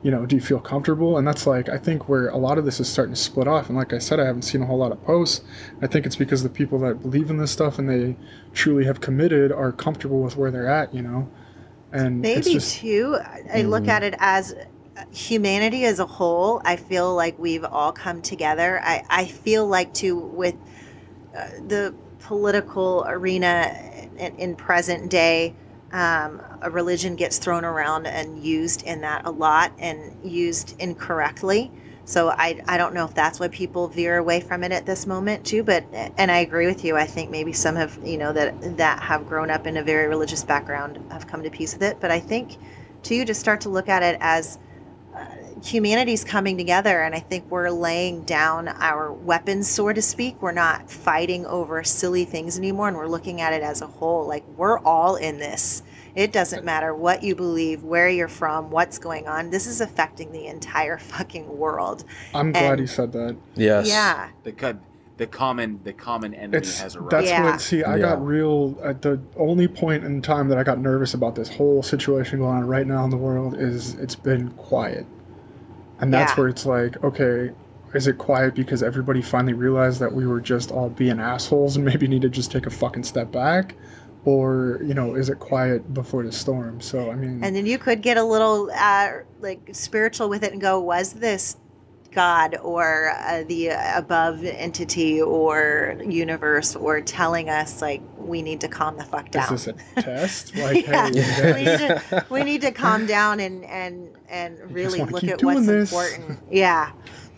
you 0.05 0.11
know 0.11 0.23
do 0.23 0.35
you 0.35 0.41
feel 0.41 0.59
comfortable 0.59 1.17
and 1.17 1.27
that's 1.27 1.47
like 1.47 1.67
i 1.67 1.79
think 1.79 2.07
where 2.07 2.29
a 2.29 2.37
lot 2.37 2.59
of 2.59 2.65
this 2.65 2.79
is 2.79 2.87
starting 2.87 3.15
to 3.15 3.19
split 3.19 3.47
off 3.47 3.69
and 3.69 3.75
like 3.75 3.91
i 3.91 3.97
said 3.97 4.19
i 4.19 4.25
haven't 4.25 4.43
seen 4.43 4.61
a 4.61 4.65
whole 4.65 4.77
lot 4.77 4.91
of 4.91 5.03
posts 5.03 5.43
i 5.81 5.87
think 5.87 6.05
it's 6.05 6.15
because 6.15 6.43
the 6.43 6.49
people 6.49 6.77
that 6.77 7.01
believe 7.01 7.31
in 7.31 7.37
this 7.37 7.49
stuff 7.49 7.79
and 7.79 7.89
they 7.89 8.15
truly 8.53 8.85
have 8.85 9.01
committed 9.01 9.51
are 9.51 9.71
comfortable 9.71 10.21
with 10.21 10.37
where 10.37 10.51
they're 10.51 10.67
at 10.67 10.93
you 10.93 11.01
know 11.01 11.27
and 11.91 12.21
Maybe 12.21 12.53
just 12.53 12.77
too. 12.77 13.17
I 13.19 13.41
I 13.53 13.61
look 13.63 13.85
Mhm. 13.85 13.89
at 13.89 14.03
it 14.03 14.15
as 14.19 14.53
humanity 15.11 15.85
as 15.85 15.99
a 15.99 16.05
whole. 16.05 16.61
I 16.65 16.75
feel 16.75 17.15
like 17.15 17.37
we've 17.39 17.63
all 17.63 17.91
come 17.91 18.21
together. 18.21 18.81
I, 18.83 19.03
I 19.09 19.25
feel 19.25 19.65
like 19.65 19.93
too 19.93 20.17
with 20.17 20.55
uh, 21.35 21.47
the 21.67 21.93
political 22.19 23.05
arena 23.07 23.71
in, 24.17 24.35
in 24.35 24.55
present 24.55 25.09
day. 25.09 25.55
Um, 25.95 26.41
a 26.61 26.69
religion 26.69 27.15
gets 27.15 27.37
thrown 27.37 27.63
around 27.63 28.05
and 28.05 28.43
used 28.43 28.83
in 28.83 28.99
that 29.01 29.25
a 29.25 29.31
lot 29.31 29.71
and 29.79 30.13
used 30.29 30.75
incorrectly. 30.77 31.71
So 32.03 32.31
I, 32.31 32.61
I 32.67 32.75
don't 32.75 32.93
know 32.93 33.05
if 33.05 33.13
that's 33.13 33.39
why 33.39 33.47
people 33.47 33.87
veer 33.87 34.17
away 34.17 34.41
from 34.41 34.65
it 34.65 34.73
at 34.73 34.85
this 34.85 35.07
moment 35.07 35.45
too. 35.45 35.63
But 35.63 35.85
and 36.17 36.29
I 36.29 36.39
agree 36.39 36.67
with 36.67 36.83
you. 36.83 36.97
I 36.97 37.05
think 37.05 37.31
maybe 37.31 37.53
some 37.53 37.77
have 37.77 37.97
you 38.03 38.17
know 38.17 38.33
that 38.33 38.75
that 38.75 39.03
have 39.03 39.25
grown 39.25 39.49
up 39.49 39.67
in 39.67 39.77
a 39.77 39.83
very 39.83 40.07
religious 40.07 40.43
background 40.43 40.99
have 41.13 41.27
come 41.27 41.43
to 41.43 41.49
peace 41.49 41.71
with 41.71 41.83
it. 41.83 42.01
But 42.01 42.11
I 42.11 42.19
think 42.19 42.57
too 43.01 43.23
to 43.23 43.33
start 43.33 43.61
to 43.61 43.69
look 43.69 43.87
at 43.87 44.03
it 44.03 44.17
as 44.19 44.59
humanity's 45.65 46.23
coming 46.23 46.57
together 46.57 47.01
and 47.01 47.15
i 47.15 47.19
think 47.19 47.49
we're 47.49 47.69
laying 47.71 48.21
down 48.23 48.67
our 48.67 49.11
weapons 49.11 49.67
so 49.67 49.91
to 49.91 50.01
speak 50.01 50.39
we're 50.41 50.51
not 50.51 50.89
fighting 50.91 51.45
over 51.47 51.83
silly 51.83 52.23
things 52.23 52.57
anymore 52.57 52.87
and 52.87 52.95
we're 52.95 53.07
looking 53.07 53.41
at 53.41 53.51
it 53.51 53.63
as 53.63 53.81
a 53.81 53.87
whole 53.87 54.27
like 54.27 54.43
we're 54.57 54.77
all 54.79 55.15
in 55.15 55.39
this 55.39 55.81
it 56.13 56.31
doesn't 56.31 56.63
matter 56.63 56.93
what 56.93 57.23
you 57.23 57.35
believe 57.35 57.83
where 57.83 58.07
you're 58.07 58.27
from 58.27 58.69
what's 58.69 58.99
going 58.99 59.27
on 59.27 59.49
this 59.49 59.65
is 59.65 59.81
affecting 59.81 60.31
the 60.31 60.45
entire 60.45 60.97
fucking 61.13 61.57
world 61.57 62.03
i'm 62.35 62.51
glad 62.51 62.73
and- 62.73 62.81
you 62.81 62.87
said 62.87 63.11
that 63.11 63.35
Yes. 63.55 63.87
yeah 63.87 64.29
The 64.43 64.51
cut. 64.51 64.77
the 65.17 65.25
common 65.25 65.79
the 65.83 65.93
common 65.93 66.35
enemy 66.35 66.59
It's 66.59 66.79
has 66.79 66.95
arrived. 66.95 67.11
that's 67.11 67.27
Yeah. 67.29 67.43
what. 67.43 67.61
See, 67.61 67.83
I 67.83 67.95
Yeah. 67.95 68.01
got 68.09 68.25
real. 68.25 68.77
At 68.83 69.01
the 69.01 69.19
only 69.37 69.67
point 69.67 70.03
in 70.03 70.21
time 70.21 70.49
that 70.49 70.57
I 70.57 70.63
got 70.63 70.77
nervous 70.77 71.13
about 71.13 71.35
this 71.35 71.47
whole 71.49 71.81
situation 71.81 72.39
going 72.39 72.57
on 72.57 72.67
right 72.67 72.85
now 72.85 73.03
in 73.05 73.09
the 73.11 73.17
world 73.17 73.55
is 73.57 73.95
it's 73.95 74.15
been 74.15 74.49
quiet, 74.51 75.05
and 75.99 76.13
that's 76.13 76.31
Yeah. 76.31 76.35
where 76.41 76.47
it's 76.49 76.65
like, 76.65 77.03
okay, 77.03 77.51
is 77.93 78.07
it 78.07 78.17
quiet 78.17 78.55
because 78.55 78.83
everybody 78.83 79.21
finally 79.21 79.53
realized 79.53 79.99
that 80.01 80.11
we 80.13 80.27
were 80.27 80.41
just 80.41 80.71
all 80.71 80.89
being 80.89 81.19
assholes 81.19 81.77
and 81.77 81.85
maybe 81.85 82.07
need 82.07 82.21
to 82.23 82.29
just 82.29 82.51
take 82.51 82.65
a 82.65 82.69
fucking 82.69 83.03
step 83.03 83.31
back, 83.31 83.75
or 84.25 84.79
you 84.83 84.93
know, 84.93 85.15
is 85.15 85.29
it 85.29 85.39
quiet 85.39 85.93
before 85.93 86.23
the 86.23 86.31
storm? 86.31 86.81
So 86.81 87.11
I 87.11 87.15
mean, 87.15 87.43
And 87.43 87.55
then 87.55 87.65
you 87.65 87.77
could 87.77 88.01
get 88.01 88.17
a 88.17 88.23
little 88.23 88.69
uh, 88.75 89.11
like 89.39 89.69
spiritual 89.71 90.29
with 90.29 90.43
it 90.43 90.51
and 90.51 90.59
go, 90.61 90.79
was 90.79 91.13
this 91.13 91.57
God 92.15 92.55
or 92.63 93.09
uh, 93.09 93.43
the 93.47 93.67
above 93.95 94.43
entity 94.43 95.21
or 95.21 95.97
universe 96.07 96.75
or 96.75 97.01
telling 97.01 97.49
us 97.49 97.81
like 97.81 98.01
we 98.17 98.41
need 98.41 98.61
to 98.61 98.67
calm 98.67 98.97
the 98.97 99.03
fuck 99.03 99.27
is 99.27 99.31
down? 99.31 99.49
this 99.51 99.67
a 99.67 99.73
test? 100.01 100.55
Like, 100.55 100.87
Yeah. 100.87 101.09
hey, 101.11 101.53
we, 101.53 101.63
need 101.65 101.77
to, 101.77 102.25
we 102.31 102.43
need 102.43 102.61
to 102.61 102.71
calm 102.71 103.05
down 103.05 103.39
and 103.39 103.63
and 103.65 104.09
and 104.29 104.57
really 104.71 104.99
look 105.03 105.23
at 105.25 105.43
what's 105.43 105.67
this. 105.67 105.91
important. 105.91 106.39
Yeah, 106.49 106.91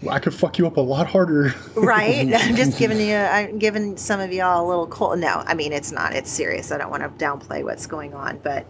I 0.10 0.20
could 0.20 0.34
fuck 0.34 0.58
you 0.60 0.68
up 0.68 0.78
a 0.78 0.82
lot 0.82 1.08
harder. 1.08 1.54
right. 1.76 2.32
I'm 2.34 2.56
just 2.56 2.78
giving 2.78 3.02
you, 3.02 3.16
I'm 3.16 3.58
giving 3.60 3.98
some 3.98 4.20
of 4.20 4.32
y'all 4.32 4.66
a 4.66 4.68
little 4.68 4.88
cold. 4.88 5.20
No, 5.20 5.44
I 5.46 5.54
mean 5.56 5.74
it's 5.74 5.92
not. 5.92 6.14
It's 6.16 6.30
serious. 6.32 6.72
I 6.72 6.78
don't 6.78 6.92
want 6.92 7.04
to 7.04 7.10
downplay 7.26 7.64
what's 7.64 7.88
going 7.88 8.14
on, 8.14 8.40
but 8.44 8.66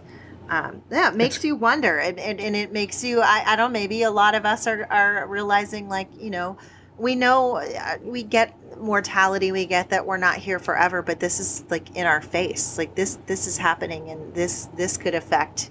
um, 0.48 0.82
yeah, 0.90 1.08
it 1.08 1.14
makes 1.14 1.44
you 1.44 1.56
wonder, 1.56 1.98
and, 1.98 2.18
and 2.18 2.40
and 2.40 2.56
it 2.56 2.72
makes 2.72 3.04
you. 3.04 3.20
I, 3.20 3.42
I 3.46 3.56
don't. 3.56 3.72
Maybe 3.72 4.02
a 4.02 4.10
lot 4.10 4.34
of 4.34 4.46
us 4.46 4.66
are 4.66 4.86
are 4.90 5.26
realizing, 5.26 5.88
like 5.88 6.08
you 6.18 6.30
know, 6.30 6.56
we 6.96 7.14
know 7.14 7.56
uh, 7.56 7.96
we 8.02 8.22
get 8.22 8.54
mortality. 8.78 9.52
We 9.52 9.66
get 9.66 9.90
that 9.90 10.06
we're 10.06 10.16
not 10.16 10.36
here 10.36 10.58
forever, 10.58 11.02
but 11.02 11.20
this 11.20 11.38
is 11.38 11.64
like 11.68 11.94
in 11.96 12.06
our 12.06 12.22
face. 12.22 12.78
Like 12.78 12.94
this 12.94 13.18
this 13.26 13.46
is 13.46 13.58
happening, 13.58 14.08
and 14.10 14.34
this 14.34 14.66
this 14.74 14.96
could 14.96 15.14
affect 15.14 15.70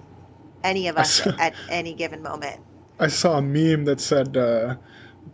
any 0.63 0.88
of 0.88 0.97
us 0.97 1.13
saw- 1.15 1.36
at 1.39 1.55
any 1.69 1.93
given 1.93 2.21
moment. 2.21 2.61
I 2.99 3.07
saw 3.07 3.38
a 3.38 3.41
meme 3.41 3.86
that 3.86 3.99
said, 3.99 4.36
uh, 4.38 4.75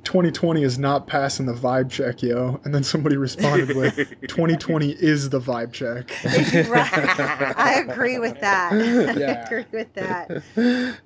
2020 0.03 0.63
is 0.63 0.77
not 0.77 1.07
passing 1.07 1.45
the 1.45 1.53
vibe 1.53 1.89
check, 1.89 2.21
yo. 2.21 2.59
And 2.63 2.73
then 2.73 2.83
somebody 2.83 3.17
responded 3.17 3.75
with, 3.75 3.95
2020 4.21 4.91
is 4.91 5.29
the 5.29 5.39
vibe 5.39 5.73
check. 5.73 6.11
right. 6.69 7.57
I 7.57 7.85
agree 7.87 8.19
with 8.19 8.39
that. 8.41 8.73
I 8.73 9.45
agree 9.45 9.65
with 9.71 9.93
that. 9.93 10.97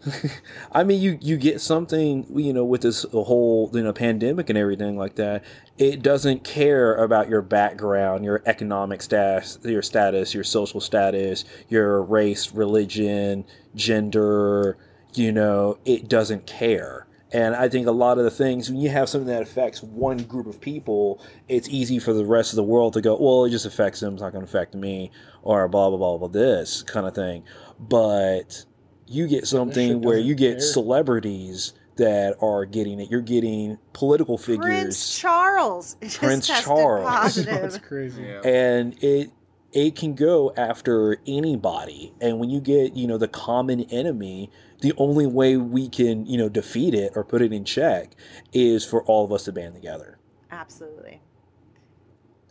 I 0.71 0.83
mean, 0.83 1.01
you 1.01 1.17
you 1.21 1.37
get 1.37 1.61
something, 1.61 2.25
you 2.33 2.53
know, 2.53 2.65
with 2.65 2.81
this 2.81 3.03
whole 3.11 3.69
you 3.73 3.83
know 3.83 3.93
pandemic 3.93 4.49
and 4.49 4.57
everything 4.57 4.97
like 4.97 5.15
that. 5.15 5.43
It 5.77 6.01
doesn't 6.01 6.43
care 6.43 6.95
about 6.95 7.29
your 7.29 7.41
background, 7.41 8.25
your 8.25 8.41
economic 8.45 9.01
status, 9.01 9.59
your 9.63 9.83
status, 9.83 10.33
your 10.33 10.43
social 10.43 10.81
status, 10.81 11.45
your 11.69 12.01
race, 12.01 12.51
religion, 12.51 13.45
gender. 13.75 14.77
You 15.13 15.31
know, 15.31 15.79
it 15.85 16.07
doesn't 16.09 16.45
care. 16.45 17.07
And 17.31 17.55
I 17.55 17.67
think 17.67 17.87
a 17.87 17.91
lot 17.91 18.17
of 18.17 18.23
the 18.23 18.31
things 18.31 18.69
when 18.69 18.79
you 18.79 18.89
have 18.89 19.09
something 19.09 19.27
that 19.27 19.41
affects 19.41 19.83
one 19.83 20.19
group 20.19 20.47
of 20.47 20.61
people, 20.61 21.21
it's 21.49 21.67
easy 21.67 21.99
for 21.99 22.13
the 22.13 22.25
rest 22.25 22.53
of 22.53 22.55
the 22.55 22.63
world 22.63 22.93
to 22.93 23.01
go, 23.01 23.17
well, 23.19 23.45
it 23.45 23.49
just 23.49 23.65
affects 23.65 23.99
them, 23.99 24.13
it's 24.13 24.21
not 24.21 24.31
going 24.31 24.45
to 24.45 24.49
affect 24.49 24.73
me, 24.73 25.11
or 25.41 25.67
blah 25.67 25.89
blah 25.89 25.97
blah 25.97 26.17
blah 26.17 26.27
this 26.29 26.83
kind 26.83 27.05
of 27.05 27.13
thing. 27.13 27.43
But 27.79 28.65
you 29.07 29.27
get 29.27 29.45
something 29.47 30.01
where 30.01 30.17
you 30.17 30.35
get 30.35 30.57
care. 30.57 30.61
celebrities 30.61 31.73
that 31.97 32.35
are 32.41 32.65
getting 32.65 32.99
it. 32.99 33.09
You're 33.09 33.21
getting 33.21 33.77
political 33.93 34.37
figures. 34.37 34.65
Prince 34.65 35.19
Charles 35.19 35.95
Prince 36.13 36.47
tested 36.47 36.65
Charles. 36.65 37.35
That's 37.45 37.77
crazy. 37.79 38.23
Yeah. 38.23 38.41
and 38.41 39.03
it 39.03 39.31
it 39.77 39.95
can 39.95 40.15
go 40.15 40.51
after 40.57 41.17
anybody. 41.27 42.11
And 42.19 42.39
when 42.39 42.49
you 42.49 42.59
get 42.59 42.95
you 42.95 43.05
know 43.05 43.19
the 43.19 43.27
common 43.27 43.81
enemy, 43.91 44.49
the 44.81 44.93
only 44.97 45.27
way 45.27 45.55
we 45.57 45.87
can 45.87 46.25
you 46.25 46.35
know 46.37 46.49
defeat 46.49 46.95
it 46.95 47.13
or 47.15 47.23
put 47.23 47.43
it 47.43 47.53
in 47.53 47.63
check 47.63 48.13
is 48.51 48.83
for 48.83 49.03
all 49.03 49.23
of 49.23 49.31
us 49.31 49.43
to 49.45 49.51
band 49.51 49.75
together. 49.75 50.17
Absolutely. 50.49 51.21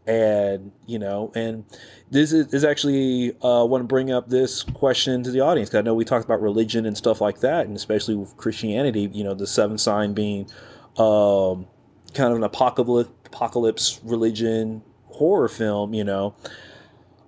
and 0.07 0.71
you 0.87 1.01
know 1.01 1.33
and 1.35 1.65
this 2.13 2.33
is, 2.33 2.55
is 2.55 2.63
actually 2.63 3.33
uh, 3.43 3.65
want 3.65 3.83
to 3.83 3.87
bring 3.89 4.13
up 4.13 4.29
this 4.29 4.63
question 4.63 5.25
to 5.25 5.33
the 5.33 5.41
audience 5.41 5.69
'cause 5.71 5.79
i 5.79 5.83
know 5.83 5.95
we 5.95 6.05
talked 6.05 6.25
about 6.25 6.41
religion 6.41 6.87
and 6.87 6.97
stuff 6.97 7.21
like 7.21 7.41
that 7.41 7.67
and 7.67 7.75
especially 7.75 8.15
with 8.15 8.37
christianity 8.37 9.11
you 9.13 9.25
know 9.25 9.35
the 9.35 9.47
seventh 9.49 9.81
sign 9.81 10.13
being 10.13 10.43
um, 10.99 11.67
kind 12.15 12.31
of 12.31 12.37
an 12.37 12.45
apocalypse 12.45 13.11
apocalypse 13.25 13.99
religion 14.05 14.81
horror 15.09 15.49
film 15.49 15.93
you 15.93 16.05
know 16.05 16.35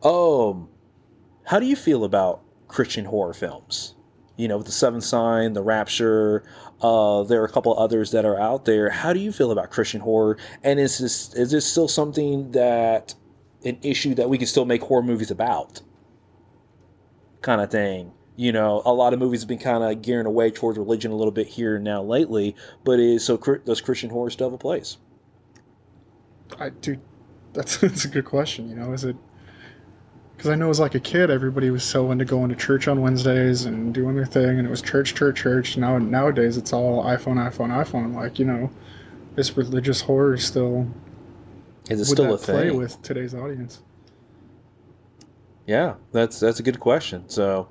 um 0.02 0.68
how 1.44 1.58
do 1.58 1.66
you 1.66 1.76
feel 1.76 2.04
about 2.04 2.42
christian 2.68 3.04
horror 3.04 3.34
films 3.34 3.94
you 4.36 4.46
know 4.48 4.58
with 4.58 4.66
the 4.66 4.72
seventh 4.72 5.04
sign 5.04 5.52
the 5.52 5.62
rapture 5.62 6.44
uh, 6.80 7.24
there 7.24 7.42
are 7.42 7.44
a 7.44 7.50
couple 7.50 7.76
others 7.78 8.12
that 8.12 8.24
are 8.24 8.38
out 8.38 8.64
there. 8.64 8.88
How 8.90 9.12
do 9.12 9.18
you 9.18 9.32
feel 9.32 9.50
about 9.50 9.70
Christian 9.70 10.00
horror? 10.00 10.38
And 10.62 10.78
is 10.78 10.98
this 10.98 11.34
is 11.34 11.50
this 11.50 11.66
still 11.66 11.88
something 11.88 12.52
that 12.52 13.14
an 13.64 13.78
issue 13.82 14.14
that 14.14 14.28
we 14.28 14.38
can 14.38 14.46
still 14.46 14.64
make 14.64 14.82
horror 14.82 15.02
movies 15.02 15.30
about? 15.30 15.80
Kind 17.42 17.60
of 17.60 17.70
thing. 17.70 18.12
You 18.36 18.52
know, 18.52 18.82
a 18.84 18.92
lot 18.92 19.12
of 19.12 19.18
movies 19.18 19.40
have 19.40 19.48
been 19.48 19.58
kind 19.58 19.82
of 19.82 20.00
gearing 20.02 20.26
away 20.26 20.52
towards 20.52 20.78
religion 20.78 21.10
a 21.10 21.16
little 21.16 21.32
bit 21.32 21.48
here 21.48 21.76
and 21.76 21.84
now 21.84 22.02
lately. 22.02 22.54
But 22.84 23.00
is 23.00 23.24
so 23.24 23.36
does 23.36 23.80
Christian 23.80 24.10
horror 24.10 24.30
still 24.30 24.46
have 24.46 24.54
a 24.54 24.58
place? 24.58 24.98
I 26.60 26.70
do 26.70 26.98
that's 27.52 27.76
that's 27.78 28.04
a 28.04 28.08
good 28.08 28.24
question. 28.24 28.68
You 28.68 28.76
know, 28.76 28.92
is 28.92 29.04
it? 29.04 29.16
Because 30.38 30.52
I 30.52 30.54
know 30.54 30.70
as 30.70 30.78
like 30.78 30.94
a 30.94 31.00
kid, 31.00 31.30
everybody 31.30 31.68
was 31.68 31.82
so 31.82 32.12
into 32.12 32.24
going 32.24 32.48
to 32.48 32.54
church 32.54 32.86
on 32.86 33.00
Wednesdays 33.00 33.64
and 33.64 33.92
doing 33.92 34.14
their 34.14 34.24
thing, 34.24 34.60
and 34.60 34.68
it 34.68 34.70
was 34.70 34.80
church, 34.80 35.16
church, 35.16 35.40
church. 35.40 35.76
Now 35.76 35.98
nowadays, 35.98 36.56
it's 36.56 36.72
all 36.72 37.02
iPhone, 37.02 37.38
iPhone, 37.44 37.70
iPhone. 37.70 38.14
Like 38.14 38.38
you 38.38 38.44
know, 38.44 38.70
this 39.34 39.56
religious 39.56 40.00
horror 40.02 40.34
is 40.34 40.44
still 40.44 40.86
Is 41.90 42.00
it 42.00 42.04
still 42.04 42.32
a 42.32 42.38
play 42.38 42.68
thing? 42.68 42.76
with 42.76 43.02
today's 43.02 43.34
audience? 43.34 43.82
Yeah, 45.66 45.94
that's 46.12 46.38
that's 46.38 46.60
a 46.60 46.62
good 46.62 46.78
question. 46.78 47.28
So, 47.28 47.70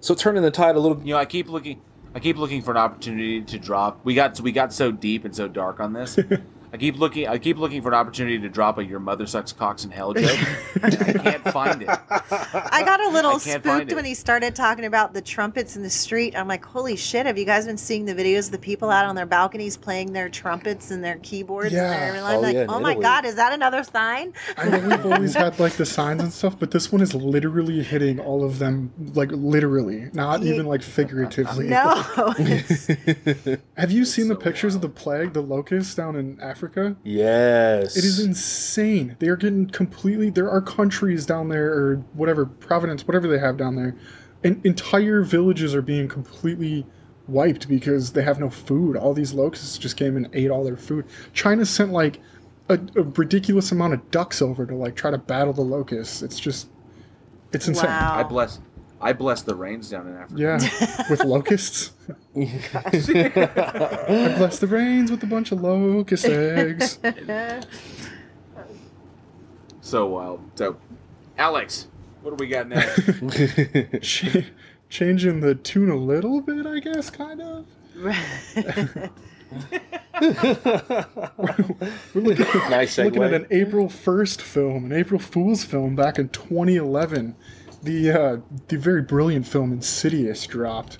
so 0.00 0.14
turning 0.14 0.42
the 0.42 0.50
tide 0.50 0.76
a 0.76 0.80
little. 0.80 1.02
You 1.02 1.14
know, 1.14 1.18
I 1.18 1.24
keep 1.24 1.48
looking. 1.48 1.80
I 2.14 2.20
keep 2.20 2.36
looking 2.36 2.60
for 2.60 2.72
an 2.72 2.76
opportunity 2.76 3.40
to 3.40 3.58
drop. 3.58 4.04
We 4.04 4.12
got 4.12 4.38
we 4.38 4.52
got 4.52 4.70
so 4.74 4.92
deep 4.92 5.24
and 5.24 5.34
so 5.34 5.48
dark 5.48 5.80
on 5.80 5.94
this. 5.94 6.18
I 6.74 6.76
keep 6.76 6.98
looking. 6.98 7.28
I 7.28 7.38
keep 7.38 7.56
looking 7.56 7.82
for 7.82 7.88
an 7.90 7.94
opportunity 7.94 8.36
to 8.40 8.48
drop 8.48 8.78
a 8.78 8.84
"Your 8.84 8.98
mother 8.98 9.26
sucks 9.28 9.52
cocks 9.52 9.84
in 9.84 9.92
hell" 9.92 10.12
joke. 10.12 10.36
I 10.82 10.90
can't 10.90 11.44
find 11.52 11.82
it. 11.82 11.88
I 11.88 12.82
got 12.84 13.00
a 13.00 13.10
little 13.10 13.36
I 13.36 13.38
can't 13.38 13.62
find 13.62 13.82
spooked 13.82 13.92
when 13.94 14.04
he 14.04 14.14
started 14.14 14.56
talking 14.56 14.84
about 14.84 15.14
the 15.14 15.22
trumpets 15.22 15.76
in 15.76 15.82
the 15.84 15.88
street. 15.90 16.36
I'm 16.36 16.48
like, 16.48 16.64
holy 16.64 16.96
shit, 16.96 17.26
have 17.26 17.38
you 17.38 17.44
guys 17.44 17.66
been 17.66 17.76
seeing 17.78 18.06
the 18.06 18.14
videos 18.14 18.46
of 18.46 18.50
the 18.50 18.58
people 18.58 18.90
out 18.90 19.04
on 19.04 19.14
their 19.14 19.24
balconies 19.24 19.76
playing 19.76 20.12
their 20.12 20.28
trumpets 20.28 20.90
and 20.90 21.04
their 21.04 21.14
keyboards? 21.18 21.72
Yeah. 21.72 21.92
And 21.92 22.16
their, 22.16 22.24
I'm 22.24 22.34
Oh, 22.38 22.40
like, 22.40 22.54
yeah, 22.56 22.66
oh 22.68 22.80
my 22.80 22.90
Italy. 22.90 23.02
God, 23.04 23.24
is 23.24 23.36
that 23.36 23.52
another 23.52 23.84
sign? 23.84 24.32
I 24.56 24.68
know 24.68 24.80
we've 24.88 25.06
always 25.06 25.34
had 25.34 25.60
like 25.60 25.74
the 25.74 25.86
signs 25.86 26.24
and 26.24 26.32
stuff, 26.32 26.58
but 26.58 26.72
this 26.72 26.90
one 26.90 27.02
is 27.02 27.14
literally 27.14 27.84
hitting 27.84 28.18
all 28.18 28.42
of 28.42 28.58
them, 28.58 28.92
like 29.14 29.30
literally, 29.30 30.10
not 30.12 30.42
Ye- 30.42 30.52
even 30.54 30.66
like 30.66 30.82
figuratively. 30.82 31.68
No. 31.68 31.84
Have 33.76 33.92
you 33.92 34.04
seen 34.04 34.26
the 34.26 34.34
so 34.34 34.40
pictures 34.40 34.74
of 34.74 34.80
the 34.80 34.88
plague, 34.88 35.34
the 35.34 35.40
locusts 35.40 35.94
down 35.94 36.16
in 36.16 36.40
Africa? 36.40 36.63
Yes, 37.04 37.96
It 37.96 38.04
is 38.04 38.20
insane. 38.20 39.16
They 39.18 39.28
are 39.28 39.36
getting 39.36 39.68
completely. 39.68 40.30
There 40.30 40.50
are 40.50 40.60
countries 40.60 41.26
down 41.26 41.48
there, 41.48 41.72
or 41.72 41.96
whatever, 42.14 42.46
Providence, 42.46 43.06
whatever 43.06 43.28
they 43.28 43.38
have 43.38 43.56
down 43.56 43.76
there, 43.76 43.96
and 44.42 44.64
entire 44.64 45.22
villages 45.22 45.74
are 45.74 45.82
being 45.82 46.08
completely 46.08 46.86
wiped 47.26 47.68
because 47.68 48.12
they 48.12 48.22
have 48.22 48.38
no 48.38 48.50
food. 48.50 48.96
All 48.96 49.14
these 49.14 49.32
locusts 49.32 49.78
just 49.78 49.96
came 49.96 50.16
and 50.16 50.28
ate 50.32 50.50
all 50.50 50.64
their 50.64 50.76
food. 50.76 51.06
China 51.32 51.64
sent 51.64 51.92
like 51.92 52.20
a, 52.68 52.78
a 52.96 53.02
ridiculous 53.02 53.72
amount 53.72 53.94
of 53.94 54.10
ducks 54.10 54.42
over 54.42 54.66
to 54.66 54.74
like 54.74 54.96
try 54.96 55.10
to 55.10 55.18
battle 55.18 55.52
the 55.52 55.62
locusts. 55.62 56.22
It's 56.22 56.38
just, 56.38 56.68
it's 57.52 57.68
insane. 57.68 57.86
wow. 57.86 58.16
I 58.18 58.22
bless. 58.22 58.60
I 59.04 59.12
bless 59.12 59.42
the 59.42 59.54
rains 59.54 59.90
down 59.90 60.08
in 60.08 60.16
Africa. 60.16 60.40
Yeah, 60.40 61.06
with 61.10 61.22
locusts. 61.24 61.92
I 62.34 62.46
bless 64.38 64.58
the 64.58 64.66
rains 64.66 65.10
with 65.10 65.22
a 65.22 65.26
bunch 65.26 65.52
of 65.52 65.60
locust 65.60 66.24
eggs. 66.24 66.98
So 69.82 70.06
wild. 70.06 70.40
So, 70.54 70.78
Alex, 71.36 71.88
what 72.22 72.30
do 72.36 72.42
we 72.42 72.48
got 72.48 72.68
next? 72.68 73.02
Ch- 74.02 74.46
changing 74.88 75.40
the 75.40 75.54
tune 75.54 75.90
a 75.90 75.96
little 75.96 76.40
bit, 76.40 76.64
I 76.64 76.78
guess, 76.80 77.10
kind 77.10 77.42
of. 77.42 77.66
We're 77.94 78.16
looking, 82.14 82.46
nice 82.70 82.96
segue. 82.96 83.04
looking 83.04 83.22
at 83.24 83.34
an 83.34 83.46
April 83.50 83.88
1st 83.88 84.40
film, 84.40 84.86
an 84.86 84.92
April 84.92 85.20
Fool's 85.20 85.64
film 85.64 85.94
back 85.94 86.18
in 86.18 86.30
2011. 86.30 87.36
The 87.84 88.10
uh, 88.10 88.36
the 88.68 88.76
very 88.78 89.02
brilliant 89.02 89.46
film 89.46 89.72
Insidious 89.72 90.46
dropped, 90.46 90.98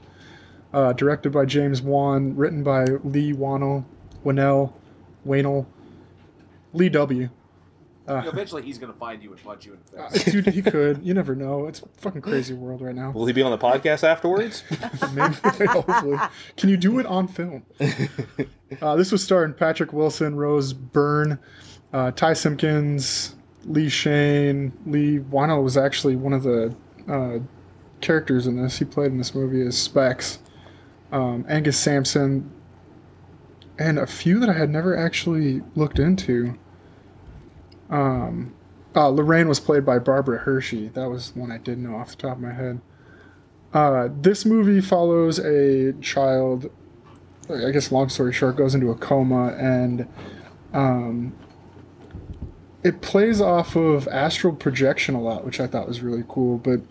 uh, 0.72 0.92
directed 0.92 1.30
by 1.32 1.46
James 1.46 1.80
Wan, 1.82 2.36
written 2.36 2.62
by 2.62 2.84
Leigh 3.02 3.32
Whannell, 3.32 3.84
Winnell, 4.24 4.72
Waynell. 5.26 5.66
Lee 6.74 6.88
W. 6.88 7.20
You 7.20 7.30
Uh, 8.06 8.20
know, 8.20 8.28
eventually, 8.30 8.60
he's 8.62 8.76
gonna 8.78 8.92
find 8.92 9.22
you 9.22 9.30
and 9.30 9.42
punch 9.42 9.64
you 9.64 9.72
in 9.74 9.78
the 9.92 10.10
face. 10.18 10.24
dude, 10.32 10.46
he 10.48 10.60
could. 10.60 11.02
You 11.02 11.14
never 11.14 11.34
know. 11.34 11.66
It's 11.66 11.80
a 11.80 11.86
fucking 12.02 12.20
crazy 12.30 12.52
world 12.52 12.82
right 12.82 12.94
now. 12.94 13.12
Will 13.12 13.24
he 13.26 13.32
be 13.32 13.40
on 13.42 13.50
the 13.50 13.56
podcast 13.58 14.04
afterwards? 14.04 14.62
Maybe, 15.14 15.64
hopefully. 15.66 16.18
Can 16.58 16.68
you 16.68 16.76
do 16.76 16.98
it 16.98 17.06
on 17.06 17.28
film? 17.28 17.64
Uh, 18.82 18.96
this 18.96 19.10
was 19.10 19.22
starring 19.24 19.54
Patrick 19.54 19.92
Wilson, 19.94 20.34
Rose 20.34 20.72
Byrne, 20.74 21.38
uh, 21.94 22.10
Ty 22.10 22.34
Simpkins, 22.34 23.33
Lin 23.66 23.86
Shaye. 23.86 24.72
Leigh 24.86 25.18
Whannell 25.18 25.62
was 25.62 25.76
actually 25.76 26.16
one 26.16 26.32
of 26.32 26.42
the 26.42 26.74
uh, 27.08 27.38
characters 28.00 28.46
in 28.46 28.62
this. 28.62 28.78
He 28.78 28.84
played 28.84 29.12
in 29.12 29.18
this 29.18 29.34
movie 29.34 29.62
as 29.62 29.76
Specs. 29.76 30.38
Um, 31.12 31.44
Angus 31.48 31.78
Sampson, 31.78 32.50
and 33.78 33.98
a 34.00 34.06
few 34.06 34.40
that 34.40 34.48
I 34.48 34.54
had 34.54 34.68
never 34.68 34.96
actually 34.96 35.62
looked 35.76 36.00
into. 36.00 36.58
Um, 37.88 38.54
uh, 38.96 39.08
Lorraine 39.08 39.48
was 39.48 39.60
played 39.60 39.84
by 39.84 39.98
Barbara 40.00 40.38
Hershey. 40.38 40.88
That 40.88 41.08
was 41.08 41.34
one 41.36 41.52
I 41.52 41.58
did 41.58 41.78
know 41.78 41.94
off 41.96 42.10
the 42.10 42.16
top 42.16 42.36
of 42.36 42.42
my 42.42 42.52
head. 42.52 42.80
Uh, 43.72 44.08
this 44.20 44.44
movie 44.44 44.80
follows 44.80 45.38
a 45.38 45.92
child. 46.00 46.70
I 47.48 47.70
guess, 47.70 47.92
long 47.92 48.08
story 48.08 48.32
short, 48.32 48.56
goes 48.56 48.74
into 48.74 48.90
a 48.90 48.94
coma, 48.96 49.48
and 49.48 50.08
um, 50.72 51.36
it 52.84 53.00
plays 53.00 53.40
off 53.40 53.74
of 53.76 54.06
astral 54.08 54.54
projection 54.54 55.14
a 55.14 55.20
lot, 55.20 55.44
which 55.44 55.58
I 55.58 55.66
thought 55.66 55.88
was 55.88 56.02
really 56.02 56.22
cool. 56.28 56.58
But 56.58 56.82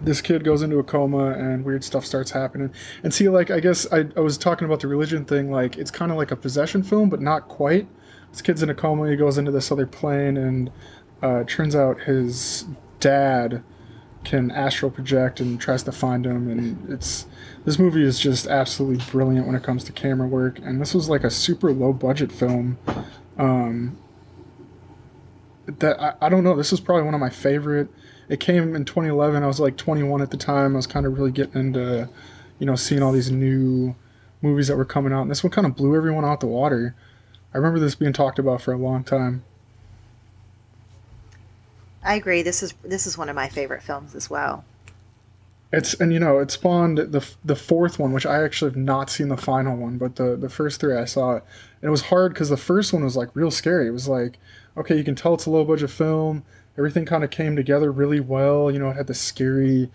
this 0.00 0.20
kid 0.20 0.44
goes 0.44 0.62
into 0.62 0.78
a 0.78 0.84
coma, 0.84 1.30
and 1.30 1.64
weird 1.64 1.82
stuff 1.82 2.04
starts 2.04 2.30
happening. 2.30 2.70
And 3.02 3.12
see, 3.14 3.28
like, 3.30 3.50
I 3.50 3.58
guess 3.58 3.90
I, 3.90 4.06
I 4.14 4.20
was 4.20 4.36
talking 4.36 4.66
about 4.66 4.80
the 4.80 4.88
religion 4.88 5.24
thing. 5.24 5.50
Like, 5.50 5.78
it's 5.78 5.90
kind 5.90 6.12
of 6.12 6.18
like 6.18 6.30
a 6.30 6.36
possession 6.36 6.82
film, 6.82 7.08
but 7.08 7.20
not 7.20 7.48
quite. 7.48 7.88
This 8.30 8.42
kid's 8.42 8.62
in 8.62 8.68
a 8.68 8.74
coma. 8.74 9.08
He 9.08 9.16
goes 9.16 9.38
into 9.38 9.50
this 9.50 9.72
other 9.72 9.86
plane, 9.86 10.36
and 10.36 10.70
uh, 11.22 11.44
turns 11.44 11.74
out 11.74 12.02
his 12.02 12.66
dad 13.00 13.64
can 14.24 14.50
astral 14.50 14.90
project 14.90 15.40
and 15.40 15.60
tries 15.60 15.82
to 15.82 15.90
find 15.90 16.24
him 16.24 16.48
and 16.48 16.88
it's 16.88 17.26
this 17.64 17.76
movie 17.76 18.04
is 18.04 18.20
just 18.20 18.46
absolutely 18.46 19.04
brilliant 19.10 19.48
when 19.48 19.56
it 19.56 19.64
comes 19.64 19.82
to 19.82 19.90
camera 19.90 20.28
work 20.28 20.60
and 20.60 20.80
this 20.80 20.94
was 20.94 21.08
like 21.08 21.24
a 21.24 21.30
super 21.30 21.72
low 21.72 21.92
budget 21.92 22.30
film 22.30 22.78
um 23.36 23.98
that 25.66 26.00
I, 26.00 26.14
I 26.22 26.28
don't 26.28 26.44
know 26.44 26.56
this 26.56 26.72
is 26.72 26.80
probably 26.80 27.04
one 27.04 27.14
of 27.14 27.20
my 27.20 27.30
favorite 27.30 27.88
it 28.28 28.40
came 28.40 28.74
in 28.74 28.84
2011 28.84 29.42
i 29.42 29.46
was 29.46 29.60
like 29.60 29.76
21 29.76 30.22
at 30.22 30.30
the 30.30 30.36
time 30.36 30.74
i 30.74 30.76
was 30.76 30.86
kind 30.86 31.06
of 31.06 31.16
really 31.16 31.32
getting 31.32 31.60
into 31.60 32.08
you 32.58 32.66
know 32.66 32.76
seeing 32.76 33.02
all 33.02 33.12
these 33.12 33.30
new 33.30 33.94
movies 34.40 34.68
that 34.68 34.76
were 34.76 34.84
coming 34.84 35.12
out 35.12 35.22
and 35.22 35.30
this 35.30 35.44
one 35.44 35.50
kind 35.50 35.66
of 35.66 35.76
blew 35.76 35.96
everyone 35.96 36.24
out 36.24 36.40
the 36.40 36.46
water 36.46 36.94
i 37.54 37.58
remember 37.58 37.78
this 37.78 37.94
being 37.94 38.12
talked 38.12 38.38
about 38.38 38.60
for 38.60 38.72
a 38.72 38.78
long 38.78 39.04
time 39.04 39.44
I 42.04 42.14
agree. 42.14 42.42
This 42.42 42.62
is 42.62 42.74
this 42.82 43.06
is 43.06 43.16
one 43.16 43.28
of 43.28 43.36
my 43.36 43.48
favorite 43.48 43.82
films 43.82 44.14
as 44.14 44.28
well. 44.28 44.64
It's 45.72 45.94
and 45.94 46.12
you 46.12 46.18
know 46.18 46.40
it 46.40 46.50
spawned 46.50 46.98
the 46.98 47.26
the 47.44 47.56
fourth 47.56 47.98
one, 47.98 48.12
which 48.12 48.26
I 48.26 48.42
actually 48.42 48.72
have 48.72 48.76
not 48.76 49.08
seen 49.08 49.28
the 49.28 49.36
final 49.36 49.76
one, 49.76 49.98
but 49.98 50.16
the 50.16 50.36
the 50.36 50.48
first 50.48 50.80
three 50.80 50.96
I 50.96 51.04
saw 51.04 51.36
it, 51.36 51.44
and 51.82 51.88
it 51.88 51.90
was 51.90 52.02
hard 52.02 52.32
because 52.32 52.48
the 52.48 52.56
first 52.56 52.92
one 52.94 53.04
was 53.04 53.16
like 53.16 53.28
real 53.34 53.50
scary. 53.50 53.88
It 53.88 53.90
was 53.90 54.08
like, 54.08 54.38
okay, 54.78 54.96
you 54.96 55.04
can 55.04 55.14
tell 55.14 55.34
it's 55.34 55.44
a 55.46 55.50
low 55.50 55.64
budget 55.64 55.90
film. 55.90 56.44
Everything 56.78 57.04
kind 57.04 57.22
of 57.24 57.30
came 57.30 57.54
together 57.56 57.92
really 57.92 58.20
well. 58.20 58.70
You 58.70 58.78
know, 58.78 58.88
it 58.88 58.96
had 58.96 59.08
the 59.08 59.14
scary 59.14 59.90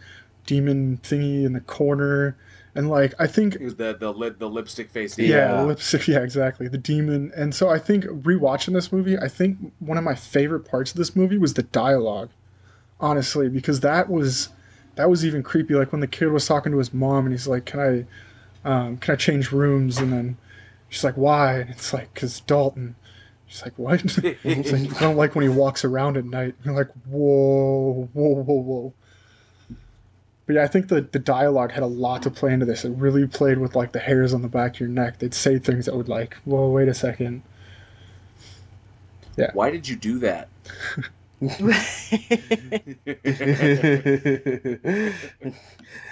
demon 0.45 0.99
thingy 1.03 1.43
in 1.43 1.53
the 1.53 1.59
corner, 1.61 2.37
and 2.75 2.89
like 2.89 3.13
I 3.19 3.25
think 3.27 3.55
It 3.55 3.61
was 3.61 3.75
the 3.75 3.95
the 3.99 4.13
lip, 4.13 4.37
the 4.37 4.49
lipstick 4.49 4.89
face. 4.91 5.17
yeah, 5.17 5.27
Yeah. 5.27 5.61
the 5.61 5.65
lipstick. 5.65 6.07
Yeah, 6.07 6.19
exactly. 6.19 6.67
The 6.67 6.77
demon. 6.77 7.31
And 7.35 7.55
so 7.55 7.69
I 7.69 7.79
think 7.79 8.03
rewatching 8.05 8.73
this 8.73 8.91
movie, 8.91 9.17
I 9.17 9.27
think 9.27 9.57
one 9.79 9.97
of 9.97 10.03
my 10.03 10.13
favorite 10.15 10.61
parts 10.69 10.91
of 10.91 10.97
this 10.97 11.15
movie 11.15 11.37
was 11.37 11.55
the 11.55 11.63
dialogue. 11.63 12.29
Honestly, 12.99 13.47
because 13.49 13.79
that 13.81 14.09
was 14.09 14.49
that 14.95 15.09
was 15.09 15.23
even 15.25 15.43
creepy. 15.43 15.75
Like 15.75 15.91
when 15.91 16.01
the 16.01 16.07
kid 16.07 16.27
was 16.31 16.45
talking 16.47 16.71
to 16.71 16.77
his 16.79 16.93
mom, 16.93 17.25
and 17.25 17.31
he's 17.33 17.47
like, 17.47 17.65
"Can 17.65 17.79
I, 17.79 18.69
um, 18.69 18.97
can 18.97 19.13
I 19.13 19.15
change 19.15 19.51
rooms?" 19.51 19.99
And 19.99 20.11
then 20.11 20.37
she's 20.89 21.03
like, 21.03 21.17
"Why?" 21.17 21.59
And 21.59 21.69
it's 21.69 21.93
like, 21.93 22.13
"Cause 22.13 22.39
Dalton." 22.41 22.95
She's 23.47 23.63
like, 23.63 23.77
"What?" 23.77 24.01
It's 24.23 24.71
like, 24.71 24.97
I 24.97 24.99
don't 24.99 25.15
like 25.15 25.35
when 25.35 25.43
he 25.43 25.49
walks 25.49 25.85
around 25.85 26.17
at 26.17 26.25
night. 26.25 26.55
And 26.57 26.65
you're 26.65 26.75
like, 26.75 26.91
"Whoa, 27.05 28.09
whoa, 28.13 28.43
whoa, 28.43 28.61
whoa." 28.61 28.93
But 30.45 30.55
yeah, 30.55 30.63
I 30.63 30.67
think 30.67 30.87
the, 30.87 31.01
the 31.01 31.19
dialogue 31.19 31.71
had 31.71 31.83
a 31.83 31.87
lot 31.87 32.23
to 32.23 32.31
play 32.31 32.53
into 32.53 32.65
this. 32.65 32.85
It 32.85 32.91
really 32.91 33.27
played 33.27 33.57
with 33.57 33.75
like 33.75 33.91
the 33.91 33.99
hairs 33.99 34.33
on 34.33 34.41
the 34.41 34.47
back 34.47 34.75
of 34.75 34.79
your 34.79 34.89
neck. 34.89 35.19
They'd 35.19 35.33
say 35.33 35.59
things 35.59 35.85
that 35.85 35.95
would 35.95 36.07
like, 36.07 36.35
whoa, 36.45 36.69
wait 36.69 36.87
a 36.87 36.93
second. 36.93 37.43
Yeah. 39.35 39.51
Why 39.53 39.71
did 39.71 39.89
you 39.89 39.97
do 39.97 40.19
that? 40.19 40.47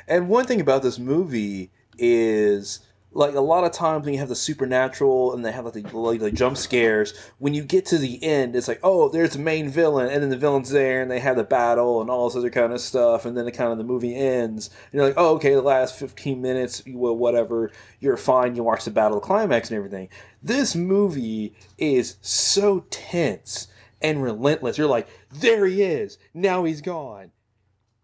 and 0.07 0.29
one 0.29 0.45
thing 0.45 0.61
about 0.61 0.83
this 0.83 0.99
movie 0.99 1.71
is 1.97 2.81
like 3.15 3.33
a 3.33 3.41
lot 3.41 3.63
of 3.63 3.71
times 3.71 4.03
when 4.03 4.13
you 4.13 4.19
have 4.19 4.29
the 4.29 4.35
supernatural 4.35 5.33
and 5.33 5.43
they 5.43 5.51
have 5.51 5.63
like 5.63 5.73
the, 5.73 5.97
like 5.97 6.19
the 6.19 6.29
jump 6.29 6.57
scares 6.57 7.13
when 7.39 7.53
you 7.53 7.63
get 7.63 7.85
to 7.85 7.97
the 7.97 8.21
end 8.21 8.55
it's 8.55 8.67
like 8.67 8.79
oh 8.83 9.07
there's 9.09 9.31
the 9.31 9.39
main 9.39 9.69
villain 9.69 10.09
and 10.09 10.21
then 10.21 10.29
the 10.29 10.37
villain's 10.37 10.69
there 10.69 11.01
and 11.01 11.09
they 11.09 11.19
have 11.19 11.37
the 11.37 11.43
battle 11.43 12.01
and 12.01 12.09
all 12.09 12.27
this 12.27 12.35
other 12.35 12.49
kind 12.49 12.73
of 12.73 12.81
stuff 12.81 13.25
and 13.25 13.37
then 13.37 13.45
the 13.45 13.51
kind 13.51 13.71
of 13.71 13.77
the 13.77 13.83
movie 13.83 14.15
ends 14.15 14.69
and 14.91 14.93
you're 14.93 15.05
like 15.05 15.15
oh 15.17 15.35
okay 15.35 15.53
the 15.53 15.61
last 15.61 15.97
15 15.97 16.41
minutes 16.41 16.83
well, 16.87 17.15
whatever 17.15 17.71
you're 18.01 18.17
fine 18.17 18.55
you 18.55 18.63
watch 18.63 18.83
the 18.83 18.91
battle 18.91 19.19
climax 19.19 19.69
and 19.69 19.77
everything. 19.77 20.09
This 20.43 20.75
movie 20.75 21.55
is 21.77 22.17
so 22.21 22.85
tense 22.89 23.67
and 24.01 24.21
relentless. 24.21 24.77
You're 24.77 24.87
like 24.87 25.07
there 25.31 25.65
he 25.65 25.81
is. 25.81 26.17
Now 26.33 26.65
he's 26.65 26.81
gone 26.81 27.31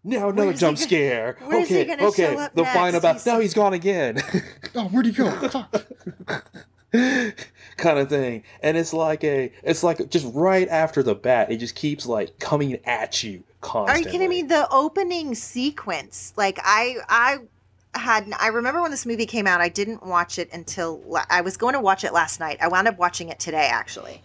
now 0.04 0.28
another 0.30 0.46
Where's 0.48 0.56
he 0.56 0.60
jump 0.60 0.76
gonna- 0.78 0.86
scare. 0.86 1.36
where's 1.44 1.68
he 1.68 1.80
okay, 1.80 1.84
gonna 1.96 2.08
okay. 2.08 2.34
show 2.34 2.38
up 2.38 2.54
They'll 2.54 2.64
find 2.64 2.92
next? 2.94 2.96
about. 2.98 3.14
He's 3.16 3.26
now 3.26 3.40
he's 3.40 3.54
gone 3.54 3.72
again. 3.74 4.18
Oh, 4.74 4.88
where'd 4.88 5.04
he 5.06 5.12
go? 5.12 5.30
Fuck. 5.48 5.84
kind 6.92 7.98
of 7.98 8.08
thing. 8.08 8.42
And 8.62 8.76
it's 8.76 8.92
like 8.92 9.22
a. 9.24 9.52
It's 9.62 9.82
like 9.82 10.08
just 10.10 10.26
right 10.34 10.68
after 10.68 11.02
the 11.02 11.14
bat, 11.14 11.50
it 11.52 11.58
just 11.58 11.74
keeps 11.74 12.06
like 12.06 12.38
coming 12.38 12.78
at 12.86 13.22
you 13.22 13.44
constantly. 13.60 13.62
Are 13.62 13.84
constantly. 13.86 14.00
you 14.04 14.10
kidding 14.12 14.28
me? 14.28 14.42
The 14.42 14.68
opening 14.70 15.34
sequence, 15.34 16.32
like 16.36 16.58
I, 16.62 16.96
I 17.08 17.38
had, 17.94 18.32
I 18.40 18.48
remember 18.48 18.80
when 18.80 18.90
this 18.90 19.04
movie 19.06 19.26
came 19.26 19.46
out. 19.46 19.60
I 19.60 19.68
didn't 19.68 20.04
watch 20.06 20.38
it 20.38 20.48
until 20.52 21.00
la- 21.06 21.24
I 21.30 21.42
was 21.42 21.56
going 21.58 21.74
to 21.74 21.80
watch 21.80 22.04
it 22.04 22.12
last 22.14 22.40
night. 22.40 22.56
I 22.60 22.68
wound 22.68 22.88
up 22.88 22.98
watching 22.98 23.28
it 23.28 23.38
today, 23.38 23.68
actually, 23.70 24.22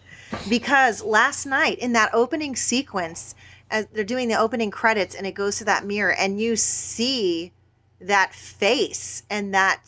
because 0.48 1.02
last 1.04 1.44
night 1.46 1.78
in 1.78 1.92
that 1.92 2.10
opening 2.14 2.56
sequence, 2.56 3.34
as 3.70 3.86
they're 3.92 4.04
doing 4.04 4.28
the 4.28 4.38
opening 4.38 4.70
credits, 4.70 5.14
and 5.14 5.26
it 5.26 5.32
goes 5.32 5.58
to 5.58 5.64
that 5.64 5.84
mirror, 5.84 6.12
and 6.12 6.40
you 6.40 6.56
see 6.56 7.52
that 8.00 8.34
face 8.34 9.24
and 9.28 9.52
that 9.54 9.80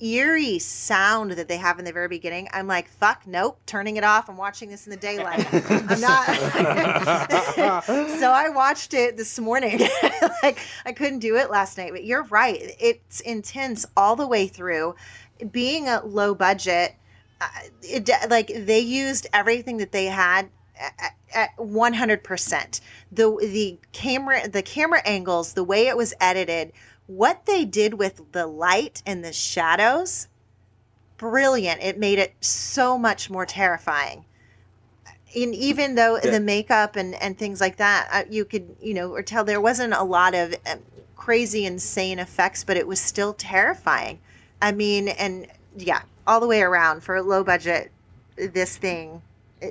eerie 0.00 0.58
sound 0.58 1.32
that 1.32 1.48
they 1.48 1.56
have 1.56 1.78
in 1.78 1.84
the 1.84 1.92
very 1.92 2.08
beginning. 2.08 2.48
I'm 2.52 2.66
like, 2.66 2.88
fuck, 2.88 3.26
nope, 3.26 3.58
turning 3.66 3.96
it 3.96 4.04
off. 4.04 4.28
I'm 4.28 4.36
watching 4.36 4.68
this 4.68 4.86
in 4.86 4.90
the 4.90 4.96
daylight. 4.96 5.46
I'm 5.52 6.00
not. 6.00 6.26
so 7.84 8.30
I 8.30 8.48
watched 8.50 8.94
it 8.94 9.16
this 9.16 9.38
morning. 9.38 9.80
like 10.42 10.60
I 10.84 10.92
couldn't 10.92 11.18
do 11.18 11.36
it 11.36 11.50
last 11.50 11.78
night, 11.78 11.92
but 11.92 12.04
you're 12.04 12.24
right. 12.24 12.76
It's 12.78 13.20
intense 13.20 13.86
all 13.96 14.16
the 14.16 14.26
way 14.26 14.46
through. 14.46 14.94
Being 15.50 15.88
a 15.88 16.04
low 16.04 16.34
budget, 16.34 16.94
uh, 17.40 17.48
it 17.82 18.08
like 18.28 18.52
they 18.54 18.80
used 18.80 19.26
everything 19.32 19.78
that 19.78 19.92
they 19.92 20.06
had 20.06 20.48
at- 20.80 21.14
at 21.34 21.50
100%. 21.58 22.80
The 23.12 23.36
the 23.40 23.78
camera 23.92 24.48
the 24.48 24.62
camera 24.62 25.02
angles, 25.04 25.52
the 25.54 25.64
way 25.64 25.86
it 25.88 25.96
was 25.96 26.14
edited, 26.20 26.72
what 27.06 27.46
they 27.46 27.64
did 27.64 27.94
with 27.94 28.32
the 28.32 28.46
light 28.46 29.02
and 29.06 29.24
the 29.24 29.32
shadows, 29.32 30.28
brilliant. 31.16 31.82
It 31.82 31.98
made 31.98 32.18
it 32.18 32.34
so 32.40 32.98
much 32.98 33.30
more 33.30 33.46
terrifying 33.46 34.24
and 35.36 35.54
even 35.54 35.94
though 35.94 36.18
Yeah. 36.22 36.30
the 36.30 36.40
makeup 36.40 36.96
and 36.96 37.14
and 37.16 37.36
things 37.38 37.60
like 37.60 37.76
that 37.76 38.08
uh, 38.12 38.24
you 38.30 38.44
could 38.44 38.76
you 38.80 38.94
know 38.94 39.12
or 39.12 39.22
tell 39.22 39.44
there 39.44 39.60
wasn't 39.60 39.92
a 39.92 40.02
lot 40.02 40.34
of 40.34 40.54
um, 40.70 40.78
crazy 41.16 41.66
insane 41.66 42.18
effects 42.18 42.64
but 42.64 42.76
it 42.76 42.86
was 42.86 43.00
still 43.00 43.34
terrifying 43.34 44.18
i 44.62 44.72
mean 44.72 45.08
and 45.08 45.46
yeah 45.76 46.02
all 46.26 46.40
the 46.40 46.46
way 46.46 46.62
around 46.62 47.02
for 47.02 47.16
a 47.16 47.22
low 47.22 47.44
budget 47.44 47.90
this 48.36 48.76
thing 48.76 49.20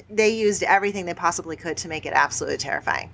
they 0.09 0.29
used 0.29 0.63
everything 0.63 1.05
they 1.05 1.13
possibly 1.13 1.55
could 1.55 1.77
to 1.77 1.87
make 1.87 2.05
it 2.05 2.13
absolutely 2.13 2.57
terrifying 2.57 3.09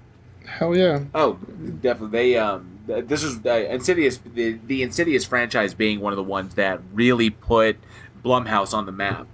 Hell 0.45 0.75
yeah. 0.75 1.03
Oh, 1.15 1.33
definitely. 1.81 2.09
They 2.09 2.37
um, 2.37 2.79
this 2.85 3.23
is 3.23 3.45
uh, 3.45 3.49
Insidious. 3.49 4.17
The, 4.17 4.59
the 4.65 4.83
Insidious 4.83 5.25
franchise 5.25 5.73
being 5.73 5.99
one 5.99 6.13
of 6.13 6.17
the 6.17 6.23
ones 6.23 6.55
that 6.55 6.81
really 6.91 7.29
put 7.29 7.77
Blumhouse 8.23 8.73
on 8.73 8.85
the 8.85 8.91
map. 8.91 9.27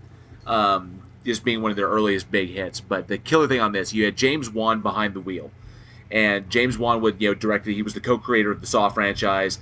Um, 0.46 1.02
just 1.26 1.44
being 1.44 1.62
one 1.62 1.70
of 1.70 1.78
their 1.78 1.88
earliest 1.88 2.32
big 2.32 2.50
hits. 2.50 2.80
But 2.80 3.08
the 3.08 3.18
killer 3.18 3.48
thing 3.48 3.60
on 3.60 3.72
this, 3.72 3.94
you 3.94 4.06
had 4.06 4.16
James 4.16 4.50
Wan 4.50 4.82
behind 4.82 5.14
the 5.14 5.20
wheel, 5.20 5.52
and 6.10 6.50
James 6.50 6.78
Wan 6.78 7.02
would 7.02 7.22
you 7.22 7.30
know 7.30 7.34
directed. 7.36 7.74
He 7.74 7.82
was 7.82 7.94
the 7.94 8.00
co-creator 8.00 8.52
of 8.52 8.62
the 8.62 8.68
Saw 8.68 8.90
franchise, 8.90 9.60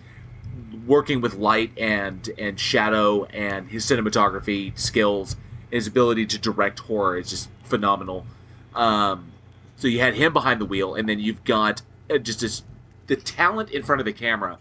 working 0.86 1.22
with 1.22 1.36
light 1.36 1.72
and 1.78 2.30
and 2.38 2.60
shadow 2.60 3.26
and 3.26 3.70
his 3.70 3.86
cinematography 3.86 4.78
skills, 4.78 5.36
his 5.72 5.88
ability 5.88 6.26
to 6.28 6.38
direct 6.38 6.80
horror 6.80 7.18
is 7.18 7.30
just 7.30 7.50
phenomenal. 7.68 8.26
Um, 8.74 9.32
so 9.76 9.88
you 9.88 10.00
had 10.00 10.16
him 10.16 10.34
behind 10.34 10.60
the 10.60 10.66
wheel, 10.66 10.96
and 10.96 11.08
then 11.08 11.20
you've 11.20 11.44
got 11.44 11.82
uh, 12.10 12.18
just 12.18 12.42
this, 12.42 12.64
the 13.08 13.16
talent 13.16 13.70
in 13.70 13.84
front 13.84 14.02
of 14.02 14.06
the 14.06 14.14
camera. 14.14 14.58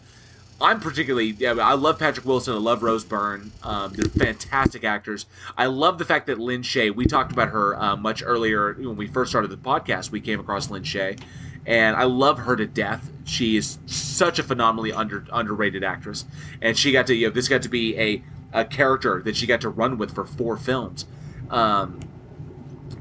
I'm 0.58 0.80
particularly, 0.80 1.36
yeah, 1.38 1.52
I 1.52 1.74
love 1.74 1.98
Patrick 1.98 2.24
Wilson. 2.24 2.54
I 2.54 2.58
love 2.58 2.82
Rose 2.82 3.04
Byrne. 3.04 3.52
Um, 3.62 3.92
they're 3.92 4.08
fantastic 4.08 4.84
actors. 4.84 5.26
I 5.56 5.66
love 5.66 5.98
the 5.98 6.04
fact 6.06 6.26
that 6.28 6.38
Lin 6.38 6.62
Shaye, 6.62 6.94
we 6.94 7.04
talked 7.04 7.30
about 7.30 7.48
her 7.48 7.78
uh, 7.78 7.94
much 7.96 8.22
earlier 8.24 8.72
when 8.72 8.96
we 8.96 9.06
first 9.06 9.30
started 9.30 9.50
the 9.50 9.58
podcast. 9.58 10.10
We 10.10 10.22
came 10.22 10.40
across 10.40 10.70
Lin 10.70 10.82
Shaye, 10.82 11.20
and 11.66 11.94
I 11.94 12.04
love 12.04 12.38
her 12.40 12.56
to 12.56 12.66
death. 12.66 13.10
She 13.26 13.58
is 13.58 13.78
such 13.84 14.38
a 14.38 14.42
phenomenally 14.42 14.92
under, 14.92 15.26
underrated 15.30 15.84
actress, 15.84 16.24
and 16.62 16.78
she 16.78 16.90
got 16.90 17.06
to, 17.08 17.14
you 17.14 17.26
know, 17.26 17.34
this 17.34 17.48
got 17.48 17.60
to 17.62 17.68
be 17.68 17.98
a, 17.98 18.22
a 18.54 18.64
character 18.64 19.20
that 19.22 19.36
she 19.36 19.46
got 19.46 19.60
to 19.60 19.68
run 19.68 19.98
with 19.98 20.14
for 20.14 20.24
four 20.24 20.56
films. 20.56 21.04
Um, 21.50 22.00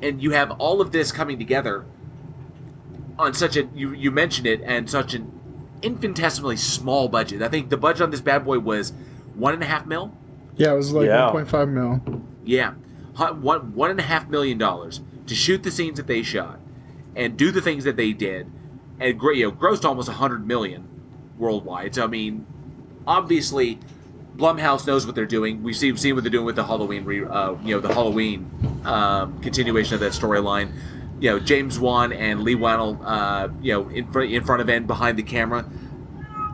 and 0.02 0.22
you 0.22 0.32
have 0.32 0.52
all 0.52 0.82
of 0.82 0.91
this 0.91 1.12
coming 1.12 1.38
together 1.38 1.86
on 3.18 3.34
such 3.34 3.56
a 3.56 3.64
you 3.76 3.94
you 3.94 4.12
mentioned 4.12 4.45
it 4.48 4.62
and 4.64 4.90
such 4.90 5.14
an 5.14 5.32
infinitesimally 5.82 6.57
small 6.57 7.07
budget. 7.07 7.41
I 7.41 7.48
think 7.48 7.70
the 7.70 7.78
budget 7.78 8.02
on 8.02 8.12
this 8.12 8.22
bad 8.22 8.44
boy 8.45 8.60
was 8.60 8.94
one 9.36 9.53
and 9.53 9.64
a 9.64 9.66
half 9.68 9.86
mil. 9.86 10.12
Yeah, 10.57 10.74
it 10.74 10.78
was 10.78 10.91
like 10.94 11.07
Yeah. 11.07 11.30
1.5 11.32 11.70
mil. 11.70 12.22
Yeah, 12.44 12.74
Hu- 13.18 13.34
one 13.36 13.74
one 13.74 13.91
and 13.91 13.99
a 13.99 14.03
half 14.03 14.30
million 14.30 14.57
dollars 14.57 15.02
to 15.28 15.36
shoot 15.36 15.64
the 15.64 15.72
scenes 15.72 15.98
that 15.98 16.07
they 16.07 16.24
shot 16.24 16.60
and 17.16 17.36
do 17.38 17.52
the 17.52 17.62
things 17.62 17.84
that 17.86 17.95
they 17.95 18.12
did, 18.14 18.52
and 18.99 19.20
gr- 19.20 19.32
you 19.34 19.45
know, 19.45 19.52
grossed 19.52 19.86
almost 19.86 20.10
a 20.10 20.14
hundred 20.14 20.45
million 20.45 20.88
worldwide. 21.38 21.95
So 21.95 22.03
I 22.03 22.07
mean, 22.07 22.45
obviously, 23.07 23.80
Blumhouse 24.36 24.86
knows 24.86 25.06
what 25.06 25.16
they're 25.16 25.26
doing. 25.26 25.64
We've 25.64 25.76
seen, 25.76 25.95
seen 25.98 26.16
what 26.16 26.24
they're 26.24 26.32
doing 26.32 26.45
with 26.45 26.56
the 26.56 26.66
Halloween, 26.66 27.06
re, 27.06 27.24
uh, 27.24 27.56
you 27.64 27.76
know, 27.76 27.80
the 27.80 27.94
Halloween 27.94 28.49
um, 28.84 29.40
continuation 29.41 29.94
of 29.94 29.99
that 30.02 30.12
storyline. 30.12 30.72
You 31.20 31.32
know, 31.32 31.40
James 31.40 31.80
Wan 31.80 32.12
and 32.12 32.44
Leigh 32.44 32.56
Whannell, 32.56 32.99
uh, 33.03 33.48
you 33.62 33.74
know, 33.74 33.90
in 33.90 34.12
front, 34.12 34.32
in 34.32 34.44
front 34.44 34.62
of 34.62 34.70
and 34.70 34.86
behind 34.86 35.18
the 35.18 35.24
camera. 35.24 35.66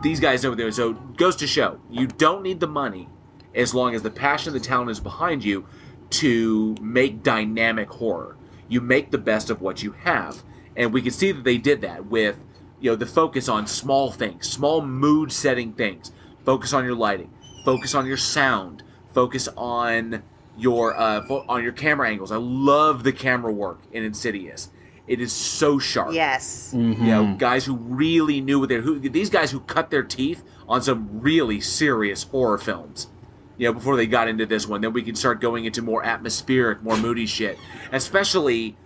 These 0.02 0.20
guys 0.20 0.42
know 0.42 0.50
what 0.50 0.58
they're 0.58 0.70
doing. 0.70 0.72
So 0.72 0.92
goes 0.92 1.36
to 1.36 1.46
show 1.46 1.80
you 1.90 2.06
don't 2.06 2.42
need 2.42 2.60
the 2.60 2.68
money 2.68 3.08
as 3.54 3.74
long 3.74 3.94
as 3.94 4.02
the 4.02 4.10
passion, 4.10 4.52
the 4.52 4.60
talent 4.60 4.90
is 4.90 5.00
behind 5.00 5.44
you 5.44 5.66
to 6.10 6.76
make 6.80 7.22
dynamic 7.22 7.88
horror. 7.90 8.36
You 8.68 8.80
make 8.80 9.10
the 9.10 9.18
best 9.18 9.50
of 9.50 9.60
what 9.60 9.82
you 9.82 9.92
have, 9.92 10.42
and 10.76 10.92
we 10.92 11.02
can 11.02 11.10
see 11.10 11.32
that 11.32 11.44
they 11.44 11.58
did 11.58 11.80
that 11.82 12.06
with 12.06 12.38
you 12.80 12.90
know 12.90 12.96
the 12.96 13.06
focus 13.06 13.48
on 13.48 13.66
small 13.66 14.10
things, 14.10 14.48
small 14.48 14.82
mood 14.82 15.32
setting 15.32 15.72
things. 15.72 16.12
Focus 16.44 16.72
on 16.72 16.84
your 16.84 16.94
lighting, 16.94 17.30
focus 17.64 17.94
on 17.94 18.06
your 18.06 18.16
sound, 18.16 18.82
focus 19.12 19.48
on 19.56 20.22
your 20.56 20.96
uh, 20.98 21.22
fo- 21.26 21.44
on 21.48 21.62
your 21.62 21.72
camera 21.72 22.08
angles. 22.08 22.30
I 22.30 22.36
love 22.36 23.04
the 23.04 23.12
camera 23.12 23.52
work 23.52 23.80
in 23.92 24.04
Insidious. 24.04 24.70
It 25.06 25.20
is 25.20 25.32
so 25.32 25.78
sharp. 25.78 26.14
Yes. 26.14 26.70
You 26.72 26.94
know, 26.94 27.34
guys 27.36 27.64
who 27.64 27.74
really 27.74 28.40
knew 28.40 28.60
what 28.60 28.68
they're 28.68 28.82
who 28.82 28.98
these 28.98 29.30
guys 29.30 29.50
who 29.50 29.60
cut 29.60 29.90
their 29.90 30.02
teeth 30.02 30.44
on 30.68 30.80
some 30.82 31.20
really 31.20 31.60
serious 31.60 32.22
horror 32.24 32.58
films. 32.58 33.08
You 33.58 33.68
know, 33.68 33.74
before 33.74 33.96
they 33.96 34.06
got 34.06 34.28
into 34.28 34.46
this 34.46 34.66
one, 34.66 34.80
then 34.80 34.92
we 34.92 35.02
can 35.02 35.14
start 35.14 35.40
going 35.40 35.64
into 35.64 35.82
more 35.82 36.04
atmospheric, 36.04 36.82
more 36.82 36.96
moody 36.96 37.26
shit. 37.26 37.58
Especially, 37.92 38.76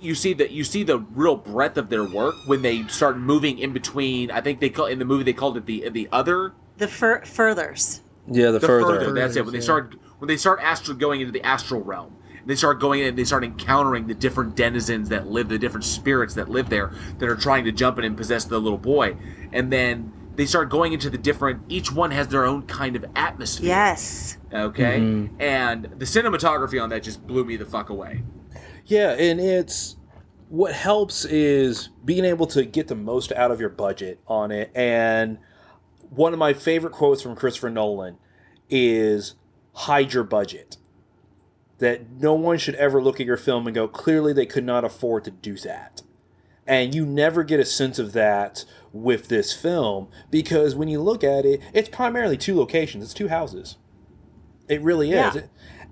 you 0.00 0.14
see 0.14 0.32
that 0.34 0.50
you 0.50 0.64
see 0.64 0.82
the 0.82 0.98
real 0.98 1.36
breadth 1.36 1.76
of 1.76 1.88
their 1.88 2.04
work 2.04 2.34
when 2.46 2.62
they 2.62 2.86
start 2.88 3.18
moving 3.18 3.58
in 3.58 3.72
between. 3.72 4.30
I 4.30 4.40
think 4.40 4.58
they 4.58 4.70
call 4.70 4.86
in 4.86 4.98
the 4.98 5.04
movie 5.04 5.22
they 5.22 5.32
called 5.32 5.56
it 5.56 5.66
the 5.66 5.88
the 5.90 6.08
other 6.10 6.54
The 6.78 6.88
fur- 6.88 7.24
furthers. 7.24 8.02
Yeah, 8.26 8.50
the, 8.50 8.58
the 8.58 8.66
further. 8.66 9.00
further. 9.00 9.12
That's 9.12 9.36
it. 9.36 9.44
When 9.44 9.52
they 9.54 9.60
start 9.60 9.94
when 10.18 10.28
they 10.28 10.36
start 10.36 10.60
astral 10.62 10.96
going 10.96 11.20
into 11.20 11.32
the 11.32 11.42
astral 11.42 11.82
realm, 11.82 12.16
they 12.46 12.54
start 12.54 12.80
going 12.80 13.00
in 13.00 13.08
and 13.08 13.18
they 13.18 13.24
start 13.24 13.44
encountering 13.44 14.06
the 14.06 14.14
different 14.14 14.54
denizens 14.54 15.08
that 15.08 15.26
live, 15.26 15.48
the 15.48 15.58
different 15.58 15.84
spirits 15.84 16.34
that 16.34 16.48
live 16.48 16.68
there 16.68 16.92
that 17.18 17.28
are 17.28 17.36
trying 17.36 17.64
to 17.64 17.72
jump 17.72 17.98
in 17.98 18.04
and 18.04 18.16
possess 18.16 18.44
the 18.44 18.58
little 18.58 18.78
boy, 18.78 19.16
and 19.52 19.72
then 19.72 20.12
they 20.36 20.46
start 20.46 20.70
going 20.70 20.92
into 20.92 21.10
the 21.10 21.18
different. 21.18 21.62
Each 21.68 21.92
one 21.92 22.10
has 22.12 22.28
their 22.28 22.44
own 22.46 22.62
kind 22.62 22.96
of 22.96 23.04
atmosphere. 23.16 23.66
Yes. 23.68 24.38
Okay. 24.52 24.98
Mhm. 25.00 25.30
And 25.40 25.84
the 25.98 26.04
cinematography 26.06 26.82
on 26.82 26.88
that 26.90 27.02
just 27.02 27.26
blew 27.26 27.44
me 27.44 27.56
the 27.56 27.66
fuck 27.66 27.90
away. 27.90 28.22
Yeah, 28.86 29.10
and 29.12 29.40
it's 29.40 29.96
what 30.48 30.72
helps 30.74 31.24
is 31.24 31.88
being 32.04 32.24
able 32.24 32.46
to 32.46 32.64
get 32.64 32.88
the 32.88 32.94
most 32.94 33.32
out 33.32 33.50
of 33.50 33.60
your 33.60 33.68
budget 33.70 34.20
on 34.26 34.50
it. 34.50 34.70
And 34.74 35.38
one 36.14 36.32
of 36.32 36.38
my 36.38 36.52
favorite 36.52 36.92
quotes 36.92 37.22
from 37.22 37.34
Christopher 37.34 37.70
Nolan 37.70 38.18
is 38.68 39.34
hide 39.74 40.12
your 40.12 40.24
budget. 40.24 40.76
That 41.78 42.10
no 42.10 42.34
one 42.34 42.58
should 42.58 42.76
ever 42.76 43.02
look 43.02 43.20
at 43.20 43.26
your 43.26 43.36
film 43.36 43.66
and 43.66 43.74
go, 43.74 43.88
clearly 43.88 44.32
they 44.32 44.46
could 44.46 44.64
not 44.64 44.84
afford 44.84 45.24
to 45.24 45.30
do 45.30 45.56
that. 45.58 46.02
And 46.66 46.94
you 46.94 47.04
never 47.04 47.42
get 47.42 47.58
a 47.58 47.64
sense 47.64 47.98
of 47.98 48.12
that 48.12 48.64
with 48.92 49.28
this 49.28 49.52
film 49.52 50.08
because 50.30 50.76
when 50.76 50.88
you 50.88 51.00
look 51.00 51.24
at 51.24 51.44
it, 51.44 51.60
it's 51.72 51.88
primarily 51.88 52.36
two 52.36 52.56
locations, 52.56 53.02
it's 53.04 53.14
two 53.14 53.28
houses. 53.28 53.76
It 54.68 54.80
really 54.80 55.10
is. 55.12 55.34
Yeah. 55.34 55.42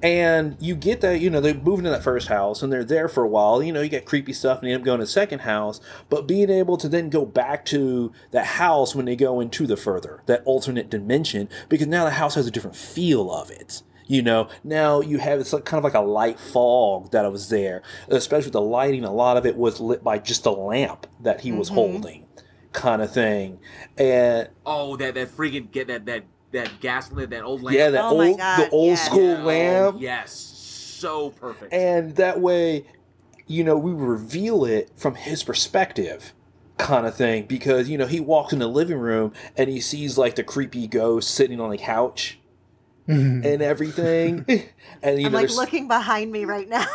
And 0.02 0.56
you 0.60 0.74
get 0.74 1.02
that, 1.02 1.20
you 1.20 1.28
know, 1.28 1.40
they 1.40 1.52
move 1.52 1.78
into 1.81 1.90
that 1.90 2.02
first 2.02 2.28
house 2.28 2.62
and 2.62 2.72
they're 2.72 2.85
there 2.85 3.09
for 3.09 3.22
a 3.22 3.28
while. 3.28 3.62
You 3.62 3.72
know, 3.72 3.82
you 3.82 3.89
get 3.89 4.06
creepy 4.06 4.32
stuff 4.32 4.60
and 4.60 4.68
they 4.68 4.72
end 4.72 4.82
up 4.82 4.86
going 4.86 4.98
to 4.98 5.05
the 5.05 5.10
second 5.10 5.40
house. 5.40 5.81
But 6.09 6.27
being 6.27 6.48
able 6.48 6.77
to 6.78 6.89
then 6.89 7.10
go 7.10 7.27
back 7.27 7.64
to 7.66 8.12
that 8.31 8.47
house 8.47 8.94
when 8.94 9.05
they 9.05 9.16
go 9.16 9.40
into 9.40 9.66
the 9.66 9.77
further, 9.77 10.22
that 10.27 10.43
alternate 10.47 10.89
dimension, 10.89 11.48
because 11.68 11.86
now 11.86 12.05
the 12.05 12.12
house 12.12 12.35
has 12.35 12.47
a 12.47 12.51
different 12.51 12.77
feel 12.77 13.31
of 13.31 13.51
it. 13.51 13.82
You 14.06 14.22
know, 14.22 14.48
now 14.64 15.01
you 15.01 15.18
have 15.18 15.39
it's 15.39 15.52
like 15.52 15.64
kind 15.64 15.78
of 15.78 15.85
like 15.85 15.94
a 15.94 16.01
light 16.01 16.40
fog 16.40 17.12
that 17.12 17.31
was 17.31 17.48
there, 17.48 17.82
especially 18.09 18.47
with 18.47 18.55
the 18.55 18.60
lighting. 18.60 19.05
A 19.05 19.12
lot 19.12 19.36
of 19.36 19.47
it 19.47 19.56
was 19.56 19.78
lit 19.78 20.02
by 20.02 20.18
just 20.18 20.47
a 20.47 20.51
lamp 20.51 21.06
that 21.20 21.43
he 21.43 21.52
was 21.52 21.68
mm-hmm. 21.68 21.77
holding, 21.77 22.27
kind 22.72 23.02
of 23.02 23.12
thing. 23.12 23.60
And 23.97 24.48
Oh, 24.66 24.97
that 24.97 25.14
that 25.14 25.28
freaking 25.28 25.70
get 25.70 25.86
that 25.86 26.06
that 26.06 26.24
that 26.52 26.81
gaslit 26.81 27.31
that 27.31 27.43
old 27.43 27.62
lamp. 27.62 27.77
yeah, 27.77 27.90
that 27.90 28.05
Oh 28.05 28.20
old 28.20 28.39
the 28.39 28.68
old 28.70 28.89
yes. 28.90 29.06
school 29.06 29.36
Oh, 29.40 29.44
lamp. 29.44 29.97
Yes, 30.01 30.32
so 30.32 31.31
perfect. 31.31 31.72
and 31.72 32.16
that 32.16 32.40
way 32.40 32.85
you 33.47 33.64
know 33.64 33.77
we 33.77 33.93
reveal 33.93 34.64
it 34.64 34.90
from 34.97 35.14
his 35.16 35.43
perspective 35.43 36.32
kind 36.78 37.05
of 37.06 37.14
thing 37.14 37.44
because 37.47 37.89
you 37.89 37.98
know 37.98 38.06
he 38.06 38.20
walks 38.20 38.52
in 38.52 38.59
the 38.59 38.66
living 38.68 38.98
room 38.98 39.32
and 39.56 39.68
he 39.68 39.81
sees 39.81 40.16
like 40.16 40.35
the 40.36 40.43
creepy 40.44 40.86
ghost 40.86 41.31
sitting 41.31 41.60
on 41.60 41.70
the 41.70 41.77
couch 41.78 42.39
Mhm. 43.09 43.44
and 43.44 43.60
everything 43.62 44.44
and 45.02 45.18
you 45.20 45.27
I'm 45.27 45.32
know 45.32 45.39
like 45.39 45.48
there's- 45.48 45.56
looking 45.56 45.89
behind 45.89 46.31
me 46.31 46.44
right 46.44 46.68
now. 46.68 46.86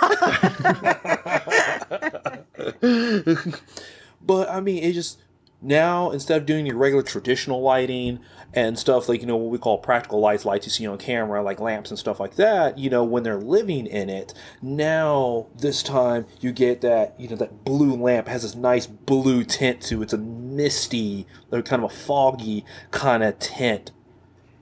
but 4.21 4.49
i 4.49 4.59
mean 4.59 4.83
it 4.83 4.93
just 4.93 5.19
now 5.65 6.11
instead 6.11 6.39
of 6.39 6.45
doing 6.45 6.65
your 6.65 6.77
regular 6.77 7.03
traditional 7.03 7.61
lighting 7.61 8.19
and 8.53 8.77
stuff 8.77 9.09
like 9.09 9.21
you 9.21 9.27
know 9.27 9.35
what 9.35 9.51
we 9.51 9.57
call 9.57 9.77
practical 9.77 10.19
lights 10.19 10.45
lights 10.45 10.65
you 10.65 10.71
see 10.71 10.87
on 10.87 10.97
camera 10.97 11.41
like 11.41 11.59
lamps 11.59 11.89
and 11.89 11.99
stuff 11.99 12.19
like 12.19 12.35
that 12.35 12.77
you 12.77 12.89
know 12.89 13.03
when 13.03 13.23
they're 13.23 13.37
living 13.37 13.87
in 13.87 14.09
it 14.09 14.33
now 14.61 15.47
this 15.57 15.83
time 15.83 16.25
you 16.39 16.51
get 16.51 16.81
that 16.81 17.13
you 17.19 17.27
know 17.27 17.35
that 17.35 17.63
blue 17.65 17.95
lamp 17.95 18.27
has 18.27 18.43
this 18.43 18.55
nice 18.55 18.87
blue 18.87 19.43
tint 19.43 19.81
to 19.81 20.01
it. 20.01 20.03
it's 20.05 20.13
a 20.13 20.17
misty 20.17 21.25
kind 21.51 21.83
of 21.83 21.83
a 21.83 21.89
foggy 21.89 22.63
kind 22.91 23.23
of 23.23 23.37
tint 23.39 23.91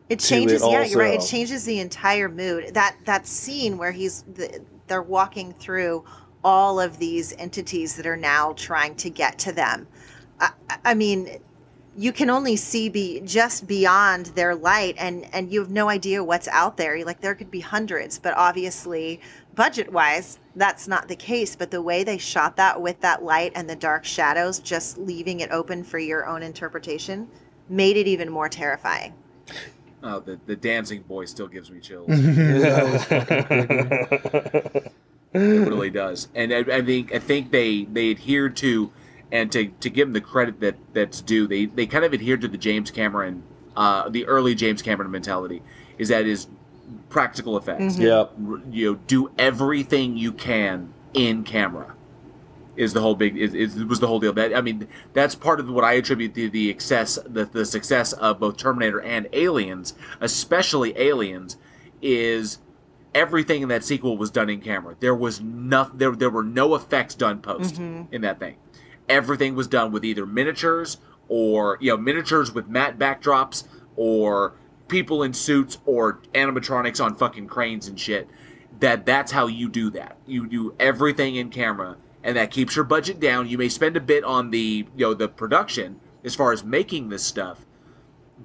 It 0.09 0.19
changes. 0.19 0.61
it 0.61 0.69
yeah, 0.69 0.83
you're 0.83 0.99
right. 0.99 1.19
It 1.19 1.25
changes 1.25 1.65
the 1.65 1.79
entire 1.79 2.29
mood. 2.29 2.73
That 2.73 2.95
that 3.05 3.25
scene 3.25 3.77
where 3.77 3.91
he's 3.91 4.23
the, 4.23 4.61
they're 4.87 5.01
walking 5.01 5.53
through 5.53 6.03
all 6.43 6.79
of 6.79 6.99
these 6.99 7.33
entities 7.37 7.95
that 7.95 8.05
are 8.05 8.17
now 8.17 8.53
trying 8.53 8.95
to 8.95 9.09
get 9.09 9.39
to 9.39 9.51
them. 9.51 9.87
I, 10.39 10.51
I 10.85 10.93
mean, 10.93 11.39
you 11.95 12.11
can 12.11 12.29
only 12.29 12.55
see 12.55 12.89
be 12.89 13.21
just 13.21 13.67
beyond 13.67 14.27
their 14.27 14.55
light, 14.55 14.95
and 14.97 15.27
and 15.33 15.51
you 15.51 15.59
have 15.59 15.69
no 15.69 15.89
idea 15.89 16.23
what's 16.23 16.47
out 16.47 16.77
there. 16.77 16.95
You're 16.95 17.05
like 17.05 17.21
there 17.21 17.35
could 17.35 17.51
be 17.51 17.59
hundreds, 17.59 18.17
but 18.17 18.33
obviously, 18.35 19.21
budget 19.55 19.91
wise, 19.91 20.39
that's 20.55 20.87
not 20.87 21.07
the 21.07 21.15
case. 21.15 21.55
But 21.55 21.71
the 21.71 21.81
way 21.81 22.03
they 22.03 22.17
shot 22.17 22.55
that 22.57 22.81
with 22.81 22.99
that 23.01 23.23
light 23.23 23.51
and 23.55 23.69
the 23.69 23.75
dark 23.75 24.05
shadows, 24.05 24.59
just 24.59 24.97
leaving 24.97 25.41
it 25.41 25.51
open 25.51 25.83
for 25.83 25.99
your 25.99 26.25
own 26.25 26.41
interpretation, 26.41 27.27
made 27.69 27.95
it 27.97 28.07
even 28.07 28.29
more 28.29 28.49
terrifying. 28.49 29.13
oh, 30.01 30.19
the 30.19 30.39
the 30.47 30.55
dancing 30.55 31.03
boy 31.03 31.25
still 31.25 31.47
gives 31.47 31.69
me 31.69 31.79
chills. 31.79 32.07
That 32.09 32.91
was 32.91 33.03
fucking 33.05 33.47
creepy. 34.71 34.89
It 35.35 35.67
really 35.67 35.89
does, 35.89 36.27
and 36.35 36.53
I, 36.53 36.59
I 36.59 36.81
think 36.83 37.13
I 37.13 37.19
think 37.19 37.51
they 37.51 37.85
they 37.85 38.11
adhered 38.11 38.55
to, 38.57 38.91
and 39.33 39.51
to, 39.51 39.67
to 39.81 39.89
give 39.89 40.07
them 40.07 40.13
the 40.13 40.21
credit 40.21 40.59
that 40.61 40.75
that's 40.93 41.19
due, 41.21 41.45
they 41.47 41.65
they 41.65 41.85
kind 41.87 42.05
of 42.05 42.13
adhered 42.13 42.39
to 42.41 42.47
the 42.47 42.57
James 42.57 42.89
Cameron, 42.91 43.43
uh, 43.75 44.07
the 44.07 44.25
early 44.27 44.53
James 44.55 44.81
Cameron 44.81 45.11
mentality, 45.11 45.61
is 45.97 46.07
that 46.09 46.25
is 46.25 46.47
practical 47.09 47.57
effects. 47.57 47.97
yep 47.97 48.31
R- 48.47 48.61
You 48.71 48.91
know, 48.93 48.99
do 49.07 49.31
everything 49.37 50.15
you 50.17 50.31
can 50.31 50.93
in 51.13 51.43
camera. 51.43 51.95
Is 52.75 52.93
the 52.93 53.01
whole 53.01 53.13
big 53.15 53.37
is, 53.37 53.53
is 53.53 53.83
was 53.85 53.99
the 53.99 54.07
whole 54.07 54.19
deal 54.19 54.33
that 54.33 54.55
I 54.55 54.61
mean 54.61 54.87
that's 55.13 55.35
part 55.35 55.59
of 55.59 55.69
what 55.69 55.83
I 55.83 55.93
attribute 55.93 56.33
to 56.35 56.49
the 56.49 56.69
excess 56.71 57.19
the, 57.23 57.45
the 57.45 57.65
success 57.65 58.13
of 58.13 58.39
both 58.39 58.57
Terminator 58.57 58.99
and 58.99 59.27
Aliens, 59.31 59.93
especially 60.19 60.97
Aliens, 60.97 61.57
is 62.01 62.57
everything 63.13 63.61
in 63.61 63.69
that 63.69 63.83
sequel 63.83 64.17
was 64.17 64.31
done 64.31 64.49
in 64.49 64.59
camera. 64.59 64.95
There 64.99 65.13
was 65.13 65.39
no, 65.39 65.89
there, 65.93 66.13
there 66.15 66.31
were 66.31 66.43
no 66.43 66.73
effects 66.73 67.13
done 67.13 67.41
post 67.41 67.77
in 68.11 68.21
that 68.21 68.39
thing. 68.39 68.55
Everything 69.09 69.55
was 69.55 69.67
done 69.67 69.91
with 69.91 70.05
either 70.05 70.25
miniatures 70.25 70.97
or 71.27 71.77
you 71.81 71.91
know 71.91 71.97
miniatures 71.97 72.51
with 72.53 72.67
matte 72.67 72.99
backdrops 72.99 73.65
or 73.95 74.53
people 74.87 75.23
in 75.23 75.33
suits 75.33 75.77
or 75.85 76.19
animatronics 76.33 77.03
on 77.03 77.15
fucking 77.15 77.47
cranes 77.47 77.87
and 77.87 77.99
shit. 77.99 78.29
That 78.79 79.05
that's 79.05 79.31
how 79.31 79.47
you 79.47 79.69
do 79.69 79.89
that. 79.91 80.17
You 80.25 80.47
do 80.47 80.75
everything 80.79 81.35
in 81.35 81.49
camera, 81.49 81.97
and 82.23 82.35
that 82.37 82.51
keeps 82.51 82.75
your 82.75 82.85
budget 82.85 83.19
down. 83.19 83.47
You 83.47 83.57
may 83.57 83.69
spend 83.69 83.95
a 83.95 84.01
bit 84.01 84.23
on 84.23 84.51
the 84.51 84.87
you 84.95 85.05
know 85.05 85.13
the 85.13 85.27
production 85.27 85.99
as 86.23 86.35
far 86.35 86.51
as 86.51 86.63
making 86.63 87.09
this 87.09 87.23
stuff, 87.23 87.65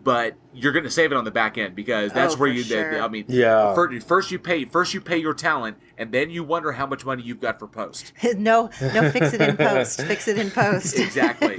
but 0.04 0.36
you're 0.54 0.72
going 0.72 0.84
to 0.84 0.90
save 0.90 1.12
it 1.12 1.16
on 1.16 1.24
the 1.24 1.30
back 1.30 1.56
end 1.58 1.74
because 1.74 2.12
that's 2.12 2.34
Oh, 2.34 2.38
where 2.38 2.48
you. 2.48 2.62
sure. 2.62 3.00
I 3.02 3.08
mean, 3.08 3.24
Yeah. 3.28 3.74
First, 3.74 4.06
first 4.06 4.30
you 4.30 4.38
pay 4.38 4.64
first 4.64 4.94
you 4.94 5.00
pay 5.00 5.16
your 5.18 5.34
talent, 5.34 5.76
and 5.96 6.12
then 6.12 6.30
you 6.30 6.44
wonder 6.44 6.72
how 6.72 6.86
much 6.86 7.04
money 7.04 7.22
you've 7.22 7.40
got 7.40 7.58
for 7.58 7.66
post. 7.66 8.12
no, 8.36 8.70
no, 8.80 9.10
fix 9.10 9.32
it 9.32 9.40
in 9.40 9.56
post. 9.56 10.00
fix 10.02 10.28
it 10.28 10.38
in 10.38 10.50
post. 10.50 10.98
exactly. 10.98 11.56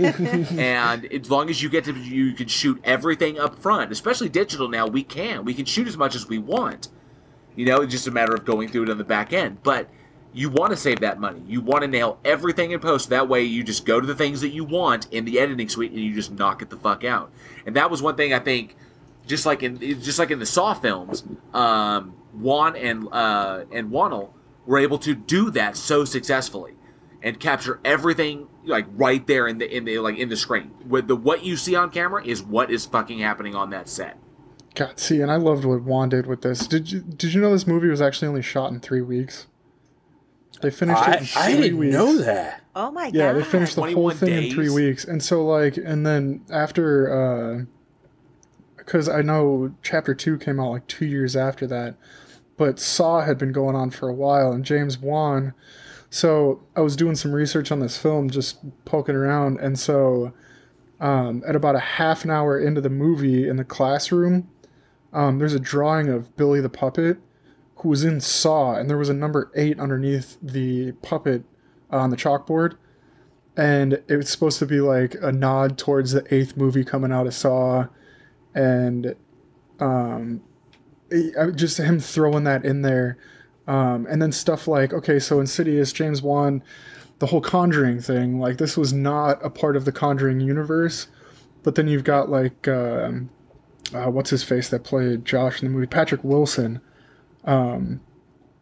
and 0.58 1.06
as 1.06 1.30
long 1.30 1.50
as 1.50 1.62
you 1.62 1.70
get 1.70 1.84
to, 1.86 1.94
you 1.94 2.34
can 2.34 2.48
shoot 2.48 2.80
everything 2.84 3.40
up 3.40 3.58
front, 3.60 3.92
especially 3.92 4.30
digital 4.30 4.68
now. 4.70 4.88
We 4.88 5.04
can, 5.04 5.46
we 5.46 5.54
can 5.54 5.66
shoot 5.66 5.88
as 5.88 5.98
much 5.98 6.16
as 6.16 6.28
we 6.28 6.38
want. 6.38 6.90
You 7.56 7.66
know, 7.66 7.82
it's 7.82 7.92
just 7.92 8.08
a 8.08 8.12
matter 8.12 8.34
of 8.34 8.46
going 8.46 8.70
through 8.70 8.84
it 8.84 8.90
on 8.90 8.98
the 8.98 9.04
back 9.04 9.34
end. 9.34 9.64
But 9.64 9.90
you 10.34 10.50
want 10.50 10.72
to 10.72 10.78
save 10.78 11.00
that 11.00 11.20
money. 11.20 11.42
You 11.48 11.62
want 11.62 11.82
to 11.82 11.88
nail 11.88 12.20
everything 12.24 12.72
in 12.72 12.80
post. 12.80 13.10
That 13.10 13.28
way, 13.28 13.44
you 13.44 13.64
just 13.64 13.86
go 13.86 14.00
to 14.00 14.06
the 14.06 14.16
things 14.16 14.42
that 14.42 14.50
you 14.50 14.64
want 14.64 15.08
in 15.12 15.26
the 15.26 15.40
editing 15.40 15.70
suite, 15.70 15.92
and 15.92 16.00
you 16.00 16.14
just 16.14 16.32
knock 16.32 16.62
it 16.62 16.70
the 16.70 16.78
fuck 16.78 17.04
out. 17.04 17.32
And 17.66 17.76
that 17.76 17.90
was 17.90 18.02
one 18.02 18.16
thing 18.16 18.34
I 18.34 18.40
think, 18.40 18.76
just 19.26 19.46
like 19.46 19.64
in 19.64 19.80
just 20.02 20.20
like 20.20 20.32
in 20.32 20.40
the 20.40 20.46
Saw 20.46 20.74
films, 20.74 21.24
um, 21.54 22.16
Wan 22.34 22.76
and 22.76 23.08
uh, 23.12 23.66
and 23.72 23.92
Whannell 23.92 24.34
were 24.66 24.78
able 24.78 25.00
to 25.00 25.16
do 25.16 25.50
that 25.52 25.76
so 25.76 26.06
successfully 26.06 26.76
and 27.22 27.40
capture 27.40 27.80
everything 27.84 28.48
like 28.66 28.86
right 28.92 29.26
there 29.28 29.48
in 29.48 29.58
the 29.58 29.76
in 29.76 29.86
the 29.86 30.00
like 30.00 30.18
in 30.18 30.30
the 30.30 30.38
screen. 30.38 30.72
With 30.88 31.08
the 31.08 31.16
what 31.16 31.44
you 31.44 31.58
see 31.58 31.76
on 31.76 31.90
camera 31.90 32.24
is 32.24 32.42
what 32.42 32.72
is 32.72 32.86
fucking 32.86 33.20
happening 33.20 33.56
on 33.56 33.72
that 33.72 33.90
set. 33.90 34.18
God, 34.76 35.00
see, 35.00 35.22
and 35.22 35.32
I 35.32 35.36
loved 35.36 35.66
what 35.66 35.82
Wan 35.82 36.10
did 36.10 36.28
with 36.28 36.42
this. 36.42 36.68
Did 36.68 36.92
you 36.92 37.02
did 37.02 37.34
you 37.34 37.42
know 37.42 37.52
this 37.52 37.68
movie 37.68 37.88
was 37.88 38.02
actually 38.02 38.28
only 38.28 38.42
shot 38.42 38.72
in 38.72 38.80
three 38.80 39.02
weeks? 39.02 39.48
They 40.62 40.72
finished 40.72 41.02
it 41.04 41.08
in 41.08 41.14
I, 41.14 41.26
three 41.26 41.42
I 41.42 41.56
didn't 41.62 41.78
weeks. 41.78 41.94
know 41.94 42.18
that. 42.18 42.62
Oh 42.76 42.92
my 42.92 43.06
Yeah, 43.06 43.12
god. 43.12 43.18
Yeah, 43.18 43.34
they 43.34 43.44
finished 43.44 43.76
the 43.76 43.82
whole 43.82 43.92
21 44.12 44.16
thing 44.18 44.44
in 44.46 44.54
three 44.54 44.70
weeks, 44.70 45.06
and 45.06 45.24
so 45.24 45.46
like, 45.46 45.78
and 45.78 46.06
then 46.06 46.42
after, 46.52 47.66
because 48.78 49.08
I 49.08 49.22
know 49.22 49.74
chapter 49.84 50.14
two 50.14 50.38
came 50.38 50.60
out 50.60 50.72
like 50.72 50.88
two 50.88 51.06
years 51.06 51.36
after 51.36 51.66
that, 51.68 51.96
but 52.58 52.80
Saw 52.80 53.22
had 53.22 53.38
been 53.38 53.52
going 53.54 53.76
on 53.76 53.90
for 53.90 54.10
a 54.10 54.14
while, 54.14 54.52
and 54.52 54.66
James 54.66 54.98
Wan. 54.98 55.54
So 56.10 56.62
I 56.76 56.82
was 56.82 56.96
doing 56.96 57.16
some 57.16 57.32
research 57.34 57.72
on 57.72 57.80
this 57.80 57.98
film, 57.98 58.30
just 58.30 58.58
poking 58.86 59.16
around, 59.16 59.60
and 59.60 59.78
so 59.80 60.34
um, 61.00 61.44
at 61.48 61.56
about 61.56 61.76
a 61.76 61.80
half 61.80 62.26
an 62.26 62.32
hour 62.32 62.60
into 62.60 62.82
the 62.82 62.90
movie 62.90 63.48
in 63.48 63.56
the 63.58 63.64
classroom, 63.64 64.50
um, 65.14 65.40
there's 65.40 65.54
a 65.54 65.60
drawing 65.60 66.10
of 66.10 66.36
Billy 66.36 66.60
the 66.62 66.70
puppet, 66.70 67.18
who 67.82 67.90
was 67.90 68.04
in 68.04 68.22
Saw, 68.22 68.76
and 68.76 68.90
there 68.90 68.98
was 68.98 69.10
a 69.10 69.14
number 69.14 69.52
eight 69.56 69.80
underneath 69.80 70.38
the 70.42 70.92
puppet 71.02 71.44
on 71.90 72.10
the 72.10 72.18
chalkboard. 72.18 72.76
And 73.58 74.02
it 74.08 74.16
was 74.16 74.30
supposed 74.30 74.60
to 74.60 74.66
be 74.66 74.80
like 74.80 75.16
a 75.22 75.32
nod 75.32 75.78
towards 75.78 76.12
the 76.12 76.34
eighth 76.34 76.56
movie 76.56 76.84
coming 76.84 77.12
out 77.12 77.28
of 77.28 77.34
Saw, 77.34 77.88
and 78.54 79.16
um, 79.80 80.42
just 81.56 81.78
him 81.78 82.00
throwing 82.00 82.44
that 82.46 82.66
in 82.66 82.82
there, 82.82 83.18
um, 83.68 84.08
and 84.10 84.22
then 84.22 84.32
stuff 84.32 84.68
like 84.68 84.94
okay, 84.94 85.20
so 85.20 85.40
Insidious, 85.40 85.92
James 85.92 86.22
Wan, 86.22 86.64
the 87.20 87.26
whole 87.26 87.42
Conjuring 87.42 88.00
thing, 88.00 88.40
like 88.40 88.58
this 88.58 88.78
was 88.78 88.94
not 88.94 89.44
a 89.44 89.50
part 89.50 89.76
of 89.76 89.86
the 89.86 89.92
Conjuring 89.92 90.40
universe, 90.40 91.08
but 91.64 91.76
then 91.76 91.88
you've 91.88 92.04
got 92.04 92.30
like 92.30 92.68
um, 92.68 93.30
uh, 93.94 94.10
what's 94.10 94.30
his 94.30 94.44
face 94.44 94.70
that 94.70 94.84
played 94.84 95.26
Josh 95.26 95.62
in 95.62 95.68
the 95.68 95.74
movie, 95.74 95.88
Patrick 95.88 96.24
Wilson, 96.24 96.80
um, 97.46 98.02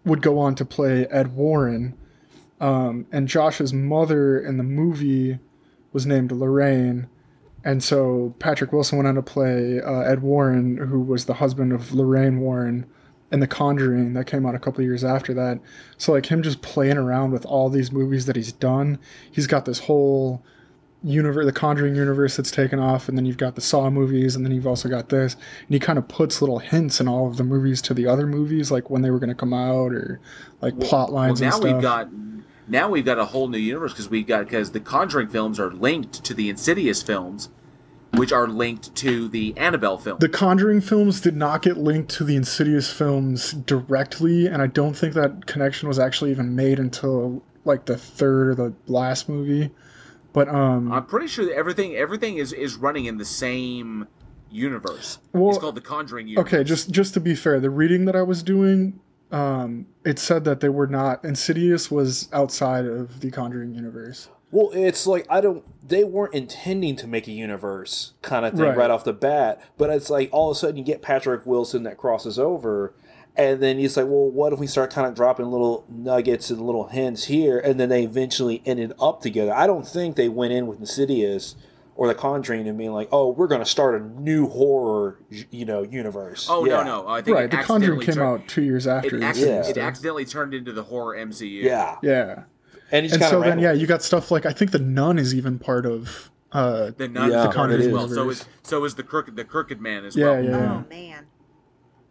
would 0.06 0.22
go 0.22 0.40
on 0.40 0.56
to 0.56 0.66
play 0.66 1.06
Ed 1.08 1.36
Warren 1.36 1.98
um, 2.60 3.06
and 3.12 3.28
Josh's 3.28 3.74
mother 3.74 4.40
in 4.40 4.58
the 4.58 4.64
movie 4.64 5.40
was 5.94 6.06
named 6.06 6.32
Lorraine, 6.32 7.08
and 7.64 7.84
so 7.84 8.34
Patrick 8.40 8.72
Wilson 8.72 8.98
went 8.98 9.08
on 9.08 9.16
to 9.16 9.22
play 9.22 9.82
uh, 9.82 10.02
Ed 10.02 10.22
Warren, 10.22 10.78
who 10.78 11.00
was 11.00 11.26
the 11.26 11.36
husband 11.36 11.72
of 11.72 11.94
Lorraine 11.94 12.40
Warren 12.40 12.86
in 13.32 13.42
The 13.42 13.48
Conjuring 13.48 14.14
that 14.14 14.26
came 14.26 14.46
out 14.46 14.56
a 14.56 14.60
couple 14.60 14.84
years 14.84 15.04
after 15.04 15.34
that. 15.34 15.60
So 15.98 16.14
like 16.14 16.28
him 16.28 16.42
just 16.42 16.62
playing 16.62 16.98
around 16.98 17.32
with 17.32 17.46
all 17.46 17.70
these 17.70 17.92
movies 17.92 18.26
that 18.26 18.36
he's 18.36 18.54
done, 18.54 19.00
he's 19.30 19.48
got 19.48 19.66
this 19.66 19.80
whole 19.80 20.44
universe, 21.08 21.46
the 21.46 21.52
Conjuring 21.52 21.96
universe 21.96 22.38
that's 22.38 22.52
taken 22.52 22.80
off, 22.80 23.08
and 23.08 23.18
then 23.18 23.26
you've 23.26 23.38
got 23.38 23.56
the 23.56 23.62
Saw 23.62 23.90
movies, 23.90 24.36
and 24.36 24.46
then 24.46 24.54
you've 24.54 24.68
also 24.68 24.90
got 24.90 25.10
this, 25.10 25.34
and 25.34 25.74
he 25.74 25.80
kind 25.80 25.98
of 25.98 26.08
puts 26.08 26.42
little 26.42 26.60
hints 26.60 27.00
in 27.00 27.08
all 27.08 27.28
of 27.28 27.38
the 27.38 27.44
movies 27.44 27.82
to 27.84 27.94
the 27.94 28.08
other 28.08 28.28
movies, 28.28 28.72
like 28.72 28.90
when 28.90 29.02
they 29.02 29.12
were 29.12 29.20
going 29.20 29.30
to 29.30 29.36
come 29.36 29.54
out 29.54 29.94
or 29.94 30.20
like 30.62 30.80
plot 30.80 31.12
lines 31.12 31.42
well, 31.42 31.50
now 31.50 31.56
and 31.56 31.64
stuff. 31.64 31.74
we've 31.74 31.82
got 31.82 32.10
now 32.70 32.90
we've 32.90 33.06
got 33.06 33.18
a 33.18 33.26
whole 33.26 33.48
new 33.48 33.58
universe 33.58 33.94
because 33.94 34.10
we 34.10 34.24
got 34.24 34.46
because 34.46 34.72
the 34.72 34.80
Conjuring 34.80 35.30
films 35.30 35.60
are 35.60 35.72
linked 35.72 36.24
to 36.26 36.34
the 36.34 36.50
Insidious 36.50 37.02
films, 37.02 37.50
which 38.14 38.32
are 38.32 38.48
linked 38.48 38.94
to 38.96 39.30
the 39.30 39.54
Annabelle 39.58 39.98
film. 39.98 40.20
The 40.20 40.30
Conjuring 40.30 40.82
films 40.82 41.22
did 41.22 41.36
not 41.36 41.62
get 41.62 41.78
linked 41.78 42.12
to 42.16 42.24
the 42.24 42.36
Insidious 42.36 42.92
films 42.92 43.54
directly, 43.54 44.48
and 44.48 44.62
I 44.62 44.68
don't 44.68 44.96
think 44.96 45.14
that 45.14 45.46
connection 45.46 45.88
was 45.88 46.00
actually 46.00 46.32
even 46.32 46.56
made 46.56 46.80
until 46.80 47.42
like 47.64 47.86
the 47.86 47.98
third 47.98 48.50
or 48.50 48.56
the 48.56 48.74
last 48.88 49.30
movie. 49.30 49.72
But 50.38 50.50
um, 50.50 50.92
I'm 50.92 51.08
pretty 51.08 51.26
sure 51.26 51.46
that 51.46 51.56
everything 51.56 51.96
everything 51.96 52.38
is 52.38 52.54
is 52.54 52.76
running 52.76 53.06
in 53.06 53.18
the 53.18 53.26
same 53.26 54.08
universe. 54.52 55.18
Well, 55.34 55.50
it's 55.50 55.58
called 55.58 55.74
the 55.74 55.82
Conjuring 55.82 56.28
universe. 56.28 56.54
okay, 56.54 56.64
just 56.64 56.92
just 56.92 57.16
to 57.16 57.20
be 57.20 57.34
fair, 57.34 57.60
the 57.60 57.72
reading 57.72 58.06
that 58.06 58.16
I 58.16 58.22
was 58.22 58.44
doing, 58.44 59.00
um, 59.32 59.88
it 60.06 60.20
said 60.20 60.44
that 60.44 60.60
they 60.60 60.70
were 60.70 60.86
not 60.86 61.26
Insidious 61.26 61.90
was 61.90 62.30
outside 62.32 62.86
of 62.86 63.22
the 63.22 63.32
Conjuring 63.32 63.74
universe. 63.74 64.30
Well, 64.52 64.70
it's 64.74 65.08
like 65.08 65.26
I 65.28 65.42
don't. 65.42 65.64
They 65.90 66.04
weren't 66.04 66.36
intending 66.36 66.96
to 66.98 67.08
make 67.08 67.28
a 67.28 67.32
universe 67.32 68.14
kind 68.22 68.46
of 68.46 68.54
thing 68.54 68.62
Right. 68.62 68.78
right. 68.78 68.92
off 68.92 69.06
the 69.06 69.14
bat, 69.14 69.60
but 69.76 69.90
it's 69.90 70.12
like 70.12 70.30
all 70.32 70.52
of 70.52 70.56
a 70.56 70.60
sudden 70.60 70.78
you 70.78 70.84
get 70.84 71.02
Patrick 71.02 71.48
Wilson 71.48 71.82
that 71.82 71.98
crosses 71.98 72.38
over, 72.38 72.94
and 73.38 73.62
then 73.62 73.78
he's 73.78 73.96
like, 73.96 74.06
"Well, 74.08 74.30
what 74.32 74.52
if 74.54 74.60
we 74.60 74.68
start 74.68 74.92
kind 74.92 75.08
of 75.08 75.14
dropping 75.16 75.46
little 75.48 75.86
nuggets 75.90 76.50
and 76.50 76.60
little 76.62 76.88
hints 76.88 77.26
here?" 77.26 77.60
And 77.60 77.80
then 77.80 77.90
they 77.90 78.04
eventually 78.04 78.62
ended 78.66 78.94
up 79.00 79.22
together. 79.22 79.54
I 79.54 79.68
don't 79.68 79.88
think 79.88 80.16
they 80.16 80.30
went 80.30 80.54
in 80.54 80.68
with 80.68 80.80
Insidious 80.80 81.56
or 81.96 82.08
The 82.08 82.14
Conjuring 82.16 82.68
and 82.68 82.78
being 82.78 82.94
like, 82.94 83.10
"Oh, 83.12 83.30
we're 83.32 83.48
going 83.48 83.62
to 83.62 83.66
start 83.66 84.02
a 84.02 84.06
new 84.22 84.48
horror, 84.48 85.20
you 85.52 85.66
know, 85.66 85.84
universe." 85.84 86.48
Oh 86.50 86.66
Yeah. 86.66 86.84
no 86.84 87.02
no! 87.04 87.08
I 87.08 87.22
think 87.22 87.38
Right, 87.38 87.50
the 87.52 87.58
Conjuring 87.58 88.00
came 88.02 88.16
turned- 88.16 88.42
out 88.42 88.48
two 88.48 88.62
years 88.64 88.86
after. 88.88 89.16
It, 89.16 89.20
the 89.20 89.26
acc- 89.26 89.38
it 89.70 89.78
accidentally 89.78 90.26
turned 90.26 90.54
into 90.54 90.72
the 90.74 90.84
horror 90.84 91.16
MCU. 91.16 91.64
Yeah, 91.64 91.96
yeah, 92.04 92.44
and 92.92 93.04
he's 93.04 93.14
and 93.14 93.22
kind 93.22 93.32
so 93.32 93.38
of 93.40 93.44
then 93.46 93.60
yeah, 93.60 93.72
you 93.72 93.88
got 93.88 94.02
stuff 94.04 94.32
like 94.32 94.46
I 94.46 94.52
think 94.54 94.72
the 94.72 94.80
Nun 94.80 95.18
is 95.20 95.34
even 95.36 95.60
part 95.60 95.86
of. 95.86 96.32
Uh, 96.54 96.92
The 96.96 97.10
nun 97.10 97.30
Yeah, 97.30 97.50
is 97.50 97.54
part 97.56 97.72
it 97.72 97.82
as 97.82 97.88
is. 97.88 97.94
well. 97.94 98.08
So 98.08 98.30
is 98.30 98.46
so 98.64 98.86
is 98.86 98.96
the 98.96 99.04
crooked 99.04 99.36
the 99.36 99.44
crooked 99.44 99.82
man 99.82 100.06
as 100.06 100.16
Yeah, 100.16 100.26
well. 100.32 100.44
yeah. 100.44 100.84
Oh 100.86 100.90
man. 100.90 101.26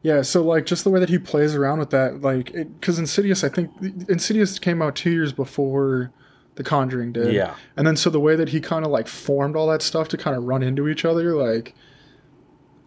Yeah, 0.07 0.23
so 0.23 0.41
like 0.45 0.67
just 0.67 0.85
the 0.85 0.91
way 0.91 1.01
that 1.01 1.09
he 1.09 1.19
plays 1.19 1.57
around 1.57 1.81
with 1.81 1.91
that, 1.91 2.21
like, 2.21 2.53
because 2.53 2.97
Insidious, 3.01 3.43
I 3.43 3.49
think 3.49 3.73
Insidious 4.09 4.61
came 4.61 4.81
out 4.81 4.95
two 4.95 5.11
years 5.11 5.33
before 5.33 6.13
The 6.55 6.63
Conjuring 6.63 7.13
did. 7.13 7.33
Yeah. 7.33 7.57
and 7.77 7.85
then 7.85 7.97
so 7.97 8.09
the 8.09 8.21
way 8.21 8.37
that 8.37 8.51
he 8.51 8.61
kind 8.61 8.85
of 8.85 8.93
like 8.93 9.09
formed 9.09 9.57
all 9.57 9.67
that 9.67 9.83
stuff 9.83 10.07
to 10.11 10.17
kind 10.17 10.37
of 10.37 10.45
run 10.45 10.63
into 10.63 10.87
each 10.87 11.05
other, 11.05 11.35
like, 11.35 11.75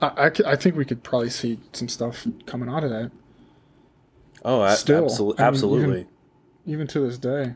I 0.01 0.31
I 0.45 0.55
think 0.55 0.77
we 0.77 0.85
could 0.85 1.03
probably 1.03 1.29
see 1.29 1.59
some 1.73 1.89
stuff 1.89 2.25
coming 2.45 2.69
out 2.69 2.85
of 2.85 2.89
that, 2.91 3.11
Oh, 4.45 4.65
Still, 4.75 5.03
absolutely, 5.03 5.39
I 5.39 5.43
mean, 5.43 5.47
absolutely. 5.53 5.89
even- 5.99 6.07
even 6.67 6.87
to 6.87 6.99
this 7.01 7.17
day. 7.17 7.55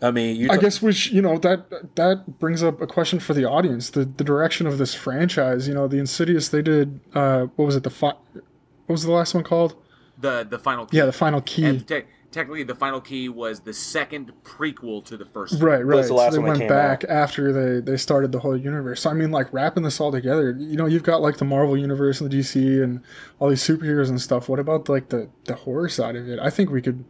I 0.00 0.10
mean, 0.10 0.36
you. 0.36 0.48
I 0.50 0.56
t- 0.56 0.62
guess 0.62 0.80
which 0.80 1.10
you 1.10 1.20
know 1.20 1.38
that 1.38 1.96
that 1.96 2.38
brings 2.38 2.62
up 2.62 2.80
a 2.80 2.86
question 2.86 3.18
for 3.18 3.34
the 3.34 3.44
audience. 3.44 3.90
The 3.90 4.04
the 4.04 4.24
direction 4.24 4.66
of 4.66 4.78
this 4.78 4.94
franchise, 4.94 5.66
you 5.66 5.74
know, 5.74 5.88
the 5.88 5.98
Insidious 5.98 6.48
they 6.48 6.62
did. 6.62 7.00
Uh, 7.14 7.46
what 7.56 7.66
was 7.66 7.76
it? 7.76 7.82
The 7.82 7.90
fi- 7.90 8.16
what 8.32 8.44
was 8.86 9.02
the 9.04 9.12
last 9.12 9.34
one 9.34 9.44
called? 9.44 9.74
The 10.16 10.46
the 10.48 10.58
final 10.58 10.86
key. 10.86 10.96
Yeah, 10.98 11.06
the 11.06 11.12
final 11.12 11.40
key. 11.40 11.64
and 11.64 11.86
te- 11.86 12.04
technically 12.30 12.62
the 12.62 12.74
final 12.74 13.00
key 13.00 13.28
was 13.28 13.60
the 13.60 13.72
second 13.72 14.32
prequel 14.44 15.04
to 15.06 15.16
the 15.16 15.24
first. 15.24 15.60
Right, 15.60 15.84
right. 15.84 16.04
the 16.04 16.14
last 16.14 16.34
so 16.34 16.36
they 16.36 16.38
one 16.38 16.48
went 16.48 16.60
came 16.60 16.68
back 16.68 17.04
after 17.08 17.52
they 17.52 17.80
they 17.80 17.96
started 17.96 18.32
the 18.32 18.38
whole 18.38 18.56
universe. 18.56 19.02
So 19.02 19.10
I 19.10 19.14
mean, 19.14 19.30
like 19.30 19.52
wrapping 19.52 19.82
this 19.82 20.00
all 20.00 20.12
together. 20.12 20.50
You 20.58 20.76
know, 20.76 20.86
you've 20.86 21.02
got 21.02 21.20
like 21.22 21.38
the 21.38 21.44
Marvel 21.44 21.76
universe 21.76 22.20
and 22.20 22.30
the 22.30 22.38
DC 22.38 22.82
and 22.82 23.02
all 23.38 23.48
these 23.48 23.62
superheroes 23.62 24.08
and 24.08 24.20
stuff. 24.20 24.48
What 24.48 24.58
about 24.60 24.88
like 24.88 25.08
the 25.08 25.28
the 25.44 25.54
horror 25.54 25.88
side 25.88 26.16
of 26.16 26.28
it? 26.28 26.38
I 26.38 26.50
think 26.50 26.70
we 26.70 26.82
could, 26.82 27.04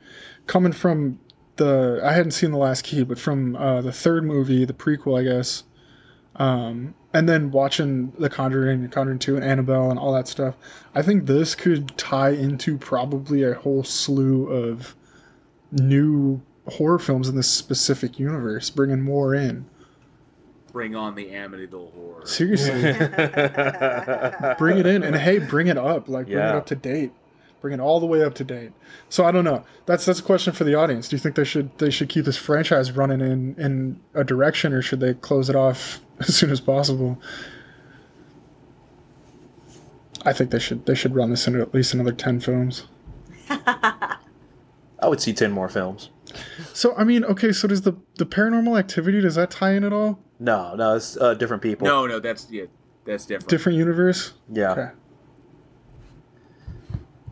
coming 0.46 0.72
from 0.72 1.18
the 1.58 2.00
I 2.02 2.12
hadn't 2.12 2.32
seen 2.32 2.50
the 2.50 2.58
last 2.58 2.82
key, 2.84 3.04
but 3.04 3.18
from 3.18 3.54
uh, 3.54 3.82
the 3.82 3.92
third 3.92 4.24
movie, 4.24 4.64
the 4.64 4.72
prequel, 4.72 5.20
I 5.20 5.24
guess. 5.24 5.64
Um, 6.36 6.94
and 7.12 7.28
then 7.28 7.50
watching 7.50 8.12
The 8.18 8.30
Conjuring, 8.30 8.82
The 8.82 8.88
Conjuring 8.88 9.18
2, 9.18 9.36
and 9.36 9.44
Annabelle, 9.44 9.90
and 9.90 9.98
all 9.98 10.12
that 10.12 10.28
stuff, 10.28 10.54
I 10.94 11.02
think 11.02 11.26
this 11.26 11.54
could 11.54 11.96
tie 11.98 12.30
into 12.30 12.78
probably 12.78 13.42
a 13.42 13.54
whole 13.54 13.82
slew 13.82 14.46
of 14.46 14.94
new 15.72 16.40
horror 16.66 16.98
films 16.98 17.28
in 17.28 17.34
this 17.34 17.50
specific 17.50 18.18
universe, 18.18 18.70
bringing 18.70 19.02
more 19.02 19.34
in. 19.34 19.66
Bring 20.72 20.94
on 20.94 21.14
the 21.14 21.26
Amityville 21.26 21.92
horror. 21.94 22.26
Seriously, 22.26 22.82
bring 24.58 24.78
it 24.78 24.86
in, 24.86 25.02
and 25.02 25.16
hey, 25.16 25.38
bring 25.38 25.66
it 25.66 25.78
up, 25.78 26.08
like 26.08 26.26
bring 26.26 26.38
it 26.38 26.44
up 26.44 26.66
to 26.66 26.76
date, 26.76 27.12
bring 27.60 27.74
it 27.74 27.80
all 27.80 28.00
the 28.00 28.06
way 28.06 28.22
up 28.22 28.34
to 28.34 28.44
date. 28.44 28.72
So 29.08 29.24
I 29.24 29.30
don't 29.30 29.44
know. 29.44 29.64
That's 29.86 30.04
that's 30.04 30.20
a 30.20 30.22
question 30.22 30.52
for 30.52 30.64
the 30.64 30.74
audience. 30.74 31.08
Do 31.08 31.16
you 31.16 31.20
think 31.20 31.34
they 31.34 31.44
should 31.44 31.76
they 31.78 31.90
should 31.90 32.08
keep 32.08 32.24
this 32.24 32.36
franchise 32.36 32.92
running 32.92 33.20
in 33.20 33.54
in 33.58 34.00
a 34.14 34.24
direction, 34.24 34.72
or 34.72 34.82
should 34.82 35.00
they 35.00 35.14
close 35.14 35.48
it 35.48 35.56
off 35.56 36.00
as 36.20 36.34
soon 36.34 36.50
as 36.50 36.60
possible? 36.60 37.20
I 40.24 40.32
think 40.32 40.50
they 40.50 40.58
should 40.58 40.86
they 40.86 40.94
should 40.94 41.14
run 41.14 41.30
this 41.30 41.46
into 41.46 41.60
at 41.60 41.74
least 41.74 41.94
another 41.94 42.12
ten 42.12 42.40
films. 42.40 42.86
I 43.50 44.18
would 45.04 45.20
see 45.20 45.32
ten 45.32 45.52
more 45.52 45.68
films. 45.68 46.10
So 46.72 46.94
I 46.96 47.04
mean, 47.04 47.24
okay, 47.24 47.52
so 47.52 47.68
does 47.68 47.82
the 47.82 47.96
the 48.16 48.26
paranormal 48.26 48.78
activity 48.78 49.20
does 49.20 49.36
that 49.36 49.50
tie 49.50 49.72
in 49.72 49.84
at 49.84 49.92
all? 49.92 50.18
No, 50.38 50.74
no, 50.74 50.96
it's 50.96 51.16
uh, 51.16 51.34
different 51.34 51.62
people. 51.62 51.86
No, 51.86 52.06
no, 52.06 52.20
that's 52.20 52.48
yeah, 52.50 52.64
that's 53.04 53.26
different. 53.26 53.48
Different 53.48 53.78
universe? 53.78 54.34
Yeah. 54.52 54.72
Okay. 54.72 54.88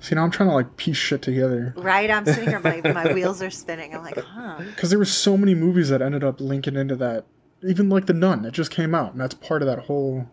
See 0.01 0.15
now 0.15 0.25
I'm 0.25 0.31
trying 0.31 0.49
to 0.51 0.55
like 0.55 0.77
piece 0.77 0.97
shit 0.97 1.23
together. 1.23 1.75
Right, 1.77 2.11
I'm 2.11 2.25
sitting 2.27 2.49
here, 2.49 2.61
my, 2.61 2.81
my 2.93 3.13
wheels 3.15 3.41
are 3.43 3.51
spinning. 3.51 3.95
I'm 3.95 4.03
like, 4.03 4.19
huh. 4.19 4.59
Because 4.59 4.91
there 4.91 4.99
were 4.99 5.05
so 5.05 5.37
many 5.37 5.55
movies 5.55 5.89
that 5.89 6.03
ended 6.03 6.23
up 6.23 6.41
linking 6.41 6.77
into 6.77 6.97
that. 6.97 7.25
Even 7.63 7.89
like 7.89 8.07
The 8.07 8.13
Nun, 8.13 8.43
that 8.43 8.53
just 8.53 8.71
came 8.71 8.95
out, 8.95 9.13
and 9.13 9.21
that's 9.21 9.35
part 9.35 9.63
of 9.63 9.67
that 9.67 9.81
whole 9.81 10.29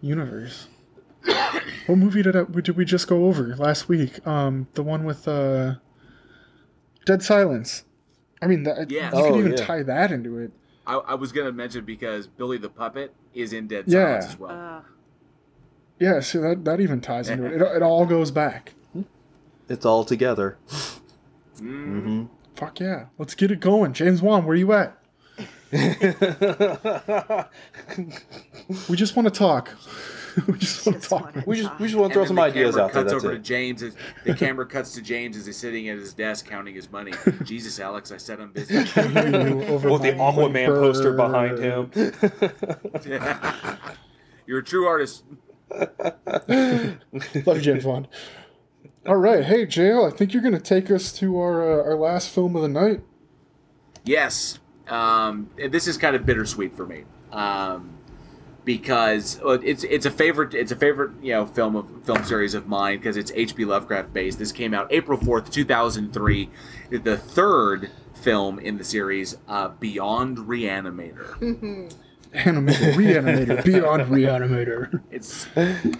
universe. 0.00 0.68
what 1.86 1.98
movie 1.98 2.22
did 2.22 2.36
I, 2.36 2.44
did 2.44 2.76
we 2.76 2.84
just 2.84 3.08
go 3.08 3.26
over 3.26 3.56
last 3.56 3.88
week? 3.88 4.24
Um, 4.26 4.68
the 4.74 4.82
one 4.82 5.04
with 5.04 5.26
uh, 5.26 5.74
Dead 7.04 7.22
Silence. 7.22 7.84
I 8.40 8.46
mean, 8.46 8.62
that, 8.62 8.90
Yes. 8.90 9.12
you 9.14 9.22
could 9.22 9.32
Oh, 9.32 9.38
even 9.38 9.52
yeah. 9.52 9.64
tie 9.64 9.82
that 9.82 10.12
into 10.12 10.38
it. 10.38 10.52
I, 10.86 10.94
I 10.98 11.14
was 11.16 11.32
gonna 11.32 11.52
mention 11.52 11.84
because 11.84 12.26
Billy 12.28 12.56
the 12.56 12.70
Puppet 12.70 13.12
is 13.34 13.52
in 13.52 13.66
Dead 13.66 13.84
Yeah. 13.88 14.20
Silence 14.20 14.26
as 14.26 14.38
well. 14.38 14.50
Uh, 14.50 14.80
Yeah, 15.98 16.20
so 16.20 16.40
that, 16.40 16.64
that 16.64 16.80
even 16.80 17.00
ties 17.00 17.28
into 17.28 17.46
it. 17.46 17.60
it. 17.60 17.76
It 17.76 17.82
all 17.82 18.06
goes 18.06 18.30
back. 18.30 18.74
It's 19.68 19.84
all 19.84 20.04
together. 20.04 20.56
Mm. 21.60 22.28
Fuck 22.56 22.80
yeah. 22.80 23.06
Let's 23.18 23.34
get 23.34 23.50
it 23.50 23.60
going. 23.60 23.92
James 23.92 24.22
Wan, 24.22 24.44
where 24.46 24.56
you 24.56 24.72
at? 24.72 24.96
We 28.88 28.96
just 28.96 29.16
want 29.16 29.26
to 29.26 29.30
talk. 29.38 29.74
we 30.46 30.58
just 30.58 30.86
want 30.86 31.02
to 31.02 31.08
talk. 31.08 31.34
we 31.46 31.56
just 31.56 31.78
we 31.80 31.86
just 31.86 31.98
want 31.98 32.10
to 32.10 32.14
throw 32.14 32.22
And 32.22 32.28
some 32.28 32.36
then 32.36 32.44
the 32.44 32.50
ideas 32.50 32.74
camera 32.74 32.84
out 32.86 32.92
there. 32.92 33.02
Cuts 33.02 33.12
That's 33.12 33.24
over 33.24 33.34
to. 33.34 33.40
James. 33.42 33.82
As, 33.82 33.96
the 34.24 34.34
camera 34.34 34.66
cuts 34.66 34.92
to 34.94 35.02
James 35.02 35.36
as 35.36 35.46
he's 35.46 35.56
sitting 35.56 35.88
at 35.88 35.98
his 35.98 36.12
desk 36.14 36.46
counting 36.46 36.74
his 36.74 36.90
money. 36.90 37.12
Jesus, 37.44 37.80
Alex, 37.80 38.12
I 38.12 38.18
said 38.18 38.40
I'm 38.40 38.52
busy. 38.52 38.76
Over 38.78 39.90
With 39.90 40.02
the 40.02 40.12
Aquaman 40.12 40.66
poster 40.66 41.12
behind 41.12 41.56
bird. 41.56 41.94
him. 41.94 43.20
You're 44.46 44.58
a 44.60 44.64
true 44.64 44.86
artist. 44.86 45.24
Love 47.46 47.56
you, 47.56 47.60
James 47.60 47.84
Wan. 47.84 48.08
All 49.06 49.16
right, 49.16 49.44
hey 49.44 49.66
JL, 49.66 50.10
I 50.10 50.14
think 50.14 50.32
you're 50.32 50.42
gonna 50.42 50.60
take 50.60 50.90
us 50.90 51.12
to 51.14 51.38
our 51.38 51.80
uh, 51.80 51.84
our 51.84 51.96
last 51.96 52.30
film 52.30 52.56
of 52.56 52.62
the 52.62 52.68
night. 52.68 53.00
Yes. 54.04 54.58
Um, 54.86 55.50
this 55.56 55.86
is 55.86 55.98
kind 55.98 56.16
of 56.16 56.24
bittersweet 56.24 56.74
for 56.74 56.86
me. 56.86 57.04
Um, 57.30 57.98
because 58.64 59.40
it's 59.44 59.82
it's 59.84 60.04
a 60.04 60.10
favorite 60.10 60.52
it's 60.52 60.70
a 60.70 60.76
favorite 60.76 61.12
you 61.22 61.32
know 61.32 61.46
film 61.46 61.74
of 61.74 61.86
film 62.04 62.22
series 62.24 62.52
of 62.52 62.66
mine 62.66 62.98
because 62.98 63.16
it's 63.16 63.32
H.P. 63.34 63.64
Lovecraft 63.64 64.12
based. 64.12 64.38
This 64.38 64.52
came 64.52 64.74
out 64.74 64.92
April 64.92 65.18
fourth, 65.18 65.50
two 65.50 65.64
thousand 65.64 66.12
three. 66.12 66.50
The 66.90 67.16
third 67.16 67.90
film 68.12 68.58
in 68.58 68.76
the 68.76 68.84
series, 68.84 69.38
uh, 69.48 69.68
Beyond 69.68 70.36
Reanimator. 70.38 71.90
Animator, 72.34 72.92
reanimator, 72.94 73.64
beyond 73.64 74.02
reanimator. 74.10 75.00
It's 75.10 75.46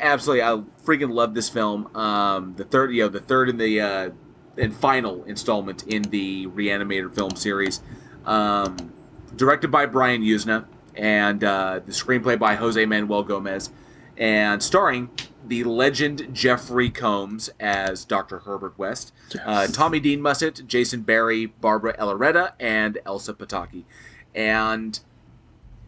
absolutely 0.00 0.42
I 0.42 0.62
freaking 0.84 1.12
love 1.12 1.34
this 1.34 1.48
film. 1.48 1.94
Um, 1.96 2.54
the 2.56 2.64
third, 2.64 2.92
you 2.92 3.02
know, 3.02 3.08
the 3.08 3.20
third 3.20 3.48
in 3.48 3.56
the 3.56 3.80
uh, 3.80 4.10
and 4.58 4.74
final 4.74 5.24
installment 5.24 5.84
in 5.86 6.02
the 6.02 6.46
Reanimator 6.48 7.14
film 7.14 7.36
series, 7.36 7.80
um, 8.26 8.92
directed 9.34 9.70
by 9.70 9.86
Brian 9.86 10.22
Yuzna, 10.22 10.66
and 10.94 11.42
uh, 11.44 11.80
the 11.84 11.92
screenplay 11.92 12.38
by 12.38 12.56
Jose 12.56 12.84
Manuel 12.84 13.22
Gomez, 13.22 13.70
and 14.16 14.62
starring 14.62 15.10
the 15.46 15.64
legend 15.64 16.28
Jeffrey 16.34 16.90
Combs 16.90 17.48
as 17.58 18.04
Dr. 18.04 18.40
Herbert 18.40 18.78
West, 18.78 19.12
uh, 19.44 19.66
Tommy 19.68 20.00
Dean 20.00 20.20
Musset, 20.20 20.66
Jason 20.66 21.02
Barry, 21.02 21.52
Bárbara 21.62 21.96
Elorrieta, 21.96 22.52
and 22.60 22.98
Elsa 23.06 23.32
Pataky, 23.32 23.84
and 24.34 25.00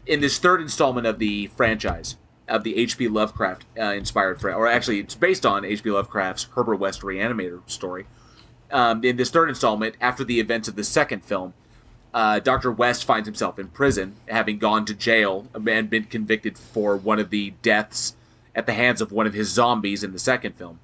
in 0.05 0.21
this 0.21 0.37
third 0.39 0.61
installment 0.61 1.07
of 1.07 1.19
the 1.19 1.47
franchise 1.47 2.17
of 2.47 2.63
the 2.63 2.77
H.P. 2.77 3.07
Lovecraft 3.07 3.65
uh, 3.77 3.93
inspired, 3.93 4.43
or 4.43 4.67
actually, 4.67 4.99
it's 4.99 5.15
based 5.15 5.45
on 5.45 5.63
H.P. 5.63 5.89
Lovecraft's 5.89 6.47
Herbert 6.55 6.77
West 6.77 7.01
Reanimator 7.01 7.61
story. 7.69 8.05
Um, 8.71 9.03
in 9.03 9.17
this 9.17 9.29
third 9.29 9.49
installment, 9.49 9.95
after 10.01 10.23
the 10.23 10.39
events 10.39 10.67
of 10.67 10.75
the 10.75 10.83
second 10.83 11.23
film, 11.23 11.53
uh, 12.13 12.39
Dr. 12.39 12.71
West 12.71 13.05
finds 13.05 13.27
himself 13.27 13.57
in 13.57 13.67
prison, 13.67 14.15
having 14.27 14.57
gone 14.57 14.85
to 14.85 14.93
jail 14.93 15.47
and 15.53 15.89
been 15.89 16.05
convicted 16.05 16.57
for 16.57 16.97
one 16.97 17.19
of 17.19 17.29
the 17.29 17.51
deaths 17.61 18.15
at 18.53 18.65
the 18.65 18.73
hands 18.73 19.01
of 19.01 19.11
one 19.11 19.27
of 19.27 19.33
his 19.33 19.49
zombies 19.49 20.03
in 20.03 20.11
the 20.11 20.19
second 20.19 20.55
film. 20.55 20.79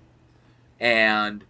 And 0.80 1.44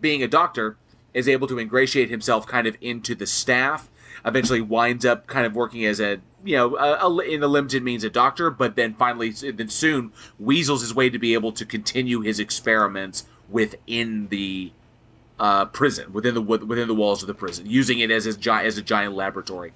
being 0.00 0.22
a 0.22 0.28
doctor, 0.28 0.76
is 1.14 1.28
able 1.28 1.48
to 1.48 1.58
ingratiate 1.58 2.10
himself 2.10 2.46
kind 2.46 2.66
of 2.66 2.76
into 2.80 3.14
the 3.14 3.26
staff. 3.26 3.88
Eventually, 4.24 4.60
winds 4.60 5.04
up 5.04 5.26
kind 5.26 5.46
of 5.46 5.54
working 5.54 5.84
as 5.84 6.00
a 6.00 6.20
you 6.44 6.56
know 6.56 6.76
a, 6.76 7.06
a, 7.06 7.18
in 7.20 7.42
a 7.42 7.48
limited 7.48 7.82
means 7.82 8.04
a 8.04 8.10
doctor, 8.10 8.50
but 8.50 8.76
then 8.76 8.94
finally, 8.94 9.30
then 9.30 9.68
soon 9.68 10.12
weasels 10.38 10.80
his 10.82 10.94
way 10.94 11.10
to 11.10 11.18
be 11.18 11.34
able 11.34 11.52
to 11.52 11.64
continue 11.64 12.20
his 12.20 12.38
experiments 12.38 13.24
within 13.48 14.28
the 14.28 14.72
uh, 15.38 15.64
prison, 15.66 16.12
within 16.12 16.34
the 16.34 16.42
within 16.42 16.88
the 16.88 16.94
walls 16.94 17.22
of 17.22 17.26
the 17.26 17.34
prison, 17.34 17.66
using 17.68 17.98
it 18.00 18.10
as 18.10 18.24
his 18.24 18.36
gi- 18.36 18.50
as 18.50 18.78
a 18.78 18.82
giant 18.82 19.14
laboratory. 19.14 19.72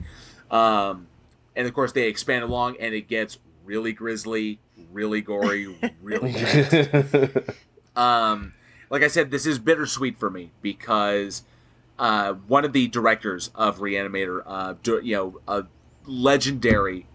Um, 0.50 1.06
and 1.56 1.66
of 1.66 1.74
course, 1.74 1.92
they 1.92 2.08
expand 2.08 2.44
along, 2.44 2.76
and 2.80 2.94
it 2.94 3.08
gets 3.08 3.38
really 3.64 3.92
grisly, 3.92 4.58
really 4.92 5.20
gory, 5.20 5.76
really. 6.02 6.34
Um, 7.94 8.54
like 8.90 9.02
I 9.02 9.08
said, 9.08 9.30
this 9.30 9.46
is 9.46 9.58
bittersweet 9.58 10.18
for 10.18 10.30
me 10.30 10.50
because 10.62 11.42
uh, 11.98 12.32
one 12.34 12.64
of 12.64 12.72
the 12.72 12.88
directors 12.88 13.50
of 13.54 13.78
Reanimator, 13.78 14.42
uh, 14.46 14.74
do- 14.82 15.00
you 15.02 15.14
know, 15.16 15.62
a 16.06 16.10
legendary 16.10 17.06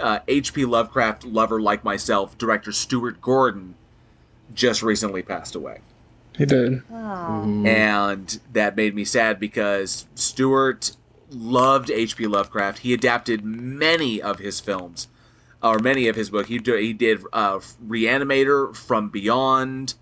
uh, 0.00 0.20
H.P. 0.28 0.64
Lovecraft 0.64 1.24
lover 1.24 1.60
like 1.60 1.84
myself, 1.84 2.36
director 2.38 2.72
Stuart 2.72 3.20
Gordon, 3.20 3.74
just 4.54 4.82
recently 4.82 5.22
passed 5.22 5.54
away. 5.54 5.80
He 6.36 6.44
did. 6.44 6.82
Oh. 6.90 7.64
And 7.64 8.40
that 8.52 8.76
made 8.76 8.94
me 8.94 9.04
sad 9.04 9.40
because 9.40 10.06
Stuart 10.14 10.96
loved 11.30 11.90
H.P. 11.90 12.26
Lovecraft. 12.26 12.80
He 12.80 12.92
adapted 12.92 13.44
many 13.44 14.20
of 14.20 14.38
his 14.38 14.60
films, 14.60 15.08
or 15.62 15.78
many 15.78 16.08
of 16.08 16.16
his 16.16 16.30
books. 16.30 16.48
He, 16.48 16.58
do, 16.58 16.74
he 16.74 16.92
did 16.92 17.22
uh, 17.32 17.60
Reanimator, 17.86 18.76
From 18.76 19.08
Beyond. 19.08 19.94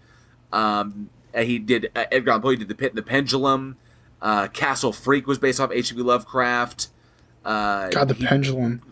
Um, 0.53 1.11
he 1.37 1.59
did 1.59 1.91
uh, 1.95 2.05
Edgar 2.11 2.31
Allan 2.31 2.43
Poe. 2.43 2.51
He 2.51 2.57
did 2.57 2.69
The 2.69 2.75
Pit 2.75 2.91
and 2.91 2.99
the 2.99 3.03
Pendulum. 3.03 3.77
Uh, 4.21 4.49
Castle 4.49 4.93
Freak 4.93 5.27
was 5.27 5.39
based 5.39 5.61
off 5.61 5.71
H.P. 5.73 6.01
Lovecraft. 6.01 6.89
Uh, 7.45 7.89
God, 7.91 8.09
the 8.09 8.15
he- 8.15 8.27
pendulum. 8.27 8.83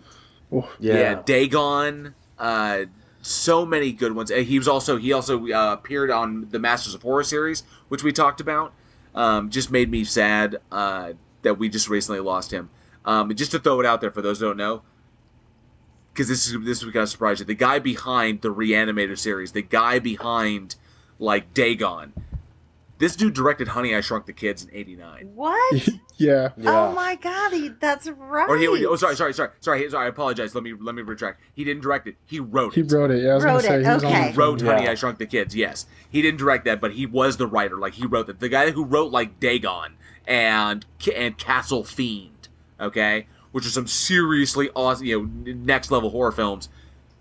Oh, 0.52 0.70
yeah, 0.78 0.94
yeah. 0.94 1.22
Dagon. 1.24 2.14
Uh, 2.38 2.84
so 3.22 3.64
many 3.64 3.92
good 3.92 4.14
ones. 4.14 4.30
He 4.30 4.58
was 4.58 4.68
also 4.68 4.96
he 4.96 5.12
also 5.12 5.46
uh, 5.48 5.72
appeared 5.72 6.10
on 6.10 6.48
the 6.50 6.58
Masters 6.58 6.94
of 6.94 7.02
Horror 7.02 7.22
series, 7.24 7.62
which 7.88 8.02
we 8.02 8.12
talked 8.12 8.40
about. 8.40 8.74
Um, 9.14 9.50
just 9.50 9.70
made 9.70 9.90
me 9.90 10.04
sad 10.04 10.58
uh, 10.70 11.12
that 11.42 11.58
we 11.58 11.68
just 11.68 11.88
recently 11.88 12.20
lost 12.20 12.50
him. 12.52 12.70
Um, 13.04 13.34
just 13.34 13.50
to 13.52 13.58
throw 13.58 13.80
it 13.80 13.86
out 13.86 14.00
there 14.00 14.10
for 14.10 14.22
those 14.22 14.40
who 14.40 14.46
don't 14.46 14.56
know, 14.56 14.82
because 16.12 16.28
this 16.28 16.46
is 16.46 16.64
this 16.64 16.82
is 16.82 16.90
gonna 16.90 17.06
surprise 17.06 17.40
you. 17.40 17.46
The 17.46 17.54
guy 17.54 17.78
behind 17.78 18.42
the 18.42 18.52
Reanimator 18.52 19.18
series, 19.18 19.52
the 19.52 19.62
guy 19.62 19.98
behind 19.98 20.76
like 21.18 21.54
Dagon, 21.54 22.12
this 23.02 23.16
dude 23.16 23.34
directed 23.34 23.66
Honey 23.66 23.96
I 23.96 24.00
Shrunk 24.00 24.26
the 24.26 24.32
Kids 24.32 24.62
in 24.62 24.70
'89. 24.72 25.32
What? 25.34 25.88
yeah. 26.18 26.50
Oh 26.64 26.92
my 26.92 27.16
god, 27.16 27.52
he, 27.52 27.70
that's 27.80 28.08
right. 28.08 28.48
Or 28.48 28.56
he, 28.56 28.68
oh, 28.68 28.94
sorry, 28.94 29.16
sorry, 29.16 29.34
sorry, 29.34 29.50
sorry, 29.58 29.90
sorry. 29.90 30.04
I 30.04 30.08
apologize. 30.08 30.54
Let 30.54 30.62
me 30.62 30.72
let 30.80 30.94
me 30.94 31.02
retract. 31.02 31.40
He 31.52 31.64
didn't 31.64 31.82
direct 31.82 32.06
it. 32.06 32.14
He 32.24 32.38
wrote 32.38 32.76
it. 32.76 32.88
He 32.88 32.96
wrote 32.96 33.10
it. 33.10 33.24
Yeah, 33.24 33.32
I 33.32 33.34
was 33.34 33.44
Wrote 33.44 33.50
gonna 33.50 33.62
say 33.62 33.74
it, 33.80 33.82
he 33.82 33.88
was 33.88 34.04
okay. 34.04 34.30
He 34.30 34.36
wrote 34.36 34.62
Yeah. 34.62 34.72
Honey, 34.72 34.88
I 34.88 34.94
Shrunk 34.94 35.18
the 35.18 35.26
Kids. 35.26 35.56
Yes, 35.56 35.86
he 36.08 36.22
didn't 36.22 36.38
direct 36.38 36.64
that, 36.66 36.80
but 36.80 36.92
he 36.92 37.04
was 37.04 37.38
the 37.38 37.48
writer. 37.48 37.76
Like 37.76 37.94
he 37.94 38.06
wrote 38.06 38.28
that. 38.28 38.38
The 38.38 38.48
guy 38.48 38.70
who 38.70 38.84
wrote 38.84 39.10
like 39.10 39.40
Dagon 39.40 39.96
and 40.24 40.86
and 41.12 41.36
Castle 41.36 41.82
Fiend, 41.82 42.46
okay, 42.78 43.26
which 43.50 43.66
are 43.66 43.70
some 43.70 43.88
seriously 43.88 44.70
awesome, 44.76 45.06
you 45.06 45.22
know, 45.44 45.54
next 45.54 45.90
level 45.90 46.10
horror 46.10 46.30
films, 46.30 46.68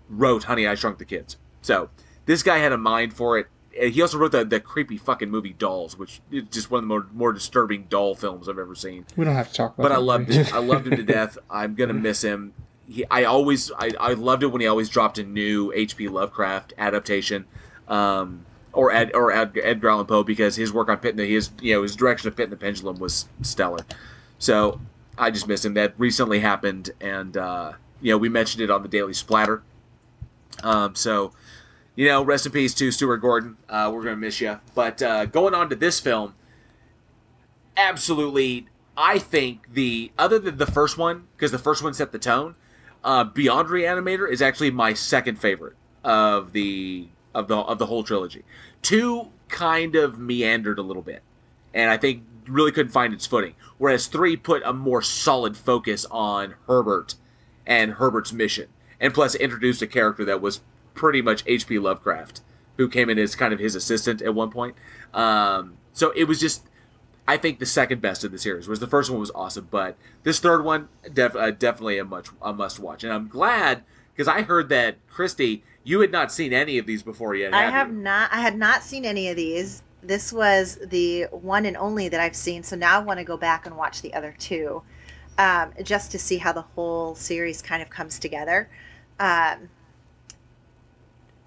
wrote 0.08 0.44
Honey 0.44 0.64
I 0.64 0.76
Shrunk 0.76 0.98
the 0.98 1.04
Kids. 1.04 1.38
So 1.60 1.90
this 2.26 2.44
guy 2.44 2.58
had 2.58 2.70
a 2.70 2.78
mind 2.78 3.14
for 3.14 3.36
it. 3.36 3.48
He 3.72 4.02
also 4.02 4.18
wrote 4.18 4.32
the, 4.32 4.44
the 4.44 4.60
creepy 4.60 4.98
fucking 4.98 5.30
movie 5.30 5.54
Dolls, 5.54 5.96
which 5.96 6.20
is 6.30 6.44
just 6.50 6.70
one 6.70 6.78
of 6.78 6.82
the 6.84 6.88
more, 6.88 7.06
more 7.12 7.32
disturbing 7.32 7.86
doll 7.88 8.14
films 8.14 8.48
I've 8.48 8.58
ever 8.58 8.74
seen. 8.74 9.06
We 9.16 9.24
don't 9.24 9.34
have 9.34 9.48
to 9.48 9.54
talk 9.54 9.74
about. 9.74 9.86
It. 9.86 9.88
But 9.88 9.92
I 9.92 9.98
loved 9.98 10.28
movie. 10.28 10.40
it. 10.40 10.54
I 10.54 10.58
loved 10.58 10.86
him 10.86 10.96
to 10.96 11.02
death. 11.02 11.38
I'm 11.50 11.74
gonna 11.74 11.94
miss 11.94 12.22
him. 12.22 12.52
He, 12.88 13.04
I 13.10 13.24
always, 13.24 13.70
I, 13.72 13.90
I 13.98 14.12
loved 14.12 14.42
it 14.42 14.48
when 14.48 14.60
he 14.60 14.66
always 14.66 14.88
dropped 14.88 15.18
a 15.18 15.22
new 15.22 15.72
H.P. 15.72 16.08
Lovecraft 16.08 16.74
adaptation, 16.76 17.46
um, 17.88 18.44
or 18.72 18.92
Ed, 18.92 19.12
or 19.14 19.32
Ed, 19.32 19.56
Edgar 19.62 19.88
Allan 19.88 20.06
Poe 20.06 20.22
because 20.22 20.56
his 20.56 20.72
work 20.72 20.88
on 20.88 20.98
Pit 20.98 21.10
and 21.10 21.18
the, 21.18 21.26
his, 21.26 21.50
you 21.60 21.74
know, 21.74 21.82
his 21.82 21.96
direction 21.96 22.28
of 22.28 22.36
Pit 22.36 22.44
and 22.44 22.52
the 22.52 22.56
Pendulum 22.56 22.98
was 22.98 23.28
stellar. 23.40 23.86
So 24.38 24.80
I 25.16 25.30
just 25.30 25.46
miss 25.46 25.64
him. 25.64 25.74
That 25.74 25.94
recently 25.98 26.40
happened, 26.40 26.90
and 27.00 27.36
uh, 27.36 27.72
you 28.00 28.12
know, 28.12 28.18
we 28.18 28.28
mentioned 28.28 28.62
it 28.62 28.70
on 28.70 28.82
the 28.82 28.88
Daily 28.88 29.14
Splatter. 29.14 29.62
Um, 30.62 30.94
so, 30.94 31.32
you 31.94 32.06
know, 32.06 32.22
rest 32.22 32.46
in 32.46 32.52
peace 32.52 32.74
to 32.74 32.90
Stuart 32.90 33.18
Gordon. 33.18 33.56
Uh, 33.68 33.90
we're 33.92 34.02
gonna 34.02 34.16
miss 34.16 34.40
you. 34.40 34.58
But 34.74 35.02
uh, 35.02 35.26
going 35.26 35.54
on 35.54 35.68
to 35.70 35.76
this 35.76 36.00
film, 36.00 36.34
absolutely, 37.76 38.66
I 38.96 39.18
think 39.18 39.72
the 39.72 40.12
other 40.18 40.38
than 40.38 40.56
the 40.56 40.66
first 40.66 40.96
one 40.98 41.28
because 41.36 41.50
the 41.50 41.58
first 41.58 41.82
one 41.82 41.94
set 41.94 42.12
the 42.12 42.18
tone. 42.18 42.54
Uh, 43.04 43.24
Beyond 43.24 43.68
Reanimator 43.68 44.30
is 44.30 44.40
actually 44.40 44.70
my 44.70 44.94
second 44.94 45.36
favorite 45.36 45.74
of 46.04 46.52
the 46.52 47.08
of 47.34 47.48
the 47.48 47.56
of 47.56 47.78
the 47.78 47.86
whole 47.86 48.04
trilogy. 48.04 48.44
Two 48.80 49.28
kind 49.48 49.94
of 49.96 50.18
meandered 50.18 50.78
a 50.78 50.82
little 50.82 51.02
bit, 51.02 51.22
and 51.74 51.90
I 51.90 51.96
think 51.96 52.24
really 52.46 52.72
couldn't 52.72 52.92
find 52.92 53.12
its 53.12 53.26
footing. 53.26 53.54
Whereas 53.78 54.06
three 54.06 54.36
put 54.36 54.62
a 54.64 54.72
more 54.72 55.02
solid 55.02 55.56
focus 55.56 56.06
on 56.10 56.54
Herbert 56.66 57.16
and 57.66 57.94
Herbert's 57.94 58.32
mission, 58.32 58.68
and 59.00 59.12
plus 59.12 59.34
introduced 59.34 59.82
a 59.82 59.86
character 59.86 60.24
that 60.24 60.40
was 60.40 60.60
pretty 60.94 61.22
much 61.22 61.42
H.P. 61.46 61.78
Lovecraft, 61.78 62.40
who 62.76 62.88
came 62.88 63.10
in 63.10 63.18
as 63.18 63.34
kind 63.34 63.52
of 63.52 63.60
his 63.60 63.74
assistant 63.74 64.22
at 64.22 64.34
one 64.34 64.50
point. 64.50 64.76
Um, 65.14 65.78
so 65.92 66.12
it 66.16 66.24
was 66.24 66.40
just, 66.40 66.68
I 67.26 67.36
think 67.36 67.58
the 67.58 67.66
second 67.66 68.00
best 68.00 68.24
of 68.24 68.32
the 68.32 68.38
series. 68.38 68.68
Was 68.68 68.80
the 68.80 68.86
first 68.86 69.10
one 69.10 69.20
was 69.20 69.30
awesome, 69.34 69.68
but 69.70 69.96
this 70.22 70.38
third 70.38 70.64
one 70.64 70.88
def- 71.12 71.36
uh, 71.36 71.50
definitely 71.50 71.98
a 71.98 72.04
much 72.04 72.28
a 72.40 72.52
must 72.52 72.78
watch, 72.78 73.04
and 73.04 73.12
I'm 73.12 73.28
glad 73.28 73.84
because 74.14 74.28
I 74.28 74.42
heard 74.42 74.68
that 74.68 74.96
Christie, 75.08 75.62
you 75.84 76.00
had 76.00 76.12
not 76.12 76.32
seen 76.32 76.52
any 76.52 76.78
of 76.78 76.86
these 76.86 77.02
before 77.02 77.34
yet. 77.34 77.54
I 77.54 77.70
have 77.70 77.88
you? 77.88 77.94
not. 77.94 78.32
I 78.32 78.40
had 78.40 78.56
not 78.56 78.82
seen 78.82 79.04
any 79.04 79.28
of 79.28 79.36
these. 79.36 79.82
This 80.02 80.32
was 80.32 80.78
the 80.84 81.24
one 81.30 81.64
and 81.64 81.76
only 81.76 82.08
that 82.08 82.20
I've 82.20 82.36
seen. 82.36 82.62
So 82.62 82.76
now 82.76 83.00
I 83.00 83.02
want 83.02 83.18
to 83.18 83.24
go 83.24 83.36
back 83.36 83.66
and 83.66 83.76
watch 83.76 84.02
the 84.02 84.12
other 84.14 84.34
two, 84.38 84.82
um, 85.38 85.72
just 85.82 86.10
to 86.12 86.18
see 86.18 86.38
how 86.38 86.52
the 86.52 86.62
whole 86.62 87.14
series 87.14 87.62
kind 87.62 87.82
of 87.82 87.88
comes 87.88 88.18
together. 88.18 88.68
Um, 89.20 89.68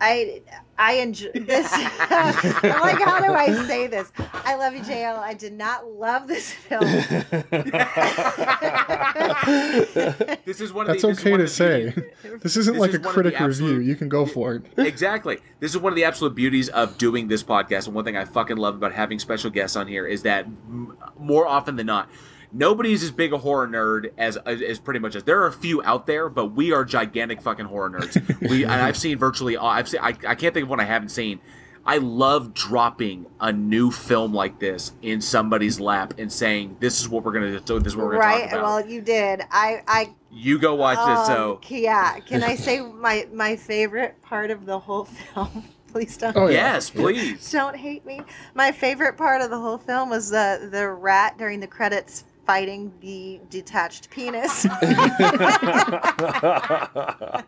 I 0.07 0.41
I 0.77 0.93
enjoy 0.95 1.31
this. 1.33 1.67
I'm 1.73 2.79
like, 2.81 3.01
how 3.01 3.19
do 3.25 3.33
I 3.33 3.65
say 3.65 3.87
this? 3.87 4.11
I 4.33 4.53
love 4.55 4.73
you, 4.75 4.81
JL. 4.81 5.17
I 5.17 5.33
did 5.33 5.53
not 5.53 5.87
love 5.87 6.27
this 6.27 6.51
film. 6.51 6.83
This 10.45 10.61
is 10.61 10.71
one 10.73 10.85
of 10.85 10.89
That's 10.93 11.01
the, 11.01 11.09
okay 11.09 11.31
to 11.31 11.37
the 11.43 11.47
say. 11.47 11.91
beauty- 11.91 12.09
This 12.41 12.57
isn't 12.57 12.73
This 12.73 12.81
like 12.81 12.89
is 12.91 12.95
a 12.97 12.99
one 12.99 13.07
of 13.07 13.07
the 13.07 13.09
critic 13.09 13.39
review. 13.39 13.79
You 13.79 13.95
can 13.95 14.09
go 14.09 14.25
for 14.25 14.55
it. 14.55 14.63
exactly. 14.77 15.39
This 15.59 15.71
is 15.71 15.77
one 15.79 15.91
of 15.91 15.95
the 15.97 16.03
absolute 16.03 16.35
beauties 16.35 16.69
of 16.69 16.97
doing 16.97 17.27
this 17.27 17.43
podcast, 17.43 17.87
and 17.87 17.95
one 17.95 18.05
thing 18.05 18.17
I 18.17 18.25
fucking 18.25 18.57
love 18.57 18.75
about 18.75 18.93
having 18.93 19.17
special 19.19 19.49
guests 19.49 19.75
on 19.75 19.87
here 19.87 20.05
is 20.05 20.21
that 20.23 20.45
m- 20.45 20.97
more 21.17 21.47
often 21.47 21.75
than 21.77 21.87
not, 21.87 22.09
nobody's 22.55 23.03
as 23.03 23.11
big 23.11 23.33
a 23.33 23.37
horror 23.37 23.67
nerd 23.67 24.11
as 24.17 24.37
as 24.37 24.79
pretty 24.79 24.99
much 24.99 25.15
as 25.15 25.23
there 25.23 25.41
are 25.41 25.47
a 25.47 25.53
few 25.53 25.83
out 25.83 26.07
there, 26.07 26.29
but 26.29 26.47
we 26.47 26.71
are 26.71 26.85
gigantic 26.85 27.41
fucking 27.41 27.65
horror 27.65 27.89
nerds. 27.89 28.15
We 28.49 28.63
and 28.63 28.73
I've 28.73 28.97
seen 28.97 29.17
virtually 29.17 29.57
all. 29.57 29.67
I've 29.67 29.89
seen. 29.89 29.99
I, 30.01 30.09
I 30.27 30.35
can't 30.35 30.53
think 30.53 30.63
of 30.63 30.69
one 30.69 30.79
I 30.79 30.85
haven't 30.85 31.09
seen. 31.09 31.39
I 31.87 31.97
love 31.97 32.53
dropping 32.53 33.27
a 33.39 33.51
new 33.51 33.91
film 33.91 34.33
like 34.33 34.59
this 34.59 34.93
in 35.01 35.21
somebody's 35.21 35.79
lap 35.79 36.15
and 36.17 36.31
saying, 36.31 36.77
"This 36.79 36.99
is 36.99 37.09
what 37.09 37.23
we're 37.23 37.33
gonna 37.33 37.59
do. 37.59 37.79
This 37.79 37.93
is 37.93 37.95
what 37.97 38.05
we're 38.05 38.13
gonna 38.13 38.25
right. 38.25 38.43
talk 38.43 38.59
about." 38.59 38.63
Well, 38.63 38.85
you 38.87 39.01
did. 39.01 39.41
I 39.51 39.83
I 39.87 40.13
you 40.31 40.57
go 40.59 40.75
watch 40.75 40.97
this. 40.97 41.27
So 41.27 41.53
Um, 41.55 41.59
yeah, 41.69 42.19
can 42.19 42.43
I 42.43 42.55
say 42.67 42.81
my 42.81 43.27
my 43.33 43.55
favorite 43.55 44.21
part 44.21 44.51
of 44.51 44.65
the 44.65 44.79
whole 44.79 45.05
film? 45.33 45.65
Please 45.91 46.17
don't. 46.17 46.35
Oh, 46.35 46.47
yeah. 46.47 46.73
yes, 46.73 46.89
please. 46.89 47.49
Don't 47.51 47.75
hate 47.77 48.05
me. 48.05 48.19
My 48.53 48.73
favorite 48.73 49.15
part 49.15 49.41
of 49.41 49.49
the 49.49 49.57
whole 49.59 49.77
film 49.77 50.09
was 50.09 50.29
the 50.29 50.67
the 50.71 50.89
rat 50.89 51.37
during 51.37 51.61
the 51.61 51.67
credits 51.67 52.25
fighting 52.45 52.91
the 53.01 53.39
detached 53.49 54.09
penis. 54.09 54.63
that 54.63 57.45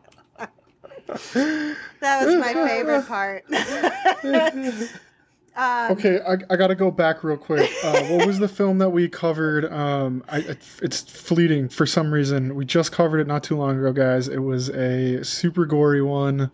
was 2.25 2.35
my 2.35 2.53
favorite 2.53 3.07
part. 3.07 3.43
um, 5.55 5.91
Okay, 5.91 6.19
I, 6.27 6.33
I 6.51 6.55
got 6.55 6.67
to 6.67 6.75
go 6.75 6.91
back 6.91 7.23
real 7.23 7.37
quick. 7.37 7.71
Uh, 7.83 8.03
what 8.05 8.27
was 8.27 8.39
the 8.39 8.47
film 8.47 8.77
that 8.79 8.89
we 8.89 9.07
covered? 9.09 9.71
Um, 9.71 10.23
I, 10.29 10.39
it- 10.39 10.59
it's 10.81 11.01
fleeting 11.01 11.69
for 11.69 11.85
some 11.85 12.11
reason. 12.13 12.55
We 12.55 12.65
just 12.65 12.91
covered 12.91 13.19
it 13.19 13.27
not 13.27 13.43
too 13.43 13.57
long 13.57 13.77
ago, 13.79 13.91
guys. 13.91 14.27
It 14.27 14.39
was 14.39 14.69
a 14.69 15.23
super 15.23 15.65
gory 15.65 16.01
one 16.01 16.51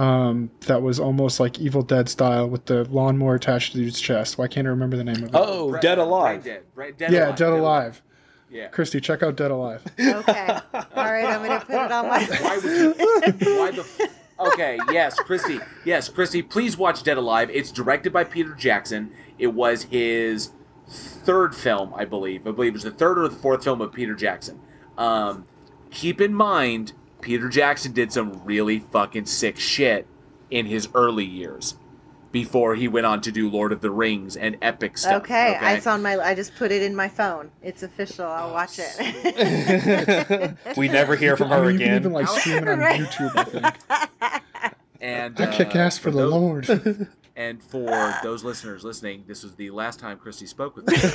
um, 0.00 0.50
that 0.60 0.80
was 0.80 0.98
almost 0.98 1.40
like 1.40 1.58
Evil 1.58 1.82
Dead 1.82 2.08
style 2.08 2.48
with 2.48 2.64
the 2.64 2.84
lawnmower 2.84 3.34
attached 3.34 3.72
to 3.72 3.78
the 3.78 3.84
dude's 3.84 4.00
chest. 4.00 4.38
Why 4.38 4.48
can't 4.48 4.66
I 4.66 4.70
remember 4.70 4.96
the 4.96 5.04
name 5.04 5.16
of 5.16 5.24
it? 5.24 5.30
Oh, 5.34 5.70
Brain- 5.70 5.82
Dead 5.82 5.94
Brain 5.96 6.06
Alive. 6.06 6.44
Dead. 6.44 6.62
Brain- 6.74 6.94
Dead 6.96 7.12
yeah, 7.12 7.26
Alive. 7.26 7.36
Dead 7.36 7.52
Alive. 7.52 8.02
Yeah. 8.50 8.68
Christie, 8.68 9.00
check 9.00 9.22
out 9.22 9.36
Dead 9.36 9.50
Alive. 9.50 9.82
Okay. 10.00 10.58
All 10.72 11.04
right, 11.04 11.24
I'm 11.26 11.46
gonna 11.46 11.60
put 11.60 11.74
it 11.74 11.92
on 11.92 12.08
my. 12.08 12.24
Why 12.24 12.56
would 12.56 12.64
you? 12.64 13.58
Why 13.58 13.70
the? 13.72 14.10
Okay, 14.40 14.78
yes, 14.90 15.16
Christie. 15.20 15.60
Yes, 15.84 16.08
Christie. 16.08 16.42
Please 16.42 16.78
watch 16.78 17.02
Dead 17.02 17.18
Alive. 17.18 17.50
It's 17.50 17.70
directed 17.70 18.10
by 18.10 18.24
Peter 18.24 18.54
Jackson. 18.54 19.12
It 19.38 19.48
was 19.48 19.82
his 19.84 20.52
third 20.88 21.54
film, 21.54 21.92
I 21.94 22.06
believe. 22.06 22.46
I 22.46 22.52
believe 22.52 22.70
it 22.70 22.76
was 22.76 22.82
the 22.84 22.90
third 22.90 23.18
or 23.18 23.28
the 23.28 23.36
fourth 23.36 23.62
film 23.64 23.82
of 23.82 23.92
Peter 23.92 24.14
Jackson. 24.14 24.60
Um, 24.96 25.44
keep 25.90 26.22
in 26.22 26.32
mind, 26.34 26.94
Peter 27.20 27.48
Jackson 27.48 27.92
did 27.92 28.12
some 28.12 28.44
really 28.44 28.78
fucking 28.78 29.26
sick 29.26 29.58
shit 29.58 30.06
in 30.50 30.66
his 30.66 30.88
early 30.94 31.24
years 31.24 31.76
before 32.32 32.74
he 32.76 32.86
went 32.88 33.06
on 33.06 33.20
to 33.20 33.32
do 33.32 33.50
Lord 33.50 33.72
of 33.72 33.80
the 33.80 33.90
Rings 33.90 34.36
and 34.36 34.56
epic 34.62 34.96
stuff. 34.98 35.22
Okay, 35.22 35.56
I 35.56 35.74
it's 35.74 35.86
on 35.86 36.00
my. 36.02 36.16
I 36.18 36.34
just 36.34 36.54
put 36.56 36.70
it 36.72 36.82
in 36.82 36.94
my 36.94 37.08
phone. 37.08 37.50
It's 37.62 37.82
official. 37.82 38.26
I'll 38.26 38.52
watch 38.52 38.78
it. 38.78 40.56
we 40.76 40.88
never 40.88 41.16
hear 41.16 41.36
from 41.36 41.52
I 41.52 41.56
her 41.58 41.62
mean, 41.66 41.72
you 41.72 41.78
can 41.78 41.86
again. 41.88 42.00
even 42.02 42.12
like 42.12 42.28
stream 42.28 42.58
it 42.58 42.68
on 42.68 42.78
YouTube. 42.80 43.32
I 43.34 43.44
think. 43.44 44.74
and 45.00 45.40
I 45.40 45.46
kick 45.56 45.74
uh, 45.74 45.78
ass 45.80 45.98
for 45.98 46.10
the 46.10 46.18
those- 46.18 46.32
Lord. 46.32 47.08
And 47.40 47.62
for 47.62 48.14
those 48.22 48.44
listeners 48.44 48.84
listening, 48.84 49.24
this 49.26 49.42
was 49.42 49.54
the 49.54 49.70
last 49.70 49.98
time 49.98 50.18
Christie 50.18 50.46
spoke 50.46 50.76
with 50.76 50.86
me. 50.86 50.96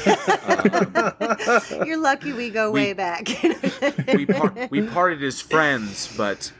Um, 0.45 1.85
You're 1.85 1.97
lucky 1.97 2.33
we 2.33 2.49
go 2.49 2.71
We- 2.71 2.81
way 2.81 2.93
back. 2.93 3.27
we, 4.07 4.25
par- 4.25 4.67
we 4.71 4.81
parted 4.87 5.23
as 5.23 5.39
friends, 5.41 6.11
but 6.17 6.51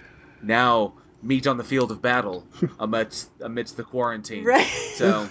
now 0.42 0.94
meet 1.22 1.48
on 1.48 1.58
the 1.58 1.64
field 1.64 1.90
of 1.92 2.02
battle 2.02 2.46
amidst 2.80 3.32
amidst 3.42 3.78
the 3.78 3.84
quarantine. 3.84 4.44
Right. 4.44 4.66
So 4.96 5.28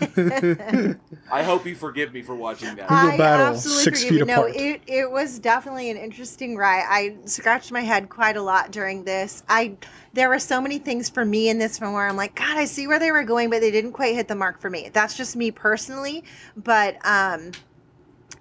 I 1.30 1.42
hope 1.42 1.66
you 1.66 1.74
forgive 1.76 2.12
me 2.12 2.22
for 2.22 2.34
watching 2.34 2.74
that. 2.76 2.90
will 2.90 2.96
I 2.96 3.16
battle 3.16 3.46
absolutely 3.46 3.84
six 3.84 4.02
feet 4.02 4.18
you. 4.18 4.24
No, 4.24 4.44
it, 4.44 4.82
it 4.86 5.10
was 5.10 5.38
definitely 5.38 5.90
an 5.90 5.96
interesting 5.96 6.56
ride. 6.56 6.84
I 6.88 7.16
scratched 7.26 7.70
my 7.70 7.82
head 7.82 8.08
quite 8.08 8.36
a 8.36 8.42
lot 8.42 8.72
during 8.72 9.04
this. 9.04 9.44
I 9.48 9.76
there 10.14 10.28
were 10.28 10.38
so 10.38 10.60
many 10.60 10.78
things 10.78 11.08
for 11.08 11.24
me 11.24 11.48
in 11.48 11.58
this 11.58 11.78
film 11.78 11.92
where 11.92 12.06
I'm 12.06 12.16
like, 12.16 12.36
God, 12.36 12.56
I 12.56 12.66
see 12.66 12.86
where 12.86 13.00
they 13.00 13.10
were 13.10 13.24
going, 13.24 13.50
but 13.50 13.60
they 13.60 13.72
didn't 13.72 13.92
quite 13.92 14.14
hit 14.14 14.28
the 14.28 14.36
mark 14.36 14.60
for 14.60 14.70
me. 14.70 14.88
That's 14.92 15.16
just 15.16 15.34
me 15.34 15.50
personally. 15.50 16.22
But 16.56 16.96
um 17.04 17.50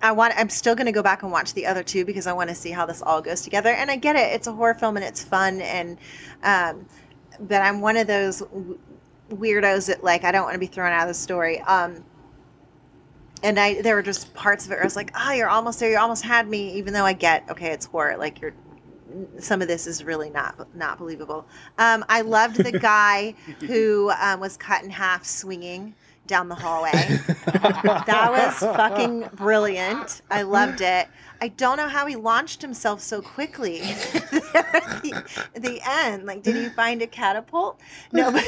I 0.02 0.12
want 0.12 0.34
I'm 0.38 0.50
still 0.50 0.76
gonna 0.76 0.92
go 0.92 1.02
back 1.02 1.24
and 1.24 1.32
watch 1.32 1.54
the 1.56 1.66
other 1.66 1.82
two 1.82 2.06
because 2.06 2.28
I 2.28 2.34
want 2.34 2.50
to 2.50 2.56
see 2.56 2.70
how 2.70 2.86
this 2.86 3.02
all 3.02 3.22
goes 3.22 3.42
together. 3.42 3.72
And 3.72 3.90
I 3.90 3.96
get 3.96 4.16
it, 4.16 4.34
it's 4.34 4.46
a 4.46 4.52
horror 4.52 4.76
film 4.76 4.98
and 4.98 5.06
it's 5.06 5.24
fun 5.24 5.62
and 5.62 5.98
um 6.44 6.86
but 7.40 7.64
I'm 7.64 7.82
one 7.82 7.98
of 7.98 8.06
those 8.06 8.44
weirdos 9.32 9.88
that 9.88 10.04
like 10.04 10.24
I 10.24 10.32
don't 10.32 10.44
want 10.44 10.54
to 10.54 10.60
be 10.60 10.68
thrown 10.68 10.92
out 10.92 11.02
of 11.02 11.08
the 11.08 11.16
story. 11.16 11.60
Um 11.62 12.04
and 13.42 13.60
I 13.60 13.82
there 13.82 13.96
were 13.96 14.04
just 14.04 14.32
parts 14.36 14.66
of 14.66 14.72
it 14.72 14.76
where 14.76 14.84
I 14.84 14.86
was 14.86 14.96
like, 14.96 15.10
ah, 15.16 15.34
you're 15.34 15.50
almost 15.50 15.80
there, 15.80 15.90
you 15.90 15.98
almost 15.98 16.24
had 16.24 16.48
me, 16.48 16.74
even 16.74 16.94
though 16.94 17.06
I 17.06 17.14
get 17.14 17.50
okay, 17.50 17.72
it's 17.72 17.88
horror, 17.88 18.16
like 18.16 18.42
you're 18.42 18.54
some 19.40 19.62
of 19.62 19.68
this 19.68 19.88
is 19.88 20.04
really 20.04 20.30
not 20.30 20.76
not 20.76 20.98
believable. 20.98 21.46
Um, 21.78 22.06
I 22.10 22.22
loved 22.22 22.58
the 22.58 22.78
guy 22.78 23.36
who 23.60 24.12
um, 24.22 24.40
was 24.40 24.58
cut 24.58 24.84
in 24.84 24.90
half 24.90 25.26
swinging 25.26 25.96
down 26.26 26.48
the 26.50 26.56
hallway. 26.56 26.92
that 27.46 28.30
was 28.32 28.60
fucking 28.60 29.30
brilliant. 29.34 30.22
I 30.32 30.44
loved 30.44 30.82
it. 30.82 31.08
I 31.44 31.50
don't 31.50 31.76
know 31.76 31.90
how 31.90 32.06
he 32.06 32.16
launched 32.16 32.62
himself 32.62 33.02
so 33.02 33.22
quickly 33.22 33.82
at 33.82 35.02
the, 35.04 35.50
the 35.54 35.82
end. 35.86 36.26
Like, 36.26 36.42
did 36.42 36.56
he 36.56 36.70
find 36.70 37.02
a 37.02 37.08
catapult? 37.08 37.82
No, 38.14 38.32
but 38.32 38.46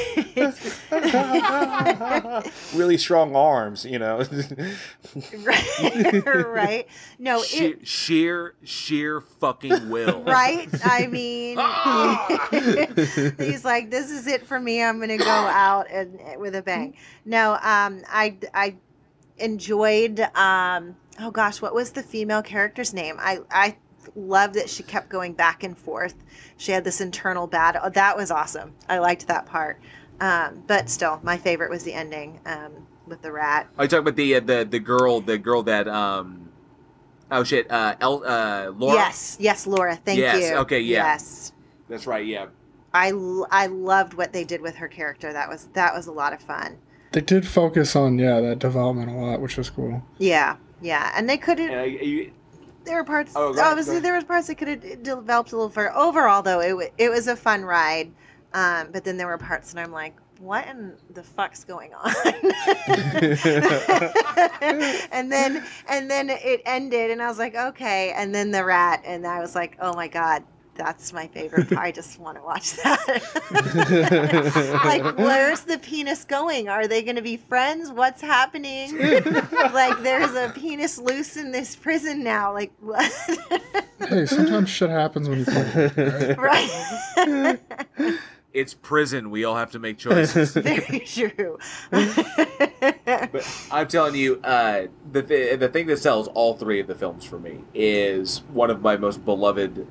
really 2.74 2.96
strong 2.96 3.36
arms, 3.36 3.84
you 3.84 3.98
know. 3.98 4.24
right, 5.40 6.24
right. 6.24 6.88
No, 7.18 7.42
sheer, 7.42 7.74
it, 7.74 7.86
sheer, 7.86 8.54
sheer 8.64 9.20
fucking 9.20 9.90
will. 9.90 10.22
right. 10.22 10.70
I 10.82 11.06
mean, 11.06 11.58
he's 13.46 13.62
like, 13.62 13.90
"This 13.90 14.10
is 14.10 14.26
it 14.26 14.46
for 14.46 14.58
me. 14.58 14.82
I'm 14.82 14.98
gonna 15.00 15.18
go 15.18 15.26
out 15.26 15.90
and 15.90 16.18
with 16.40 16.54
a 16.54 16.62
bang." 16.62 16.96
No, 17.26 17.58
um, 17.62 18.00
I 18.08 18.38
I 18.54 18.76
enjoyed. 19.36 20.18
Um, 20.34 20.96
oh 21.20 21.30
gosh, 21.30 21.60
what 21.62 21.74
was 21.74 21.90
the 21.90 22.02
female 22.02 22.42
character's 22.42 22.92
name? 22.92 23.16
I 23.18 23.40
I 23.50 23.76
loved 24.14 24.54
that 24.54 24.70
she 24.70 24.82
kept 24.82 25.08
going 25.08 25.32
back 25.32 25.64
and 25.64 25.76
forth. 25.76 26.14
She 26.56 26.72
had 26.72 26.84
this 26.84 27.00
internal 27.00 27.46
battle. 27.46 27.82
Oh, 27.84 27.90
that 27.90 28.16
was 28.16 28.30
awesome. 28.30 28.72
I 28.88 28.98
liked 28.98 29.26
that 29.28 29.46
part. 29.46 29.80
Um, 30.20 30.62
but 30.66 30.88
still, 30.88 31.20
my 31.22 31.36
favorite 31.36 31.70
was 31.70 31.82
the 31.82 31.92
ending 31.92 32.40
um, 32.46 32.72
with 33.06 33.20
the 33.22 33.32
rat. 33.32 33.68
Are 33.76 33.84
you 33.84 33.88
talking 33.88 34.02
about 34.02 34.16
the 34.16 34.36
uh, 34.36 34.40
the 34.40 34.66
the 34.70 34.78
girl 34.78 35.20
the 35.20 35.38
girl 35.38 35.62
that 35.64 35.86
um 35.88 36.48
oh 37.30 37.44
shit 37.44 37.70
uh 37.70 37.96
El, 38.00 38.24
uh 38.24 38.70
Laura? 38.70 38.94
Yes, 38.94 39.36
yes, 39.40 39.66
Laura. 39.66 39.96
Thank 39.96 40.18
Yes, 40.18 40.50
you. 40.50 40.56
okay, 40.58 40.80
yeah. 40.80 41.04
Yes. 41.04 41.52
That's 41.88 42.06
right. 42.06 42.26
Yeah. 42.26 42.46
I, 42.94 43.08
I 43.50 43.66
loved 43.66 44.14
what 44.14 44.32
they 44.32 44.42
did 44.42 44.62
with 44.62 44.76
her 44.76 44.88
character. 44.88 45.30
That 45.32 45.48
was 45.50 45.66
that 45.74 45.94
was 45.94 46.06
a 46.06 46.12
lot 46.12 46.32
of 46.32 46.40
fun. 46.40 46.78
They 47.12 47.20
did 47.20 47.46
focus 47.46 47.94
on 47.94 48.18
yeah 48.18 48.40
that 48.40 48.58
development 48.58 49.10
a 49.10 49.14
lot, 49.14 49.40
which 49.40 49.58
was 49.58 49.68
cool. 49.68 50.02
Yeah, 50.18 50.56
yeah, 50.86 51.12
and 51.16 51.28
they 51.28 51.36
couldn't. 51.36 51.70
And 51.70 51.80
I, 51.80 51.84
you, 51.84 52.32
There 52.84 52.96
were 52.96 53.04
parts. 53.04 53.32
Oh, 53.34 53.52
ahead, 53.52 53.64
obviously, 53.64 53.98
there 54.00 54.14
was 54.14 54.24
parts 54.24 54.46
that 54.48 54.56
could 54.56 54.68
have 54.68 55.02
developed 55.02 55.52
a 55.52 55.56
little 55.56 55.70
further. 55.70 55.94
Overall, 55.96 56.42
though, 56.42 56.60
it 56.60 56.92
it 56.98 57.10
was 57.10 57.26
a 57.26 57.36
fun 57.36 57.64
ride. 57.64 58.12
Um, 58.54 58.88
but 58.92 59.04
then 59.04 59.16
there 59.16 59.26
were 59.26 59.38
parts 59.38 59.72
that 59.72 59.80
I'm 59.80 59.92
like, 59.92 60.14
what 60.38 60.66
in 60.68 60.94
the 61.12 61.22
fuck's 61.22 61.64
going 61.64 61.92
on? 61.94 62.12
and 65.10 65.30
then 65.32 65.64
and 65.88 66.10
then 66.10 66.30
it 66.30 66.62
ended, 66.64 67.10
and 67.10 67.22
I 67.22 67.28
was 67.28 67.38
like, 67.38 67.54
okay. 67.54 68.12
And 68.16 68.34
then 68.34 68.50
the 68.50 68.64
rat, 68.64 69.02
and 69.04 69.26
I 69.26 69.40
was 69.40 69.54
like, 69.54 69.76
oh 69.80 69.94
my 69.94 70.08
god. 70.08 70.44
That's 70.76 71.12
my 71.12 71.26
favorite 71.28 71.68
part. 71.68 71.80
I 71.80 71.92
just 71.92 72.18
want 72.20 72.36
to 72.38 72.44
watch 72.44 72.76
that. 72.76 73.22
like, 74.84 75.18
where's 75.18 75.62
the 75.62 75.78
penis 75.78 76.24
going? 76.24 76.68
Are 76.68 76.86
they 76.86 77.02
going 77.02 77.16
to 77.16 77.22
be 77.22 77.36
friends? 77.36 77.90
What's 77.90 78.20
happening? 78.20 78.98
like, 79.72 80.02
there's 80.02 80.34
a 80.34 80.52
penis 80.54 80.98
loose 80.98 81.36
in 81.36 81.50
this 81.50 81.74
prison 81.74 82.22
now. 82.22 82.52
Like, 82.52 82.72
what? 82.80 83.10
Hey, 83.98 84.26
sometimes 84.26 84.68
shit 84.68 84.90
happens 84.90 85.28
when 85.28 85.40
you 85.40 85.44
play. 85.46 86.34
Right? 86.38 87.58
right? 87.98 88.18
it's 88.56 88.72
prison. 88.72 89.30
We 89.30 89.44
all 89.44 89.56
have 89.56 89.70
to 89.72 89.78
make 89.78 89.98
choices. 89.98 90.54
Very 90.54 91.00
true. 91.00 91.58
but 91.90 93.66
I'm 93.70 93.86
telling 93.86 94.14
you, 94.14 94.40
uh, 94.42 94.86
the 95.12 95.22
th- 95.22 95.60
the 95.60 95.68
thing 95.68 95.86
that 95.88 95.98
sells 95.98 96.28
all 96.28 96.56
three 96.56 96.80
of 96.80 96.86
the 96.86 96.94
films 96.94 97.24
for 97.24 97.38
me 97.38 97.64
is 97.74 98.38
one 98.48 98.70
of 98.70 98.80
my 98.80 98.96
most 98.96 99.24
beloved 99.24 99.86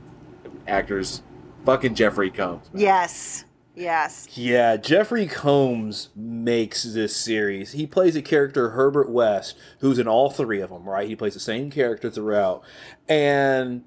actors, 0.67 1.21
fucking 1.65 1.95
Jeffrey 1.95 2.29
Combs. 2.31 2.69
man. 2.73 2.81
yes. 2.81 3.45
Yes. 3.77 4.29
Yeah, 4.37 4.77
Jeffrey 4.77 5.27
Combs 5.27 6.07
makes 6.15 6.83
this 6.83 7.13
series. 7.13 7.73
He 7.73 7.85
plays 7.85 8.15
a 8.15 8.21
character, 8.21 8.69
Herbert 8.69 9.09
West, 9.09 9.57
who's 9.79 9.99
in 9.99 10.07
all 10.07 10.29
three 10.29 10.61
of 10.61 10.69
them, 10.69 10.87
right? 10.87 11.09
He 11.09 11.15
plays 11.17 11.33
the 11.33 11.41
same 11.41 11.69
character 11.69 12.09
throughout. 12.09 12.63
And, 13.09 13.83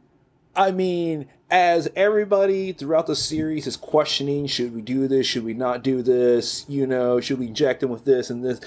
I 0.55 0.72
mean, 0.72 1.26
as 1.50 1.88
everybody 1.96 2.72
throughout 2.74 3.06
the 3.06 3.16
series 3.16 3.66
is 3.66 3.78
questioning, 3.78 4.46
should 4.46 4.74
we 4.74 4.82
do 4.82 5.09
this? 5.09 5.26
Should 5.26 5.44
we 5.44 5.55
not 5.55 5.82
do 5.82 6.02
this? 6.02 6.66
You 6.68 6.86
know, 6.86 7.18
should 7.18 7.38
we 7.38 7.46
inject 7.46 7.82
him 7.82 7.88
with 7.88 8.05
this 8.05 8.28
and 8.28 8.44
this? 8.44 8.60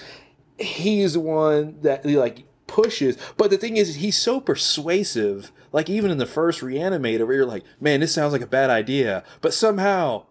He's 0.57 1.13
the 1.13 1.19
one 1.19 1.77
that, 1.83 2.03
he 2.03 2.17
like, 2.17 2.45
pushes. 2.65 3.15
But 3.37 3.51
the 3.51 3.57
thing 3.57 3.77
is, 3.77 3.95
he's 3.95 4.17
so 4.17 4.39
persuasive. 4.39 5.51
Like, 5.71 5.89
even 5.89 6.11
in 6.11 6.17
the 6.17 6.25
first 6.25 6.61
Reanimator, 6.61 7.25
where 7.25 7.37
you're 7.37 7.45
like, 7.45 7.63
man, 7.79 8.01
this 8.01 8.13
sounds 8.13 8.33
like 8.33 8.41
a 8.41 8.47
bad 8.47 8.69
idea. 8.69 9.23
But 9.39 9.53
somehow, 9.53 10.25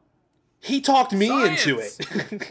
he 0.62 0.82
talked 0.82 1.14
me 1.14 1.28
into 1.46 1.78
it. 1.78 1.96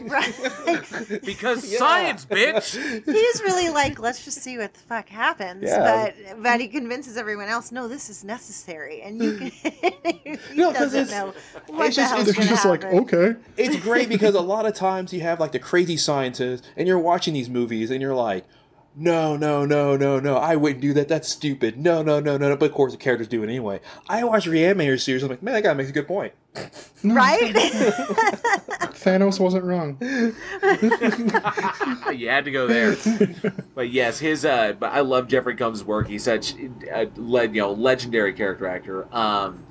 Right. 0.00 1.22
Because 1.24 1.70
Yeah. 1.70 1.78
science, 1.78 2.26
bitch. 2.26 2.74
He's 3.04 3.42
really 3.42 3.68
like, 3.68 4.00
let's 4.00 4.24
just 4.24 4.38
see 4.42 4.58
what 4.58 4.74
the 4.74 4.80
fuck 4.80 5.08
happens. 5.08 5.62
Yeah. 5.62 6.12
But 6.28 6.42
but 6.42 6.60
he 6.60 6.66
convinces 6.66 7.16
everyone 7.16 7.46
else, 7.48 7.70
no, 7.70 7.86
this 7.86 8.10
is 8.10 8.24
necessary, 8.24 9.02
and 9.02 9.22
you 9.22 9.36
can. 9.38 9.50
he 9.62 10.38
No, 10.56 10.72
'cause 10.72 10.92
doesn't 10.92 11.02
it's- 11.02 11.10
know 11.10 11.26
what 11.68 11.86
it's 11.86 11.96
the 11.96 12.02
just- 12.02 12.14
hell's 12.14 12.28
it's 12.28 12.38
He's 12.38 12.48
gonna 12.62 12.68
like, 12.70 12.84
okay. 12.84 13.36
it's 13.56 13.76
great 13.76 14.08
because 14.08 14.34
a 14.34 14.40
lot 14.40 14.66
of 14.66 14.74
times 14.74 15.12
you 15.12 15.20
have 15.20 15.38
like 15.38 15.52
the 15.52 15.58
crazy 15.60 15.96
scientists 15.96 16.66
and 16.76 16.88
you're 16.88 16.98
watching 16.98 17.34
these 17.34 17.48
movies 17.48 17.92
and 17.92 18.02
you're 18.02 18.14
like, 18.16 18.44
no, 18.96 19.36
no, 19.36 19.64
no, 19.64 19.96
no, 19.96 20.18
no, 20.18 20.36
I 20.36 20.56
wouldn't 20.56 20.80
do 20.80 20.92
that. 20.94 21.08
That's 21.08 21.28
stupid. 21.28 21.78
No, 21.78 22.02
no, 22.02 22.20
no, 22.20 22.36
no, 22.36 22.48
no. 22.48 22.56
But 22.56 22.70
of 22.70 22.74
course, 22.74 22.92
the 22.92 22.98
characters 22.98 23.28
do 23.28 23.42
it 23.42 23.46
anyway. 23.46 23.80
I 24.08 24.24
watch 24.24 24.46
Reanimator 24.46 25.00
series. 25.00 25.22
I'm 25.22 25.30
like, 25.30 25.42
man, 25.42 25.54
that 25.54 25.62
guy 25.62 25.72
makes 25.74 25.90
a 25.90 25.92
good 25.92 26.08
point. 26.08 26.32
right? 27.04 27.54
Thanos 29.00 29.38
wasn't 29.38 29.64
wrong. 29.64 29.96
you 32.12 32.28
had 32.28 32.44
to 32.44 32.50
go 32.50 32.66
there. 32.66 32.96
But 33.74 33.90
yes, 33.90 34.18
his. 34.18 34.44
Uh, 34.44 34.72
but 34.72 34.92
I 34.92 35.00
love 35.00 35.28
Jeffrey 35.28 35.54
Combs' 35.54 35.84
work. 35.84 36.08
He's 36.08 36.24
such 36.24 36.54
a 36.92 37.08
le- 37.16 37.46
you 37.46 37.60
know 37.60 37.72
legendary 37.72 38.32
character 38.32 38.66
actor. 38.66 39.14
Um, 39.14 39.62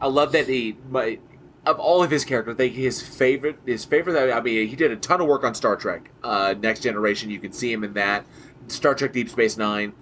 I 0.00 0.08
love 0.08 0.32
that 0.32 0.48
he. 0.48 0.76
My, 0.90 1.18
of 1.66 1.78
all 1.78 2.02
of 2.02 2.10
his 2.10 2.24
characters, 2.24 2.54
I 2.54 2.56
think 2.56 2.74
his 2.74 3.00
favorite, 3.02 3.58
his 3.64 3.84
favorite. 3.84 4.32
I 4.32 4.40
mean, 4.40 4.68
he 4.68 4.76
did 4.76 4.90
a 4.90 4.96
ton 4.96 5.20
of 5.20 5.26
work 5.26 5.44
on 5.44 5.54
Star 5.54 5.76
Trek, 5.76 6.10
uh, 6.22 6.54
Next 6.60 6.80
Generation. 6.80 7.30
You 7.30 7.40
can 7.40 7.52
see 7.52 7.72
him 7.72 7.84
in 7.84 7.94
that. 7.94 8.26
Star 8.68 8.94
Trek 8.94 9.12
Deep 9.12 9.28
Space 9.28 9.56
Nine. 9.56 9.92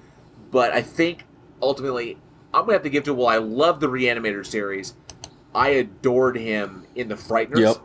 But 0.51 0.73
I 0.73 0.83
think 0.83 1.25
ultimately, 1.61 2.19
I'm 2.53 2.63
gonna 2.63 2.75
have 2.75 2.83
to 2.83 2.91
give 2.91 3.05
to. 3.05 3.15
Well, 3.15 3.29
I 3.29 3.39
love 3.39 3.81
the 3.81 3.89
Reanimator 3.89 4.45
series. 4.45 4.95
I 5.55 5.71
adored 5.71 6.37
him 6.37 6.87
in 6.95 7.09
the 7.09 7.15
Frighteners 7.15 7.59
Yep. 7.61 7.77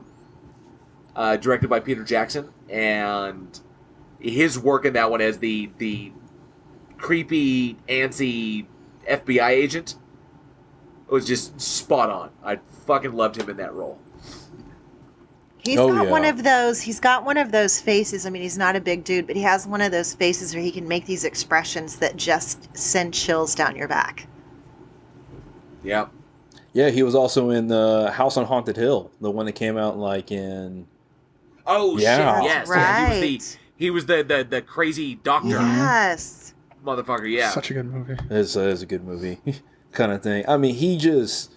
uh, 1.16 1.38
directed 1.38 1.70
by 1.70 1.80
Peter 1.80 2.04
Jackson, 2.04 2.50
and 2.70 3.60
his 4.20 4.58
work 4.60 4.86
in 4.86 4.94
that 4.94 5.12
one 5.12 5.22
as 5.22 5.38
the 5.40 5.70
the 5.78 6.12
creepy, 6.98 7.76
antsy 7.88 8.66
FBI 9.08 9.50
agent 9.50 9.96
was 11.10 11.26
just 11.26 11.60
spot 11.60 12.10
on. 12.10 12.30
I 12.44 12.58
fucking 12.86 13.14
loved 13.14 13.38
him 13.40 13.50
in 13.50 13.58
that 13.58 13.74
role. 13.74 14.00
He's 15.60 15.80
Oh, 15.80 15.88
got 15.94 16.06
yeah. 16.06 16.12
one 16.12 16.24
of 16.26 16.44
those. 16.44 16.82
He's 16.82 17.00
got 17.00 17.26
one 17.26 17.36
of 17.38 17.52
those 17.52 17.82
faces. 17.82 18.26
I 18.26 18.30
mean, 18.30 18.42
he's 18.42 18.58
not 18.58 18.76
a 18.76 18.82
big 18.82 19.04
dude, 19.04 19.28
but 19.28 19.36
he 19.36 19.42
has 19.42 19.68
one 19.68 19.82
of 19.82 19.92
those 19.92 20.14
faces 20.14 20.54
where 20.54 20.64
he 20.64 20.72
can 20.72 20.88
make 20.88 21.06
these 21.06 21.24
expressions 21.26 21.98
that 21.98 22.16
just 22.16 22.76
send 22.78 23.14
chills 23.14 23.54
down 23.56 23.76
your 23.76 23.88
back. 23.88 24.28
Yeah, 25.84 26.08
Yeah, 26.74 26.90
he 26.90 27.04
was 27.04 27.16
also 27.16 27.50
in 27.50 27.68
the 27.68 28.12
House 28.14 28.38
on 28.38 28.46
Haunted 28.46 28.76
Hill, 28.78 29.12
the 29.22 29.32
one 29.32 29.46
that 29.46 29.54
came 29.54 29.78
out 29.78 29.98
like 29.98 30.32
in. 30.32 30.88
Oh 31.66 31.98
Yeah. 31.98 32.42
shit! 32.42 32.46
Yes, 32.46 32.68
yeah, 32.70 32.98
he 32.98 33.04
was 33.04 33.20
Right. 33.20 33.22
the 33.22 33.42
he 33.78 33.90
was 33.90 34.06
the 34.06 34.24
the, 34.24 34.44
the 34.50 34.62
crazy 34.62 35.16
doctor 35.16 35.50
Yes. 35.50 36.54
motherfucker. 36.86 37.30
Yeah, 37.30 37.50
Such 37.52 37.72
a 37.72 37.74
good 37.76 37.92
movie. 37.92 38.16
It's, 38.30 38.56
uh, 38.56 38.62
it's 38.62 38.82
a 38.82 38.86
good 38.86 39.04
movie, 39.04 39.40
kind 39.98 40.12
of 40.12 40.24
thing. 40.24 40.46
I 40.48 40.56
mean, 40.56 40.76
he 40.76 40.96
just 40.98 41.52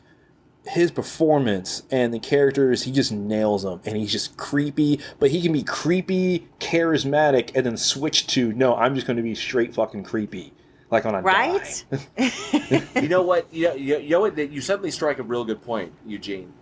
his 0.66 0.90
performance 0.90 1.84
and 1.90 2.12
the 2.12 2.18
characters, 2.18 2.82
he 2.82 2.92
just 2.92 3.12
nails 3.12 3.62
them, 3.62 3.80
and 3.84 3.96
he's 3.96 4.10
just 4.10 4.36
creepy. 4.36 5.00
But 5.18 5.30
he 5.30 5.40
can 5.42 5.52
be 5.52 5.62
creepy, 5.62 6.48
charismatic, 6.58 7.52
and 7.54 7.64
then 7.64 7.76
switch 7.76 8.26
to 8.28 8.52
no, 8.52 8.74
I'm 8.74 8.94
just 8.94 9.06
going 9.06 9.18
to 9.18 9.22
be 9.22 9.34
straight 9.34 9.74
fucking 9.74 10.04
creepy, 10.04 10.52
like 10.90 11.06
on 11.06 11.14
a 11.14 11.22
Right? 11.22 11.84
you 12.96 13.08
know 13.08 13.22
what? 13.22 13.52
You 13.52 13.68
know, 13.68 13.74
you 13.74 13.98
you 13.98 14.10
know 14.10 14.20
what? 14.20 14.36
That 14.36 14.50
You 14.50 14.60
suddenly 14.60 14.90
strike 14.90 15.18
a 15.18 15.22
real 15.22 15.44
good 15.44 15.62
point, 15.62 15.92
Eugene. 16.06 16.52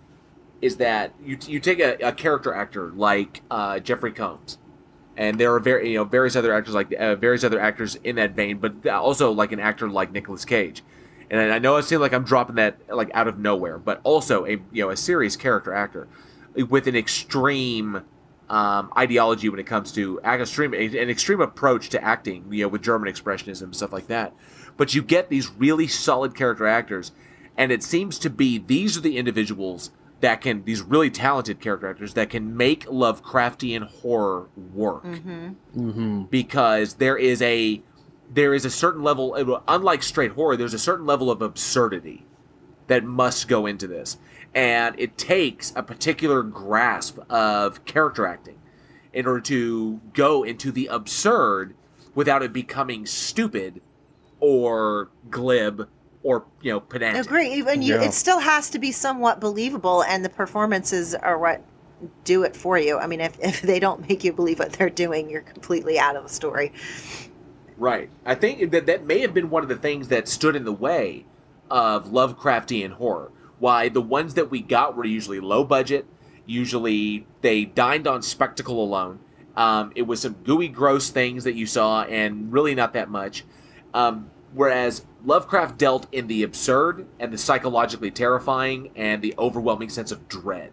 Is 0.61 0.77
that 0.77 1.13
you? 1.25 1.39
You 1.47 1.61
take 1.61 1.79
a, 1.79 1.97
a 2.03 2.13
character 2.13 2.53
actor 2.53 2.91
like 2.91 3.43
uh, 3.51 3.79
Jeffrey 3.79 4.13
Combs, 4.13 4.59
and 5.17 5.39
there 5.39 5.55
are 5.55 5.61
very 5.61 5.93
you 5.93 5.99
know 5.99 6.05
various 6.05 6.35
other 6.35 6.53
actors 6.53 6.75
like 6.75 6.93
uh, 6.93 7.15
various 7.15 7.45
other 7.45 7.61
actors 7.61 7.95
in 7.97 8.17
that 8.17 8.33
vein, 8.33 8.59
but 8.59 8.87
also 8.89 9.31
like 9.31 9.53
an 9.53 9.61
actor 9.61 9.89
like 9.89 10.11
Nicolas 10.11 10.45
Cage. 10.45 10.83
And 11.31 11.53
I 11.53 11.59
know 11.59 11.77
it 11.77 11.85
seems 11.85 12.01
like 12.01 12.13
I'm 12.13 12.25
dropping 12.25 12.57
that 12.57 12.79
like 12.89 13.11
out 13.15 13.29
of 13.29 13.39
nowhere, 13.39 13.79
but 13.79 14.01
also 14.05 14.47
a 14.47 14.53
you 14.73 14.85
know 14.85 14.91
a 14.91 14.97
serious 14.97 15.37
character 15.37 15.73
actor 15.75 16.09
with 16.55 16.87
an 16.87 16.97
extreme 16.97 18.03
um, 18.49 18.91
ideology 18.97 19.49
when 19.51 19.61
it 19.61 19.67
comes 19.67 19.93
to 19.93 20.21
act 20.25 20.41
extreme 20.41 20.73
an 20.73 21.11
extreme 21.11 21.41
approach 21.41 21.91
to 21.91 22.03
acting, 22.03 22.47
you 22.51 22.65
know, 22.65 22.69
with 22.69 22.83
German 22.83 23.13
expressionism 23.13 23.63
and 23.63 23.77
stuff 23.77 23.93
like 23.93 24.07
that. 24.07 24.33
But 24.77 24.95
you 24.95 25.03
get 25.03 25.29
these 25.29 25.51
really 25.51 25.87
solid 25.87 26.35
character 26.35 26.67
actors, 26.67 27.13
and 27.57 27.71
it 27.71 27.83
seems 27.83 28.19
to 28.21 28.31
be 28.31 28.57
these 28.59 28.97
are 28.97 29.01
the 29.03 29.19
individuals 29.19 29.91
that 30.21 30.41
can 30.41 30.65
these 30.65 30.81
really 30.83 31.11
talented 31.11 31.61
character 31.61 31.89
actors 31.89 32.15
that 32.15 32.31
can 32.31 32.57
make 32.57 32.87
Lovecraftian 32.87 33.83
horror 34.01 34.49
work 34.57 35.05
hmm 35.05 35.51
Mm-hmm. 35.77 36.23
because 36.25 36.95
there 36.95 37.17
is 37.17 37.41
a 37.43 37.83
there 38.31 38.55
is 38.55 38.65
a 38.65 38.71
certain 38.71 39.03
level, 39.03 39.63
unlike 39.67 40.03
straight 40.03 40.33
horror, 40.33 40.57
there's 40.57 40.75
a 40.75 40.79
certain 40.79 41.07
level 41.07 41.31
of 41.31 41.43
absurdity 41.43 42.25
that 42.87 43.05
must 43.05 43.49
go 43.49 43.67
into 43.67 43.87
this. 43.87 44.19
And 44.55 44.95
it 44.99 45.19
takes 45.19 45.73
a 45.77 45.83
particular 45.83 46.43
grasp 46.43 47.19
of 47.31 47.85
character 47.85 48.27
acting 48.27 48.59
in 49.13 49.27
order 49.27 49.41
to 49.41 50.01
go 50.13 50.43
into 50.43 50.73
the 50.73 50.87
absurd 50.87 51.75
without 52.15 52.43
it 52.43 52.53
becoming 52.53 53.07
stupid 53.07 53.81
or 54.41 55.11
glib 55.31 55.89
or, 56.23 56.45
you 56.63 56.73
know, 56.73 56.81
pedantic. 56.81 57.27
Agree. 57.27 57.53
Even 57.55 57.81
you, 57.83 57.95
Yeah. 57.95 58.03
it 58.03 58.13
still 58.13 58.41
has 58.41 58.71
to 58.71 58.79
be 58.79 58.91
somewhat 58.91 59.41
believable, 59.41 60.03
and 60.03 60.25
the 60.25 60.29
performances 60.29 61.15
are 61.15 61.39
what 61.39 61.63
do 62.25 62.43
it 62.45 62.57
for 62.57 62.79
you. 62.79 62.99
I 62.99 63.07
mean, 63.07 63.21
if, 63.21 63.39
if 63.41 63.63
they 63.63 63.81
don't 63.81 64.09
make 64.09 64.25
you 64.25 64.33
believe 64.33 64.59
what 64.59 64.73
they're 64.73 64.91
doing, 64.91 65.29
you're 65.31 65.41
completely 65.43 65.99
out 65.99 66.17
of 66.17 66.23
the 66.25 66.29
story. 66.29 66.73
Right. 67.79 68.11
I 68.27 68.35
think 68.35 68.71
that 68.73 68.87
that 68.87 69.07
may 69.07 69.21
have 69.21 69.33
been 69.33 69.51
one 69.51 69.63
of 69.63 69.69
the 69.69 69.77
things 69.77 70.09
that 70.09 70.29
stood 70.29 70.57
in 70.57 70.65
the 70.65 70.73
way 70.73 71.25
of 71.71 72.07
Lovecraftian 72.11 72.93
horror. 72.93 73.31
Why 73.59 73.89
the 73.89 74.01
ones 74.03 74.35
that 74.35 74.51
we 74.51 74.61
got 74.61 74.97
were 74.97 75.05
usually 75.05 75.41
low 75.41 75.65
budget, 75.65 76.07
usually 76.45 77.27
they 77.41 77.65
dined 77.65 78.07
on 78.07 78.23
spectacle 78.23 78.83
alone. 78.83 79.21
Um, 79.57 79.93
it 79.95 80.03
was 80.03 80.21
some 80.21 80.35
gooey, 80.45 80.69
gross 80.69 81.11
things 81.11 81.45
that 81.45 81.55
you 81.55 81.67
saw, 81.67 82.03
and 82.05 82.53
really 82.53 82.75
not 82.75 82.93
that 82.95 83.11
much. 83.11 83.45
Um, 83.93 84.31
whereas 84.55 85.05
Lovecraft 85.25 85.79
dealt 85.79 86.07
in 86.13 86.27
the 86.29 86.43
absurd 86.43 87.07
and 87.19 87.33
the 87.33 87.39
psychologically 87.39 88.11
terrifying 88.11 88.91
and 88.97 89.21
the 89.23 89.35
overwhelming 89.39 89.89
sense 89.89 90.13
of 90.13 90.29
dread 90.29 90.73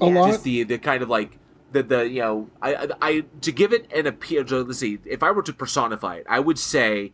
A 0.00 0.06
Yeah. 0.06 0.14
lot. 0.20 0.26
just 0.26 0.44
the 0.44 0.62
the 0.64 0.78
kind 0.78 1.02
of 1.02 1.08
like 1.10 1.38
the 1.72 1.82
the 1.82 2.08
you 2.08 2.20
know 2.20 2.50
I 2.62 2.88
I, 3.00 3.24
to 3.40 3.52
give 3.52 3.72
it 3.72 3.90
an 3.92 4.06
appeal. 4.06 4.44
To, 4.44 4.62
let's 4.62 4.78
see, 4.78 4.98
if 5.04 5.22
I 5.22 5.30
were 5.30 5.42
to 5.42 5.52
personify 5.52 6.16
it, 6.16 6.26
I 6.28 6.40
would 6.40 6.58
say 6.58 7.12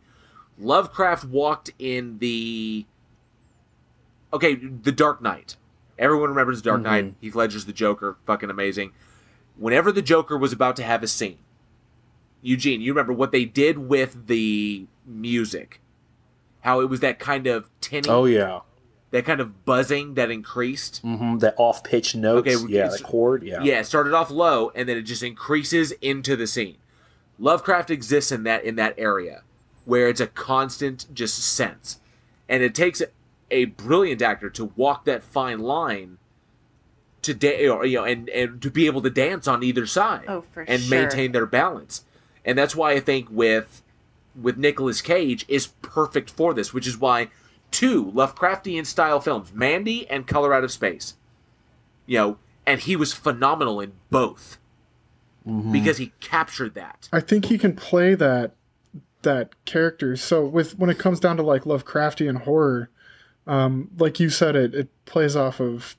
Lovecraft 0.57 1.25
walked 1.25 1.71
in 1.79 2.19
the 2.19 2.85
okay 4.33 4.55
the 4.55 4.91
Dark 4.91 5.21
Knight. 5.21 5.57
Everyone 5.97 6.29
remembers 6.29 6.61
the 6.61 6.69
Dark 6.69 6.81
mm-hmm. 6.81 7.07
Knight. 7.07 7.13
Heath 7.21 7.35
Ledger's 7.35 7.65
the 7.65 7.73
Joker, 7.73 8.17
fucking 8.25 8.49
amazing. 8.49 8.91
Whenever 9.57 9.91
the 9.91 10.01
Joker 10.01 10.37
was 10.37 10.51
about 10.51 10.75
to 10.77 10.83
have 10.83 11.03
a 11.03 11.07
scene, 11.07 11.37
Eugene, 12.41 12.81
you 12.81 12.91
remember 12.91 13.13
what 13.13 13.31
they 13.31 13.45
did 13.45 13.77
with 13.77 14.27
the 14.27 14.87
music? 15.05 15.81
How 16.61 16.81
it 16.81 16.89
was 16.89 16.99
that 17.01 17.19
kind 17.19 17.47
of 17.47 17.69
tinny, 17.79 18.09
Oh 18.09 18.25
yeah. 18.25 18.61
That 19.15 19.25
kind 19.25 19.39
of 19.39 19.63
buzzing 19.65 20.15
that 20.15 20.29
increased. 20.29 21.01
hmm 21.01 21.37
That 21.37 21.55
off 21.57 21.83
pitch 21.83 22.15
notes. 22.15 22.47
Okay, 22.47 22.65
yeah, 22.73 22.81
it's- 22.85 22.97
the 22.99 23.03
chord. 23.05 23.43
Yeah. 23.43 23.63
Yeah, 23.63 23.79
it 23.79 23.85
started 23.85 24.13
off 24.13 24.29
low 24.29 24.71
and 24.75 24.87
then 24.89 24.97
it 24.97 25.03
just 25.03 25.23
increases 25.23 25.91
into 26.01 26.35
the 26.35 26.47
scene. 26.47 26.75
Lovecraft 27.39 27.89
exists 27.91 28.31
in 28.31 28.43
that 28.43 28.63
in 28.63 28.75
that 28.75 28.93
area 28.97 29.43
where 29.85 30.07
it's 30.09 30.19
a 30.21 30.27
constant 30.27 31.05
just 31.13 31.37
sense. 31.37 31.99
And 32.49 32.61
it 32.63 32.75
takes 32.75 33.01
a 33.51 33.65
brilliant 33.65 34.21
actor 34.21 34.49
to 34.49 34.65
walk 34.75 35.05
that 35.05 35.23
fine 35.23 35.59
line 35.59 36.17
to 37.21 37.33
da- 37.33 37.67
or, 37.69 37.85
you 37.85 37.97
know 37.97 38.03
and 38.03 38.29
and 38.29 38.61
to 38.61 38.69
be 38.69 38.85
able 38.85 39.01
to 39.01 39.09
dance 39.09 39.47
on 39.47 39.63
either 39.63 39.85
side 39.85 40.25
Oh, 40.27 40.41
for 40.51 40.61
and 40.63 40.81
sure. 40.81 40.89
maintain 40.99 41.31
their 41.31 41.45
balance. 41.45 42.03
And 42.43 42.57
that's 42.57 42.75
why 42.75 42.91
I 42.91 42.99
think 42.99 43.27
with 43.31 43.81
with 44.39 44.57
Nicolas 44.57 45.01
Cage 45.01 45.45
is 45.47 45.67
perfect 45.81 46.29
for 46.29 46.53
this, 46.53 46.73
which 46.73 46.85
is 46.87 46.97
why 46.97 47.29
two 47.71 48.05
Lovecraftian 48.11 48.85
style 48.85 49.19
films, 49.19 49.51
Mandy 49.53 50.09
and 50.09 50.25
Color 50.27 50.53
Out 50.53 50.63
of 50.63 50.71
Space. 50.71 51.15
You 52.05 52.17
know, 52.17 52.37
and 52.65 52.81
he 52.81 52.95
was 52.95 53.13
phenomenal 53.13 53.79
in 53.79 53.93
both 54.09 54.57
Mhm. 55.47 55.71
because 55.71 55.97
he 55.97 56.11
captured 56.19 56.73
that. 56.75 57.09
I 57.13 57.19
think 57.19 57.45
he 57.45 57.57
can 57.57 57.75
play 57.75 58.15
that 58.15 58.51
that 59.23 59.53
character. 59.65 60.15
So 60.15 60.45
with 60.45 60.77
when 60.77 60.89
it 60.91 60.99
comes 60.99 61.19
down 61.19 61.37
to 61.37 61.43
like 61.43 61.63
Lovecraftian 61.63 62.43
horror, 62.43 62.89
um, 63.47 63.89
like 63.97 64.19
you 64.19 64.29
said, 64.29 64.55
it 64.55 64.73
it 64.75 64.89
plays 65.05 65.35
off 65.35 65.59
of 65.59 65.95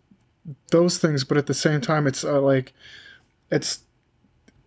those 0.71 0.99
things, 0.99 1.25
but 1.25 1.37
at 1.37 1.47
the 1.47 1.55
same 1.55 1.81
time, 1.81 2.07
it's 2.07 2.23
uh, 2.25 2.41
like 2.41 2.73
it's 3.51 3.81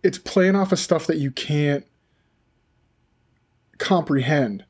it's 0.02 0.18
playing 0.18 0.56
off 0.56 0.72
of 0.72 0.78
stuff 0.78 1.06
that 1.06 1.16
you 1.18 1.30
can't 1.30 1.86
comprehend. 3.78 4.64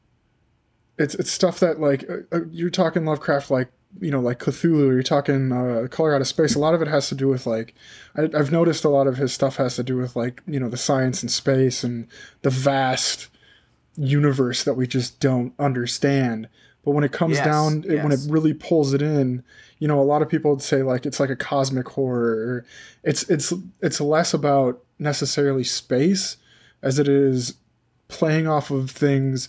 It's 1.00 1.14
it's 1.14 1.30
stuff 1.30 1.60
that 1.60 1.80
like 1.80 2.08
uh, 2.08 2.18
uh, 2.30 2.40
you're 2.50 2.70
talking 2.70 3.04
Lovecraft 3.06 3.50
like 3.50 3.68
you 4.00 4.10
know 4.10 4.20
like 4.20 4.38
Cthulhu. 4.38 4.88
Or 4.88 4.92
you're 4.92 5.02
talking 5.02 5.50
uh, 5.50 5.88
Color 5.90 6.14
Out 6.14 6.20
of 6.20 6.26
Space. 6.26 6.54
A 6.54 6.58
lot 6.58 6.74
of 6.74 6.82
it 6.82 6.88
has 6.88 7.08
to 7.08 7.14
do 7.14 7.26
with 7.28 7.46
like 7.46 7.74
I, 8.16 8.24
I've 8.34 8.52
noticed 8.52 8.84
a 8.84 8.90
lot 8.90 9.06
of 9.06 9.16
his 9.16 9.32
stuff 9.32 9.56
has 9.56 9.76
to 9.76 9.82
do 9.82 9.96
with 9.96 10.14
like 10.14 10.42
you 10.46 10.60
know 10.60 10.68
the 10.68 10.76
science 10.76 11.22
and 11.22 11.30
space 11.30 11.82
and 11.82 12.06
the 12.42 12.50
vast 12.50 13.28
universe 13.96 14.64
that 14.64 14.74
we 14.74 14.86
just 14.86 15.20
don't 15.20 15.54
understand. 15.58 16.48
But 16.84 16.92
when 16.92 17.04
it 17.04 17.12
comes 17.12 17.36
Yes, 17.36 17.44
down, 17.44 17.84
it, 17.88 18.02
when 18.02 18.12
it 18.12 18.20
really 18.28 18.54
pulls 18.54 18.94
it 18.94 19.02
in, 19.02 19.42
you 19.78 19.88
know, 19.88 20.00
a 20.00 20.02
lot 20.02 20.22
of 20.22 20.28
people 20.28 20.50
would 20.50 20.62
say 20.62 20.82
like 20.82 21.06
it's 21.06 21.20
like 21.20 21.30
a 21.30 21.36
cosmic 21.36 21.88
horror. 21.88 22.64
It's 23.02 23.22
it's 23.30 23.52
it's 23.80 24.00
less 24.00 24.34
about 24.34 24.82
necessarily 24.98 25.64
space 25.64 26.36
as 26.82 26.98
it 26.98 27.08
is 27.08 27.54
playing 28.08 28.46
off 28.46 28.70
of 28.70 28.90
things 28.90 29.48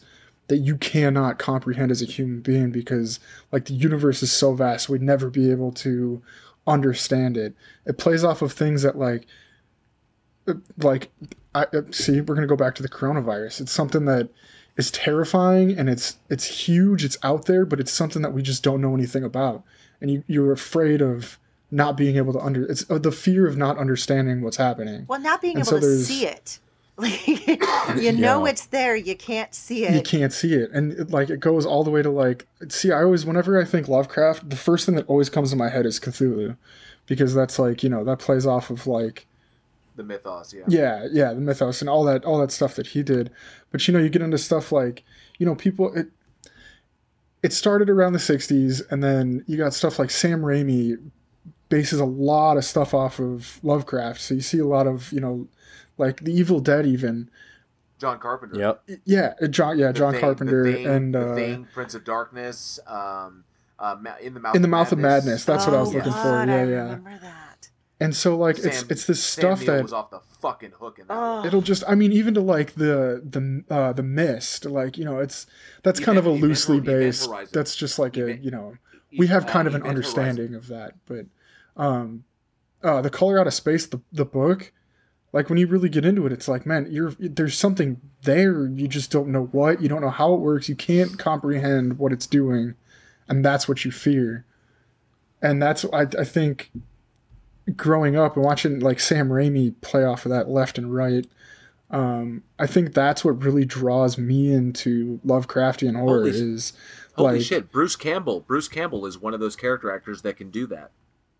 that 0.52 0.57
you 0.57 0.76
cannot 0.76 1.40
comprehend 1.40 1.91
as 1.91 2.02
a 2.02 2.06
human 2.06 2.41
being 2.41 2.72
because 2.72 3.22
like 3.53 3.64
the 3.65 3.73
universe 3.73 4.22
is 4.22 4.34
so 4.34 4.53
vast 4.53 4.90
we'd 4.90 5.02
never 5.02 5.30
be 5.30 5.49
able 5.49 5.72
to 5.72 6.22
understand 6.68 7.38
it. 7.38 7.56
It 7.86 7.98
plays 7.98 8.26
off 8.26 8.41
of 8.41 8.52
things 8.52 8.82
that 8.82 8.98
like 8.98 9.28
uh, 10.49 10.56
like 10.78 11.10
I 11.56 11.68
uh, 11.73 11.84
see 11.91 12.19
we're 12.19 12.36
going 12.36 12.41
to 12.41 12.48
go 12.48 12.57
back 12.57 12.76
to 12.76 12.84
the 12.84 12.90
coronavirus. 12.90 13.61
It's 13.61 13.72
something 13.72 14.03
that 14.06 14.28
is 14.76 14.91
terrifying 14.91 15.72
and 15.72 15.90
it's 15.90 16.18
it's 16.30 16.68
huge 16.68 17.06
it's 17.06 17.18
out 17.23 17.45
there 17.45 17.65
but 17.65 17.80
it's 17.80 17.91
something 17.94 18.22
that 18.22 18.34
we 18.34 18.41
just 18.41 18.61
don't 18.61 18.82
know 18.82 18.94
anything 18.94 19.23
about. 19.23 19.64
And 20.02 20.11
you 20.11 20.23
you're 20.28 20.52
afraid 20.52 21.02
of 21.02 21.40
not 21.72 21.95
being 21.95 22.18
able 22.18 22.34
to 22.34 22.40
under 22.40 22.65
it's 22.65 22.91
uh, 22.91 22.98
the 22.98 23.14
fear 23.14 23.48
of 23.48 23.56
not 23.56 23.78
understanding 23.78 24.41
what's 24.41 24.57
happening. 24.57 25.06
Well, 25.07 25.22
not 25.22 25.41
being 25.41 25.56
And 25.56 25.65
able 25.65 25.80
so 25.80 25.88
to 25.88 25.99
see 26.03 26.26
it. 26.26 26.60
Like, 26.98 27.28
you 27.28 28.12
know 28.12 28.46
Yeah. 28.46 28.52
it's 28.52 28.66
there, 28.68 28.96
you 28.96 29.16
can't 29.16 29.54
see 29.56 29.86
it. 29.86 29.94
you 29.96 30.02
can't 30.02 30.32
see 30.34 30.54
it 30.54 30.70
and 30.72 30.92
it, 30.94 31.10
like 31.12 31.30
it 31.30 31.40
goes 31.40 31.66
all 31.66 31.84
the 31.84 31.90
way 31.90 32.02
to 32.04 32.10
like 32.10 32.46
see 32.70 32.92
i 32.92 33.02
always 33.02 33.26
whenever 33.26 33.60
i 33.60 33.66
think 33.66 33.88
lovecraft 33.88 34.48
the 34.50 34.56
first 34.56 34.86
thing 34.86 34.96
that 34.96 35.08
always 35.08 35.30
comes 35.30 35.50
to 35.50 35.56
my 35.56 35.70
head 35.70 35.86
is 35.86 36.00
cthulhu 36.00 36.56
because 37.08 37.34
that's 37.34 37.58
like 37.58 37.82
you 37.82 37.90
know 37.90 38.04
that 38.04 38.20
plays 38.20 38.46
off 38.46 38.70
of 38.70 38.86
like 38.88 39.26
The 39.96 40.04
mythos, 40.04 40.54
yeah. 40.54 40.64
yeah 40.68 41.08
yeah 41.12 41.34
the 41.34 41.42
mythos 41.42 41.82
and 41.82 41.90
all 41.90 42.04
that 42.04 42.24
all 42.26 42.40
that 42.40 42.52
stuff 42.52 42.76
that 42.76 42.88
he 42.88 43.02
did 43.04 43.32
but 43.72 43.88
you 43.88 43.94
know 43.94 44.00
you 44.00 44.10
get 44.10 44.22
into 44.22 44.38
stuff 44.38 44.72
like 44.72 45.04
you 45.40 45.46
know 45.46 45.56
people 45.56 45.92
it 45.96 46.08
it 47.42 47.54
started 47.54 47.90
around 47.90 48.14
the 48.14 48.20
60s 48.20 48.82
and 48.92 49.04
then 49.04 49.44
you 49.48 49.58
got 49.58 49.74
stuff 49.74 49.98
like 49.98 50.12
sam 50.12 50.42
raimi 50.42 50.98
bases 51.70 52.00
a 52.00 52.06
lot 52.06 52.58
of 52.58 52.66
stuff 52.66 52.94
off 52.94 53.18
of 53.20 53.60
lovecraft 53.64 54.20
so 54.22 54.34
you 54.36 54.42
see 54.42 54.60
a 54.60 54.66
lot 54.66 54.86
of 54.88 55.12
you 55.14 55.20
know 55.22 55.48
like 56.02 56.19
the 56.26 56.34
evil 56.34 56.60
dead 56.60 56.86
even 56.86 57.30
John 57.99 58.19
Carpenter. 58.19 58.60
Yep. 58.60 58.99
yeah 59.06 59.34
john 59.49 59.78
yeah 59.78 59.88
The 59.88 59.94
john 59.94 60.11
Thing- 60.14 60.22
carpenter 60.22 60.64
the 60.65 60.73
Thing, 60.73 60.88
and 60.88 61.14
the 61.15 61.32
uh, 61.32 61.36
Thing, 61.36 61.68
Prince 61.73 61.94
of 61.94 62.03
Darkness, 62.03 62.80
um, 62.88 63.44
uh, 63.80 63.95
in 64.22 64.34
the 64.34 64.40
mouth 64.40 64.56
in 64.56 64.61
the 64.61 64.68
mouth 64.68 64.91
of 64.91 64.99
madness 64.99 65.45
that's 65.45 65.65
what 65.65 65.76
i 65.76 65.80
was 65.80 65.90
Oh, 65.90 65.98
looking 65.98 66.11
God, 66.11 66.22
for 66.23 66.30
I 66.30 66.45
yeah 66.45 66.64
yeah 66.65 66.82
remember 66.84 67.18
that. 67.22 67.69
and 67.99 68.15
so 68.15 68.36
like 68.38 68.57
it's 68.60 68.80
Sam- 68.80 68.88
it's 68.90 69.06
this 69.06 69.23
Sam 69.23 69.41
stuff 69.56 69.60
Neill 69.61 69.76
that 69.78 69.84
was 69.84 69.94
off 69.94 70.10
the 70.11 70.19
fucking 70.41 70.72
hook 70.80 70.98
in 70.99 71.07
that. 71.07 71.14
Oh. 71.18 71.45
it'll 71.45 71.61
just 71.61 71.84
i 71.88 71.94
mean 71.95 72.11
even 72.11 72.34
to 72.36 72.41
like 72.41 72.73
the 72.73 73.22
the 73.23 73.64
uh 73.73 73.94
the 73.94 74.03
mist 74.03 74.65
like 74.65 74.98
you 74.98 75.06
know 75.06 75.19
it's 75.19 75.45
that's 75.84 75.99
kind 75.99 76.18
of 76.18 76.26
a 76.26 76.32
loosely 76.32 76.78
Event 76.78 76.86
based 76.88 77.28
Horizon. 77.30 77.52
that's 77.53 77.76
just 77.76 77.98
like 77.99 78.18
a 78.18 78.36
you 78.38 78.49
know 78.52 78.76
we 79.18 79.28
have 79.28 79.45
kind 79.48 79.68
of 79.68 79.76
an 79.76 79.82
Event 79.82 79.98
Horizon. 79.98 80.19
understanding 80.19 80.56
of 80.56 80.68
that 80.68 80.94
but 81.07 81.26
um 81.78 82.23
uh 82.84 83.02
the 83.02 83.10
color 83.11 83.40
out 83.40 83.45
of 83.48 83.53
space 83.53 83.86
the, 83.88 84.02
the 84.11 84.26
book 84.26 84.72
like 85.34 85.49
when 85.49 85.58
you 85.58 85.68
really 85.68 85.90
get 85.90 86.06
into 86.06 86.26
it 86.26 86.34
it's 86.34 86.48
like 86.48 86.66
man 86.66 86.88
you're 86.90 87.14
there's 87.20 87.58
something 87.58 87.99
there 88.24 88.68
you 88.68 88.88
just 88.88 89.12
don't 89.12 89.30
know 89.30 89.45
what 89.52 89.82
you 89.82 89.88
don't 89.88 90.02
know 90.02 90.10
how 90.10 90.34
it 90.34 90.40
works 90.40 90.70
you 90.70 90.76
can't 90.76 91.18
comprehend 91.18 91.98
what 91.98 92.12
it's 92.12 92.28
doing 92.28 92.76
and 93.28 93.44
that's 93.44 93.68
what 93.68 93.86
you 93.86 93.91
fear 93.91 94.45
and 95.41 95.62
that's 95.62 95.86
i, 95.94 96.02
I 96.02 96.24
think 96.24 96.72
growing 97.76 98.16
up 98.16 98.36
and 98.36 98.45
watching 98.45 98.80
like 98.80 98.99
sam 98.99 99.30
raimi 99.30 99.74
play 99.82 100.03
off 100.03 100.26
of 100.26 100.32
that 100.32 100.49
left 100.49 100.78
and 100.78 100.94
right 100.94 101.26
um, 101.91 102.44
I 102.58 102.68
think 102.68 102.94
that's 102.94 103.26
what 103.26 103.44
really 103.44 103.66
draws 103.66 104.18
me 104.18 104.53
into 104.53 105.20
Lovecraftian 105.26 105.98
horror 105.98 106.20
Holy 106.20 106.30
is 106.30 106.74
Holy 107.16 107.40
like 107.40 107.45
shit, 107.45 107.72
Bruce 107.72 107.98
Campbell. 107.98 108.40
Bruce 108.40 108.70
Campbell 108.70 109.06
is 109.06 109.18
one 109.18 109.34
of 109.34 109.40
those 109.40 109.58
character 109.58 109.94
actors 109.94 110.22
that 110.22 110.38
can 110.38 110.49
do 110.49 110.66
that. 110.68 110.91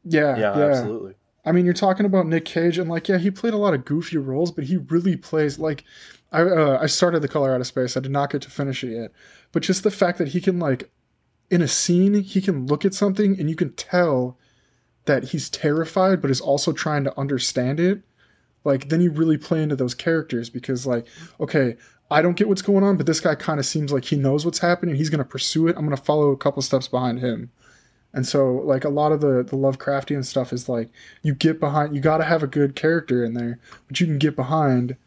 yeah, 0.03 0.38
Yeah, 0.38 0.57
yeah, 0.57 0.65
absolutely. 0.65 1.15
I 1.43 1.51
mean, 1.51 1.65
you're 1.65 1.73
talking 1.73 2.05
about 2.05 2.27
Nick 2.27 2.45
Cage, 2.45 2.77
and 2.77 2.89
like, 2.89 3.07
yeah, 3.07 3.18
he 3.18 3.31
played 3.31 3.53
a 3.53 3.57
lot 3.57 3.73
of 3.73 3.85
goofy 3.85 4.18
roles, 4.18 4.51
but 4.51 4.65
he 4.65 4.77
really 4.77 5.18
plays 5.18 5.59
like. 5.59 5.84
I 6.31 6.43
uh, 6.43 6.80
I 6.81 6.85
started 6.85 7.22
the 7.22 7.27
Color 7.27 7.53
Out 7.53 7.59
of 7.59 7.68
Space. 7.68 7.97
I 7.97 7.99
did 7.99 8.11
not 8.11 8.31
get 8.31 8.41
to 8.43 8.49
finish 8.49 8.84
it 8.84 8.95
yet, 8.95 9.11
but 9.51 9.63
just 9.63 9.84
the 9.84 9.91
fact 9.91 10.18
that 10.18 10.30
he 10.30 10.39
can 10.39 10.59
like, 10.59 10.89
in 11.49 11.61
a 11.61 11.68
scene, 11.68 12.13
he 12.23 12.39
can 12.39 12.68
look 12.68 12.85
at 12.85 12.93
something 12.93 13.38
and 13.38 13.49
you 13.49 13.55
can 13.55 13.73
tell 13.73 14.38
that 15.05 15.26
he's 15.26 15.49
terrified, 15.49 16.22
but 16.22 16.31
is 16.31 16.39
also 16.39 16.72
trying 16.72 17.03
to 17.03 17.19
understand 17.19 17.80
it. 17.80 18.01
Like 18.63 18.89
then 18.89 19.01
you 19.01 19.11
really 19.11 19.38
play 19.38 19.61
into 19.61 19.76
those 19.76 19.93
characters 19.93 20.49
because 20.49 20.88
like, 20.88 21.05
okay, 21.39 21.76
I 22.09 22.22
don't 22.22 22.38
get 22.38 22.47
what's 22.47 22.61
going 22.61 22.84
on, 22.84 22.97
but 22.97 23.05
this 23.05 23.19
guy 23.19 23.35
kind 23.35 23.59
of 23.59 23.65
seems 23.65 23.91
like 23.91 24.05
he 24.05 24.15
knows 24.15 24.45
what's 24.45 24.59
happening. 24.59 24.95
He's 24.95 25.09
to 25.23 25.30
pursue 25.30 25.68
it. 25.68 25.76
I'm 25.77 25.85
to 25.97 26.03
follow 26.03 26.31
a 26.31 26.38
couple 26.38 26.61
steps 26.61 26.88
behind 26.88 27.19
him. 27.19 27.51
And 28.13 28.27
so, 28.27 28.55
like 28.55 28.83
a 28.83 28.89
lot 28.89 29.11
of 29.11 29.21
the 29.21 29.43
the 29.43 29.55
Lovecraftian 29.55 30.25
stuff 30.25 30.51
is 30.51 30.67
like 30.67 30.89
you 31.21 31.33
get 31.33 31.59
behind. 31.59 31.95
You 31.95 32.01
got 32.01 32.17
to 32.17 32.25
have 32.25 32.43
a 32.43 32.47
good 32.47 32.75
character 32.75 33.23
in 33.23 33.33
there, 33.33 33.59
but 33.88 33.99
you 33.99 34.05
can 34.05 34.17
get 34.17 34.35
behind 34.35 34.97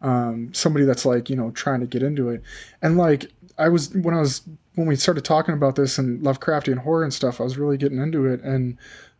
um, 0.00 0.52
somebody 0.54 0.84
that's 0.84 1.04
like 1.04 1.28
you 1.28 1.36
know 1.36 1.50
trying 1.50 1.80
to 1.80 1.86
get 1.86 2.02
into 2.02 2.30
it. 2.30 2.42
And 2.80 2.96
like 2.96 3.30
I 3.58 3.68
was 3.68 3.90
when 3.94 4.14
I 4.14 4.20
was 4.20 4.42
when 4.76 4.86
we 4.86 4.96
started 4.96 5.24
talking 5.24 5.54
about 5.54 5.76
this 5.76 5.98
and 5.98 6.20
Lovecraftian 6.22 6.78
horror 6.78 7.04
and 7.04 7.12
stuff, 7.12 7.40
I 7.40 7.44
was 7.44 7.58
really 7.58 7.76
getting 7.76 7.98
into 7.98 8.26
it. 8.26 8.40
And 8.42 8.78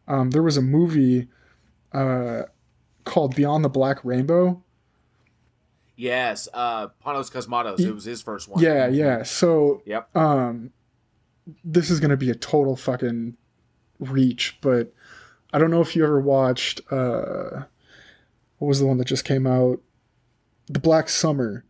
um, 0.08 0.30
there 0.30 0.42
was 0.42 0.56
a 0.56 0.62
movie 0.62 1.28
uh, 1.92 2.42
called 3.04 3.36
Beyond 3.36 3.64
the 3.64 3.68
Black 3.68 4.04
Rainbow. 4.04 4.62
Yes, 5.96 6.48
uh, 6.52 6.88
Panos 7.04 7.30
Cosmatos. 7.30 7.78
It 7.80 7.92
was 7.94 8.04
his 8.04 8.20
first 8.20 8.48
one. 8.48 8.62
Yeah, 8.62 8.88
yeah. 8.88 9.22
So 9.22 9.82
Yep. 9.86 10.16
um 10.16 10.72
this 11.64 11.90
is 11.90 12.00
gonna 12.00 12.16
be 12.16 12.30
a 12.30 12.34
total 12.34 12.76
fucking 12.76 13.36
reach 14.00 14.56
but 14.60 14.92
i 15.52 15.58
don't 15.58 15.70
know 15.70 15.80
if 15.80 15.94
you 15.94 16.04
ever 16.04 16.20
watched 16.20 16.80
uh 16.90 17.62
what 18.58 18.68
was 18.68 18.80
the 18.80 18.86
one 18.86 18.96
that 18.98 19.06
just 19.06 19.24
came 19.24 19.46
out 19.46 19.80
the 20.66 20.78
black 20.80 21.08
summer 21.08 21.64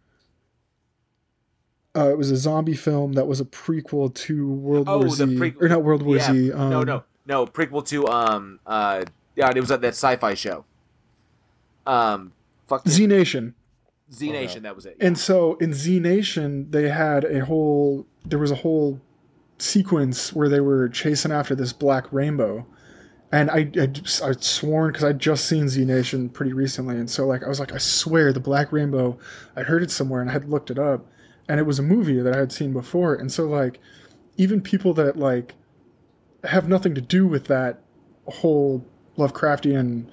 uh, 1.96 2.10
it 2.10 2.18
was 2.18 2.30
a 2.30 2.36
zombie 2.36 2.74
film 2.74 3.12
that 3.12 3.26
was 3.26 3.40
a 3.40 3.44
prequel 3.44 4.12
to 4.12 4.50
World 4.50 4.88
Oh, 4.88 4.98
War 4.98 5.14
the 5.14 5.26
Z, 5.28 5.54
or 5.60 5.68
not 5.68 5.84
World 5.84 6.02
War 6.02 6.16
Yeah, 6.16 6.32
Z. 6.32 6.52
Um, 6.52 6.70
no, 6.70 6.82
no, 6.82 7.04
no. 7.24 7.46
Prequel 7.46 7.86
to 7.86 8.08
um 8.08 8.58
uh 8.66 9.04
yeah, 9.36 9.50
it 9.54 9.60
was 9.60 9.70
at 9.70 9.80
that 9.82 9.94
sci-fi 9.94 10.34
show. 10.34 10.64
Um, 11.86 12.32
fuck 12.66 12.88
Z 12.88 13.06
Nation. 13.06 13.54
Z 14.12 14.32
Nation. 14.32 14.64
That 14.64 14.74
was 14.74 14.86
it. 14.86 14.96
And 15.00 15.16
so 15.16 15.54
in 15.60 15.72
Z 15.72 16.00
Nation, 16.00 16.68
they 16.72 16.88
had 16.88 17.24
a 17.24 17.44
whole 17.44 18.06
there 18.24 18.40
was 18.40 18.50
a 18.50 18.56
whole 18.56 19.00
sequence 19.58 20.32
where 20.32 20.48
they 20.48 20.60
were 20.60 20.88
chasing 20.88 21.32
after 21.32 21.54
this 21.54 21.72
black 21.72 22.12
rainbow. 22.12 22.66
And 23.32 23.50
I 23.50 23.70
I 23.76 23.90
I'd 24.24 24.44
sworn 24.44 24.92
because 24.92 25.04
I'd 25.04 25.18
just 25.18 25.46
seen 25.46 25.68
Z 25.68 25.84
Nation 25.84 26.28
pretty 26.28 26.52
recently, 26.52 26.96
and 26.96 27.10
so 27.10 27.26
like 27.26 27.42
I 27.42 27.48
was 27.48 27.58
like 27.58 27.72
I 27.72 27.78
swear 27.78 28.32
the 28.32 28.38
Black 28.38 28.70
Rainbow, 28.70 29.18
I 29.56 29.62
heard 29.62 29.82
it 29.82 29.90
somewhere 29.90 30.20
and 30.20 30.30
I 30.30 30.34
had 30.34 30.48
looked 30.48 30.70
it 30.70 30.78
up, 30.78 31.06
and 31.48 31.58
it 31.58 31.64
was 31.64 31.80
a 31.80 31.82
movie 31.82 32.20
that 32.20 32.32
I 32.32 32.38
had 32.38 32.52
seen 32.52 32.72
before, 32.72 33.14
and 33.14 33.32
so 33.32 33.46
like 33.46 33.80
even 34.36 34.60
people 34.60 34.94
that 34.94 35.16
like 35.16 35.54
have 36.44 36.68
nothing 36.68 36.94
to 36.94 37.00
do 37.00 37.26
with 37.26 37.46
that 37.46 37.80
whole 38.26 38.86
Lovecraftian, 39.18 40.06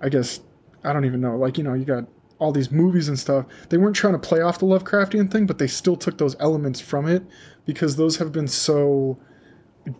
I 0.00 0.08
guess 0.08 0.40
I 0.82 0.92
don't 0.92 1.04
even 1.04 1.20
know. 1.20 1.36
Like 1.36 1.58
you 1.58 1.62
know, 1.62 1.74
you 1.74 1.84
got 1.84 2.06
all 2.38 2.50
these 2.50 2.72
movies 2.72 3.08
and 3.08 3.18
stuff. 3.18 3.46
They 3.68 3.76
weren't 3.76 3.94
trying 3.94 4.14
to 4.14 4.18
play 4.18 4.40
off 4.40 4.58
the 4.58 4.66
Lovecraftian 4.66 5.30
thing, 5.30 5.46
but 5.46 5.58
they 5.58 5.68
still 5.68 5.96
took 5.96 6.18
those 6.18 6.34
elements 6.40 6.80
from 6.80 7.06
it 7.06 7.22
because 7.66 7.96
those 7.96 8.16
have 8.16 8.32
been 8.32 8.48
so 8.48 9.18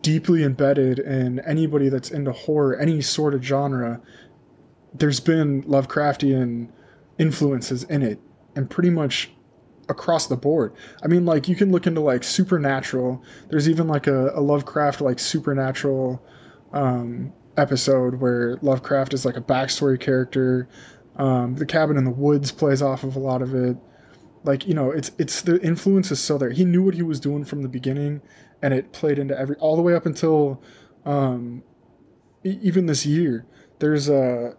deeply 0.02 0.42
embedded 0.42 0.98
in 0.98 1.40
anybody 1.40 1.88
that's 1.88 2.10
into 2.10 2.32
horror, 2.32 2.76
any 2.76 3.00
sort 3.00 3.34
of 3.34 3.42
genre. 3.42 4.00
There's 4.92 5.20
been 5.20 5.62
Lovecraftian 5.64 6.70
influences 7.18 7.84
in 7.84 8.02
it, 8.02 8.20
and 8.56 8.68
pretty 8.68 8.90
much 8.90 9.30
across 9.88 10.26
the 10.26 10.36
board. 10.36 10.72
I 11.02 11.08
mean, 11.08 11.24
like 11.24 11.48
you 11.48 11.56
can 11.56 11.70
look 11.70 11.86
into 11.86 12.00
like 12.00 12.24
supernatural. 12.24 13.22
There's 13.50 13.68
even 13.68 13.88
like 13.88 14.06
a, 14.06 14.30
a 14.30 14.40
Lovecraft 14.40 15.00
like 15.00 15.18
supernatural 15.18 16.24
um, 16.72 17.32
episode 17.56 18.14
where 18.16 18.58
Lovecraft 18.62 19.14
is 19.14 19.24
like 19.24 19.36
a 19.36 19.42
backstory 19.42 20.00
character. 20.00 20.68
Um, 21.16 21.54
the 21.56 21.66
Cabin 21.66 21.96
in 21.96 22.04
the 22.04 22.10
Woods 22.10 22.50
plays 22.50 22.82
off 22.82 23.04
of 23.04 23.16
a 23.16 23.20
lot 23.20 23.42
of 23.42 23.54
it. 23.54 23.76
Like 24.44 24.66
you 24.68 24.74
know, 24.74 24.90
it's 24.90 25.10
it's 25.18 25.42
the 25.42 25.60
influence 25.62 26.10
is 26.10 26.20
still 26.20 26.38
there. 26.38 26.50
He 26.50 26.64
knew 26.64 26.82
what 26.82 26.94
he 26.94 27.02
was 27.02 27.18
doing 27.18 27.44
from 27.44 27.62
the 27.62 27.68
beginning, 27.68 28.20
and 28.62 28.72
it 28.74 28.92
played 28.92 29.18
into 29.18 29.36
every 29.38 29.56
all 29.56 29.74
the 29.74 29.82
way 29.82 29.94
up 29.94 30.06
until 30.06 30.62
um, 31.04 31.62
e- 32.44 32.58
even 32.62 32.86
this 32.86 33.04
year. 33.06 33.46
There's 33.78 34.08
a 34.08 34.54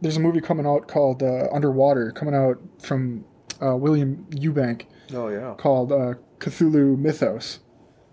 there's 0.00 0.16
a 0.16 0.20
movie 0.20 0.40
coming 0.40 0.66
out 0.66 0.86
called 0.88 1.22
uh, 1.22 1.48
Underwater, 1.52 2.12
coming 2.12 2.34
out 2.34 2.58
from 2.80 3.24
uh, 3.60 3.76
William 3.76 4.26
Eubank 4.30 4.86
Oh 5.12 5.28
yeah. 5.28 5.54
called 5.58 5.92
uh, 5.92 6.14
Cthulhu 6.38 6.96
Mythos, 6.98 7.58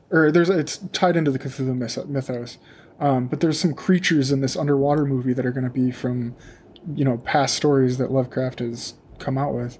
or 0.10 0.31
there's 0.31 0.49
it's 0.49 0.77
tied 0.91 1.15
into 1.15 1.31
the 1.31 1.39
Cthulhu 1.39 1.77
mythos. 2.07 2.57
Um, 2.99 3.27
but 3.27 3.39
there's 3.39 3.60
some 3.60 3.73
creatures 3.73 4.31
in 4.31 4.41
this 4.41 4.56
underwater 4.56 5.06
movie 5.06 5.34
that 5.34 5.43
are 5.45 5.52
going 5.52 5.64
to 5.64 5.72
be 5.72 5.89
from, 5.89 6.35
you 6.93 7.03
know, 7.03 7.18
past 7.19 7.56
stories 7.56 7.98
that 7.98 8.11
Lovecraft 8.11 8.60
has 8.60 8.93
come 9.18 9.39
out 9.39 9.56
with, 9.56 9.80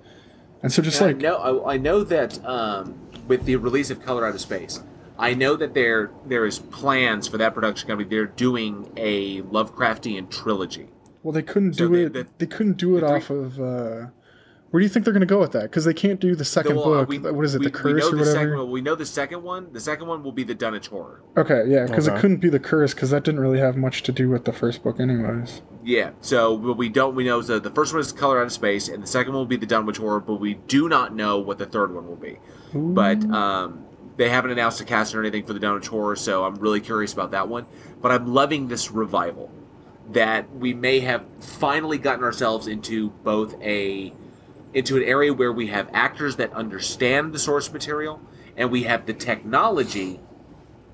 and 0.64 0.72
so 0.72 0.82
just 0.82 1.02
And 1.02 1.22
like 1.22 1.26
I 1.26 1.30
know, 1.30 1.64
I, 1.66 1.74
I 1.74 1.78
know 1.78 2.04
that 2.04 2.44
um, 2.46 2.96
with 3.28 3.46
the 3.46 3.56
release 3.56 3.90
of 3.90 4.02
Color 4.04 4.26
Out 4.28 4.36
of 4.36 4.42
Space, 4.42 4.82
I 5.18 5.34
know 5.34 5.56
that 5.56 5.74
there 5.74 6.12
there 6.26 6.46
is 6.46 6.60
plans 6.60 7.28
for 7.28 7.38
that 7.38 7.54
production 7.54 7.88
company. 7.88 8.10
They're 8.10 8.26
doing 8.26 8.92
a 8.98 9.42
Lovecraftian 9.44 10.30
trilogy. 10.30 10.90
well 11.24 11.32
they 11.32 11.44
couldn't 11.44 11.74
so 11.74 11.88
do 11.88 11.90
the- 11.90 12.06
it 12.06 12.14
the- 12.14 12.28
they 12.40 12.46
couldn't 12.48 12.78
do 12.78 12.98
it 12.98 13.02
three- 13.02 13.10
off 13.10 13.30
of. 13.30 13.60
Uh, 13.60 14.08
where 14.72 14.80
do 14.80 14.86
you 14.86 14.90
think 14.90 15.04
they're 15.04 15.14
going 15.14 15.20
to 15.20 15.26
go 15.26 15.40
with 15.42 15.52
that? 15.52 15.64
Because 15.64 15.84
they 15.84 15.94
can't 15.94 16.22
do 16.22 16.34
the 16.34 16.46
second 16.46 16.78
Well, 16.78 16.94
uh, 16.94 17.06
book. 17.06 17.10
we- 17.10 17.18
what 17.20 17.44
is 17.44 17.56
it? 17.56 17.60
we- 17.60 17.66
the 17.66 17.72
curse 17.72 18.04
know 18.04 18.12
or 18.14 18.16
the 18.16 18.24
second 18.26 18.40
whatever. 18.52 18.64
one- 18.64 18.72
we 18.72 18.80
know 18.82 18.96
the 18.96 19.06
second 19.06 19.44
one. 19.44 19.68
The 19.74 19.82
second 19.82 20.08
one 20.08 20.24
will 20.24 20.32
be 20.32 20.44
the 20.46 20.56
Dunwich 20.56 20.88
Horror. 20.88 21.20
Okay, 21.36 21.66
yeah, 21.68 21.86
because 21.88 22.08
Okay. 22.08 22.18
it 22.18 22.22
couldn't 22.22 22.38
be 22.38 22.48
the 22.48 22.58
curse 22.60 22.94
because 22.94 23.10
that 23.10 23.26
didn't 23.26 23.42
really 23.42 23.60
have 23.60 23.76
much 23.76 24.02
to 24.04 24.14
do 24.14 24.30
with 24.30 24.46
the 24.46 24.54
first 24.54 24.82
book, 24.82 24.98
anyways. 25.00 25.62
Yeah. 25.84 26.12
So 26.22 26.54
what 26.54 26.78
we 26.78 26.90
don't 26.90 27.16
we 27.16 27.24
know 27.24 27.42
that 27.42 27.64
the 27.64 27.72
first 27.72 27.94
one 27.94 28.02
is 28.02 28.12
Color 28.12 28.40
Out 28.40 28.48
of 28.48 28.54
Space, 28.54 28.88
and 28.88 29.02
the 29.02 29.08
second 29.08 29.34
one 29.34 29.40
will 29.40 29.46
be 29.46 29.58
the 29.58 29.66
Dunwich 29.66 29.98
Horror, 29.98 30.20
but 30.20 30.36
we 30.36 30.56
do 30.56 30.88
not 30.88 31.16
know 31.16 31.40
what 31.40 31.58
the 31.58 31.66
third 31.66 31.94
one 31.94 32.08
will 32.08 32.16
be. 32.16 32.38
But 32.74 33.24
um, 33.32 33.86
they 34.18 34.30
haven't 34.30 34.52
announced 34.52 34.80
a 34.82 34.86
cast 34.86 35.14
or 35.16 35.20
anything 35.20 35.46
for 35.46 35.54
the 35.54 35.60
Dunwich 35.60 35.88
Horror, 35.88 36.16
so 36.16 36.46
I'm 36.46 36.56
really 36.56 36.80
curious 36.80 37.12
about 37.14 37.32
that 37.32 37.48
one. 37.50 37.66
But 38.02 38.12
I'm 38.12 38.34
loving 38.34 38.68
this 38.68 38.92
revival 38.92 39.52
that 40.12 40.54
we 40.56 40.74
may 40.74 41.00
have 41.02 41.24
finally 41.40 41.98
gotten 41.98 42.24
ourselves 42.24 42.68
into 42.68 43.10
both 43.24 43.60
a 43.62 44.14
into 44.74 44.96
an 44.96 45.04
area 45.04 45.34
where 45.34 45.52
we 45.52 45.68
have 45.68 45.90
actors 45.92 46.38
that 46.38 46.52
understand 46.54 47.34
the 47.34 47.40
source 47.40 47.72
material 47.74 48.22
and 48.56 48.72
we 48.72 48.84
have 48.84 49.06
the 49.06 49.14
technology 49.14 50.20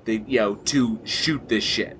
the 0.04 0.22
you 0.26 0.38
know 0.40 0.54
to 0.56 1.00
shoot 1.04 1.48
this 1.48 1.62
shit. 1.62 1.98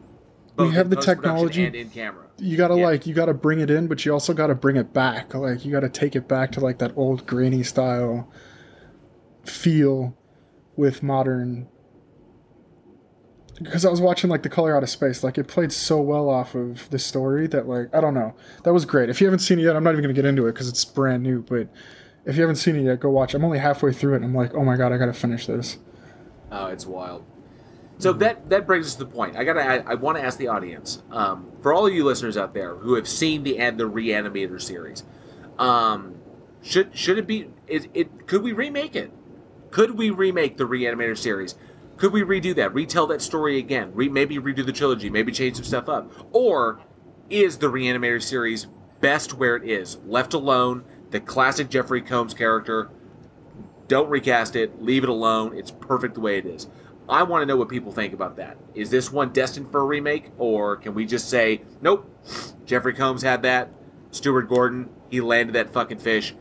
We 0.56 0.70
have 0.72 0.90
the 0.90 0.96
technology. 0.96 1.64
and 1.64 1.76
in 1.76 1.90
camera. 1.90 2.27
You 2.38 2.56
gotta 2.56 2.76
Yeah. 2.76 2.86
like 2.86 3.06
you 3.06 3.14
gotta 3.14 3.34
bring 3.34 3.60
it 3.60 3.70
in 3.70 3.86
but 3.88 4.04
you 4.04 4.12
also 4.12 4.32
gotta 4.32 4.54
bring 4.54 4.76
it 4.76 4.92
back. 4.92 5.34
Like 5.34 5.64
you 5.64 5.72
gotta 5.72 5.88
take 5.88 6.14
it 6.16 6.28
back 6.28 6.52
to 6.52 6.60
like 6.60 6.78
that 6.78 6.92
old 6.96 7.26
grainy 7.26 7.62
style 7.62 8.30
feel 9.44 10.16
with 10.76 11.02
modern 11.02 11.66
because 13.60 13.84
i 13.84 13.90
was 13.90 14.00
watching 14.00 14.30
like 14.30 14.42
the 14.42 14.48
color 14.48 14.76
out 14.76 14.82
of 14.84 14.90
space 14.90 15.24
like 15.24 15.36
it 15.38 15.48
played 15.48 15.72
so 15.72 16.00
well 16.00 16.28
off 16.28 16.54
of 16.54 16.88
the 16.90 16.98
story 16.98 17.46
that 17.48 17.66
like 17.66 17.92
i 17.94 18.00
don't 18.00 18.14
know. 18.14 18.34
That 18.64 18.72
was 18.72 18.84
great. 18.84 19.08
If 19.08 19.20
you 19.20 19.26
haven't 19.26 19.40
seen 19.40 19.58
it 19.58 19.62
yet 19.62 19.74
i'm 19.74 19.82
not 19.82 19.92
even 19.92 20.02
gonna 20.02 20.14
get 20.14 20.24
into 20.26 20.46
it 20.46 20.52
because 20.52 20.68
it's 20.68 20.84
brand 20.84 21.22
new 21.22 21.42
but 21.42 21.68
if 22.24 22.36
you 22.36 22.42
haven't 22.42 22.56
seen 22.56 22.76
it 22.76 22.82
yet 22.82 23.00
go 23.00 23.10
watch. 23.10 23.34
I'm 23.34 23.44
only 23.44 23.58
halfway 23.58 23.92
through 23.92 24.12
it 24.12 24.16
and 24.16 24.26
i'm 24.26 24.34
like 24.34 24.54
oh 24.54 24.64
my 24.64 24.76
god 24.76 24.92
i 24.92 24.98
gotta 24.98 25.12
finish 25.14 25.46
this. 25.46 25.78
Oh, 26.52 26.66
it's 26.66 26.86
wild. 26.86 27.24
So 27.98 28.12
that 28.14 28.48
that 28.50 28.66
brings 28.66 28.86
us 28.86 28.94
to 28.94 29.00
the 29.00 29.10
point. 29.10 29.36
I 29.36 29.44
gotta. 29.44 29.60
I, 29.60 29.92
I 29.92 29.94
want 29.94 30.18
to 30.18 30.24
ask 30.24 30.38
the 30.38 30.48
audience, 30.48 31.02
um, 31.10 31.50
for 31.60 31.72
all 31.72 31.86
of 31.86 31.92
you 31.92 32.04
listeners 32.04 32.36
out 32.36 32.54
there 32.54 32.76
who 32.76 32.94
have 32.94 33.08
seen 33.08 33.42
the 33.42 33.58
and 33.58 33.78
the 33.78 33.90
Reanimator 33.90 34.62
series, 34.62 35.02
um, 35.58 36.14
should 36.62 36.96
should 36.96 37.18
it 37.18 37.26
be? 37.26 37.50
It, 37.66 37.88
it 37.94 38.26
could 38.28 38.42
we 38.42 38.52
remake 38.52 38.94
it? 38.94 39.12
Could 39.70 39.98
we 39.98 40.10
remake 40.10 40.56
the 40.56 40.64
Reanimator 40.64 41.18
series? 41.18 41.56
Could 41.96 42.12
we 42.12 42.22
redo 42.22 42.54
that? 42.54 42.72
Retell 42.72 43.08
that 43.08 43.20
story 43.20 43.58
again? 43.58 43.90
Re, 43.92 44.08
maybe 44.08 44.38
redo 44.38 44.64
the 44.64 44.72
trilogy? 44.72 45.10
Maybe 45.10 45.32
change 45.32 45.56
some 45.56 45.64
stuff 45.64 45.88
up? 45.88 46.12
Or 46.32 46.80
is 47.28 47.58
the 47.58 47.66
Reanimator 47.66 48.22
series 48.22 48.68
best 49.00 49.34
where 49.34 49.56
it 49.56 49.68
is, 49.68 49.98
left 50.06 50.32
alone? 50.32 50.84
The 51.10 51.18
classic 51.18 51.68
Jeffrey 51.68 52.00
Combs 52.00 52.34
character, 52.34 52.90
don't 53.88 54.08
recast 54.08 54.54
it. 54.54 54.80
Leave 54.80 55.02
it 55.02 55.08
alone. 55.08 55.56
It's 55.56 55.70
perfect 55.70 56.14
the 56.14 56.20
way 56.20 56.38
it 56.38 56.46
is. 56.46 56.68
I 57.08 57.22
want 57.22 57.42
to 57.42 57.46
know 57.46 57.56
what 57.56 57.68
people 57.68 57.90
think 57.90 58.12
about 58.12 58.36
that. 58.36 58.58
Is 58.74 58.90
this 58.90 59.10
one 59.10 59.32
destined 59.32 59.70
for 59.70 59.80
a 59.80 59.84
remake, 59.84 60.30
or 60.36 60.76
can 60.76 60.94
we 60.94 61.06
just 61.06 61.28
say, 61.28 61.62
nope, 61.80 62.10
Jeffrey 62.66 62.92
Combs 62.92 63.22
had 63.22 63.42
that, 63.42 63.70
Stuart 64.10 64.42
Gordon, 64.42 64.90
he 65.08 65.20
landed 65.20 65.54
that 65.54 65.70
fucking 65.70 65.98
fish. 65.98 66.34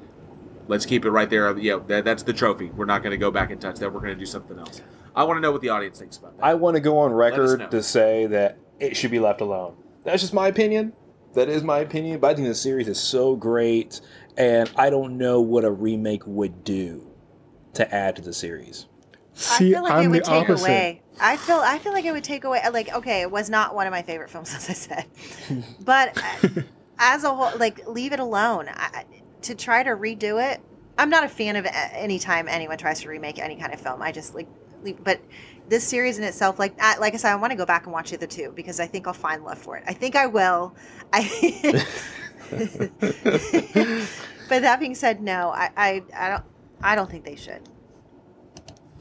Let's 0.68 0.86
keep 0.86 1.06
it 1.06 1.12
right 1.12 1.30
there. 1.30 1.58
Yeah, 1.58 1.80
that, 1.88 2.04
that's 2.04 2.24
the 2.24 2.34
trophy. 2.34 2.66
We're 2.66 2.86
not 2.86 3.02
going 3.02 3.12
to 3.12 3.18
go 3.18 3.32
back 3.32 3.52
and 3.52 3.62
touch 3.62 3.78
that. 3.80 3.94
We're 3.94 4.02
going 4.02 4.14
to 4.14 4.20
do 4.20 4.26
something 4.26 4.60
else. 4.60 4.82
I 5.16 5.24
want 5.24 5.38
to 5.38 5.42
know 5.42 5.52
what 5.52 5.62
the 5.62 5.70
audience 5.70 5.98
thinks 5.98 6.18
about 6.18 6.38
that. 6.38 6.44
I 6.44 6.54
want 6.56 6.76
to 6.76 6.82
go 6.82 7.00
on 7.00 7.14
record 7.14 7.72
to 7.72 7.82
say 7.82 8.26
that 8.28 8.58
it 8.80 8.98
should 8.98 9.12
be 9.12 9.20
left 9.20 9.40
alone. 9.40 9.78
That's 10.04 10.22
just 10.22 10.34
my 10.34 10.48
opinion. 10.48 10.94
That 11.34 11.48
is 11.50 11.64
my 11.64 11.80
opinion. 11.80 12.20
But 12.20 12.32
I 12.32 12.34
think 12.36 12.48
the 12.48 12.56
series 12.56 12.88
is 12.90 13.00
so 13.00 13.36
great, 13.36 14.02
and 14.38 14.70
I 14.76 14.90
don't 14.90 15.18
know 15.18 15.40
what 15.40 15.64
a 15.64 15.72
remake 15.72 16.24
would 16.26 16.64
do 16.64 17.08
to 17.74 17.94
add 17.94 18.18
to 18.18 18.22
the 18.22 18.34
series. 18.34 18.88
See 19.38 19.68
I 19.70 19.74
feel 19.74 19.84
like 19.84 19.94
i'm 19.94 20.06
it 20.06 20.08
would 20.10 20.24
take 20.24 20.50
opposite 20.50 20.66
away. 20.66 21.02
I 21.20 21.38
feel 21.38 21.58
I 21.58 21.80
feel 21.80 21.94
like 21.94 22.06
it 22.06 22.12
would 22.12 22.24
take 22.24 22.44
away. 22.44 22.62
Like, 22.72 22.94
okay, 22.94 23.22
it 23.22 23.32
was 23.32 23.50
not 23.50 23.74
one 23.74 23.88
of 23.88 23.92
my 23.92 24.02
favorite 24.02 24.30
films, 24.30 24.54
as 24.56 24.70
I 24.70 24.74
said, 24.74 25.06
but 25.80 26.18
uh, 26.18 26.50
as 27.00 27.24
a 27.24 27.34
whole, 27.34 27.58
like, 27.58 27.88
leave 27.88 28.12
it 28.14 28.20
alone. 28.20 28.68
I, 28.70 29.06
to 29.44 29.56
try 29.56 29.84
to 29.84 29.92
redo 29.92 30.44
it, 30.52 30.60
I'm 30.98 31.10
not 31.10 31.24
a 31.24 31.30
fan 31.30 31.56
of 31.56 31.66
a- 31.66 31.76
any 31.96 32.20
time 32.20 32.48
anyone 32.48 32.78
tries 32.78 33.02
to 33.02 33.10
remake 33.10 33.40
any 33.40 33.56
kind 33.56 33.74
of 33.74 33.80
film. 33.80 34.02
I 34.02 34.12
just 34.12 34.34
like, 34.36 34.48
leave- 34.84 35.04
but 35.04 35.22
this 35.70 35.84
series 35.84 36.18
in 36.18 36.24
itself, 36.24 36.60
like, 36.60 36.74
I, 36.82 36.98
like 36.98 37.14
I 37.14 37.18
said, 37.18 37.32
I 37.32 37.36
want 37.36 37.52
to 37.52 37.58
go 37.58 37.66
back 37.66 37.84
and 37.86 37.94
watch 37.94 38.10
the 38.12 38.18
other 38.18 38.28
two 38.28 38.52
because 38.56 38.80
I 38.80 38.88
think 38.88 39.06
I'll 39.08 39.14
find 39.14 39.44
love 39.44 39.58
for 39.58 39.78
it. 39.78 39.84
I 39.88 39.94
think 39.94 40.16
I 40.16 40.26
will. 40.28 40.76
I. 41.14 41.22
but 44.50 44.62
that 44.62 44.80
being 44.80 44.96
said, 44.96 45.22
no, 45.22 45.50
I, 45.50 45.70
I, 45.76 46.04
I 46.16 46.30
don't, 46.30 46.44
I 46.82 46.96
don't 46.96 47.10
think 47.10 47.26
they 47.26 47.36
should. 47.36 47.62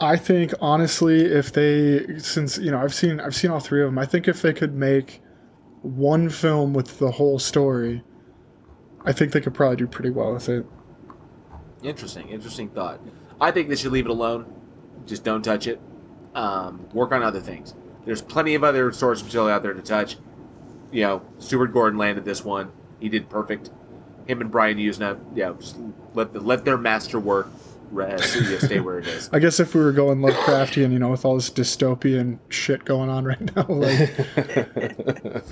I 0.00 0.16
think 0.16 0.52
honestly, 0.60 1.24
if 1.24 1.52
they, 1.52 2.18
since 2.18 2.58
you 2.58 2.70
know, 2.70 2.78
I've 2.78 2.94
seen 2.94 3.18
I've 3.18 3.34
seen 3.34 3.50
all 3.50 3.60
three 3.60 3.82
of 3.82 3.88
them. 3.88 3.98
I 3.98 4.04
think 4.04 4.28
if 4.28 4.42
they 4.42 4.52
could 4.52 4.74
make 4.74 5.22
one 5.82 6.28
film 6.28 6.74
with 6.74 6.98
the 6.98 7.10
whole 7.10 7.38
story, 7.38 8.02
I 9.04 9.12
think 9.12 9.32
they 9.32 9.40
could 9.40 9.54
probably 9.54 9.76
do 9.76 9.86
pretty 9.86 10.10
well 10.10 10.34
with 10.34 10.48
it. 10.48 10.66
Interesting, 11.82 12.28
interesting 12.28 12.68
thought. 12.68 13.00
I 13.40 13.50
think 13.50 13.68
they 13.68 13.76
should 13.76 13.92
leave 13.92 14.06
it 14.06 14.10
alone. 14.10 14.52
Just 15.06 15.24
don't 15.24 15.42
touch 15.42 15.66
it. 15.66 15.80
Um, 16.34 16.88
work 16.92 17.12
on 17.12 17.22
other 17.22 17.40
things. 17.40 17.74
There's 18.04 18.20
plenty 18.20 18.54
of 18.54 18.64
other 18.64 18.92
source 18.92 19.22
material 19.22 19.48
out 19.48 19.62
there 19.62 19.72
to 19.72 19.82
touch. 19.82 20.16
You 20.92 21.02
know, 21.02 21.22
Stuart 21.38 21.68
Gordon 21.68 21.98
landed 21.98 22.24
this 22.24 22.44
one. 22.44 22.70
He 23.00 23.08
did 23.08 23.30
perfect. 23.30 23.70
Him 24.26 24.40
and 24.40 24.50
Brian 24.50 24.76
Yuzna, 24.76 25.18
yeah, 25.34 25.52
just 25.58 25.76
let 26.14 26.32
the, 26.32 26.40
let 26.40 26.64
their 26.64 26.76
master 26.76 27.18
work 27.18 27.48
rest, 27.90 28.36
yeah, 28.40 28.58
stay 28.58 28.80
where 28.80 28.98
it 28.98 29.06
is. 29.06 29.28
I 29.32 29.38
guess 29.38 29.60
if 29.60 29.74
we 29.74 29.80
were 29.82 29.92
going 29.92 30.18
Lovecraftian, 30.20 30.92
you 30.92 30.98
know, 30.98 31.10
with 31.10 31.24
all 31.24 31.34
this 31.34 31.50
dystopian 31.50 32.38
shit 32.48 32.84
going 32.84 33.08
on 33.10 33.24
right 33.24 33.56
now, 33.56 33.66
like 33.68 34.16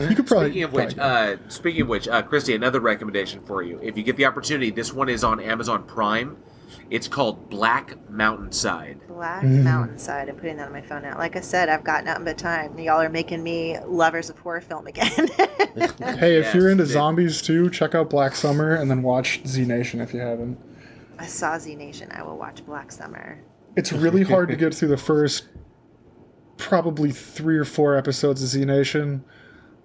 you 0.00 0.16
could 0.16 0.26
probably. 0.26 0.50
Speaking 0.50 0.62
of 0.64 0.72
which, 0.72 0.98
uh, 0.98 1.36
speaking 1.48 1.82
of 1.82 1.88
which, 1.88 2.08
uh, 2.08 2.22
Christie, 2.22 2.54
another 2.54 2.80
recommendation 2.80 3.40
for 3.44 3.62
you. 3.62 3.78
If 3.82 3.96
you 3.96 4.02
get 4.02 4.16
the 4.16 4.24
opportunity, 4.26 4.70
this 4.70 4.92
one 4.92 5.08
is 5.08 5.24
on 5.24 5.40
Amazon 5.40 5.84
Prime. 5.84 6.36
It's 6.90 7.08
called 7.08 7.48
Black 7.48 7.96
Mountainside. 8.10 9.06
Black 9.08 9.42
Mhm. 9.42 9.62
Mountainside. 9.62 10.28
I'm 10.28 10.36
putting 10.36 10.56
that 10.58 10.66
on 10.66 10.72
my 10.72 10.82
phone 10.82 11.02
now. 11.02 11.16
Like 11.16 11.34
I 11.34 11.40
said, 11.40 11.68
I've 11.70 11.82
got 11.84 12.04
nothing 12.04 12.24
but 12.24 12.36
time. 12.36 12.78
Y'all 12.78 13.00
are 13.00 13.08
making 13.08 13.42
me 13.42 13.78
lovers 13.86 14.28
of 14.28 14.38
horror 14.38 14.60
film 14.60 14.86
again. 14.86 15.08
hey, 15.08 16.36
if 16.36 16.44
yes, 16.46 16.54
you're 16.54 16.68
into 16.70 16.82
it- 16.84 16.88
zombies 16.88 17.40
too, 17.40 17.70
check 17.70 17.94
out 17.94 18.10
Black 18.10 18.34
Summer 18.34 18.74
and 18.74 18.90
then 18.90 19.02
watch 19.02 19.40
Z 19.46 19.64
Nation 19.64 20.00
if 20.00 20.12
you 20.12 20.20
haven't. 20.20 20.58
I 21.18 21.26
saw 21.26 21.58
Z 21.58 21.74
Nation. 21.76 22.10
I 22.12 22.22
will 22.22 22.36
watch 22.38 22.64
Black 22.66 22.90
Summer. 22.92 23.38
It's 23.76 23.92
really 23.92 24.22
hard 24.32 24.48
to 24.48 24.56
get 24.56 24.74
through 24.74 24.88
the 24.88 24.96
first 24.96 25.44
probably 26.56 27.10
three 27.10 27.56
or 27.58 27.64
four 27.64 27.96
episodes 27.96 28.42
of 28.42 28.48
Z 28.48 28.64
Nation, 28.64 29.24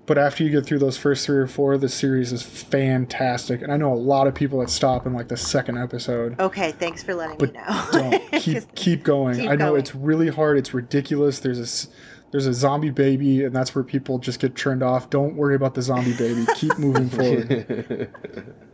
but 0.05 0.17
after 0.17 0.43
you 0.43 0.49
get 0.49 0.65
through 0.65 0.79
those 0.79 0.97
first 0.97 1.25
three 1.25 1.37
or 1.37 1.47
four, 1.47 1.77
the 1.77 1.89
series 1.89 2.31
is 2.31 2.41
fantastic. 2.43 3.61
And 3.61 3.71
I 3.71 3.77
know 3.77 3.93
a 3.93 3.95
lot 3.95 4.27
of 4.27 4.33
people 4.35 4.59
that 4.59 4.69
stop 4.69 5.05
in 5.05 5.13
like 5.13 5.27
the 5.27 5.37
second 5.37 5.77
episode. 5.77 6.39
Okay, 6.39 6.71
thanks 6.73 7.03
for 7.03 7.13
letting 7.15 7.37
But 7.37 7.53
me 7.53 7.59
know. 7.59 7.87
Don't 7.91 8.31
keep 8.41 8.75
keep 8.75 9.03
going. 9.03 9.35
Keep 9.39 9.49
I 9.49 9.55
know 9.55 9.69
going. 9.69 9.79
it's 9.81 9.93
really 9.95 10.29
hard. 10.29 10.57
It's 10.57 10.73
ridiculous. 10.73 11.39
There's 11.39 11.59
a 11.59 11.63
s- 11.63 11.87
there's 12.31 12.45
a 12.45 12.53
zombie 12.53 12.91
baby, 12.91 13.43
and 13.43 13.55
that's 13.55 13.73
where 13.73 13.83
people 13.83 14.19
just 14.19 14.39
get 14.39 14.55
turned 14.55 14.83
off. 14.83 15.09
Don't 15.09 15.35
worry 15.35 15.55
about 15.55 15.73
the 15.73 15.81
zombie 15.81 16.15
baby. 16.15 16.45
Keep 16.55 16.77
moving 16.77 17.09
forward. 17.09 18.11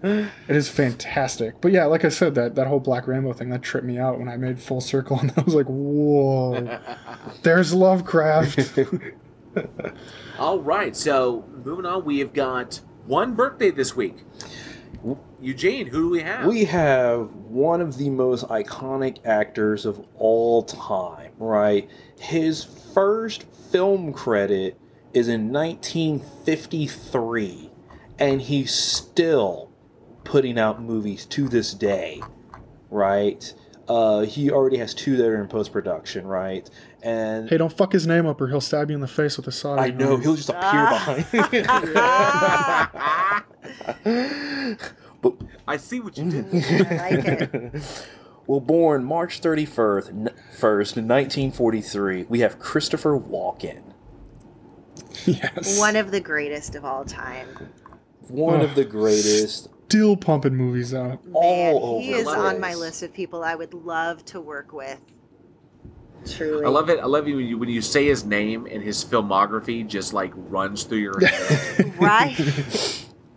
It 0.03 0.55
is 0.55 0.69
fantastic. 0.69 1.61
But 1.61 1.71
yeah, 1.71 1.85
like 1.85 2.03
I 2.03 2.09
said, 2.09 2.35
that 2.35 2.55
that 2.55 2.67
whole 2.67 2.79
Black 2.79 3.07
Rainbow 3.07 3.33
thing 3.33 3.49
that 3.49 3.61
tripped 3.61 3.87
me 3.87 3.97
out 3.97 4.19
when 4.19 4.27
I 4.27 4.37
made 4.37 4.59
full 4.59 4.81
circle, 4.81 5.19
and 5.21 5.31
I 5.37 5.41
was 5.41 5.55
like, 5.55 5.67
whoa, 5.67 6.79
there's 7.43 7.73
Lovecraft. 7.73 8.79
All 10.39 10.59
right, 10.59 10.95
so 10.95 11.45
moving 11.63 11.85
on, 11.85 12.03
we 12.03 12.19
have 12.19 12.33
got 12.33 12.81
one 13.05 13.35
birthday 13.35 13.71
this 13.71 13.95
week. 13.95 14.17
Eugene, 15.39 15.87
who 15.87 16.03
do 16.03 16.09
we 16.09 16.21
have? 16.21 16.45
We 16.47 16.65
have 16.65 17.33
one 17.35 17.79
of 17.81 17.97
the 17.97 18.09
most 18.09 18.47
iconic 18.47 19.17
actors 19.25 19.85
of 19.85 20.05
all 20.15 20.63
time, 20.63 21.33
right? 21.37 21.89
His 22.19 22.63
first 22.63 23.43
film 23.43 24.13
credit 24.13 24.79
is 25.13 25.27
in 25.27 25.51
1953, 25.51 27.69
and 28.17 28.41
he's 28.41 28.73
still 28.73 29.71
putting 30.23 30.57
out 30.57 30.81
movies 30.81 31.25
to 31.27 31.47
this 31.47 31.71
day, 31.73 32.23
right? 32.89 33.53
Uh, 33.87 34.21
he 34.21 34.49
already 34.49 34.77
has 34.77 34.95
two 34.95 35.15
that 35.17 35.27
are 35.27 35.39
in 35.39 35.47
post 35.47 35.71
production, 35.71 36.25
right? 36.25 36.67
And 37.05 37.47
hey, 37.49 37.57
don't 37.57 37.71
fuck 37.71 37.93
his 37.93 38.07
name 38.07 38.25
up, 38.25 38.41
or 38.41 38.47
he'll 38.47 38.59
stab 38.59 38.89
you 38.89 38.95
in 38.95 39.01
the 39.01 39.07
face 39.07 39.37
with 39.37 39.47
a 39.47 39.51
saw. 39.51 39.75
I 39.75 39.91
know 39.91 40.17
he'll 40.17 40.35
just 40.35 40.49
appear 40.49 40.61
Ah. 40.63 41.25
behind. 42.91 44.77
but 45.21 45.33
I 45.67 45.77
see 45.77 45.99
what 45.99 46.17
you 46.17 46.29
did. 46.31 46.45
I 46.91 47.09
like 47.11 47.25
it. 47.25 48.07
well, 48.47 48.59
born 48.59 49.03
March 49.03 49.39
31st, 49.41 50.31
1st, 50.57 50.95
1943, 50.97 52.25
we 52.27 52.39
have 52.39 52.57
Christopher 52.59 53.17
Walken. 53.19 53.81
yes. 55.25 55.77
One 55.79 55.95
of 55.95 56.09
the 56.11 56.19
greatest 56.21 56.73
of 56.75 56.85
all 56.85 57.05
time. 57.05 57.47
One 58.29 58.61
of 58.61 58.73
the 58.75 58.83
greatest. 58.85 59.69
Still 59.89 60.17
pumping 60.17 60.55
movies 60.55 60.95
out. 60.95 61.23
Man, 61.25 61.33
All 61.35 62.01
he 62.01 62.09
over 62.13 62.19
is 62.21 62.25
the 62.25 62.31
on 62.31 62.59
my 62.59 62.73
list 62.73 63.03
of 63.03 63.13
people 63.13 63.43
I 63.43 63.53
would 63.53 63.75
love 63.75 64.25
to 64.25 64.41
work 64.41 64.73
with. 64.73 64.99
Truly. 66.27 66.65
I 66.65 66.69
love 66.69 66.89
it. 66.89 66.99
I 66.99 67.05
love 67.05 67.27
you 67.27 67.37
when 67.37 67.45
you 67.45 67.57
when 67.57 67.69
you 67.69 67.81
say 67.81 68.05
his 68.05 68.25
name 68.25 68.65
and 68.69 68.81
his 68.81 69.03
filmography 69.05 69.87
just 69.87 70.13
like 70.13 70.31
runs 70.35 70.83
through 70.83 70.99
your 70.99 71.19
head. 71.19 71.93
Right? 71.99 72.37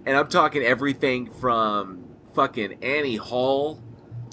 and 0.07 0.17
I'm 0.17 0.29
talking 0.29 0.63
everything 0.63 1.31
from 1.33 2.05
fucking 2.35 2.83
Annie 2.83 3.17
Hall 3.17 3.83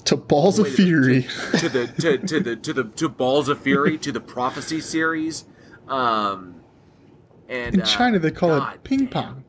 to 0.04 0.16
Balls 0.16 0.58
of 0.58 0.66
Wait 0.66 0.74
Fury. 0.74 1.22
to, 1.52 1.58
to 1.58 1.68
the 1.68 1.86
to, 1.86 2.18
to 2.18 2.40
the 2.40 2.56
to 2.56 2.72
the 2.72 2.84
to 2.84 3.08
Balls 3.08 3.48
of 3.48 3.60
Fury 3.60 3.98
to 3.98 4.12
the 4.12 4.20
Prophecy 4.20 4.80
series, 4.80 5.44
um, 5.88 6.60
and 7.48 7.74
In 7.74 7.82
uh, 7.82 7.84
China, 7.84 8.18
they 8.18 8.30
call 8.30 8.48
God 8.50 8.74
it 8.76 8.84
ping 8.84 9.06
damn. 9.06 9.08
pong. 9.08 9.44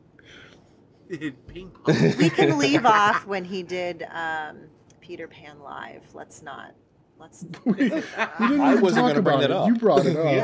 ping 1.46 1.70
pong. 1.70 2.16
we 2.18 2.28
can 2.30 2.58
leave 2.58 2.84
off 2.84 3.26
when 3.26 3.44
he 3.44 3.62
did 3.62 4.06
um, 4.12 4.58
Peter 5.00 5.26
Pan 5.28 5.60
Live. 5.60 6.02
Let's 6.14 6.42
not. 6.42 6.74
Let's. 7.18 7.44
We, 7.64 7.72
we 7.74 7.86
didn't 7.88 8.60
I 8.60 8.74
wasn't 8.76 9.08
gonna 9.08 9.22
bring 9.22 9.40
that 9.40 9.50
it. 9.50 9.56
up. 9.56 9.68
You 9.68 9.74
brought 9.74 10.06
it 10.06 10.16
up. 10.16 10.36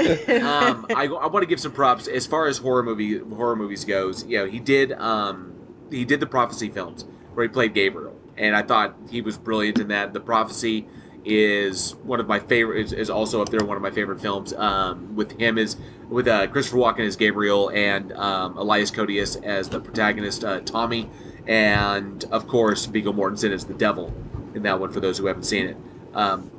um, 0.42 0.86
I, 0.94 1.06
I 1.06 1.26
want 1.26 1.42
to 1.42 1.46
give 1.46 1.60
some 1.60 1.72
props 1.72 2.06
as 2.06 2.26
far 2.26 2.46
as 2.46 2.58
horror 2.58 2.82
movie 2.82 3.18
horror 3.18 3.56
movies 3.56 3.84
goes. 3.84 4.24
You 4.26 4.38
know, 4.38 4.46
he 4.46 4.58
did 4.58 4.92
um, 4.92 5.54
he 5.90 6.04
did 6.04 6.20
the 6.20 6.26
Prophecy 6.26 6.68
films 6.68 7.06
where 7.32 7.44
he 7.44 7.48
played 7.48 7.72
Gabriel, 7.72 8.14
and 8.36 8.54
I 8.54 8.62
thought 8.62 8.96
he 9.10 9.22
was 9.22 9.38
brilliant 9.38 9.78
in 9.78 9.88
that. 9.88 10.12
The 10.12 10.20
Prophecy 10.20 10.86
is 11.24 11.94
one 11.96 12.18
of 12.20 12.26
my 12.26 12.38
favorite 12.38 12.80
is, 12.80 12.92
is 12.92 13.10
also 13.10 13.42
up 13.42 13.50
there 13.50 13.64
one 13.64 13.76
of 13.76 13.82
my 13.82 13.90
favorite 13.90 14.20
films. 14.20 14.52
Um, 14.52 15.14
with 15.16 15.38
him 15.38 15.58
is 15.58 15.76
with 16.08 16.28
uh, 16.28 16.46
Christopher 16.48 16.78
Walken 16.78 17.06
as 17.06 17.16
Gabriel 17.16 17.70
and 17.70 18.12
um, 18.12 18.56
Elias 18.56 18.90
Koteas 18.90 19.42
as 19.42 19.68
the 19.68 19.80
protagonist 19.80 20.44
uh, 20.44 20.60
Tommy, 20.60 21.10
and 21.50 22.22
of 22.30 22.46
course 22.46 22.86
Viggo 22.86 23.12
Mortensen 23.12 23.50
is 23.50 23.64
the 23.64 23.74
devil 23.74 24.14
in 24.54 24.62
that 24.62 24.78
one. 24.78 24.92
For 24.92 25.00
those 25.00 25.18
who 25.18 25.26
haven't 25.26 25.42
seen 25.42 25.66
it. 25.66 25.76
Um, 26.14 26.50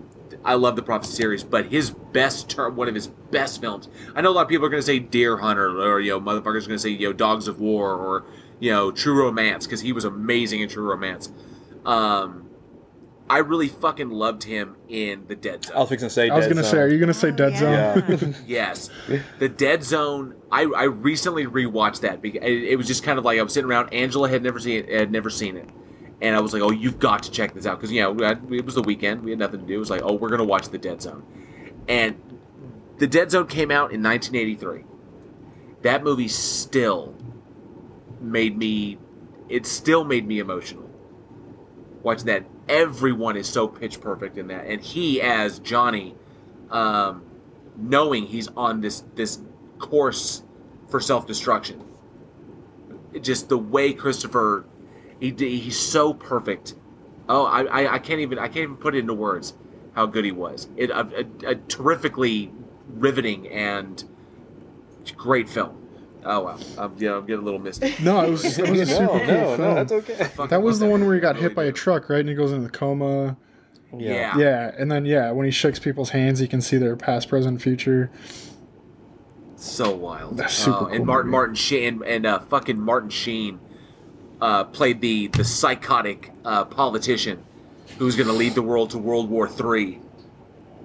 I 0.44 0.56
love 0.56 0.76
the 0.76 0.82
Prophet 0.82 1.08
series, 1.08 1.44
but 1.44 1.68
his 1.68 1.92
best 1.92 2.50
term, 2.50 2.76
one 2.76 2.88
of 2.88 2.96
his 2.96 3.08
best 3.08 3.62
films. 3.62 3.88
I 4.16 4.22
know 4.22 4.32
a 4.32 4.34
lot 4.34 4.44
of 4.44 4.48
people 4.50 4.66
are 4.66 4.70
going 4.70 4.82
to 4.82 4.86
say 4.86 5.00
Deer 5.00 5.38
Hunter, 5.38 5.80
or 5.80 6.00
you 6.00 6.12
know, 6.12 6.20
motherfuckers 6.20 6.66
are 6.66 6.68
going 6.68 6.70
to 6.70 6.80
say 6.80 6.90
you 6.90 7.08
know 7.08 7.14
Dogs 7.14 7.48
of 7.48 7.60
War, 7.60 7.94
or 7.96 8.26
you 8.60 8.72
know 8.72 8.92
True 8.92 9.18
Romance, 9.18 9.66
because 9.66 9.82
he 9.82 9.94
was 9.94 10.04
amazing 10.04 10.60
in 10.60 10.68
True 10.68 10.90
Romance. 10.90 11.32
Um, 11.86 12.50
I 13.32 13.38
really 13.38 13.70
fucking 13.70 14.10
loved 14.10 14.44
him 14.44 14.76
in 14.90 15.26
The 15.28 15.38
Dead 15.38 15.64
Zone. 15.64 15.78
I 15.78 15.80
was 15.80 15.88
fixing 15.88 16.10
to 16.10 16.14
say. 16.14 16.30
I 16.30 16.36
was 16.36 16.48
Dead 16.48 16.54
gonna 16.56 16.68
say, 16.68 16.80
are 16.80 16.88
you 16.90 17.00
gonna 17.00 17.14
say 17.14 17.30
Oh, 17.30 17.32
Dead 17.32 17.54
yeah. 17.54 18.18
Zone? 18.18 18.36
Yes, 18.46 18.90
the 19.40 19.48
Dead 19.48 19.86
Zone. 19.86 20.36
I, 20.52 20.64
I 20.64 20.84
recently 20.84 21.46
rewatched 21.46 22.02
that 22.02 22.22
because 22.22 22.42
it, 22.44 22.64
it 22.64 22.76
was 22.76 22.88
just 22.88 23.04
kind 23.04 23.18
of 23.18 23.24
like 23.24 23.40
I 23.40 23.42
was 23.44 23.54
sitting 23.54 23.70
around. 23.70 23.94
Angela 23.94 24.28
had 24.30 24.44
never 24.44 24.60
seen 24.60 24.80
it, 24.84 24.90
had 24.90 25.14
never 25.14 25.30
seen 25.30 25.56
it, 25.56 25.70
and 26.22 26.36
I 26.36 26.42
was 26.42 26.52
like, 26.52 26.62
"Oh, 26.62 26.72
you've 26.72 27.00
got 27.00 27.24
to 27.24 27.32
check 27.32 27.54
this 27.54 27.66
out," 27.66 27.80
because 27.80 27.90
you 27.94 28.02
know 28.02 28.12
it 28.52 28.66
was 28.66 28.76
the 28.76 28.82
weekend, 28.82 29.24
we 29.24 29.30
had 29.32 29.40
nothing 29.40 29.62
to 29.62 29.66
do. 29.66 29.76
It 29.76 29.80
was 29.80 29.90
like, 29.90 30.02
"Oh, 30.04 30.14
we're 30.14 30.28
gonna 30.30 30.44
watch 30.44 30.68
the 30.68 30.78
Dead 30.78 31.02
Zone," 31.02 31.24
and 31.88 32.18
the 32.98 33.08
Dead 33.08 33.32
Zone 33.32 33.48
came 33.48 33.72
out 33.72 33.94
in 33.94 34.04
1983. 34.04 34.84
That 35.84 36.04
movie 36.04 36.28
still 36.28 37.16
made 38.20 38.58
me. 38.58 38.98
It 39.48 39.66
still 39.66 40.04
made 40.04 40.28
me 40.28 40.40
emotional. 40.40 40.90
Watching 42.04 42.26
that, 42.26 42.61
everyone 42.72 43.38
is 43.38 43.48
so 43.48 43.68
pitch 43.68 44.02
perfect 44.02 44.38
in 44.38 44.48
that, 44.48 44.66
and 44.66 44.82
he 44.82 45.22
as 45.22 45.60
Johnny. 45.60 46.16
Um, 46.72 47.26
knowing 47.78 48.28
he's 48.28 48.48
on 48.50 48.82
this 48.82 49.04
this 49.16 49.40
course 49.80 50.44
for 50.88 51.00
self 51.00 51.26
destruction. 51.28 51.84
Just 53.22 53.50
the 53.50 53.58
way 53.58 53.94
Christopher, 53.94 54.66
he 55.20 55.32
he's 55.32 55.78
so 55.78 56.14
perfect. 56.14 56.76
Oh, 57.28 57.46
I, 57.46 57.64
I, 57.64 57.94
I 57.96 58.00
can't 58.00 58.20
even 58.20 58.40
I 58.40 58.48
can't 58.48 58.58
even 58.58 58.78
put 58.78 58.96
it 58.96 59.00
into 59.00 59.14
words 59.14 59.54
how 59.94 60.06
good 60.06 60.26
he 60.26 60.32
was. 60.32 60.70
It 60.78 60.90
a, 60.90 61.26
a, 61.46 61.50
a 61.52 61.56
terrifically 61.56 62.52
riveting 62.88 63.48
and 63.50 64.04
great 65.18 65.50
film. 65.50 65.81
Oh 66.24 66.42
wow, 66.44 66.60
I'm, 66.78 66.94
yeah, 66.98 67.16
I'm 67.18 67.26
getting 67.26 67.42
a 67.42 67.46
little 67.46 67.60
misty. 67.60 67.96
No, 68.04 68.22
it 68.24 68.30
was, 68.32 68.58
it 68.60 68.70
was 68.70 68.80
a 68.82 68.86
super 68.86 69.04
no, 69.04 69.08
cool 69.08 69.20
no, 69.20 69.26
film. 69.26 69.62
no, 69.62 69.74
that's 69.76 69.92
okay. 69.92 70.30
That 70.50 70.62
was 70.62 70.80
love 70.80 70.88
the 70.88 70.92
one 70.92 71.06
where 71.06 71.16
he 71.16 71.20
got 71.22 71.36
Really 71.36 71.48
hit 71.50 71.56
by 71.56 71.64
a 71.66 71.72
truck, 71.72 72.10
right? 72.10 72.20
And 72.20 72.30
he 72.30 72.36
goes 72.36 72.52
into 72.52 72.64
the 72.66 72.70
coma. 72.70 73.38
Yeah. 73.98 74.38
Yeah, 74.38 74.72
and 74.78 74.92
then 74.92 75.06
yeah, 75.06 75.32
when 75.32 75.46
he 75.46 75.52
shakes 75.52 75.80
people's 75.80 76.12
hands, 76.12 76.42
you 76.42 76.48
can 76.48 76.62
see 76.62 76.78
their 76.78 76.96
past, 76.96 77.28
present, 77.28 77.62
future. 77.62 78.10
so 79.56 79.94
wild. 79.96 80.38
That's 80.38 80.54
super 80.54 80.78
Oh, 80.78 80.80
cool 80.80 80.88
And 80.90 81.06
Martin 81.06 81.28
movie. 81.28 81.32
Martin 81.32 81.56
Sheen 81.56 82.02
and 82.06 82.26
uh, 82.26 82.40
fucking 82.40 82.80
Martin 82.80 83.10
Sheen 83.10 83.60
uh, 84.40 84.64
played 84.66 85.02
the 85.02 85.28
the 85.28 85.44
psychotic 85.44 86.32
uh, 86.46 86.66
politician 86.66 87.44
who's 87.98 88.16
going 88.16 88.28
to 88.28 88.34
lead 88.34 88.56
the 88.56 88.62
world 88.62 88.90
to 88.92 88.98
World 88.98 89.30
War 89.30 89.48
Three. 89.48 90.00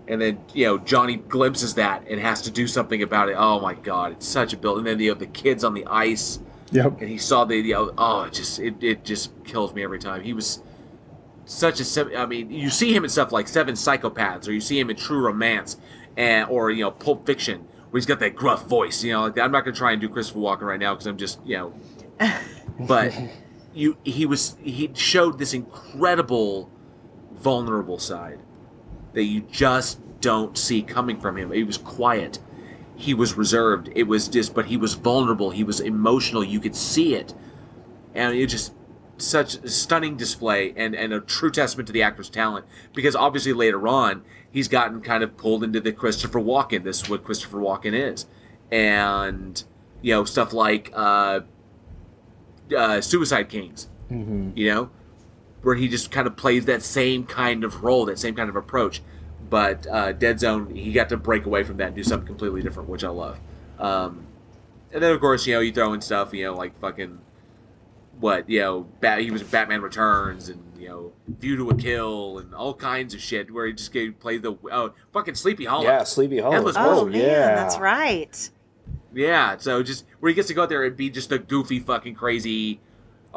And 0.08 0.20
then 0.20 0.38
you 0.54 0.66
know 0.66 0.78
Johnny 0.78 1.16
glimpses 1.16 1.74
that 1.74 2.06
and 2.08 2.20
has 2.20 2.42
to 2.42 2.50
do 2.50 2.66
something 2.66 3.02
about 3.02 3.28
it. 3.28 3.34
Oh 3.36 3.60
my 3.60 3.74
god, 3.74 4.12
it's 4.12 4.26
such 4.26 4.52
a 4.52 4.56
build. 4.56 4.78
And 4.78 4.86
then 4.86 5.00
you 5.00 5.12
know, 5.12 5.18
the 5.18 5.26
kids 5.26 5.64
on 5.64 5.74
the 5.74 5.84
ice, 5.86 6.38
Yep. 6.70 7.00
and 7.00 7.08
he 7.08 7.18
saw 7.18 7.44
the 7.44 7.56
you 7.56 7.74
know, 7.74 7.92
oh, 7.98 8.22
it 8.22 8.32
just 8.32 8.58
it, 8.60 8.82
it 8.82 9.04
just 9.04 9.32
kills 9.44 9.74
me 9.74 9.82
every 9.82 9.98
time. 9.98 10.22
He 10.22 10.32
was 10.32 10.62
such 11.44 11.80
a 11.80 12.18
I 12.18 12.26
mean, 12.26 12.50
you 12.50 12.70
see 12.70 12.94
him 12.94 13.04
in 13.04 13.10
stuff 13.10 13.32
like 13.32 13.48
Seven 13.48 13.74
Psychopaths, 13.74 14.46
or 14.48 14.52
you 14.52 14.60
see 14.60 14.78
him 14.78 14.90
in 14.90 14.96
True 14.96 15.20
Romance, 15.20 15.76
and 16.16 16.48
or 16.50 16.70
you 16.70 16.84
know 16.84 16.90
Pulp 16.92 17.26
Fiction, 17.26 17.66
where 17.90 17.98
he's 17.98 18.06
got 18.06 18.20
that 18.20 18.36
gruff 18.36 18.66
voice. 18.66 19.02
You 19.02 19.12
know, 19.12 19.22
like 19.22 19.34
that. 19.34 19.44
I'm 19.44 19.52
not 19.52 19.64
gonna 19.64 19.76
try 19.76 19.92
and 19.92 20.00
do 20.00 20.08
Christopher 20.08 20.38
Walken 20.40 20.62
right 20.62 20.78
now 20.80 20.94
because 20.94 21.06
I'm 21.06 21.16
just 21.16 21.40
you 21.44 21.56
know, 21.56 21.74
but 22.80 23.12
you 23.74 23.96
he 24.04 24.24
was 24.24 24.56
he 24.62 24.90
showed 24.94 25.38
this 25.38 25.52
incredible 25.52 26.70
vulnerable 27.32 27.98
side 27.98 28.38
that 29.16 29.24
you 29.24 29.40
just 29.50 29.98
don't 30.20 30.58
see 30.58 30.82
coming 30.82 31.18
from 31.18 31.38
him. 31.38 31.50
He 31.50 31.64
was 31.64 31.78
quiet. 31.78 32.38
He 32.94 33.14
was 33.14 33.34
reserved. 33.34 33.88
It 33.94 34.02
was 34.02 34.28
just, 34.28 34.54
but 34.54 34.66
he 34.66 34.76
was 34.76 34.92
vulnerable. 34.92 35.50
He 35.50 35.64
was 35.64 35.80
emotional. 35.80 36.44
You 36.44 36.60
could 36.60 36.76
see 36.76 37.14
it, 37.14 37.34
and 38.14 38.36
it 38.36 38.46
just 38.48 38.74
such 39.16 39.54
a 39.54 39.68
stunning 39.70 40.18
display 40.18 40.74
and 40.76 40.94
and 40.94 41.14
a 41.14 41.20
true 41.20 41.50
testament 41.50 41.86
to 41.86 41.94
the 41.94 42.02
actor's 42.02 42.28
talent. 42.28 42.66
Because 42.94 43.16
obviously 43.16 43.54
later 43.54 43.88
on, 43.88 44.22
he's 44.50 44.68
gotten 44.68 45.00
kind 45.00 45.24
of 45.24 45.38
pulled 45.38 45.64
into 45.64 45.80
the 45.80 45.92
Christopher 45.92 46.38
Walken. 46.38 46.84
This 46.84 47.02
is 47.02 47.08
what 47.08 47.24
Christopher 47.24 47.58
Walken 47.58 47.94
is, 47.94 48.26
and 48.70 49.64
you 50.02 50.12
know 50.12 50.24
stuff 50.26 50.52
like 50.52 50.90
uh, 50.94 51.40
uh, 52.76 53.00
Suicide 53.00 53.48
Kings. 53.48 53.88
Mm-hmm. 54.10 54.50
You 54.54 54.74
know, 54.74 54.90
where 55.66 55.74
he 55.74 55.88
just 55.88 56.12
kind 56.12 56.28
of 56.28 56.36
plays 56.36 56.64
that 56.66 56.80
same 56.80 57.26
kind 57.26 57.64
of 57.64 57.82
role, 57.82 58.04
that 58.04 58.20
same 58.20 58.36
kind 58.36 58.48
of 58.48 58.54
approach. 58.54 59.02
But 59.50 59.84
uh, 59.88 60.12
Dead 60.12 60.38
Zone, 60.38 60.72
he 60.72 60.92
got 60.92 61.08
to 61.08 61.16
break 61.16 61.44
away 61.44 61.64
from 61.64 61.78
that 61.78 61.88
and 61.88 61.96
do 61.96 62.04
something 62.04 62.24
completely 62.24 62.62
different, 62.62 62.88
which 62.88 63.02
I 63.02 63.08
love. 63.08 63.40
Um, 63.80 64.28
and 64.92 65.02
then 65.02 65.12
of 65.12 65.18
course, 65.18 65.44
you 65.44 65.54
know, 65.54 65.60
you 65.60 65.72
throw 65.72 65.92
in 65.92 66.00
stuff, 66.02 66.32
you 66.32 66.44
know, 66.44 66.54
like 66.54 66.78
fucking 66.78 67.18
what, 68.20 68.48
you 68.48 68.60
know, 68.60 68.86
Bat- 69.00 69.22
he 69.22 69.32
was 69.32 69.42
in 69.42 69.48
Batman 69.48 69.82
Returns 69.82 70.48
and 70.48 70.62
you 70.78 70.88
know, 70.88 71.12
View 71.26 71.56
to 71.56 71.70
a 71.70 71.74
Kill 71.74 72.38
and 72.38 72.54
all 72.54 72.72
kinds 72.72 73.12
of 73.12 73.20
shit 73.20 73.50
where 73.52 73.66
he 73.66 73.72
just 73.72 73.92
gave, 73.92 74.20
played 74.20 74.42
the 74.42 74.56
oh 74.70 74.94
fucking 75.12 75.34
Sleepy 75.34 75.64
Hollow. 75.64 75.82
Yeah, 75.82 76.04
Sleepy 76.04 76.38
Hollow. 76.38 76.54
Endless 76.54 76.76
Oh, 76.78 76.98
World. 77.02 77.10
man, 77.10 77.20
yeah. 77.22 77.54
that's 77.56 77.76
right. 77.78 78.50
Yeah, 79.12 79.56
so 79.56 79.82
just 79.82 80.04
where 80.20 80.28
he 80.30 80.34
gets 80.36 80.46
to 80.46 80.54
go 80.54 80.62
out 80.62 80.68
there 80.68 80.84
and 80.84 80.96
be 80.96 81.10
just 81.10 81.32
a 81.32 81.38
goofy, 81.40 81.80
fucking 81.80 82.14
crazy. 82.14 82.78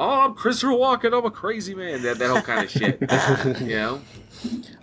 Oh, 0.01 0.21
I'm 0.21 0.33
Christopher 0.33 0.71
Walken. 0.71 1.15
I'm 1.15 1.25
a 1.25 1.31
crazy 1.31 1.75
man. 1.75 2.01
That, 2.03 2.19
that 2.19 2.29
whole 2.29 2.41
kind 2.41 2.63
of 2.63 2.71
shit. 2.71 3.01
you 3.61 3.75
know, 3.75 4.01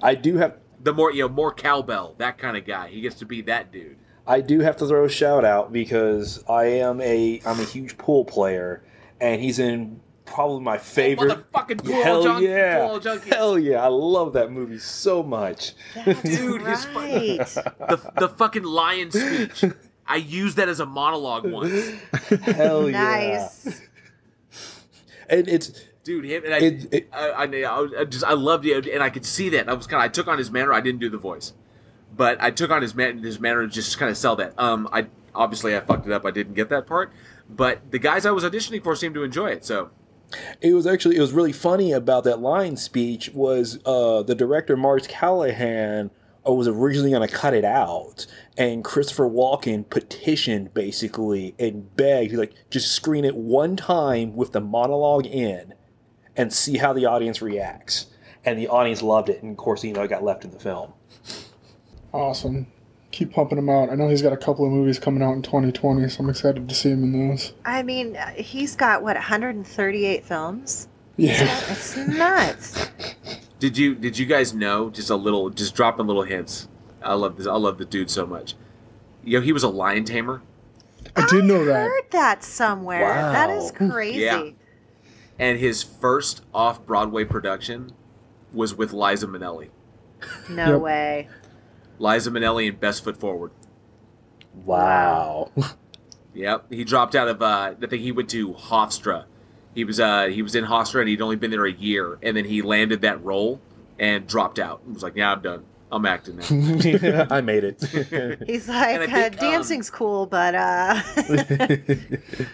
I 0.02 0.14
do 0.14 0.36
have 0.36 0.58
the 0.82 0.92
more 0.92 1.10
you 1.10 1.22
know, 1.22 1.30
more 1.30 1.54
cowbell. 1.54 2.14
That 2.18 2.36
kind 2.36 2.54
of 2.54 2.66
guy. 2.66 2.88
He 2.88 3.00
gets 3.00 3.16
to 3.20 3.24
be 3.24 3.40
that 3.42 3.72
dude. 3.72 3.96
I 4.26 4.42
do 4.42 4.60
have 4.60 4.76
to 4.76 4.86
throw 4.86 5.06
a 5.06 5.08
shout 5.08 5.42
out 5.42 5.72
because 5.72 6.44
I 6.46 6.64
am 6.64 7.00
a 7.00 7.40
I'm 7.46 7.58
a 7.58 7.64
huge 7.64 7.96
pool 7.96 8.26
player, 8.26 8.84
and 9.18 9.40
he's 9.40 9.58
in 9.58 10.00
probably 10.26 10.60
my 10.60 10.76
favorite. 10.76 11.50
Motherfucking 11.50 11.82
pool 11.82 12.02
Hell 12.02 12.22
junk, 12.22 12.44
yeah! 12.44 12.86
pool 12.86 13.00
junkies. 13.00 13.32
Hell 13.32 13.58
yeah! 13.58 13.82
I 13.82 13.88
love 13.88 14.34
that 14.34 14.52
movie 14.52 14.78
so 14.78 15.22
much. 15.22 15.72
That's 15.94 16.20
Dude, 16.24 16.60
his 16.60 16.84
fu- 16.84 16.92
The 17.88 18.12
the 18.18 18.28
fucking 18.28 18.64
lion 18.64 19.10
speech. 19.12 19.64
I 20.06 20.16
used 20.16 20.58
that 20.58 20.68
as 20.68 20.78
a 20.78 20.86
monologue 20.86 21.50
once. 21.50 21.72
Hell 22.42 22.90
yeah! 22.90 22.90
Oh, 22.90 22.90
nice. 22.90 23.80
And 25.28 25.48
it's 25.48 25.72
Dude, 26.04 26.24
him 26.24 26.44
and 26.44 26.54
I, 26.54 26.58
It- 26.58 26.94
it- 26.94 27.08
I, 27.12 27.28
I, 27.30 27.44
I, 27.44 27.88
I 28.00 28.04
just 28.04 28.24
I 28.24 28.32
loved 28.34 28.64
it, 28.64 28.86
and 28.86 29.02
I 29.02 29.10
could 29.10 29.26
see 29.26 29.48
that. 29.50 29.68
I 29.68 29.74
was 29.74 29.86
kind 29.88 30.00
of 30.00 30.04
I 30.04 30.08
took 30.08 30.28
on 30.28 30.38
his 30.38 30.50
manner. 30.52 30.72
I 30.72 30.80
didn't 30.80 31.00
do 31.00 31.10
the 31.10 31.18
voice, 31.18 31.52
but 32.16 32.40
I 32.40 32.50
took 32.52 32.70
on 32.70 32.80
his 32.82 32.94
man 32.94 33.18
his 33.18 33.40
manner 33.40 33.62
to 33.66 33.68
just 33.72 33.98
kind 33.98 34.08
of 34.10 34.16
sell 34.16 34.36
that. 34.36 34.54
Um, 34.56 34.88
I 34.92 35.06
obviously 35.34 35.76
I 35.76 35.80
fucked 35.80 36.06
it 36.06 36.12
up. 36.12 36.24
I 36.24 36.30
didn't 36.30 36.54
get 36.54 36.68
that 36.68 36.86
part, 36.86 37.12
but 37.50 37.90
the 37.90 37.98
guys 37.98 38.24
I 38.24 38.30
was 38.30 38.44
auditioning 38.44 38.84
for 38.84 38.94
seemed 38.94 39.14
to 39.16 39.24
enjoy 39.24 39.48
it. 39.50 39.64
So 39.64 39.90
it 40.60 40.74
was 40.74 40.86
actually 40.86 41.16
it 41.16 41.20
was 41.20 41.32
really 41.32 41.52
funny 41.52 41.90
about 41.90 42.22
that 42.24 42.38
line 42.40 42.76
speech 42.76 43.30
was 43.34 43.80
uh, 43.84 44.22
the 44.22 44.34
director 44.36 44.76
Mars 44.76 45.08
Callahan 45.08 46.10
was 46.52 46.68
originally 46.68 47.10
going 47.10 47.26
to 47.26 47.34
cut 47.34 47.54
it 47.54 47.64
out, 47.64 48.26
and 48.56 48.84
Christopher 48.84 49.28
Walken 49.28 49.88
petitioned 49.88 50.72
basically 50.74 51.54
and 51.58 51.94
begged 51.96 52.34
like 52.34 52.54
just 52.70 52.92
screen 52.92 53.24
it 53.24 53.36
one 53.36 53.76
time 53.76 54.36
with 54.36 54.52
the 54.52 54.60
monologue 54.60 55.26
in, 55.26 55.74
and 56.36 56.52
see 56.52 56.78
how 56.78 56.92
the 56.92 57.06
audience 57.06 57.42
reacts. 57.42 58.06
And 58.44 58.56
the 58.58 58.68
audience 58.68 59.02
loved 59.02 59.28
it, 59.28 59.42
and 59.42 59.52
of 59.52 59.56
course, 59.56 59.82
you 59.82 59.92
know, 59.92 60.02
it 60.02 60.08
got 60.08 60.22
left 60.22 60.44
in 60.44 60.52
the 60.52 60.60
film. 60.60 60.92
Awesome. 62.12 62.68
Keep 63.10 63.32
pumping 63.32 63.58
him 63.58 63.68
out. 63.68 63.90
I 63.90 63.94
know 63.94 64.08
he's 64.08 64.22
got 64.22 64.32
a 64.32 64.36
couple 64.36 64.64
of 64.64 64.72
movies 64.72 64.98
coming 64.98 65.22
out 65.22 65.32
in 65.32 65.42
2020, 65.42 66.08
so 66.08 66.22
I'm 66.22 66.30
excited 66.30 66.68
to 66.68 66.74
see 66.74 66.90
him 66.90 67.02
in 67.02 67.28
those. 67.28 67.54
I 67.64 67.82
mean, 67.82 68.16
uh, 68.16 68.30
he's 68.32 68.76
got 68.76 69.02
what 69.02 69.16
138 69.16 70.24
films. 70.24 70.86
Yeah. 71.16 71.32
It's 71.70 71.96
nuts. 71.96 72.88
did 73.58 73.76
you 73.78 73.94
did 73.94 74.18
you 74.18 74.26
guys 74.26 74.54
know 74.54 74.90
just 74.90 75.10
a 75.10 75.16
little 75.16 75.50
just 75.50 75.74
dropping 75.74 76.06
little 76.06 76.22
hints? 76.22 76.68
I 77.02 77.14
love 77.14 77.36
this. 77.36 77.46
I 77.46 77.54
love 77.54 77.78
the 77.78 77.84
dude 77.84 78.10
so 78.10 78.26
much. 78.26 78.54
You 79.24 79.38
know, 79.38 79.44
he 79.44 79.52
was 79.52 79.62
a 79.62 79.68
lion 79.68 80.04
tamer. 80.04 80.42
I 81.14 81.26
did 81.28 81.44
know 81.44 81.64
that. 81.64 81.74
I 81.76 81.78
that. 81.80 81.88
Heard 81.88 82.10
that 82.10 82.44
somewhere. 82.44 83.14
That 83.14 83.50
is 83.50 83.70
crazy. 83.70 84.20
Yeah. 84.20 84.50
And 85.38 85.58
his 85.58 85.82
first 85.82 86.42
off 86.54 86.84
Broadway 86.86 87.24
production 87.24 87.92
was 88.52 88.74
with 88.74 88.92
Liza 88.92 89.26
Minnelli. 89.26 89.68
No 90.48 90.72
Yep. 90.72 90.80
way. 90.80 91.28
Liza 91.98 92.30
Minnelli 92.30 92.68
and 92.68 92.80
Best 92.80 93.04
Foot 93.04 93.16
Forward. 93.16 93.50
Wow. 94.64 95.50
Yep, 96.34 96.66
he 96.70 96.84
dropped 96.84 97.14
out 97.14 97.28
of. 97.28 97.40
Uh, 97.40 97.72
I 97.80 97.86
think 97.86 98.02
he 98.02 98.12
went 98.12 98.28
to 98.28 98.52
Hofstra. 98.52 99.24
He 99.76 99.84
was 99.84 100.00
uh, 100.00 100.28
he 100.28 100.40
was 100.40 100.54
in 100.54 100.64
Hofstra 100.64 101.00
and 101.00 101.08
he'd 101.08 101.20
only 101.20 101.36
been 101.36 101.50
there 101.50 101.66
a 101.66 101.72
year, 101.72 102.18
and 102.22 102.34
then 102.34 102.46
he 102.46 102.62
landed 102.62 103.02
that 103.02 103.22
role 103.22 103.60
and 103.98 104.26
dropped 104.26 104.58
out. 104.58 104.80
He 104.86 104.92
was 104.92 105.02
like, 105.02 105.14
"Yeah, 105.14 105.32
I'm 105.32 105.42
done. 105.42 105.64
I'm 105.92 106.06
acting 106.06 106.36
now." 106.36 107.26
I 107.30 107.42
made 107.42 107.62
it. 107.62 107.84
He's 108.46 108.70
like, 108.70 109.00
uh, 109.00 109.06
think, 109.06 109.34
um, 109.34 109.50
dancing's 109.50 109.90
cool, 109.90 110.24
but 110.24 110.54
uh, 110.54 110.58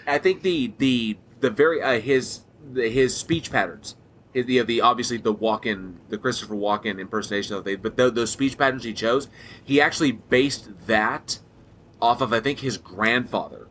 I 0.04 0.18
think 0.20 0.42
the 0.42 0.72
the 0.78 1.16
the 1.38 1.50
very 1.50 1.80
uh, 1.80 2.00
his 2.00 2.40
the, 2.72 2.88
his 2.88 3.16
speech 3.16 3.52
patterns, 3.52 3.94
his, 4.34 4.46
the 4.46 4.60
the 4.62 4.80
obviously 4.80 5.16
the 5.16 5.32
Walken 5.32 5.98
the 6.08 6.18
Christopher 6.18 6.56
Walken 6.56 6.98
impersonation 6.98 7.54
of 7.54 7.62
the 7.62 7.76
but 7.76 7.96
tho- 7.96 8.10
those 8.10 8.32
speech 8.32 8.58
patterns 8.58 8.82
he 8.82 8.92
chose, 8.92 9.28
he 9.62 9.80
actually 9.80 10.10
based 10.10 10.70
that 10.88 11.38
off 12.00 12.20
of 12.20 12.32
I 12.32 12.40
think 12.40 12.58
his 12.58 12.78
grandfather, 12.78 13.68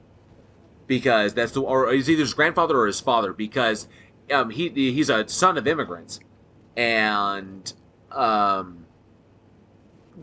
because 0.87 1.33
that's 1.33 1.51
the 1.51 1.61
or 1.61 1.91
he's 1.91 2.09
either 2.09 2.21
his 2.21 2.33
grandfather 2.33 2.77
or 2.77 2.87
his 2.87 2.99
father 2.99 3.33
because 3.33 3.87
um 4.31 4.49
he 4.49 4.69
he's 4.69 5.09
a 5.09 5.27
son 5.27 5.57
of 5.57 5.67
immigrants, 5.67 6.19
and 6.75 7.73
um. 8.11 8.85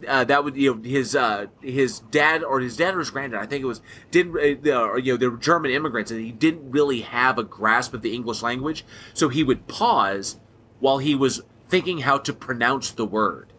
Uh, 0.07 0.23
that 0.23 0.45
would 0.45 0.55
you 0.55 0.75
know 0.75 0.83
his 0.83 1.17
uh, 1.17 1.47
his 1.63 2.01
dad 2.01 2.45
or 2.45 2.61
his 2.61 2.77
dad 2.77 2.95
or 2.95 2.99
his 2.99 3.11
granddad 3.11 3.41
I 3.41 3.47
think 3.47 3.63
it 3.63 3.67
was 3.67 3.81
didn't 4.11 4.37
uh, 4.37 4.95
you 4.97 5.15
know 5.15 5.17
they 5.17 5.27
were 5.27 5.39
German 5.39 5.71
immigrants 5.71 6.11
and 6.11 6.21
he 6.21 6.31
didn't 6.31 6.71
really 6.71 7.01
have 7.01 7.39
a 7.39 7.43
grasp 7.43 7.95
of 7.95 8.03
the 8.03 8.15
English 8.15 8.43
language 8.43 8.85
so 9.15 9.29
he 9.31 9.43
would 9.43 9.67
pause 9.67 10.39
while 10.79 10.99
he 10.99 11.15
was 11.15 11.41
thinking 11.69 12.01
how 12.01 12.19
to 12.19 12.33
pronounce 12.33 12.91
the 12.91 13.07
word 13.07 13.53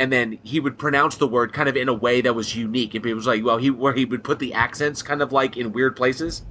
and 0.00 0.10
then 0.10 0.38
he 0.42 0.58
would 0.58 0.78
pronounce 0.78 1.16
the 1.16 1.28
word 1.28 1.52
kind 1.52 1.68
of 1.68 1.76
in 1.76 1.88
a 1.88 1.94
way 1.94 2.20
that 2.20 2.34
was 2.34 2.56
unique 2.56 2.94
And 2.94 3.04
it 3.04 3.14
was 3.14 3.26
like 3.26 3.44
well 3.44 3.58
he 3.58 3.70
where 3.70 3.92
he 3.92 4.04
would 4.04 4.24
put 4.24 4.38
the 4.38 4.54
accents 4.54 5.02
kind 5.02 5.20
of 5.22 5.30
like 5.30 5.56
in 5.56 5.72
weird 5.72 5.94
places 5.94 6.42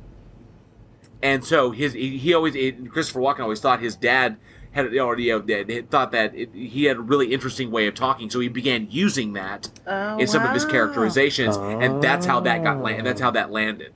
and 1.22 1.44
so 1.44 1.72
his 1.72 1.94
he, 1.94 2.18
he 2.18 2.34
always 2.34 2.56
it, 2.56 2.92
Christopher 2.92 3.20
Walken 3.20 3.42
always 3.42 3.60
thought 3.60 3.82
his 3.82 3.96
dad 3.96 4.38
had 4.72 4.96
already 4.98 5.24
you 5.24 5.42
know, 5.42 5.82
thought 5.90 6.12
that 6.12 6.36
it, 6.36 6.54
he 6.54 6.86
had 6.86 6.98
a 6.98 7.02
really 7.02 7.34
interesting 7.34 7.72
way 7.72 7.88
of 7.88 7.96
talking, 7.96 8.30
so 8.30 8.40
he 8.40 8.48
began 8.48 8.88
using 8.90 9.34
that 9.34 9.70
oh, 9.88 10.18
in 10.18 10.28
some 10.28 10.44
of 10.44 10.52
his 10.52 10.64
wow. 10.66 10.72
characterizations, 10.72 11.58
and 11.58 12.04
that's 12.04 12.26
how 12.26 12.40
that 12.42 12.64
got 12.64 12.80
la- 12.80 12.90
and 12.90 13.06
that's 13.06 13.20
how 13.20 13.32
that 13.32 13.52
landed. 13.52 13.94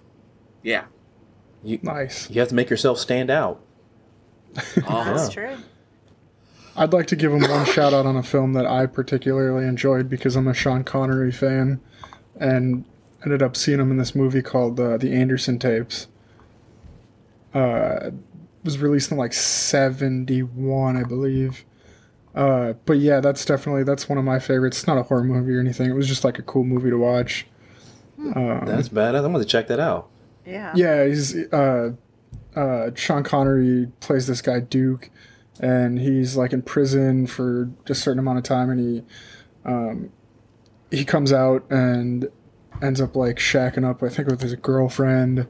Yeah, 0.64 0.86
you, 1.64 1.80
Nice. 1.84 2.30
you 2.30 2.40
have 2.40 2.50
to 2.50 2.56
make 2.56 2.70
yourself 2.70 2.98
stand 2.98 3.30
out. 3.30 3.62
Uh-huh. 4.56 5.04
That's 5.04 5.30
true. 5.30 5.58
I'd 6.76 6.94
like 6.94 7.08
to 7.08 7.16
give 7.16 7.32
him 7.32 7.42
one 7.42 7.66
shout 7.66 7.94
out 7.94 8.06
on 8.06 8.16
a 8.16 8.24
film 8.24 8.54
that 8.54 8.66
I 8.66 8.86
particularly 8.88 9.66
enjoyed 9.66 10.10
because 10.10 10.36
I'm 10.36 10.48
a 10.48 10.54
Sean 10.54 10.84
Connery 10.84 11.32
fan. 11.32 11.80
And 12.40 12.86
ended 13.24 13.42
up 13.42 13.56
seeing 13.56 13.80
him 13.80 13.92
in 13.92 13.98
this 13.98 14.16
movie 14.16 14.42
called 14.42 14.80
uh, 14.80 14.98
The 14.98 15.14
Anderson 15.14 15.60
Tapes. 15.60 16.08
Uh, 17.54 18.08
it 18.08 18.14
was 18.64 18.80
released 18.80 19.12
in 19.12 19.18
like 19.18 19.34
'71, 19.34 20.98
I 20.98 21.04
believe. 21.04 21.64
Uh, 22.34 22.74
but 22.86 22.98
yeah, 22.98 23.20
that's 23.20 23.46
definitely 23.46 23.84
that's 23.84 24.10
one 24.10 24.18
of 24.18 24.24
my 24.24 24.40
favorites. 24.40 24.80
It's 24.80 24.88
not 24.88 24.98
a 24.98 25.04
horror 25.04 25.24
movie 25.24 25.54
or 25.54 25.60
anything. 25.60 25.90
It 25.90 25.94
was 25.94 26.08
just 26.08 26.24
like 26.24 26.40
a 26.40 26.42
cool 26.42 26.64
movie 26.64 26.90
to 26.90 26.98
watch. 26.98 27.46
Um, 28.18 28.64
That's 28.66 28.90
bad. 28.90 29.16
I'm 29.16 29.32
gonna 29.32 29.44
check 29.46 29.68
that 29.68 29.80
out. 29.80 30.10
Yeah. 30.46 30.74
yeah, 30.76 31.06
he's 31.06 31.36
uh, 31.54 31.94
uh, 32.56 32.92
Sean 32.96 33.24
Connery 33.24 33.92
plays 34.00 34.28
this 34.28 34.42
guy 34.42 34.60
Duke, 34.60 35.10
and 35.60 36.00
he's 36.00 36.36
like 36.36 36.54
in 36.54 36.62
prison 36.62 37.28
for 37.28 37.70
a 37.88 37.96
certain 37.96 38.20
amount 38.20 38.38
of 38.38 38.44
time, 38.44 38.70
and 38.70 38.80
he 38.80 39.04
um, 39.66 40.12
he 40.92 41.06
comes 41.06 41.32
out 41.32 41.70
and 41.70 42.30
ends 42.82 43.00
up 43.00 43.16
like 43.16 43.38
shacking 43.38 43.88
up, 43.88 44.04
I 44.04 44.10
think, 44.10 44.28
with 44.28 44.42
his 44.42 44.56
girlfriend, 44.56 45.48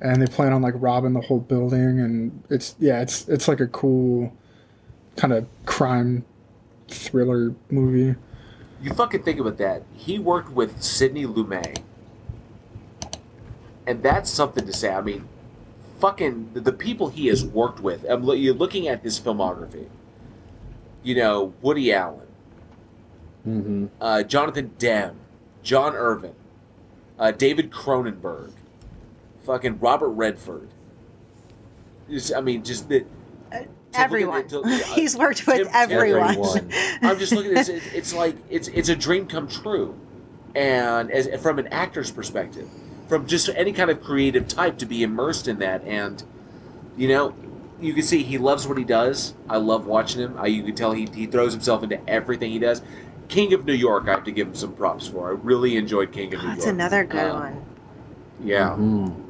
and 0.00 0.22
they 0.22 0.26
plan 0.26 0.52
on 0.52 0.62
like 0.62 0.74
robbing 0.76 1.12
the 1.12 1.20
whole 1.20 1.40
building, 1.40 2.00
and 2.00 2.42
it's 2.50 2.74
yeah, 2.78 3.00
it's 3.00 3.28
it's 3.28 3.48
like 3.48 3.60
a 3.60 3.68
cool 3.68 4.32
kind 5.16 5.32
of 5.32 5.46
crime 5.66 6.24
thriller 6.88 7.54
movie. 7.70 8.16
You 8.80 8.92
fucking 8.92 9.22
think 9.22 9.38
about 9.38 9.58
that. 9.58 9.82
He 9.94 10.18
worked 10.18 10.50
with 10.50 10.82
Sidney 10.82 11.24
Lumet. 11.24 11.78
And 13.86 14.02
that's 14.02 14.30
something 14.30 14.66
to 14.66 14.72
say. 14.72 14.90
I 14.90 15.00
mean, 15.00 15.28
fucking 16.02 16.50
the, 16.52 16.60
the 16.60 16.72
people 16.72 17.08
he 17.10 17.28
has 17.28 17.44
worked 17.44 17.78
with. 17.80 18.04
I'm, 18.10 18.24
lo- 18.24 18.34
you're 18.34 18.54
looking 18.54 18.88
at 18.88 19.02
his 19.04 19.20
filmography. 19.20 19.86
You 21.04 21.14
know, 21.14 21.54
Woody 21.62 21.92
Allen, 21.92 22.26
Mm-hmm. 23.46 23.86
uh, 24.00 24.22
Jonathan 24.24 24.70
Demme, 24.78 25.16
John 25.64 25.94
Irvin, 25.96 26.34
uh, 27.18 27.30
David 27.32 27.70
Cronenberg, 27.72 28.52
fucking 29.44 29.78
Robert 29.80 30.10
Redford. 30.10 30.68
Just, 32.10 32.32
I 32.34 32.40
mean, 32.40 32.62
just 32.64 32.88
the. 32.88 33.00
to 33.00 33.06
at 33.52 33.68
Everyone. 33.94 34.46
to- 34.48 34.60
uh, 34.64 34.68
He's 34.94 35.16
worked 35.16 35.44
with 35.46 35.56
Tim- 35.56 35.66
Tim- 35.66 35.74
everyone. 35.74 36.30
Everyone. 36.30 36.70
I'm 37.02 37.18
just 37.18 37.32
looking 37.32 37.50
at 37.52 37.66
this. 37.66 37.68
It's, 37.68 37.86
it's 37.94 38.14
like 38.14 38.36
it's 38.50 38.68
it's 38.68 38.88
a 38.88 38.96
dream 38.96 39.26
come 39.26 39.46
true, 39.48 39.94
and 40.54 41.10
as 41.10 41.28
from 41.42 41.58
an 41.58 41.66
actor's 41.68 42.10
perspective, 42.12 42.68
from 43.12 43.26
just 43.26 43.50
any 43.50 43.74
kind 43.74 43.90
of 43.90 44.02
creative 44.02 44.48
type 44.48 44.78
to 44.78 44.86
be 44.86 45.02
immersed 45.02 45.46
in 45.46 45.58
that, 45.58 45.84
and 45.84 46.24
you 46.96 47.06
know, 47.06 47.34
you 47.78 47.92
can 47.92 48.02
see 48.02 48.22
he 48.22 48.38
loves 48.38 48.66
what 48.66 48.78
he 48.78 48.84
does. 48.84 49.34
I 49.50 49.58
love 49.58 49.84
watching 49.86 50.22
him. 50.22 50.34
I, 50.38 50.46
you 50.46 50.62
can 50.62 50.74
tell 50.74 50.92
he 50.92 51.06
he 51.14 51.26
throws 51.26 51.52
himself 51.52 51.82
into 51.82 52.00
everything 52.08 52.52
he 52.52 52.58
does. 52.58 52.80
King 53.28 53.52
of 53.52 53.66
New 53.66 53.74
York, 53.74 54.08
I 54.08 54.12
have 54.12 54.24
to 54.24 54.30
give 54.30 54.46
him 54.48 54.54
some 54.54 54.72
props 54.72 55.08
for. 55.08 55.28
I 55.28 55.32
really 55.32 55.76
enjoyed 55.76 56.10
King 56.10 56.32
of 56.32 56.40
New 56.40 56.46
York. 56.46 56.56
That's 56.56 56.66
another 56.70 57.04
good 57.04 57.20
Um, 57.20 57.40
one. 57.40 57.64
Yeah. 58.42 58.70
Mm. 58.70 59.22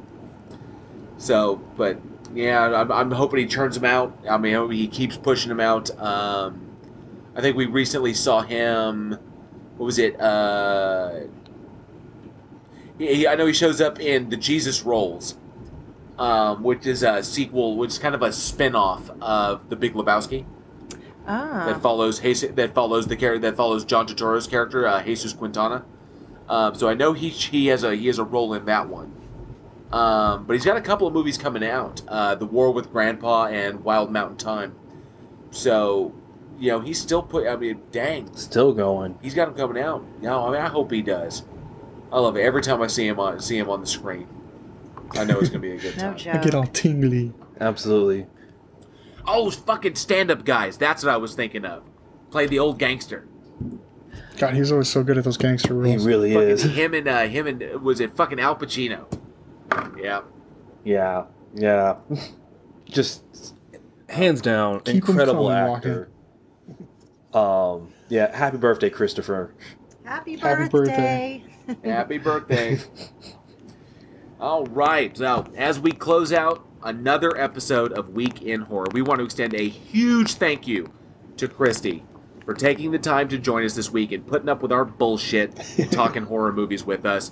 So, 1.17 1.57
but 1.75 1.99
yeah, 2.33 2.63
I'm, 2.63 2.89
I'm 2.89 3.11
hoping 3.11 3.41
he 3.41 3.47
turns 3.47 3.75
him 3.75 3.83
out. 3.83 4.17
I 4.29 4.37
mean, 4.37 4.53
I 4.53 4.59
hope 4.59 4.71
he 4.71 4.87
keeps 4.87 5.17
pushing 5.17 5.51
him 5.51 5.59
out. 5.59 5.91
Um, 5.99 6.61
I 7.35 7.41
think 7.41 7.57
we 7.57 7.65
recently 7.65 8.13
saw 8.13 8.43
him. 8.43 9.17
What 9.75 9.85
was 9.87 9.99
it? 9.99 10.17
Uh, 10.21 11.23
he, 12.97 13.15
he- 13.15 13.27
I 13.27 13.35
know 13.35 13.45
he 13.45 13.53
shows 13.53 13.81
up 13.81 13.99
in 13.99 14.29
the 14.29 14.37
Jesus 14.37 14.83
Rolls, 14.83 15.37
um, 16.19 16.63
which 16.63 16.85
is 16.85 17.03
a 17.03 17.23
sequel, 17.23 17.77
which 17.77 17.91
is 17.91 17.99
kind 17.99 18.15
of 18.15 18.21
a 18.21 18.31
spin-off 18.31 19.09
of 19.21 19.69
The 19.69 19.75
Big 19.75 19.93
Lebowski 19.93 20.45
Ah. 21.27 21.63
that 21.67 21.81
follows 21.81 22.19
Jesus, 22.19 22.51
that 22.55 22.73
follows 22.73 23.07
the 23.07 23.15
character 23.15 23.49
that 23.49 23.55
follows 23.55 23.85
John 23.85 24.05
Turturro's 24.07 24.45
character, 24.47 24.85
uh, 24.87 25.01
Jesus 25.03 25.33
Quintana. 25.33 25.83
Um, 26.49 26.75
so 26.75 26.89
I 26.89 26.93
know 26.93 27.13
he 27.13 27.29
he 27.29 27.67
has 27.67 27.83
a 27.83 27.95
he 27.95 28.07
has 28.07 28.19
a 28.19 28.23
role 28.25 28.53
in 28.53 28.65
that 28.65 28.89
one. 28.89 29.13
Um, 29.93 30.45
but 30.45 30.53
he's 30.53 30.65
got 30.65 30.75
a 30.75 30.81
couple 30.81 31.07
of 31.07 31.13
movies 31.13 31.37
coming 31.37 31.63
out: 31.63 32.01
uh, 32.09 32.35
The 32.35 32.45
War 32.45 32.71
with 32.71 32.91
Grandpa 32.91 33.45
and 33.45 33.83
Wild 33.85 34.11
Mountain 34.11 34.37
Thyme. 34.37 34.75
So, 35.51 36.13
you 36.59 36.69
know, 36.71 36.79
he's 36.81 36.99
still 36.99 37.21
put. 37.23 37.47
I 37.47 37.55
mean, 37.55 37.79
dang, 37.91 38.35
Still 38.35 38.73
going. 38.73 39.17
he's 39.21 39.33
got 39.33 39.47
him 39.47 39.53
coming 39.53 39.81
out. 39.81 40.03
No, 40.21 40.47
I 40.47 40.51
mean, 40.51 40.61
I 40.61 40.67
hope 40.67 40.91
he 40.91 41.01
does. 41.01 41.43
I 42.13 42.19
love 42.19 42.37
it 42.37 42.41
every 42.41 42.61
time 42.61 42.81
I 42.81 42.87
see 42.87 43.07
him 43.07 43.19
on 43.19 43.39
see 43.39 43.57
him 43.57 43.69
on 43.69 43.81
the 43.81 43.87
screen. 43.87 44.27
I 45.11 45.23
know 45.25 45.39
it's 45.39 45.49
gonna 45.49 45.59
be 45.59 45.71
a 45.71 45.77
good 45.77 45.97
no 45.97 46.03
time. 46.03 46.17
joke. 46.17 46.35
I 46.35 46.37
get 46.43 46.53
all 46.55 46.67
tingly. 46.67 47.33
Absolutely. 47.59 48.27
Oh, 49.25 49.49
fucking 49.49 49.95
stand-up 49.95 50.45
guys. 50.45 50.77
That's 50.77 51.03
what 51.03 51.13
I 51.13 51.17
was 51.17 51.33
thinking 51.33 51.65
of. 51.65 51.83
Play 52.29 52.45
the 52.45 52.59
old 52.59 52.77
gangster. 52.77 53.27
God, 54.37 54.53
he's 54.53 54.71
always 54.71 54.89
so 54.89 55.03
good 55.03 55.17
at 55.17 55.23
those 55.23 55.37
gangster 55.37 55.73
roles. 55.73 56.01
He 56.03 56.07
really 56.07 56.33
Fucking 56.33 56.49
is. 56.49 56.63
him 56.75 56.93
and 56.93 57.07
uh, 57.07 57.21
him 57.27 57.47
and 57.47 57.81
was 57.81 57.99
it 57.99 58.15
fucking 58.15 58.39
Al 58.39 58.55
Pacino? 58.55 59.05
Yeah. 59.97 60.21
Yeah. 60.83 61.25
Yeah. 61.55 61.95
Just 62.85 63.23
hands 64.09 64.41
down, 64.41 64.81
Keep 64.81 64.87
'em 64.89 64.95
incredible 64.97 65.47
coming, 65.49 65.75
actor. 65.75 66.09
Um. 67.33 67.93
Yeah. 68.09 68.35
Happy 68.35 68.57
birthday, 68.57 68.89
Christopher. 68.89 69.53
Happy 70.03 70.35
Happy 70.37 70.69
birthday. 70.69 71.43
Happy 71.83 72.17
birthday. 72.17 72.79
All 74.39 74.65
right. 74.65 75.15
So, 75.15 75.45
as 75.55 75.79
we 75.79 75.91
close 75.91 76.33
out 76.33 76.65
another 76.83 77.37
episode 77.37 77.93
of 77.93 78.09
Week 78.09 78.41
in 78.41 78.61
Horror, 78.61 78.87
we 78.91 79.01
want 79.01 79.19
to 79.19 79.25
extend 79.25 79.53
a 79.53 79.67
huge 79.69 80.33
thank 80.35 80.67
you 80.67 80.91
to 81.37 81.47
Christie 81.47 82.03
for 82.45 82.53
taking 82.53 82.91
the 82.91 82.99
time 82.99 83.29
to 83.29 83.37
join 83.37 83.63
us 83.63 83.73
this 83.75 83.89
week 83.89 84.11
and 84.11 84.27
putting 84.27 84.49
up 84.49 84.61
with 84.61 84.71
our 84.71 84.83
bullshit 84.83 85.57
and 85.79 85.89
talking 85.91 86.23
horror 86.23 86.51
movies 86.51 86.83
with 86.83 87.05
us. 87.05 87.31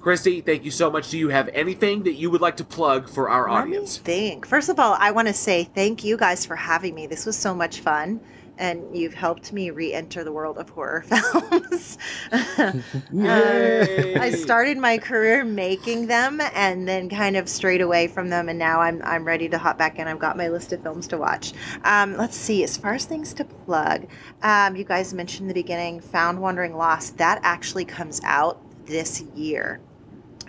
Christie, 0.00 0.40
thank 0.40 0.64
you 0.64 0.70
so 0.70 0.90
much. 0.90 1.10
Do 1.10 1.18
you 1.18 1.28
have 1.28 1.48
anything 1.52 2.04
that 2.04 2.14
you 2.14 2.30
would 2.30 2.40
like 2.40 2.56
to 2.58 2.64
plug 2.64 3.08
for 3.08 3.28
our 3.28 3.50
Let 3.52 3.68
me 3.68 3.76
audience? 3.76 3.98
think. 3.98 4.46
First 4.46 4.68
of 4.68 4.78
all, 4.78 4.96
I 4.98 5.10
want 5.10 5.28
to 5.28 5.34
say 5.34 5.64
thank 5.64 6.04
you 6.04 6.16
guys 6.16 6.46
for 6.46 6.56
having 6.56 6.94
me. 6.94 7.06
This 7.06 7.26
was 7.26 7.36
so 7.36 7.54
much 7.54 7.80
fun, 7.80 8.20
and 8.58 8.96
you've 8.96 9.14
helped 9.14 9.52
me 9.52 9.70
re-enter 9.70 10.24
the 10.24 10.32
world 10.32 10.58
of 10.58 10.68
horror 10.70 11.02
films. 11.06 11.98
Yay. 13.12 14.16
I 14.16 14.30
started 14.30 14.78
my 14.78 14.98
career 14.98 15.44
making 15.44 16.06
them, 16.06 16.40
and 16.54 16.86
then 16.88 17.08
kind 17.08 17.36
of 17.36 17.48
strayed 17.48 17.80
away 17.80 18.08
from 18.08 18.30
them, 18.30 18.48
and 18.48 18.58
now 18.58 18.80
I'm 18.80 19.00
I'm 19.04 19.24
ready 19.24 19.48
to 19.48 19.58
hop 19.58 19.78
back 19.78 19.98
in. 19.98 20.08
I've 20.08 20.18
got 20.18 20.36
my 20.36 20.48
list 20.48 20.72
of 20.72 20.82
films 20.82 21.06
to 21.08 21.18
watch. 21.18 21.52
Um, 21.84 22.16
let's 22.16 22.36
see. 22.36 22.62
As 22.64 22.76
far 22.76 22.94
as 22.94 23.04
things 23.04 23.34
to 23.34 23.44
plug, 23.44 24.06
um, 24.42 24.76
you 24.76 24.84
guys 24.84 25.12
mentioned 25.14 25.42
in 25.42 25.48
the 25.48 25.54
beginning, 25.54 26.00
Found 26.00 26.40
Wandering 26.40 26.76
Lost. 26.76 27.18
That 27.18 27.40
actually 27.42 27.84
comes 27.84 28.20
out 28.24 28.60
this 28.86 29.22
year. 29.34 29.80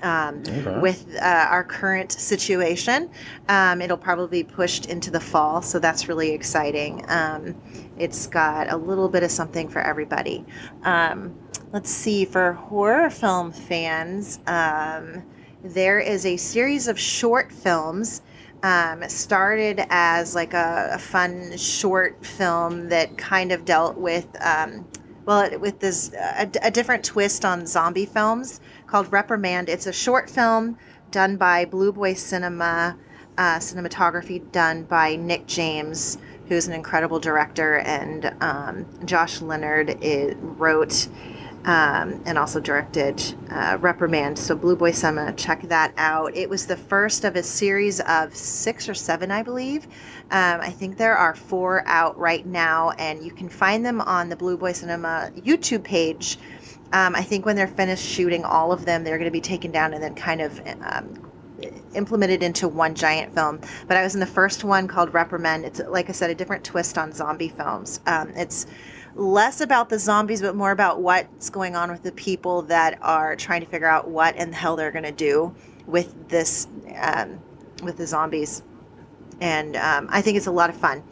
Um, 0.03 0.43
Okay. 0.45 0.79
with 0.81 1.05
uh, 1.21 1.47
our 1.49 1.63
current 1.63 2.11
situation. 2.11 3.09
Um, 3.47 3.81
it'll 3.81 3.95
probably 3.97 4.43
be 4.43 4.49
pushed 4.49 4.87
into 4.87 5.09
the 5.09 5.21
fall, 5.21 5.61
so 5.61 5.79
that's 5.79 6.09
really 6.09 6.31
exciting. 6.31 7.03
Um, 7.07 7.55
it's 7.97 8.27
got 8.27 8.71
a 8.71 8.77
little 8.77 9.09
bit 9.09 9.23
of 9.23 9.31
something 9.31 9.67
for 9.69 9.81
everybody. 9.81 10.45
Um, 10.83 11.35
let's 11.71 11.89
see, 11.89 12.25
for 12.25 12.53
horror 12.53 13.09
film 13.09 13.51
fans, 13.51 14.39
um, 14.47 15.23
there 15.63 15.99
is 15.99 16.25
a 16.25 16.37
series 16.37 16.87
of 16.87 16.99
short 16.99 17.51
films. 17.51 18.21
Um, 18.63 19.03
started 19.09 19.85
as 19.89 20.33
like 20.33 20.55
a, 20.55 20.89
a 20.93 20.97
fun 20.97 21.55
short 21.55 22.25
film 22.25 22.89
that 22.89 23.15
kind 23.15 23.51
of 23.51 23.63
dealt 23.63 23.95
with, 23.95 24.25
um, 24.41 24.87
well, 25.25 25.41
it- 25.41 25.61
with 25.61 25.79
this 25.79 26.11
a, 26.13 26.49
a 26.63 26.71
different 26.71 27.03
twist 27.03 27.45
on 27.45 27.67
zombie 27.67 28.07
films 28.07 28.61
called 28.87 29.11
Reprimand. 29.11 29.69
It's 29.69 29.85
a 29.85 29.93
short 29.93 30.31
film 30.31 30.79
done 31.11 31.37
by 31.37 31.65
Blue 31.65 31.91
Boy 31.91 32.15
Cinema, 32.15 32.97
uh, 33.37 33.57
cinematography 33.59 34.51
done 34.51 34.83
by 34.83 35.15
Nick 35.15 35.45
James, 35.45 36.17
who's 36.47 36.67
an 36.67 36.73
incredible 36.73 37.19
director, 37.19 37.77
and 37.79 38.33
um, 38.41 38.85
Josh 39.05 39.41
Leonard 39.41 39.97
wrote 40.41 41.07
um, 41.65 42.21
and 42.25 42.37
also 42.37 42.59
directed 42.59 43.21
uh, 43.49 43.77
Reprimand. 43.81 44.37
So 44.37 44.55
Blue 44.55 44.75
Boy 44.75 44.91
Cinema, 44.91 45.33
check 45.33 45.63
that 45.63 45.93
out. 45.97 46.35
It 46.35 46.47
was 46.47 46.67
the 46.67 46.77
first 46.77 47.25
of 47.25 47.35
a 47.35 47.41
series 47.41 47.99
of 48.01 48.35
six 48.35 48.87
or 48.87 48.93
seven, 48.93 49.31
I 49.31 49.41
believe. 49.41 49.85
Um, 50.31 50.61
I 50.61 50.69
think 50.69 50.97
there 50.97 51.17
are 51.17 51.33
four 51.33 51.83
out 51.87 52.17
right 52.19 52.45
now, 52.45 52.91
and 52.91 53.23
you 53.23 53.31
can 53.31 53.49
find 53.49 53.83
them 53.83 53.99
on 54.01 54.29
the 54.29 54.35
Blue 54.35 54.57
Boy 54.57 54.73
Cinema 54.73 55.31
YouTube 55.35 55.83
page. 55.83 56.37
Um, 56.93 57.15
I 57.15 57.23
think 57.23 57.47
when 57.47 57.55
they're 57.55 57.67
finished 57.67 58.05
shooting 58.05 58.45
all 58.45 58.71
of 58.71 58.85
them, 58.85 59.03
they're 59.03 59.17
going 59.17 59.25
to 59.25 59.31
be 59.31 59.41
taken 59.41 59.71
down 59.71 59.95
and 59.95 60.03
then 60.03 60.13
kind 60.13 60.41
of 60.41 60.61
um, 60.81 61.24
implemented 61.93 62.43
into 62.43 62.67
one 62.67 62.95
giant 62.95 63.33
film. 63.33 63.59
But 63.87 63.97
I 63.97 64.03
was 64.03 64.13
in 64.13 64.19
the 64.19 64.25
first 64.25 64.63
one 64.63 64.87
called 64.87 65.13
Reprimand. 65.13 65.65
It's 65.65 65.79
like 65.87 66.09
I 66.09 66.13
said, 66.13 66.29
a 66.29 66.35
different 66.35 66.63
twist 66.63 66.97
on 66.97 67.11
zombie 67.11 67.49
films. 67.49 67.99
Um, 68.05 68.29
it's 68.35 68.65
less 69.15 69.61
about 69.61 69.89
the 69.89 69.97
zombies, 69.97 70.41
but 70.41 70.55
more 70.55 70.71
about 70.71 71.01
what's 71.01 71.49
going 71.49 71.75
on 71.75 71.91
with 71.91 72.03
the 72.03 72.11
people 72.11 72.63
that 72.63 72.97
are 73.01 73.35
trying 73.35 73.61
to 73.61 73.67
figure 73.67 73.87
out 73.87 74.09
what 74.09 74.35
in 74.35 74.51
the 74.51 74.55
hell 74.55 74.75
they're 74.75 74.91
going 74.91 75.05
to 75.05 75.11
do 75.11 75.55
with 75.85 76.27
this, 76.27 76.67
um, 76.97 77.39
with 77.83 77.97
the 77.97 78.07
zombies. 78.07 78.63
And 79.41 79.75
um, 79.75 80.07
I 80.09 80.21
think 80.21 80.37
it's 80.37 80.47
a 80.47 80.51
lot 80.51 80.69
of 80.69 80.75
fun. 80.75 81.03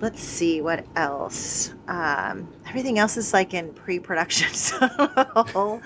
Let's 0.00 0.22
see 0.22 0.60
what 0.60 0.84
else. 0.96 1.72
Um, 1.88 2.48
everything 2.66 2.98
else 2.98 3.16
is 3.16 3.32
like 3.32 3.54
in 3.54 3.72
pre-production, 3.72 4.48
so 4.54 4.76
a 4.80 5.44
whole, 5.50 5.80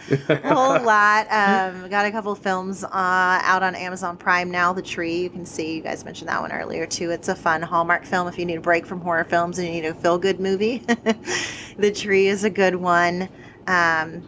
whole 0.45 0.83
lot. 0.83 1.27
Um, 1.31 1.89
got 1.89 2.07
a 2.07 2.11
couple 2.11 2.35
films 2.35 2.85
uh, 2.85 2.89
out 2.93 3.63
on 3.63 3.75
Amazon 3.75 4.17
Prime 4.17 4.51
now. 4.51 4.73
The 4.73 4.83
Tree, 4.83 5.23
you 5.23 5.31
can 5.31 5.45
see. 5.45 5.77
You 5.77 5.83
guys 5.83 6.05
mentioned 6.05 6.29
that 6.29 6.41
one 6.41 6.53
earlier 6.53 6.87
too. 6.87 7.11
It's 7.11 7.29
a 7.29 7.35
fun 7.35 7.63
Hallmark 7.63 8.05
film 8.05 8.29
if 8.29 8.39
you 8.39 8.45
need 8.45 8.59
a 8.59 8.61
break 8.61 8.87
from 8.87 9.01
horror 9.01 9.25
films 9.25 9.59
and 9.59 9.67
you 9.67 9.75
need 9.75 9.89
a 9.89 9.95
feel-good 9.95 10.41
movie. 10.41 10.79
the 11.77 11.93
Tree 11.95 12.29
is 12.29 12.45
a 12.45 12.51
good 12.51 12.77
one. 12.77 13.29
Um, 13.67 14.23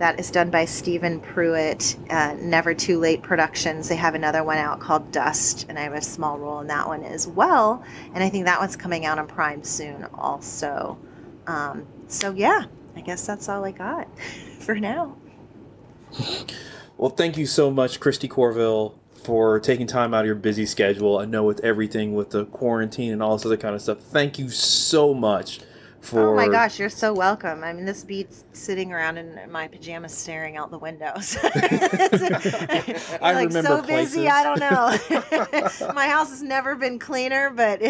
that 0.00 0.18
is 0.18 0.30
done 0.30 0.48
by 0.48 0.64
Stephen 0.64 1.20
Pruitt, 1.20 1.94
uh, 2.08 2.34
Never 2.40 2.72
Too 2.72 2.98
Late 2.98 3.22
Productions. 3.22 3.86
They 3.86 3.96
have 3.96 4.14
another 4.14 4.42
one 4.42 4.56
out 4.56 4.80
called 4.80 5.12
Dust, 5.12 5.66
and 5.68 5.78
I 5.78 5.82
have 5.82 5.92
a 5.92 6.00
small 6.00 6.38
role 6.38 6.60
in 6.60 6.68
that 6.68 6.88
one 6.88 7.04
as 7.04 7.28
well. 7.28 7.84
And 8.14 8.24
I 8.24 8.30
think 8.30 8.46
that 8.46 8.58
one's 8.58 8.76
coming 8.76 9.04
out 9.04 9.18
on 9.18 9.26
Prime 9.26 9.62
soon, 9.62 10.04
also. 10.14 10.98
Um, 11.46 11.86
so 12.08 12.32
yeah, 12.32 12.64
I 12.96 13.02
guess 13.02 13.26
that's 13.26 13.50
all 13.50 13.62
I 13.62 13.72
got 13.72 14.08
for 14.58 14.74
now. 14.74 15.16
Well, 16.96 17.10
thank 17.10 17.36
you 17.36 17.44
so 17.44 17.70
much, 17.70 18.00
Christie 18.00 18.28
Courville, 18.28 18.94
for 19.12 19.60
taking 19.60 19.86
time 19.86 20.14
out 20.14 20.20
of 20.20 20.26
your 20.26 20.34
busy 20.34 20.64
schedule. 20.64 21.18
I 21.18 21.26
know 21.26 21.44
with 21.44 21.60
everything 21.60 22.14
with 22.14 22.30
the 22.30 22.46
quarantine 22.46 23.12
and 23.12 23.22
all 23.22 23.36
this 23.36 23.44
other 23.44 23.58
kind 23.58 23.74
of 23.74 23.82
stuff. 23.82 23.98
Thank 23.98 24.38
you 24.38 24.48
so 24.48 25.12
much 25.12 25.60
for 26.00 26.30
Oh 26.30 26.34
my 26.34 26.48
gosh, 26.48 26.78
you're 26.78 26.88
so 26.88 27.12
welcome. 27.12 27.62
I 27.62 27.72
mean, 27.72 27.84
this 27.84 28.04
beats 28.04 28.44
sitting 28.52 28.92
around 28.92 29.18
in 29.18 29.38
my 29.50 29.68
pajamas 29.68 30.14
staring 30.14 30.56
out 30.56 30.70
the 30.70 30.78
windows. 30.78 31.36
I 31.42 33.32
like 33.34 33.48
remember 33.48 33.68
so 33.68 33.82
busy. 33.82 34.28
I 34.28 34.42
don't 34.42 34.60
know. 34.60 35.92
my 35.94 36.08
house 36.08 36.30
has 36.30 36.42
never 36.42 36.74
been 36.74 36.98
cleaner, 36.98 37.50
but 37.50 37.80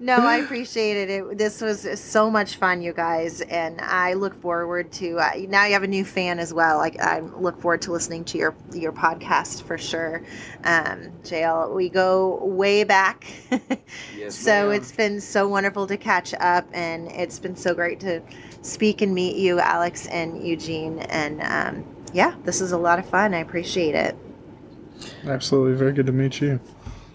no, 0.00 0.16
I 0.16 0.40
appreciate 0.44 0.96
it. 0.96 1.10
it. 1.10 1.38
This 1.38 1.60
was 1.60 2.00
so 2.00 2.28
much 2.30 2.56
fun, 2.56 2.82
you 2.82 2.92
guys, 2.92 3.40
and 3.42 3.80
I 3.80 4.14
look 4.14 4.40
forward 4.42 4.90
to. 4.92 5.18
Uh, 5.18 5.30
now 5.48 5.64
you 5.64 5.74
have 5.74 5.84
a 5.84 5.88
new 5.88 6.04
fan 6.04 6.40
as 6.40 6.52
well. 6.52 6.78
Like 6.78 7.00
I 7.00 7.20
look 7.20 7.60
forward 7.60 7.82
to 7.82 7.92
listening 7.92 8.24
to 8.26 8.38
your 8.38 8.54
your 8.72 8.92
podcast 8.92 9.62
for 9.62 9.78
sure. 9.78 10.22
Um, 10.64 11.12
JL, 11.22 11.72
we 11.72 11.88
go 11.88 12.44
way 12.44 12.82
back. 12.82 13.26
Yes, 14.16 14.34
so 14.34 14.68
ma'am. 14.68 14.72
it's 14.72 14.90
been 14.92 15.20
so 15.20 15.35
wonderful 15.44 15.86
to 15.88 15.96
catch 15.96 16.32
up, 16.34 16.68
and 16.72 17.10
it's 17.10 17.40
been 17.40 17.56
so 17.56 17.74
great 17.74 17.98
to 18.00 18.22
speak 18.62 19.02
and 19.02 19.12
meet 19.12 19.36
you, 19.36 19.58
Alex 19.58 20.06
and 20.06 20.46
Eugene. 20.46 21.00
And 21.00 21.42
um, 21.42 21.96
yeah, 22.12 22.36
this 22.44 22.60
is 22.60 22.70
a 22.70 22.78
lot 22.78 23.00
of 23.00 23.08
fun. 23.08 23.34
I 23.34 23.38
appreciate 23.38 23.96
it. 23.96 24.16
Absolutely, 25.26 25.74
very 25.74 25.92
good 25.92 26.06
to 26.06 26.12
meet 26.12 26.40
you. 26.40 26.60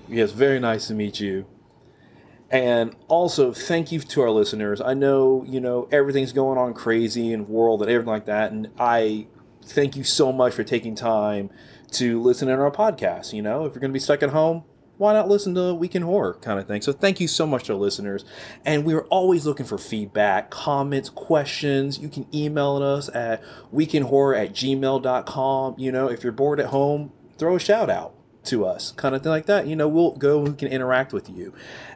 Yes, 0.10 0.31
very 0.31 0.60
nice 0.60 0.88
to 0.88 0.93
meet 0.93 1.22
you. 1.22 1.45
And 2.49 2.95
also, 3.07 3.53
thank 3.53 3.93
you 3.93 4.02
to 4.02 4.22
our 4.22 4.30
listeners. 4.30 4.81
I 4.81 4.93
know, 4.93 5.45
you 5.48 5.61
know, 5.61 5.88
everything's 5.89 6.34
going 6.34 6.57
on 6.57 6.73
crazy 6.73 7.31
in 7.31 7.45
the 7.45 7.52
world 7.52 7.81
and 7.81 7.89
everything 7.89 8.11
like 8.11 8.26
that. 8.26 8.52
And 8.52 8.69
I 8.77 9.27
thank 9.64 9.95
you 9.95 10.03
so 10.03 10.34
much 10.34 10.53
for 10.53 10.65
taking 10.65 10.93
time 10.93 11.49
to 11.91 12.22
listen 12.22 12.49
in 12.49 12.60
our 12.60 12.69
podcast. 12.69 13.31
You 13.31 13.41
know, 13.41 13.65
if 13.65 13.73
you're 13.73 13.80
going 13.80 13.91
to 13.91 13.93
be 13.93 13.99
stuck 13.99 14.22
at 14.22 14.31
home, 14.31 14.65
why 15.02 15.14
not 15.14 15.28
listen 15.28 15.56
to 15.56 15.73
Week 15.73 15.95
in 15.95 16.03
Horror 16.03 16.36
kind 16.41 16.60
of 16.60 16.68
thing? 16.68 16.84
So 16.84 16.94
thank 16.94 17.19
you 17.19 17.28
so 17.28 17.48
much 17.48 17.64
to 17.64 17.76
listeners. 17.76 18.23
And 18.64 18.86
we're 18.86 19.06
always 19.06 19.48
looking 19.48 19.65
for 19.65 19.80
feedback, 19.80 20.52
comments, 20.52 21.10
questions. 21.10 21.98
You 21.98 22.07
can 22.07 22.28
email 22.32 22.78
us 22.84 23.10
at 23.15 23.41
weekinhorror 23.73 24.40
at 24.40 24.53
gmail.com. 24.53 25.76
You 25.80 25.91
know, 25.91 26.07
if 26.07 26.23
you're 26.23 26.32
bored 26.32 26.60
at 26.60 26.68
home, 26.68 27.11
throw 27.40 27.56
a 27.56 27.60
shout 27.60 27.90
out 27.90 28.14
to 28.43 28.65
us, 28.65 28.91
kind 28.93 29.13
of 29.15 29.22
thing 29.22 29.31
like 29.31 29.45
that. 29.45 29.68
You 29.68 29.76
know, 29.76 29.88
we'll 29.88 30.15
go 30.15 30.39
and 30.39 30.49
we 30.49 30.55
can 30.55 30.68
interact 30.68 31.13
with 31.13 31.30
you. 31.30 31.53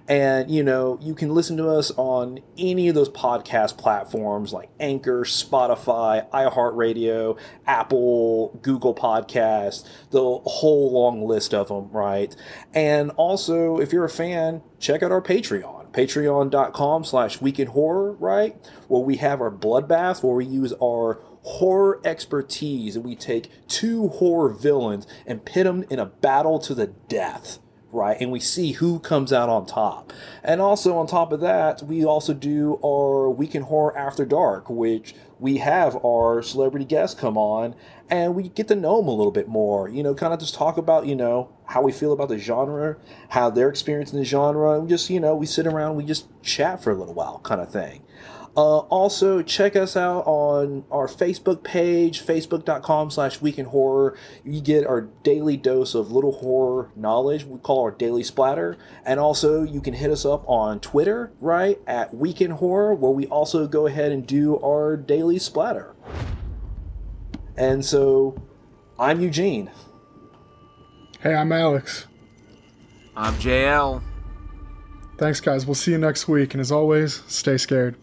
And, 0.07 0.51
you 0.51 0.61
know, 0.61 0.99
you 1.01 1.15
can 1.15 1.33
listen 1.33 1.57
to 1.57 1.67
us 1.69 1.91
on 1.97 2.39
any 2.57 2.87
of 2.87 2.95
those 2.95 3.09
podcast 3.09 3.77
platforms 3.77 4.53
like 4.53 4.69
Anchor, 4.79 5.21
Spotify, 5.23 6.29
iHeartRadio, 6.29 7.39
Apple, 7.65 8.59
Google 8.61 8.93
Podcasts, 8.93 9.83
the 10.11 10.19
whole 10.19 10.91
long 10.91 11.27
list 11.27 11.53
of 11.53 11.69
them, 11.69 11.89
right? 11.89 12.35
And 12.73 13.09
also, 13.11 13.79
if 13.79 13.91
you're 13.91 14.05
a 14.05 14.09
fan, 14.09 14.61
check 14.79 15.01
out 15.01 15.11
our 15.11 15.21
Patreon. 15.21 15.91
Patreon.com 15.91 17.03
slash 17.05 17.41
week 17.41 17.59
in 17.59 17.67
horror, 17.67 18.11
right? 18.13 18.55
Where 18.87 19.01
we 19.01 19.15
have 19.17 19.41
our 19.41 19.49
bloodbath, 19.49 20.21
where 20.21 20.35
we 20.35 20.45
use 20.45 20.73
our 20.83 21.19
horror 21.45 22.01
expertise 22.03 22.95
and 22.95 23.05
we 23.05 23.15
take 23.15 23.51
two 23.67 24.09
horror 24.09 24.49
villains 24.49 25.05
and 25.27 25.45
pit 25.45 25.65
them 25.65 25.85
in 25.89 25.99
a 25.99 26.05
battle 26.05 26.57
to 26.59 26.73
the 26.73 26.87
death 27.07 27.59
right? 27.95 28.17
And 28.19 28.29
we 28.29 28.41
see 28.41 28.73
who 28.73 28.99
comes 28.99 29.31
out 29.31 29.47
on 29.47 29.65
top. 29.65 30.11
And 30.43 30.59
also 30.59 30.97
on 30.97 31.07
top 31.07 31.31
of 31.31 31.39
that 31.39 31.81
we 31.81 32.03
also 32.03 32.33
do 32.33 32.79
our 32.83 33.29
Week 33.29 33.55
in 33.55 33.63
Horror 33.63 33.97
after 33.97 34.25
dark 34.25 34.69
which 34.69 35.15
we 35.39 35.57
have 35.57 35.95
our 36.03 36.41
celebrity 36.41 36.85
guests 36.85 37.19
come 37.19 37.37
on 37.37 37.75
and 38.09 38.35
we 38.35 38.49
get 38.49 38.67
to 38.67 38.75
know 38.75 38.97
them 38.97 39.07
a 39.07 39.13
little 39.13 39.31
bit 39.31 39.47
more. 39.47 39.87
You 39.87 40.03
know 40.03 40.13
kind 40.13 40.33
of 40.33 40.39
just 40.39 40.55
talk 40.55 40.77
about 40.77 41.05
you 41.05 41.15
know 41.15 41.51
how 41.65 41.81
we 41.81 41.91
feel 41.91 42.11
about 42.11 42.29
the 42.29 42.37
genre 42.37 42.97
how 43.29 43.49
they're 43.49 43.69
experiencing 43.69 44.19
the 44.19 44.25
genre 44.25 44.79
and 44.79 44.89
just 44.89 45.09
you 45.09 45.19
know 45.19 45.35
we 45.35 45.45
sit 45.45 45.65
around 45.65 45.95
we 45.95 46.03
just 46.03 46.27
chat 46.43 46.83
for 46.83 46.91
a 46.91 46.95
little 46.95 47.13
while 47.13 47.39
kind 47.39 47.61
of 47.61 47.71
thing 47.71 48.01
uh, 48.55 48.79
also, 48.87 49.41
check 49.41 49.75
us 49.75 49.97
out 49.97 50.25
on 50.25 50.85
our 50.89 51.07
Facebook 51.07 51.61
page, 51.61 52.25
facebook.com 52.25 53.11
slash 53.11 53.41
week 53.41 53.59
in 53.59 53.65
horror. 53.65 54.17
You 54.45 54.61
get 54.61 54.87
our 54.87 55.01
daily 55.23 55.57
dose 55.57 55.93
of 55.93 56.09
little 56.09 56.31
horror 56.31 56.89
knowledge. 56.95 57.43
We 57.43 57.59
call 57.59 57.81
our 57.81 57.91
daily 57.91 58.23
splatter. 58.23 58.77
And 59.05 59.19
also, 59.19 59.63
you 59.63 59.81
can 59.81 59.93
hit 59.93 60.09
us 60.09 60.23
up 60.23 60.47
on 60.47 60.79
Twitter, 60.79 61.33
right, 61.41 61.81
at 61.85 62.13
week 62.15 62.39
in 62.39 62.51
horror, 62.51 62.95
where 62.95 63.11
we 63.11 63.25
also 63.27 63.67
go 63.67 63.87
ahead 63.87 64.13
and 64.13 64.25
do 64.25 64.57
our 64.61 64.95
daily 64.95 65.37
splatter. 65.37 65.93
And 67.57 67.83
so, 67.83 68.41
I'm 68.97 69.19
Eugene. 69.19 69.69
Hey, 71.19 71.35
I'm 71.35 71.51
Alex. 71.51 72.07
I'm 73.17 73.33
JL. 73.35 74.01
Thanks, 75.17 75.41
guys. 75.41 75.65
We'll 75.65 75.75
see 75.75 75.91
you 75.91 75.97
next 75.97 76.29
week. 76.29 76.53
And 76.53 76.61
as 76.61 76.71
always, 76.71 77.21
stay 77.27 77.57
scared. 77.57 77.97